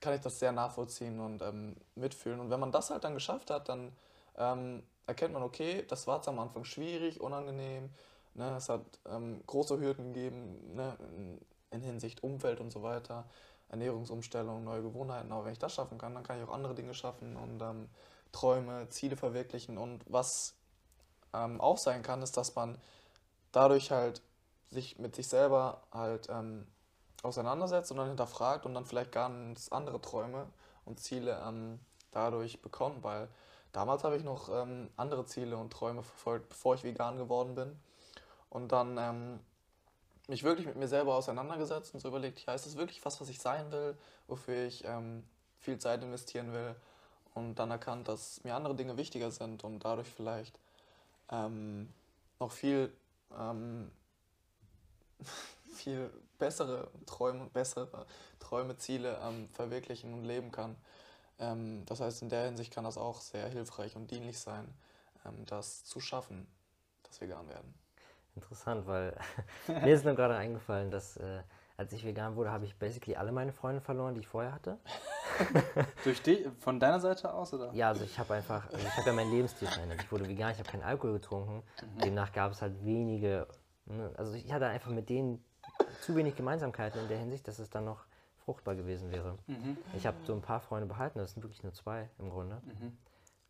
kann 0.00 0.14
ich 0.14 0.20
das 0.20 0.38
sehr 0.38 0.52
nachvollziehen 0.52 1.20
und 1.20 1.42
ähm, 1.42 1.76
mitfühlen. 1.94 2.40
Und 2.40 2.50
wenn 2.50 2.60
man 2.60 2.72
das 2.72 2.90
halt 2.90 3.04
dann 3.04 3.14
geschafft 3.14 3.50
hat, 3.50 3.68
dann 3.68 3.92
ähm, 4.36 4.82
erkennt 5.06 5.32
man, 5.32 5.42
okay, 5.42 5.84
das 5.88 6.06
war 6.06 6.26
am 6.26 6.38
Anfang 6.38 6.64
schwierig, 6.64 7.20
unangenehm. 7.20 7.90
Ne, 8.36 8.56
es 8.56 8.68
hat 8.68 8.82
große 9.46 9.78
Hürden 9.78 10.12
gegeben 10.12 10.74
ne, 10.74 10.96
in, 11.16 11.40
in 11.70 11.82
Hinsicht 11.82 12.24
Umfeld 12.24 12.58
und 12.58 12.72
so 12.72 12.82
weiter, 12.82 13.26
Ernährungsumstellung, 13.74 14.64
neue 14.64 14.82
Gewohnheiten. 14.82 15.32
Aber 15.32 15.44
wenn 15.44 15.52
ich 15.52 15.58
das 15.58 15.74
schaffen 15.74 15.98
kann, 15.98 16.14
dann 16.14 16.22
kann 16.22 16.38
ich 16.38 16.48
auch 16.48 16.52
andere 16.52 16.74
Dinge 16.74 16.94
schaffen 16.94 17.36
und 17.36 17.60
ähm, 17.60 17.88
Träume, 18.32 18.88
Ziele 18.88 19.16
verwirklichen. 19.16 19.78
Und 19.78 20.04
was 20.08 20.54
ähm, 21.32 21.60
auch 21.60 21.78
sein 21.78 22.02
kann, 22.02 22.22
ist, 22.22 22.36
dass 22.36 22.54
man 22.54 22.78
dadurch 23.52 23.90
halt 23.90 24.22
sich 24.70 24.98
mit 24.98 25.14
sich 25.14 25.28
selber 25.28 25.82
halt 25.92 26.28
ähm, 26.30 26.66
auseinandersetzt 27.22 27.90
und 27.90 27.98
dann 27.98 28.08
hinterfragt 28.08 28.66
und 28.66 28.74
dann 28.74 28.86
vielleicht 28.86 29.12
ganz 29.12 29.68
andere 29.68 30.00
Träume 30.00 30.46
und 30.84 31.00
Ziele 31.00 31.40
ähm, 31.46 31.80
dadurch 32.10 32.60
bekommen, 32.62 32.98
weil 33.02 33.28
damals 33.72 34.04
habe 34.04 34.16
ich 34.16 34.24
noch 34.24 34.48
ähm, 34.50 34.90
andere 34.96 35.24
Ziele 35.26 35.56
und 35.56 35.72
Träume 35.72 36.02
verfolgt, 36.02 36.48
bevor 36.50 36.74
ich 36.74 36.84
vegan 36.84 37.16
geworden 37.16 37.54
bin. 37.54 37.78
Und 38.50 38.70
dann 38.70 38.96
ähm, 38.98 39.40
mich 40.28 40.42
wirklich 40.42 40.66
mit 40.66 40.76
mir 40.76 40.88
selber 40.88 41.14
auseinandergesetzt 41.14 41.94
und 41.94 42.00
so 42.00 42.08
überlegt, 42.08 42.44
ja, 42.46 42.54
ist 42.54 42.66
das 42.66 42.76
wirklich 42.76 43.04
was, 43.04 43.20
was 43.20 43.28
ich 43.28 43.38
sein 43.38 43.70
will, 43.72 43.96
wofür 44.26 44.66
ich 44.66 44.84
ähm, 44.84 45.24
viel 45.60 45.78
Zeit 45.78 46.02
investieren 46.02 46.52
will? 46.52 46.74
Und 47.34 47.56
dann 47.56 47.70
erkannt, 47.70 48.08
dass 48.08 48.42
mir 48.44 48.54
andere 48.54 48.74
Dinge 48.74 48.96
wichtiger 48.96 49.30
sind 49.30 49.64
und 49.64 49.80
dadurch 49.84 50.08
vielleicht 50.08 50.58
ähm, 51.30 51.92
noch 52.38 52.52
viel, 52.52 52.92
ähm, 53.36 53.90
viel 55.74 56.10
bessere 56.38 56.88
Träume, 57.06 57.46
bessere 57.52 58.06
Träume, 58.38 58.76
Ziele 58.76 59.18
ähm, 59.22 59.48
verwirklichen 59.52 60.14
und 60.14 60.24
leben 60.24 60.52
kann. 60.52 60.76
Ähm, 61.38 61.84
das 61.86 62.00
heißt, 62.00 62.22
in 62.22 62.28
der 62.28 62.44
Hinsicht 62.44 62.72
kann 62.72 62.84
das 62.84 62.98
auch 62.98 63.20
sehr 63.20 63.48
hilfreich 63.48 63.96
und 63.96 64.10
dienlich 64.10 64.38
sein, 64.38 64.72
ähm, 65.24 65.44
das 65.46 65.84
zu 65.84 66.00
schaffen, 66.00 66.46
das 67.02 67.20
vegan 67.20 67.48
werden. 67.48 67.83
Interessant, 68.36 68.86
weil 68.86 69.16
mir 69.68 69.94
ist 69.94 70.04
nur 70.04 70.14
gerade 70.14 70.36
eingefallen, 70.36 70.90
dass 70.90 71.16
äh, 71.16 71.42
als 71.76 71.92
ich 71.92 72.04
vegan 72.04 72.36
wurde, 72.36 72.50
habe 72.50 72.64
ich 72.64 72.76
basically 72.76 73.16
alle 73.16 73.32
meine 73.32 73.52
Freunde 73.52 73.80
verloren, 73.80 74.14
die 74.14 74.20
ich 74.20 74.28
vorher 74.28 74.52
hatte. 74.52 74.78
Durch 76.04 76.22
die, 76.22 76.48
von 76.60 76.78
deiner 76.78 77.00
Seite 77.00 77.32
aus, 77.32 77.52
oder? 77.52 77.72
Ja, 77.72 77.88
also 77.88 78.04
ich 78.04 78.18
habe 78.18 78.34
einfach, 78.34 78.66
also 78.66 78.78
ich 78.86 78.96
habe 78.96 79.08
ja 79.08 79.12
meinen 79.12 79.32
Lebensstil 79.32 79.66
verändert. 79.66 80.00
Ich 80.02 80.12
wurde 80.12 80.28
vegan, 80.28 80.52
ich 80.52 80.58
habe 80.58 80.70
keinen 80.70 80.84
Alkohol 80.84 81.14
getrunken. 81.14 81.62
Demnach 82.04 82.32
gab 82.32 82.52
es 82.52 82.62
halt 82.62 82.84
wenige, 82.84 83.48
ne, 83.86 84.12
also 84.16 84.34
ich 84.34 84.52
hatte 84.52 84.66
einfach 84.66 84.90
mit 84.90 85.08
denen 85.08 85.44
zu 86.00 86.14
wenig 86.14 86.36
Gemeinsamkeiten 86.36 87.00
in 87.00 87.08
der 87.08 87.18
Hinsicht, 87.18 87.48
dass 87.48 87.58
es 87.58 87.70
dann 87.70 87.84
noch 87.84 88.04
fruchtbar 88.44 88.76
gewesen 88.76 89.10
wäre. 89.10 89.36
Mhm. 89.46 89.76
Ich 89.96 90.06
habe 90.06 90.16
so 90.24 90.34
ein 90.34 90.42
paar 90.42 90.60
Freunde 90.60 90.86
behalten, 90.86 91.18
das 91.18 91.32
sind 91.32 91.42
wirklich 91.42 91.62
nur 91.62 91.72
zwei 91.72 92.08
im 92.18 92.30
Grunde. 92.30 92.60
Mhm. 92.64 92.96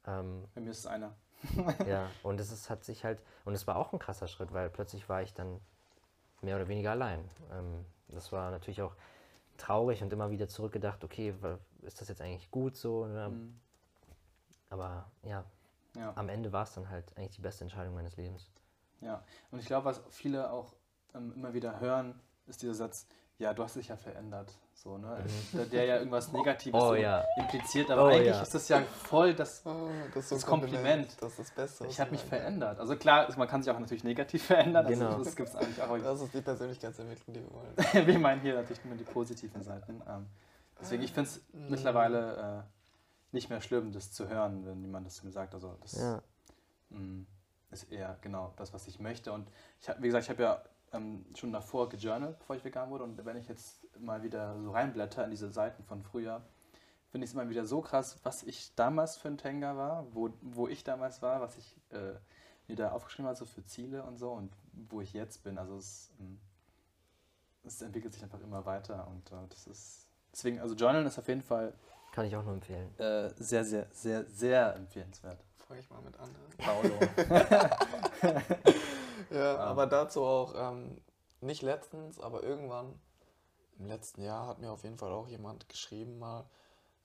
Ähm, 0.07 0.45
Bei 0.55 0.61
mir 0.61 0.70
ist 0.70 0.78
es 0.78 0.87
einer. 0.87 1.14
ja, 1.87 2.11
und 2.22 2.41
es 2.41 2.51
ist, 2.51 2.70
hat 2.70 2.85
sich 2.85 3.05
halt, 3.05 3.20
und 3.45 3.55
es 3.55 3.66
war 3.66 3.76
auch 3.76 3.93
ein 3.93 3.99
krasser 3.99 4.28
Schritt, 4.28 4.53
weil 4.53 4.70
plötzlich 4.70 5.09
war 5.09 5.22
ich 5.22 5.35
dann 5.35 5.61
mehr 6.43 6.57
oder 6.57 6.68
weniger 6.68 6.93
allein. 6.93 7.28
Ähm, 7.53 7.85
das 8.09 8.32
war 8.32 8.51
natürlich 8.51 8.82
auch 8.82 8.95
traurig 9.57 10.03
und 10.03 10.12
immer 10.12 10.30
wieder 10.30 10.49
zurückgedacht, 10.49 11.05
okay, 11.05 11.35
ist 11.82 12.01
das 12.01 12.09
jetzt 12.09 12.20
eigentlich 12.20 12.51
gut 12.51 12.76
so? 12.76 13.07
Ne? 13.07 13.28
Mhm. 13.28 13.61
Aber 14.70 15.11
ja, 15.22 15.45
Ja. 15.97 16.12
am 16.16 16.28
Ende 16.28 16.53
war 16.53 16.64
es 16.64 16.72
dann 16.74 16.89
halt 16.89 17.16
eigentlich 17.16 17.37
die 17.37 17.41
beste 17.43 17.64
Entscheidung 17.64 17.95
meines 17.95 18.16
Lebens. 18.16 18.51
Ja, 19.01 19.22
und 19.51 19.59
ich 19.59 19.66
glaube, 19.66 19.85
was 19.85 20.03
viele 20.11 20.51
auch 20.51 20.74
ähm, 21.14 21.32
immer 21.35 21.53
wieder 21.55 21.78
hören, 21.80 22.18
ist 22.47 22.62
dieser 22.62 22.74
Satz, 22.74 23.07
ja, 23.39 23.53
du 23.53 23.62
hast 23.62 23.76
dich 23.76 23.89
ja 23.89 23.97
verändert. 23.97 24.53
So, 24.74 24.99
ne? 24.99 25.24
Der, 25.53 25.64
der 25.66 25.85
ja 25.87 25.97
irgendwas 25.99 26.30
Negatives 26.32 26.80
Oh, 26.80 26.89
so 26.89 26.95
ja. 26.95 27.24
impliziert, 27.37 27.91
aber 27.91 28.05
Oh, 28.05 28.07
eigentlich 28.09 28.26
ja. 28.37 28.43
ist 28.43 28.55
das 28.55 28.68
ja 28.68 28.82
voll 28.82 29.35
das. 29.35 29.62
Oh, 29.64 29.89
das, 30.12 30.24
ist 30.24 30.28
so 30.30 30.35
Das 30.37 30.45
ein 30.45 30.49
Kompliment. 30.51 31.16
Das 31.22 31.30
ist 31.32 31.39
das 31.39 31.51
Beste. 31.53 31.87
Ich 31.87 32.01
habe 32.01 32.11
mich 32.11 32.22
verändert. 32.22 32.78
Also 32.78 32.97
klar, 32.97 33.28
man 33.37 33.49
kann 33.49 33.62
sich 33.62 33.72
auch 33.72 33.78
natürlich 33.78 34.05
negativ 34.05 34.43
verändern, 34.47 34.87
Genau. 34.87 35.07
also 35.12 35.24
das 35.24 35.35
gibt 35.37 35.49
es 35.49 35.57
eigentlich 35.57 35.80
auch. 35.82 35.97
Das 35.99 36.20
ist 36.20 36.35
die 36.35 36.43
Persönlichkeitsentwicklung, 36.43 37.35
die 37.35 37.41
wir 37.43 37.53
wollen. 37.53 38.07
Wir 38.07 38.18
meinen 38.18 38.41
hier 38.43 38.55
natürlich 38.55 38.85
nur 38.85 38.97
die 38.97 39.05
positiven 39.05 39.62
Seiten. 39.62 40.03
Ähm, 40.09 40.26
deswegen, 40.80 41.03
ich 41.03 41.12
finde 41.12 41.30
es 41.30 41.41
Mhm. 41.53 41.70
mittlerweile 41.70 42.64
äh, 42.64 43.35
nicht 43.35 43.49
mehr 43.51 43.61
schlimm, 43.61 43.91
das 43.93 44.12
zu 44.12 44.28
hören, 44.28 44.64
wenn 44.66 44.82
jemand 44.82 45.07
das 45.07 45.14
zu 45.16 45.26
mir 45.26 45.32
sagt. 45.32 45.55
Also 45.55 45.76
das 45.80 45.93
Ja. 45.99 46.22
mh, 46.91 47.24
ist 47.70 47.91
eher 47.91 48.16
genau 48.20 48.53
das, 48.57 48.72
was 48.74 48.87
ich 48.87 49.01
möchte. 49.01 49.32
Und 49.32 49.49
ich 49.80 49.89
habe, 49.89 50.01
wie 50.03 50.07
gesagt, 50.07 50.24
ich 50.24 50.30
habe 50.30 50.43
ja 50.43 50.62
ähm, 50.95 51.24
schon 51.34 51.53
davor 51.53 51.88
gejournalt, 51.88 52.38
bevor 52.38 52.57
ich 52.57 52.64
vegan 52.64 52.90
wurde. 52.90 53.05
Und 53.05 53.24
wenn 53.24 53.36
ich 53.36 53.49
jetzt 53.49 53.80
mal 53.99 54.22
wieder 54.22 54.61
so 54.62 54.70
reinblätter 54.70 55.24
in 55.24 55.30
diese 55.30 55.51
Seiten 55.51 55.82
von 55.84 56.03
früher, 56.03 56.42
finde 57.11 57.24
ich 57.24 57.30
es 57.30 57.34
immer 57.34 57.49
wieder 57.49 57.64
so 57.64 57.80
krass, 57.80 58.18
was 58.22 58.42
ich 58.42 58.74
damals 58.74 59.16
für 59.16 59.28
ein 59.28 59.38
Tenga 59.38 59.76
war, 59.76 60.07
wo, 60.14 60.30
wo 60.40 60.68
ich 60.68 60.84
damals 60.84 61.22
war, 61.22 61.40
was 61.40 61.57
ich 61.59 61.76
äh, 61.90 62.14
mir 62.66 62.76
da 62.76 62.92
aufgeschrieben 62.92 63.26
habe, 63.26 63.36
so 63.36 63.45
für 63.45 63.64
Ziele 63.64 64.03
und 64.05 64.18
so 64.18 64.32
und 64.32 64.53
wo 64.72 65.01
ich 65.01 65.12
jetzt 65.12 65.45
bin. 65.45 65.59
Also 65.59 65.76
es, 65.76 66.11
ähm, 66.18 66.40
es 67.64 67.80
entwickelt 67.82 68.14
sich 68.14 68.22
einfach 68.22 68.40
immer 68.40 68.64
weiter 68.66 69.07
und 69.09 69.30
äh, 69.30 69.47
das 69.49 69.66
ist 69.66 70.09
deswegen, 70.32 70.59
also 70.61 70.74
Journalen 70.74 71.07
ist 71.07 71.18
auf 71.18 71.28
jeden 71.28 71.42
Fall 71.42 71.72
Kann 72.12 72.26
ich 72.26 72.34
auch 72.36 72.42
nur 72.45 72.55
empfehlen. 72.55 72.88
äh, 72.99 73.30
sehr, 73.36 73.64
sehr, 73.64 73.86
sehr, 73.92 74.24
sehr 74.24 74.74
empfehlenswert. 74.76 75.45
Fange 75.67 75.81
ich 75.81 75.91
mal 75.91 76.01
mit 76.03 76.19
an. 76.19 76.35
Paulo. 76.59 77.01
Ja, 79.31 79.55
Ähm. 79.55 79.59
aber 79.61 79.87
dazu 79.87 80.23
auch 80.23 80.55
ähm, 80.57 81.01
nicht 81.41 81.62
letztens, 81.62 82.21
aber 82.21 82.43
irgendwann 82.43 82.99
im 83.79 83.87
letzten 83.87 84.23
Jahr 84.23 84.47
hat 84.47 84.59
mir 84.61 84.71
auf 84.71 84.85
jeden 84.85 84.99
Fall 84.99 85.11
auch 85.12 85.27
jemand 85.29 85.69
geschrieben 85.69 86.19
mal 86.19 86.45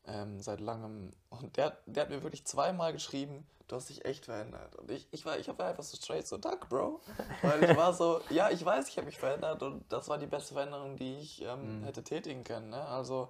ähm, 0.05 0.39
seit 0.39 0.59
langem 0.59 1.13
und 1.29 1.57
der, 1.57 1.77
der 1.85 2.03
hat 2.03 2.09
mir 2.09 2.21
wirklich 2.21 2.45
zweimal 2.45 2.93
geschrieben, 2.93 3.47
du 3.67 3.75
hast 3.75 3.89
dich 3.89 4.05
echt 4.05 4.25
verändert 4.25 4.75
und 4.75 4.91
ich, 4.91 5.07
ich 5.11 5.25
war 5.25 5.37
ich 5.39 5.47
war 5.47 5.67
einfach 5.67 5.83
so 5.83 5.97
straight 5.97 6.27
so 6.27 6.37
Danke, 6.37 6.67
Bro, 6.67 6.99
weil 7.41 7.63
ich 7.63 7.75
war 7.75 7.93
so 7.93 8.21
ja 8.29 8.49
ich 8.51 8.63
weiß 8.63 8.87
ich 8.89 8.97
habe 8.97 9.05
mich 9.05 9.17
verändert 9.17 9.63
und 9.63 9.83
das 9.91 10.09
war 10.09 10.17
die 10.17 10.27
beste 10.27 10.53
Veränderung, 10.53 10.95
die 10.97 11.17
ich 11.19 11.41
ähm, 11.41 11.81
Mhm. 11.81 11.85
hätte 11.85 12.03
tätigen 12.03 12.43
können, 12.43 12.69
ne? 12.69 12.85
also 12.85 13.29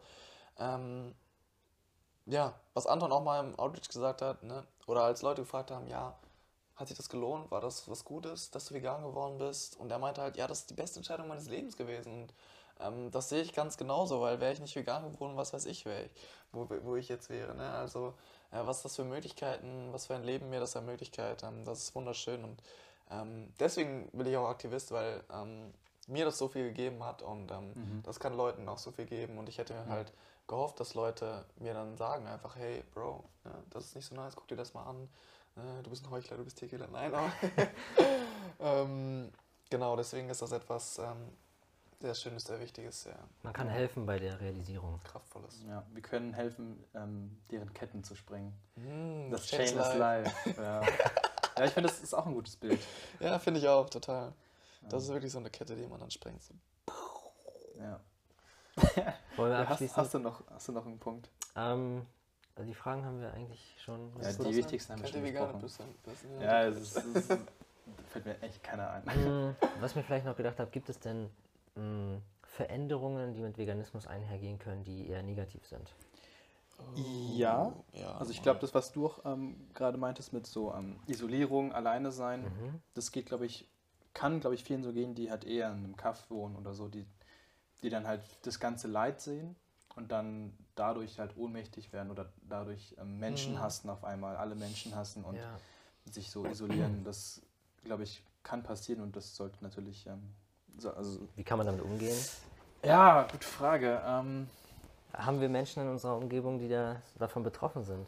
ähm, 0.58 1.14
ja 2.30 2.54
was 2.74 2.88
Anton 2.88 3.12
auch 3.12 3.24
mal 3.24 3.44
im 3.44 3.58
Outreach 3.60 3.90
gesagt 3.90 4.22
hat, 4.22 4.44
ne? 4.44 4.64
oder 4.88 5.04
als 5.04 5.22
Leute 5.22 5.42
gefragt 5.42 5.72
haben, 5.72 5.88
ja 5.88 6.16
hat 6.76 6.88
sich 6.88 6.96
das 6.96 7.10
gelohnt? 7.10 7.52
War 7.52 7.60
das 7.60 7.90
was 7.90 8.06
Gutes, 8.06 8.52
dass 8.52 8.68
du 8.68 8.74
vegan 8.74 9.04
geworden 9.04 9.38
bist? 9.38 9.78
Und 9.78 9.92
er 9.92 10.00
meinte 10.00 10.22
halt, 10.22 10.38
ja, 10.38 10.48
das 10.48 10.60
ist 10.60 10.70
die 10.70 10.76
beste 10.76 11.00
Entscheidung 11.00 11.28
meines 11.28 11.50
Lebens 11.50 11.76
gewesen. 11.76 12.24
Und 12.24 12.34
ähm, 12.80 13.12
das 13.12 13.28
sehe 13.28 13.42
ich 13.42 13.54
ganz 13.54 13.76
genauso, 13.76 14.22
weil 14.22 14.40
wäre 14.40 14.54
ich 14.54 14.62
nicht 14.62 14.78
vegan 14.78 15.12
geworden, 15.12 15.36
was 15.36 15.52
weiß 15.52 15.66
ich, 15.66 15.86
ich, 15.86 16.10
wo, 16.54 16.70
wo 16.84 16.96
ich 16.96 17.10
jetzt 17.10 17.30
wäre. 17.30 17.54
Ne? 17.54 17.70
Also, 17.70 18.14
äh, 18.52 18.62
was 18.66 18.82
das 18.82 18.96
für 18.96 19.04
Möglichkeiten, 19.04 19.90
was 19.92 20.06
für 20.06 20.16
ein 20.16 20.24
Leben 20.24 20.50
mir 20.50 20.62
das 20.62 20.74
ermöglicht, 20.76 21.18
ähm, 21.20 21.66
das 21.66 21.80
ist 21.80 21.96
wunderschön. 21.96 22.46
Und 22.46 22.64
ähm, 23.12 23.54
deswegen 23.60 24.08
bin 24.14 24.28
ich 24.28 24.38
auch 24.38 24.48
Aktivist, 24.48 24.92
weil 24.94 25.22
ähm, 25.34 25.74
mir 26.08 26.24
das 26.24 26.38
so 26.38 26.48
viel 26.48 26.70
gegeben 26.70 27.04
hat 27.04 27.22
und 27.22 27.52
ähm, 27.52 27.74
Mhm. 27.76 28.04
das 28.04 28.22
kann 28.22 28.38
Leuten 28.38 28.70
auch 28.70 28.78
so 28.78 28.92
viel 28.92 29.06
geben. 29.06 29.38
Und 29.38 29.50
ich 29.50 29.58
hätte 29.58 29.74
mir 29.74 29.82
Ja. 29.82 29.90
halt 29.90 30.14
gehofft, 30.50 30.80
dass 30.82 30.96
Leute 30.96 31.46
mir 31.58 31.74
dann 31.74 31.96
sagen 31.96 32.28
einfach, 32.28 32.58
hey, 32.58 32.84
Bro, 32.94 33.24
ne, 33.46 33.54
das 33.70 33.86
ist 33.86 33.96
nicht 33.96 34.06
so 34.06 34.16
nice, 34.16 34.36
guck 34.36 34.48
dir 34.50 34.58
das 34.58 34.74
mal 34.74 34.84
an. 34.84 35.08
Äh, 35.56 35.84
du 35.84 35.90
bist 35.90 36.04
ein 36.04 36.10
Heuchler, 36.12 36.36
du 36.36 36.44
bist 36.44 36.58
Tierkiller. 36.58 36.88
Nein, 36.92 37.14
aber 37.14 37.32
ähm, 38.60 39.32
genau, 39.70 39.96
deswegen 39.96 40.30
ist 40.30 40.42
das 40.42 40.52
etwas 40.52 40.98
ähm, 40.98 41.30
sehr 42.02 42.16
Schönes, 42.16 42.44
sehr 42.44 42.60
Wichtiges, 42.60 43.04
sehr 43.04 43.18
Man 43.44 43.54
kann 43.54 43.70
helfen 43.70 44.06
bei 44.06 44.20
der 44.20 44.40
Realisierung. 44.42 45.00
Kraftvolles. 45.04 45.64
Ja, 45.68 45.86
wir 45.94 46.02
können 46.02 46.34
helfen, 46.34 46.84
ähm, 46.96 47.38
deren 47.52 47.74
Ketten 47.74 48.04
zu 48.04 48.16
sprengen. 48.16 48.54
Mm, 48.76 49.32
Das 49.32 49.46
Chains 49.46 49.72
Chainless 49.72 49.96
Life. 49.96 50.50
Life. 50.50 50.62
Ja, 50.62 50.82
ja 51.58 51.66
ich 51.66 51.72
finde, 51.72 51.90
das 51.90 52.00
ist 52.00 52.14
auch 52.14 52.26
ein 52.26 52.34
gutes 52.34 52.56
Bild. 52.56 52.80
Ja, 53.20 53.38
finde 53.40 53.60
ich 53.60 53.68
auch, 53.68 53.90
total. 53.90 54.34
Das 54.88 55.04
ist 55.04 55.10
wirklich 55.10 55.32
so 55.32 55.40
eine 55.40 55.50
Kette, 55.50 55.76
die 55.76 55.86
man 55.86 56.00
dann 56.00 56.10
sprengt. 56.10 56.42
So. 56.42 56.54
Ja. 57.78 58.00
Wollen 59.36 59.52
wir 59.52 59.58
Ja, 59.60 59.60
hast, 59.60 59.72
abschließen? 59.72 59.98
hast, 59.98 60.14
du 60.14 60.20
noch, 60.20 60.44
hast 60.50 60.68
du 60.68 60.72
noch 60.72 60.86
einen 60.86 61.00
Punkt? 61.00 61.30
Ähm, 61.56 62.06
also 62.56 62.68
die 62.68 62.76
Fragen 62.76 63.06
haben 63.06 63.22
wir 63.22 63.34
eigentlich 63.34 63.76
schon. 63.84 64.12
Ja, 64.22 64.32
die 64.34 64.56
wichtigsten 64.56 64.94
haben 64.94 65.02
wir 65.02 65.08
schon 65.08 65.22
besprochen. 65.22 65.70
Ja, 66.42 66.64
es 66.66 66.78
ist, 66.78 67.06
ist, 67.06 67.38
fällt 68.10 68.26
mir 68.26 68.42
echt 68.42 68.64
keiner 68.64 68.90
ein. 68.92 69.04
Mm, 69.06 69.56
Was 69.82 69.96
mir 69.96 70.04
vielleicht 70.04 70.26
noch 70.26 70.36
gedacht 70.36 70.60
habe, 70.60 70.70
gibt 70.72 70.90
es 70.90 71.00
denn 71.00 71.30
mm, 71.76 72.18
Veränderungen, 72.44 73.34
die 73.34 73.42
mit 73.42 73.58
Veganismus 73.58 74.08
einhergehen 74.08 74.60
können, 74.60 74.84
die 74.84 75.08
eher 75.08 75.24
negativ 75.24 75.66
sind? 75.66 75.94
Ja. 77.38 77.74
ja. 77.94 78.18
Also 78.18 78.32
ich 78.32 78.42
glaube, 78.42 78.60
das, 78.60 78.74
was 78.74 78.92
du 78.92 79.08
auch 79.08 79.26
ähm, 79.26 79.56
gerade 79.74 79.98
meintest 79.98 80.34
mit 80.34 80.48
so 80.48 80.74
ähm, 80.74 80.96
Isolierung, 81.08 81.74
alleine 81.74 82.12
sein, 82.12 82.44
Mhm. 82.44 82.82
das 82.94 83.12
geht, 83.12 83.26
glaube 83.28 83.46
ich, 83.46 83.68
kann, 84.14 84.40
glaube 84.40 84.56
ich, 84.56 84.64
vielen 84.64 84.84
so 84.84 84.92
gehen, 84.92 85.14
die 85.16 85.30
halt 85.30 85.44
eher 85.44 85.68
in 85.72 85.78
einem 85.80 85.96
Kaff 85.98 86.30
wohnen 86.30 86.56
oder 86.56 86.74
so, 86.74 86.88
die, 86.88 87.06
die 87.84 87.90
dann 87.90 88.08
halt 88.08 88.22
das 88.44 88.60
ganze 88.60 88.88
Leid 88.88 89.22
sehen 89.22 89.56
und 89.96 90.12
dann 90.12 90.54
dadurch 90.76 91.20
halt 91.20 91.36
ohnmächtig 91.38 91.92
werden 91.94 92.12
oder 92.12 92.32
dadurch 92.48 92.96
ähm, 93.00 93.20
Menschen 93.20 93.56
Mhm. 93.56 93.60
hassen 93.60 93.90
auf 93.90 94.04
einmal, 94.04 94.36
alle 94.38 94.56
Menschen 94.56 94.96
hassen 94.96 95.24
und 95.24 95.38
Ja. 95.38 95.60
sich 96.06 96.30
so 96.32 96.46
isolieren. 96.46 97.04
Das, 97.04 97.42
glaube 97.84 98.04
ich, 98.04 98.24
kann 98.44 98.64
passieren 98.64 99.02
und 99.02 99.16
das 99.16 99.36
sollte 99.36 99.58
natürlich, 99.62 100.06
ähm, 100.08 100.22
so, 100.78 100.92
also 100.92 101.20
Wie 101.36 101.44
kann 101.44 101.58
man 101.58 101.68
damit 101.68 101.82
umgehen? 101.84 102.18
ja, 102.84 103.24
gute 103.30 103.46
Frage. 103.48 104.02
Ähm, 104.06 104.48
Haben 105.14 105.42
wir 105.42 105.50
Menschen 105.50 105.84
in 105.84 105.90
unserer 105.90 106.18
Umgebung, 106.18 106.60
die 106.60 106.70
da, 106.70 107.02
davon 107.18 107.44
betroffen 107.44 107.84
sind? 107.84 108.06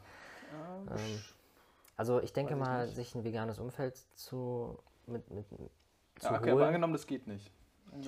Ähm, 0.89 1.21
also 1.97 2.21
ich 2.21 2.33
denke 2.33 2.53
ich 2.53 2.59
mal, 2.59 2.85
nicht. 2.85 2.95
sich 2.95 3.15
ein 3.15 3.23
veganes 3.23 3.59
Umfeld 3.59 3.97
zu, 4.15 4.77
mit, 5.07 5.29
mit, 5.29 5.45
zu 5.49 5.59
ja, 6.23 6.37
okay, 6.39 6.51
aber 6.51 6.53
holen. 6.53 6.67
angenommen, 6.67 6.93
das 6.93 7.05
geht 7.05 7.27
nicht. 7.27 7.51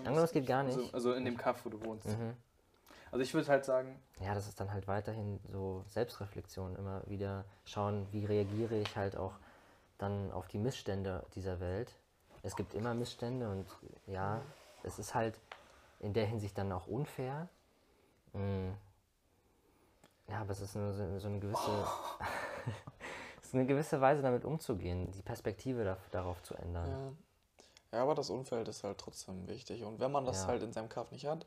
Das 0.03 0.31
geht 0.31 0.47
gar 0.47 0.63
Also, 0.63 0.79
nicht. 0.79 0.93
also 0.93 1.13
in 1.13 1.25
dem 1.25 1.37
Kaff, 1.37 1.65
wo 1.65 1.69
du 1.69 1.83
wohnst. 1.83 2.07
Mhm. 2.07 2.35
Also 3.11 3.21
ich 3.21 3.33
würde 3.33 3.47
halt 3.47 3.63
sagen, 3.65 3.99
Ja, 4.19 4.33
das 4.33 4.47
ist 4.47 4.59
dann 4.59 4.73
halt 4.73 4.87
weiterhin 4.87 5.39
so 5.51 5.83
Selbstreflexion, 5.89 6.75
immer 6.75 7.03
wieder 7.05 7.45
schauen, 7.65 8.07
wie 8.11 8.25
reagiere 8.25 8.75
ich 8.75 8.95
halt 8.95 9.15
auch 9.15 9.33
dann 9.99 10.31
auf 10.31 10.47
die 10.47 10.57
Missstände 10.57 11.23
dieser 11.35 11.59
Welt. 11.59 11.91
Es 12.41 12.55
gibt 12.55 12.73
immer 12.73 12.93
Missstände 12.93 13.49
und 13.49 13.67
ja, 14.07 14.41
es 14.83 14.99
ist 14.99 15.13
halt 15.13 15.39
in 15.99 16.13
der 16.13 16.25
Hinsicht 16.25 16.57
dann 16.57 16.71
auch 16.71 16.87
unfair. 16.87 17.47
Mm. 18.33 18.71
ja, 20.27 20.41
aber 20.41 20.51
es 20.51 20.61
ist 20.61 20.75
nur 20.75 20.91
so, 20.93 21.19
so 21.19 21.27
eine 21.27 21.39
gewisse. 21.39 21.85
es 23.41 23.47
ist 23.49 23.53
eine 23.53 23.65
gewisse 23.67 24.01
Weise, 24.01 24.21
damit 24.23 24.43
umzugehen, 24.43 25.11
die 25.11 25.21
Perspektive 25.21 25.83
da, 25.83 25.97
darauf 26.11 26.41
zu 26.41 26.55
ändern. 26.55 26.89
Ja. 26.89 27.11
Ja, 27.93 28.01
aber 28.01 28.15
das 28.15 28.29
Umfeld 28.29 28.67
ist 28.67 28.83
halt 28.83 28.97
trotzdem 28.97 29.47
wichtig. 29.47 29.83
Und 29.83 29.99
wenn 29.99 30.11
man 30.11 30.25
das 30.25 30.41
Ja. 30.41 30.47
halt 30.47 30.63
in 30.63 30.73
seinem 30.73 30.89
Kaff 30.89 31.11
nicht 31.11 31.25
hat, 31.27 31.45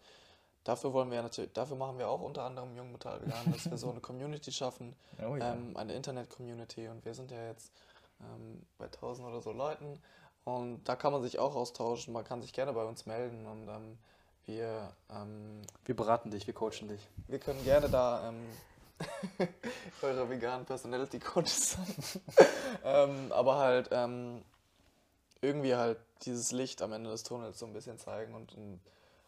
dafür 0.65 0.93
wollen 0.93 1.11
wir 1.11 1.17
ja 1.17 1.23
natürlich, 1.23 1.53
dafür 1.53 1.77
machen 1.77 1.99
wir 1.99 2.09
auch 2.09 2.23
unter 2.23 2.45
anderem 2.45 2.75
Jung 2.77 2.93
Metall 2.93 3.21
Vegan, 3.21 3.53
dass 3.53 3.71
wir 3.71 3.77
so 3.77 3.91
eine 3.91 4.01
Community 4.09 4.53
schaffen, 4.53 4.95
Oh 5.21 5.37
ähm, 5.37 5.77
eine 5.77 5.93
Internet-Community. 5.95 6.89
Und 6.89 7.05
wir 7.05 7.15
sind 7.15 7.31
ja 7.31 7.47
jetzt 7.49 7.73
ähm, 8.21 8.63
bei 8.79 8.87
1000 8.87 9.29
oder 9.29 9.41
so 9.43 9.53
Leuten. 9.53 10.01
Und 10.45 10.85
da 10.85 10.95
kann 10.95 11.13
man 11.13 11.23
sich 11.23 11.39
auch 11.41 11.57
austauschen. 11.57 12.13
Man 12.13 12.25
kann 12.25 12.41
sich 12.41 12.53
gerne 12.53 12.73
bei 12.73 12.85
uns 12.85 13.05
melden. 13.07 13.45
Und 13.47 13.69
ähm, 13.69 13.99
wir, 14.45 14.93
ähm, 15.11 15.63
wir 15.85 15.97
beraten 15.97 16.31
dich, 16.31 16.47
wir 16.47 16.55
coachen 16.55 16.87
dich. 16.89 17.01
wir 17.27 17.41
können 17.41 17.63
gerne 17.65 17.89
da 17.89 18.29
ähm, 18.29 18.47
eure 20.03 20.31
veganen 20.31 20.65
Personality 20.65 21.19
Coaches 21.19 21.73
sein. 21.73 21.97
ähm, 22.85 23.33
aber 23.33 23.57
halt 23.59 23.89
ähm, 23.91 24.43
irgendwie 25.41 25.75
halt 25.75 25.99
dieses 26.23 26.53
Licht 26.53 26.83
am 26.83 26.93
Ende 26.93 27.11
des 27.11 27.23
Tunnels 27.23 27.59
so 27.59 27.67
ein 27.67 27.73
bisschen 27.73 27.99
zeigen 27.99 28.35
und 28.35 28.55
um, 28.57 28.81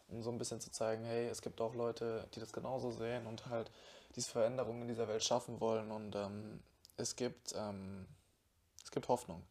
um 0.09 0.21
so 0.23 0.31
ein 0.31 0.37
bisschen 0.37 0.59
zu 0.59 0.71
zeigen, 0.71 1.03
hey, 1.03 1.27
es 1.27 1.41
gibt 1.41 1.61
auch 1.61 1.75
Leute, 1.75 2.27
die 2.33 2.39
das 2.39 2.51
genauso 2.51 2.91
sehen 2.91 3.25
und 3.27 3.45
halt 3.47 3.71
diese 4.15 4.29
Veränderungen 4.29 4.83
in 4.83 4.87
dieser 4.87 5.07
Welt 5.07 5.23
schaffen 5.23 5.59
wollen 5.61 5.91
und 5.91 6.15
ähm, 6.15 6.59
es 6.97 7.15
gibt 7.15 7.53
ähm, 7.55 8.07
es 8.83 8.91
gibt 8.91 9.07
Hoffnung. 9.07 9.43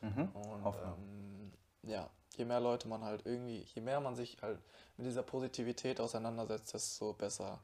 Mhm. 0.00 0.28
Und 0.34 0.64
Hoffnung. 0.64 0.94
ähm, 0.96 1.52
ja, 1.82 2.08
je 2.36 2.44
mehr 2.44 2.60
Leute 2.60 2.86
man 2.86 3.02
halt 3.02 3.26
irgendwie, 3.26 3.66
je 3.74 3.80
mehr 3.80 4.00
man 4.00 4.14
sich 4.14 4.40
halt 4.42 4.60
mit 4.96 5.06
dieser 5.06 5.22
Positivität 5.22 6.00
auseinandersetzt, 6.00 6.72
desto 6.72 7.12
besser 7.14 7.58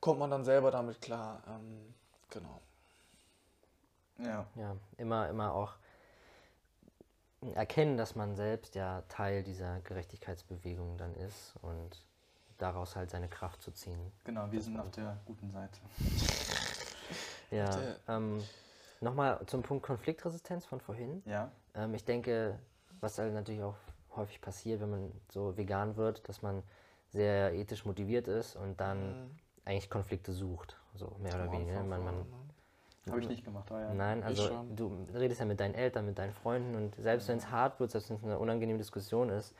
kommt 0.00 0.20
man 0.20 0.30
dann 0.30 0.44
selber 0.44 0.70
damit 0.70 1.00
klar. 1.00 1.42
Ähm, 1.48 1.94
genau. 2.30 2.60
Ja. 4.18 4.46
Ja, 4.54 4.76
immer, 4.98 5.28
immer 5.28 5.52
auch 5.52 5.72
erkennen, 7.54 7.96
dass 7.96 8.14
man 8.14 8.34
selbst 8.34 8.74
ja 8.74 9.02
Teil 9.08 9.42
dieser 9.42 9.80
Gerechtigkeitsbewegung 9.80 10.96
dann 10.98 11.14
ist 11.14 11.54
und 11.62 12.04
daraus 12.58 12.96
halt 12.96 13.10
seine 13.10 13.28
Kraft 13.28 13.62
zu 13.62 13.70
ziehen. 13.72 14.12
Genau, 14.24 14.50
wir 14.50 14.60
sind 14.62 14.78
auf 14.78 14.90
der 14.90 15.16
guten 15.24 15.50
Seite. 15.50 15.80
Ja, 17.52 17.80
ähm, 18.08 18.42
nochmal 19.00 19.40
zum 19.46 19.62
Punkt 19.62 19.86
Konfliktresistenz 19.86 20.66
von 20.66 20.80
vorhin. 20.80 21.22
Ja. 21.26 21.52
Ähm, 21.74 21.94
ich 21.94 22.04
denke, 22.04 22.58
was 23.00 23.18
halt 23.18 23.32
natürlich 23.34 23.62
auch 23.62 23.76
häufig 24.16 24.40
passiert, 24.40 24.80
wenn 24.80 24.90
man 24.90 25.12
so 25.30 25.56
vegan 25.56 25.96
wird, 25.96 26.28
dass 26.28 26.42
man 26.42 26.64
sehr 27.10 27.54
ethisch 27.54 27.84
motiviert 27.84 28.26
ist 28.26 28.56
und 28.56 28.80
dann 28.80 29.10
Mhm. 29.10 29.38
eigentlich 29.64 29.88
Konflikte 29.90 30.32
sucht, 30.32 30.76
so 30.94 31.16
mehr 31.20 31.34
oder 31.36 31.52
weniger. 31.52 31.78
Anfang 31.78 31.88
Man, 31.88 32.04
man, 32.04 32.18
ne? 32.18 32.26
Habe 33.08 33.20
ich 33.20 33.28
nicht 33.28 33.44
gemacht, 33.44 33.70
aber 33.70 33.82
ja. 33.82 33.94
Nein, 33.94 34.22
also 34.24 34.64
du 34.74 35.06
redest 35.14 35.40
ja 35.40 35.46
mit 35.46 35.60
deinen 35.60 35.74
Eltern, 35.74 36.06
mit 36.06 36.18
deinen 36.18 36.32
Freunden 36.32 36.74
und 36.74 36.94
selbst 36.96 37.28
wenn 37.28 37.38
es 37.38 37.50
hart 37.50 37.78
wird, 37.78 37.90
selbst 37.92 38.10
wenn 38.10 38.16
es 38.16 38.24
eine 38.24 38.38
unangenehme 38.38 38.78
Diskussion 38.78 39.28
ist, 39.30 39.54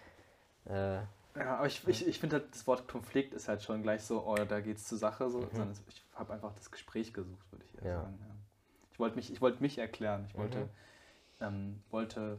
äh, 0.65 0.97
Ja, 1.37 1.57
aber 1.59 1.67
ich, 1.67 1.87
ich, 1.87 2.07
ich 2.07 2.19
finde 2.19 2.37
halt, 2.37 2.53
das 2.55 2.67
Wort 2.67 2.89
Konflikt 2.89 3.35
ist 3.35 3.47
halt 3.49 3.63
schon 3.63 3.83
gleich 3.83 4.03
so, 4.03 4.27
oh, 4.27 4.35
da 4.35 4.61
geht's 4.61 4.85
zur 4.89 4.99
Sache, 4.99 5.31
so, 5.31 5.39
Mhm. 5.41 5.49
sondern 5.53 5.77
ich 5.89 6.03
habe 6.15 6.33
einfach 6.33 6.53
das 6.55 6.71
Gespräch 6.71 7.13
gesucht, 7.13 7.53
würde 7.53 7.65
ich 7.65 7.83
eher 7.85 7.91
Ja. 7.91 8.01
sagen. 8.03 8.19
Ja. 8.21 8.35
Ich 8.93 8.99
wollte 8.99 9.17
mich, 9.17 9.33
ich 9.33 9.41
wollte 9.41 9.63
mich 9.63 9.79
erklären. 9.79 10.25
Ich 10.29 10.35
wollte, 10.37 10.59
Mhm. 10.61 10.71
ähm, 11.41 11.83
wollte, 11.91 12.39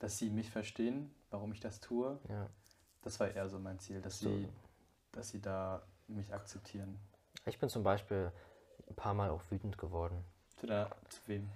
dass 0.00 0.18
sie 0.18 0.30
mich 0.30 0.50
verstehen, 0.50 1.14
warum 1.30 1.52
ich 1.52 1.60
das 1.60 1.80
tue. 1.80 2.18
ja. 2.28 2.48
Das 3.02 3.20
war 3.20 3.30
eher 3.30 3.48
so 3.48 3.58
mein 3.60 3.78
Ziel, 3.78 4.00
dass 4.02 4.18
So. 4.18 4.28
sie, 4.28 4.48
dass 5.12 5.28
sie 5.28 5.40
da 5.40 5.82
mich 6.08 6.34
akzeptieren. 6.34 6.98
Ich 7.46 7.58
bin 7.58 7.68
zum 7.68 7.84
Beispiel 7.84 8.32
ein 8.88 8.94
paar 8.96 9.14
Mal 9.14 9.30
auch 9.30 9.42
wütend 9.50 9.78
geworden. 9.78 10.24
Zu, 10.60 10.66
der, 10.66 10.90
zu 11.08 11.20
wem? 11.26 11.48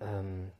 Ähm, 0.00 0.52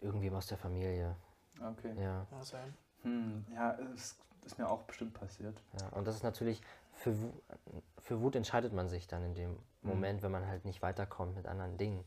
irgendwem 0.00 0.34
aus 0.34 0.46
der 0.46 0.58
Familie. 0.58 1.14
Ah, 1.60 1.70
Okay. 1.70 1.94
Ja, 1.96 2.26
Ja, 2.30 2.44
same. 2.44 2.72
Hm, 3.02 3.44
ja, 3.54 3.78
es 3.94 4.16
ist 4.44 4.58
mir 4.58 4.68
auch 4.68 4.82
bestimmt 4.82 5.14
passiert. 5.14 5.56
ja. 5.78 5.88
Und 5.90 6.06
das 6.06 6.16
ist 6.16 6.22
natürlich, 6.22 6.60
für, 6.92 7.14
für 7.98 8.20
Wut 8.20 8.34
entscheidet 8.36 8.72
man 8.72 8.88
sich 8.88 9.06
dann 9.06 9.24
in 9.24 9.34
dem 9.34 9.58
Moment, 9.82 10.22
wenn 10.22 10.32
man 10.32 10.46
halt 10.46 10.64
nicht 10.64 10.82
weiterkommt 10.82 11.36
mit 11.36 11.46
anderen 11.46 11.78
Dingen. 11.78 12.04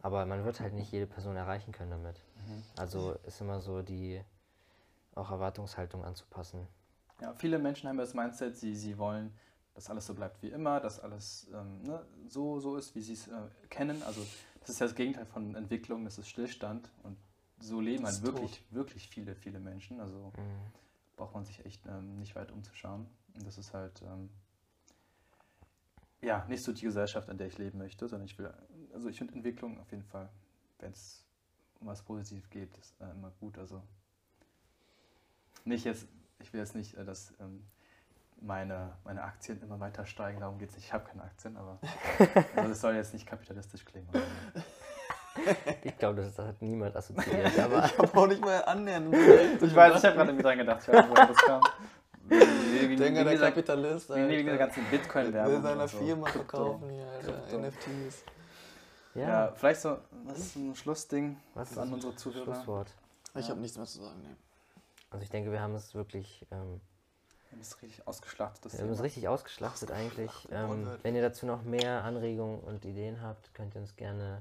Aber 0.00 0.24
man 0.26 0.44
wird 0.44 0.60
halt 0.60 0.72
nicht 0.74 0.90
jede 0.90 1.06
Person 1.06 1.36
erreichen 1.36 1.72
können 1.72 1.90
damit. 1.90 2.20
Mhm. 2.46 2.62
Also 2.76 3.12
ist 3.24 3.40
immer 3.40 3.60
so 3.60 3.82
die 3.82 4.22
auch 5.14 5.30
Erwartungshaltung 5.30 6.04
anzupassen. 6.04 6.66
Ja, 7.20 7.34
viele 7.34 7.58
Menschen 7.58 7.88
haben 7.88 7.98
das 7.98 8.14
Mindset, 8.14 8.56
sie, 8.56 8.74
sie 8.74 8.96
wollen, 8.98 9.32
dass 9.74 9.90
alles 9.90 10.06
so 10.06 10.14
bleibt 10.14 10.42
wie 10.42 10.48
immer, 10.48 10.80
dass 10.80 10.98
alles 10.98 11.46
ähm, 11.52 11.82
ne, 11.82 12.04
so, 12.26 12.58
so 12.58 12.76
ist, 12.76 12.94
wie 12.94 13.00
sie 13.02 13.12
es 13.12 13.28
äh, 13.28 13.32
kennen. 13.68 14.02
Also 14.02 14.26
das 14.62 14.70
ist 14.70 14.80
ja 14.80 14.86
das 14.86 14.94
Gegenteil 14.94 15.26
von 15.26 15.54
Entwicklung, 15.54 16.04
das 16.04 16.18
ist 16.18 16.28
Stillstand. 16.28 16.90
Und 17.02 17.16
so 17.58 17.80
leben 17.80 18.04
halt 18.04 18.22
wirklich, 18.22 18.64
wirklich 18.70 19.08
viele, 19.08 19.34
viele 19.34 19.60
Menschen. 19.60 20.00
Also 20.00 20.32
Mhm. 20.36 20.72
braucht 21.16 21.34
man 21.34 21.44
sich 21.44 21.64
echt 21.64 21.86
ähm, 21.86 22.18
nicht 22.18 22.34
weit 22.34 22.50
umzuschauen. 22.50 23.06
Und 23.34 23.46
das 23.46 23.58
ist 23.58 23.72
halt 23.74 24.02
ähm, 24.02 24.30
ja 26.20 26.44
nicht 26.48 26.62
so 26.64 26.72
die 26.72 26.82
Gesellschaft, 26.82 27.28
in 27.28 27.38
der 27.38 27.46
ich 27.48 27.58
leben 27.58 27.78
möchte, 27.78 28.08
sondern 28.08 28.26
ich 28.26 28.38
will, 28.38 28.52
also 28.94 29.08
ich 29.08 29.18
finde 29.18 29.34
Entwicklung 29.34 29.78
auf 29.80 29.90
jeden 29.90 30.04
Fall, 30.04 30.28
wenn 30.78 30.92
es 30.92 31.24
um 31.80 31.86
was 31.88 32.02
Positives 32.02 32.48
geht, 32.50 32.76
ist 32.78 33.00
äh, 33.00 33.10
immer 33.10 33.30
gut. 33.40 33.58
Also 33.58 33.82
nicht 35.64 35.84
jetzt, 35.84 36.06
ich 36.38 36.52
will 36.52 36.60
jetzt 36.60 36.74
nicht, 36.74 36.94
äh, 36.94 37.04
dass 37.04 37.32
ähm, 37.40 37.64
meine, 38.42 38.92
meine 39.04 39.22
Aktien 39.22 39.60
immer 39.62 39.78
weiter 39.80 40.04
steigen, 40.06 40.40
darum 40.40 40.58
geht 40.58 40.70
es 40.70 40.76
nicht. 40.76 40.86
Ich 40.86 40.92
habe 40.92 41.04
keine 41.04 41.22
Aktien, 41.24 41.56
aber 41.56 41.78
also 42.56 42.68
das 42.68 42.80
soll 42.80 42.94
jetzt 42.94 43.12
nicht 43.12 43.26
kapitalistisch 43.26 43.84
klingen. 43.84 44.08
Ich 45.82 45.96
glaube, 45.96 46.20
das, 46.20 46.34
das 46.34 46.46
hat 46.48 46.60
niemand 46.60 46.94
assoziiert. 46.94 47.58
Aber 47.58 47.86
Ich 47.86 47.96
habe 47.98 48.18
auch 48.20 48.26
nicht 48.26 48.42
mal 48.42 48.62
annähernd. 48.66 49.14
Ich 49.62 49.74
weiß, 49.74 49.96
ich 49.96 50.04
habe 50.04 50.14
gerade 50.16 50.28
irgendwie 50.30 50.42
dran 50.42 50.58
gedacht, 50.58 50.80
ich 50.82 50.88
weiß 50.92 51.08
woher 51.08 51.26
das 51.26 51.36
kam. 51.38 51.62
Wie, 52.28 52.34
wie, 52.38 52.90
wie, 52.90 52.96
Denke, 52.96 53.24
der 53.24 53.32
dieser- 53.32 53.46
Kapitalist. 53.48 54.10
wie, 54.10 54.28
wie 54.28 54.36
diese 54.36 54.50
Alter. 54.50 54.58
ganzen 54.58 54.84
Bitcoin-Werbung. 54.90 55.52
Will 55.54 55.62
seiner 55.62 55.88
so. 55.88 55.96
Firma 55.98 56.26
verkaufen 56.26 56.90
hier, 56.90 57.06
Alter. 57.06 57.58
NFTs. 57.58 58.24
ja, 59.14 59.22
Ja, 59.46 59.52
vielleicht 59.54 59.80
so, 59.80 59.96
was 60.24 60.38
ist 60.38 60.56
ein 60.56 60.74
Schlussding 60.74 61.38
was 61.54 61.70
ist 61.70 61.78
an 61.78 61.94
unsere 61.94 62.14
Zuhörer? 62.14 62.44
Schlusswort? 62.44 62.90
Ich 63.34 63.46
Ja. 63.46 63.52
habe 63.52 63.60
nichts 63.62 63.78
mehr 63.78 63.86
zu 63.86 64.02
sagen, 64.02 64.20
ne. 64.20 64.36
Also 65.10 65.24
ich 65.24 65.30
denke, 65.30 65.50
wir 65.50 65.62
haben 65.62 65.74
es 65.74 65.94
wirklich, 65.94 66.46
ähm, 66.50 66.78
Wir 67.52 67.56
haben 67.56 67.60
es 67.60 67.82
richtig 67.82 68.08
ausgeschlachtet, 68.08 68.64
das 68.64 68.72
wir 68.78 68.80
haben 68.84 68.90
es 68.92 69.02
richtig 69.02 69.28
ausgeschlachtet 69.28 69.90
eigentlich. 69.90 70.30
Ähm, 70.50 70.88
wenn 71.02 71.14
ihr 71.14 71.20
dazu 71.20 71.44
noch 71.44 71.62
mehr 71.64 72.02
Anregungen 72.02 72.60
und 72.60 72.84
Ideen 72.86 73.20
habt, 73.20 73.52
könnt 73.52 73.74
ihr 73.74 73.82
uns 73.82 73.94
gerne 73.94 74.40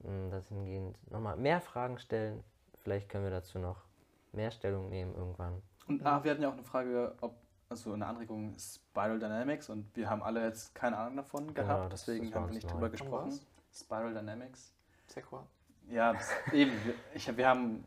mh, 0.00 0.30
dahingehend 0.30 0.96
nochmal 1.10 1.36
mehr 1.36 1.60
Fragen 1.60 1.98
stellen. 1.98 2.42
Vielleicht 2.82 3.10
können 3.10 3.24
wir 3.24 3.30
dazu 3.30 3.58
noch 3.58 3.84
mehr 4.32 4.50
Stellung 4.50 4.88
nehmen 4.88 5.14
irgendwann. 5.14 5.60
Und 5.86 6.04
ah, 6.06 6.24
wir 6.24 6.30
hatten 6.30 6.42
ja 6.42 6.48
auch 6.48 6.54
eine 6.54 6.64
Frage, 6.64 7.14
ob, 7.20 7.36
also 7.68 7.92
eine 7.92 8.06
Anregung 8.06 8.56
Spiral 8.58 9.18
Dynamics 9.18 9.68
und 9.68 9.94
wir 9.94 10.08
haben 10.08 10.22
alle 10.22 10.42
jetzt 10.42 10.74
keine 10.74 10.96
Ahnung 10.96 11.16
davon 11.16 11.52
Genau, 11.52 11.66
gehabt, 11.66 11.92
das- 11.92 12.06
deswegen 12.06 12.26
das 12.30 12.34
haben 12.36 12.46
wir 12.48 12.54
nicht 12.54 12.72
drüber 12.72 12.88
gesprochen. 12.88 13.38
Spiral 13.70 14.14
Dynamics. 14.14 14.72
Sequa. 15.08 15.46
Ja, 15.90 16.14
das, 16.14 16.30
eben. 16.54 16.72
Wir, 16.86 16.94
ich, 17.14 17.36
wir 17.36 17.46
haben 17.48 17.84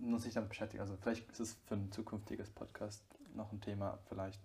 uns 0.00 0.24
nicht 0.24 0.36
damit 0.36 0.48
beschäftigt. 0.48 0.80
Also 0.80 0.96
vielleicht 0.96 1.28
ist 1.32 1.40
es 1.40 1.54
für 1.66 1.74
ein 1.74 1.90
zukünftiges 1.92 2.48
Podcast 2.50 3.04
noch 3.34 3.52
ein 3.52 3.60
Thema, 3.60 3.98
vielleicht. 4.08 4.40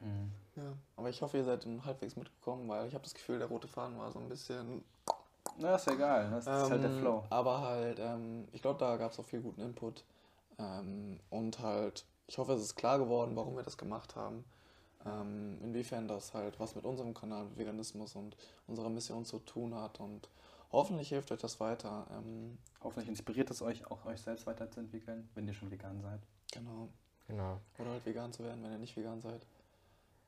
Mhm. 0.00 0.32
Ja. 0.56 0.72
Aber 0.96 1.08
ich 1.10 1.22
hoffe, 1.22 1.36
ihr 1.38 1.44
seid 1.44 1.66
halbwegs 1.84 2.16
mitgekommen, 2.16 2.68
weil 2.68 2.88
ich 2.88 2.94
habe 2.94 3.04
das 3.04 3.14
Gefühl, 3.14 3.38
der 3.38 3.48
rote 3.48 3.68
Faden 3.68 3.98
war 3.98 4.10
so 4.10 4.18
ein 4.18 4.28
bisschen. 4.28 4.82
Na, 5.58 5.76
ist 5.76 5.86
ja 5.86 5.92
egal. 5.94 6.28
ne? 6.28 6.36
Das 6.36 6.46
ist 6.64 6.70
halt 6.70 6.82
der 6.82 6.90
Ähm, 6.90 7.00
Flow. 7.00 7.24
Aber 7.30 7.60
halt, 7.60 7.98
ähm, 8.00 8.48
ich 8.52 8.62
glaube, 8.62 8.78
da 8.80 8.96
gab 8.96 9.12
es 9.12 9.18
auch 9.20 9.24
viel 9.24 9.40
guten 9.40 9.60
Input. 9.60 10.04
Ähm, 10.58 11.20
und 11.30 11.58
halt, 11.60 12.04
ich 12.26 12.38
hoffe, 12.38 12.52
es 12.54 12.62
ist 12.62 12.74
klar 12.74 12.98
geworden, 12.98 13.36
warum 13.36 13.56
wir 13.56 13.62
das 13.62 13.76
gemacht 13.78 14.16
haben. 14.16 14.44
Ähm, 15.04 15.58
inwiefern 15.62 16.06
das 16.08 16.32
halt 16.34 16.58
was 16.60 16.74
mit 16.74 16.84
unserem 16.84 17.12
Kanal 17.14 17.46
Veganismus 17.56 18.14
und 18.16 18.36
unserer 18.66 18.88
Mission 18.88 19.24
zu 19.24 19.38
tun 19.40 19.74
hat. 19.74 20.00
Und 20.00 20.28
hoffentlich 20.72 21.08
hilft 21.10 21.30
euch 21.32 21.40
das 21.40 21.60
weiter. 21.60 22.06
Ähm, 22.10 22.58
Hoffentlich 22.82 23.08
inspiriert 23.08 23.48
es 23.50 23.62
euch, 23.62 23.88
auch 23.90 24.04
euch 24.06 24.20
selbst 24.20 24.44
weiterzuentwickeln, 24.46 25.28
wenn 25.34 25.46
ihr 25.46 25.54
schon 25.54 25.70
vegan 25.70 26.00
seid. 26.02 26.20
genau. 26.52 26.88
Genau. 27.28 27.60
Oder 27.78 27.90
halt 27.90 28.06
vegan 28.06 28.32
zu 28.32 28.44
werden, 28.44 28.62
wenn 28.62 28.72
ihr 28.72 28.78
nicht 28.78 28.96
vegan 28.96 29.20
seid. 29.20 29.46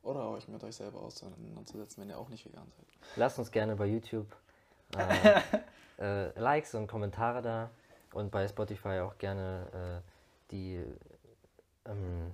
Oder 0.03 0.29
euch 0.29 0.49
mit 0.49 0.63
euch 0.63 0.77
selber 0.77 1.01
auseinanderzusetzen, 1.01 2.03
wenn 2.03 2.11
ihr 2.11 2.19
auch 2.19 2.29
nicht 2.29 2.45
vegan 2.45 2.67
seid. 2.77 2.87
Lasst 3.17 3.39
uns 3.39 3.51
gerne 3.51 3.75
bei 3.75 3.87
YouTube 3.87 4.27
äh, 4.97 5.41
äh, 5.99 6.39
Likes 6.39 6.75
und 6.75 6.87
Kommentare 6.87 7.43
da 7.43 7.71
und 8.13 8.31
bei 8.31 8.47
Spotify 8.47 9.01
auch 9.01 9.17
gerne 9.19 10.03
äh, 10.05 10.51
die, 10.51 10.85
ähm, 11.87 12.33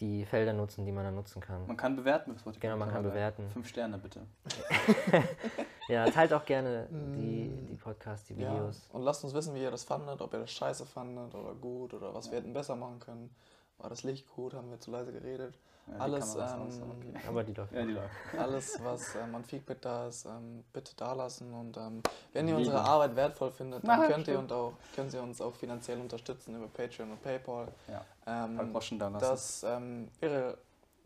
die 0.00 0.24
Felder 0.24 0.52
nutzen, 0.52 0.86
die 0.86 0.92
man 0.92 1.04
da 1.04 1.10
nutzen 1.10 1.40
kann. 1.40 1.66
Man 1.66 1.76
kann 1.76 1.96
bewerten 1.96 2.30
mit 2.30 2.40
Spotify. 2.40 2.60
Genau, 2.60 2.76
man 2.76 2.90
kann 2.90 3.02
bewerten. 3.02 3.50
Fünf 3.50 3.68
Sterne 3.68 3.98
bitte. 3.98 4.20
Ja, 5.88 6.08
teilt 6.10 6.32
auch 6.32 6.44
gerne 6.44 6.86
die, 6.90 7.50
die 7.70 7.74
Podcasts, 7.76 8.26
die 8.28 8.34
Ja, 8.34 8.52
Videos. 8.52 8.88
und 8.92 9.02
lasst 9.02 9.24
uns 9.24 9.34
wissen, 9.34 9.54
wie 9.54 9.62
ihr 9.62 9.70
das 9.70 9.84
fandet, 9.84 10.20
ob 10.20 10.32
ihr 10.32 10.40
das 10.40 10.50
scheiße 10.52 10.86
fandet 10.86 11.34
oder 11.34 11.54
gut 11.54 11.92
oder 11.94 12.14
was 12.14 12.30
wir 12.30 12.38
hätten 12.38 12.52
besser 12.52 12.76
machen 12.76 13.00
können. 13.00 13.34
war 13.78 13.90
das 13.90 14.04
Licht 14.04 14.28
gut, 14.34 14.54
haben 14.54 14.70
wir 14.70 14.78
zu 14.78 14.90
leise 14.92 15.12
geredet. 15.12 15.58
Ja, 15.88 15.98
Alles, 15.98 16.36
ähm, 16.36 16.40
aus, 16.42 16.80
okay. 16.80 17.12
Aber 17.28 17.42
die 17.42 17.52
doch. 17.52 17.66
Ja, 17.72 17.80
ähm, 17.80 17.88
die. 17.88 17.94
Ja, 17.94 18.00
läuft. 18.02 18.14
Alles, 18.38 18.78
was 18.84 19.16
ähm, 19.16 19.34
an 19.34 19.42
Feedback 19.42 19.80
da 19.82 20.06
ist, 20.06 20.24
ähm, 20.26 20.62
bitte 20.72 20.94
da 20.94 21.12
lassen. 21.12 21.52
Und 21.52 21.76
ähm, 21.76 22.00
wenn 22.32 22.46
ihr 22.46 22.54
unsere 22.56 22.80
Arbeit 22.80 23.16
wertvoll 23.16 23.50
findet, 23.50 23.82
Na, 23.82 23.96
dann 23.96 24.06
könnt 24.08 24.28
ihr, 24.28 24.38
und 24.38 24.52
auch, 24.52 24.74
könnt 24.94 25.12
ihr 25.12 25.20
uns 25.20 25.40
auch 25.40 25.56
finanziell 25.56 25.98
unterstützen 26.00 26.54
über 26.54 26.68
Patreon 26.68 27.10
und 27.10 27.20
PayPal. 27.24 27.66
Ja, 27.88 28.04
Ähm, 28.28 28.56
Paar 28.56 28.66
Groschen 28.66 29.00
da 29.00 29.08
lassen. 29.08 29.26
das 29.28 29.64
ähm, 29.64 30.08
wäre 30.20 30.56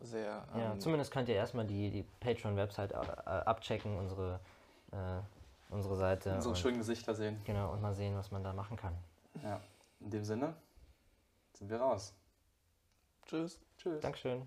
sehr. 0.03 0.45
Ähm, 0.55 0.61
Ja, 0.61 0.79
zumindest 0.79 1.11
könnt 1.11 1.31
ihr 1.31 1.37
erstmal 1.37 1.65
die, 1.65 1.89
die 1.91 2.05
Patreon-Website 2.21 2.93
äh, 2.93 2.97
abchecken, 2.97 3.97
unsere, 3.97 4.41
äh, 4.97 5.75
unsere 5.75 5.97
Seite. 5.97 6.35
Unsere 6.35 6.55
und, 6.55 6.59
schönen 6.59 6.79
Gesichter 6.79 7.15
sehen. 7.15 7.41
genau, 7.45 7.73
und 7.73 7.83
mal 7.83 7.95
sehen, 7.95 8.17
was 8.17 8.31
man 8.31 8.43
da 8.43 8.53
machen 8.53 8.77
kann. 8.77 8.95
Ja. 9.43 9.61
In 10.01 10.11
dem 10.11 10.25
Sinne 10.25 10.55
sind 11.55 11.71
wir 11.71 11.79
raus. 11.79 12.15
Tschüss. 13.27 13.61
Tschüss. 13.77 14.01
Dankeschön. 14.01 14.47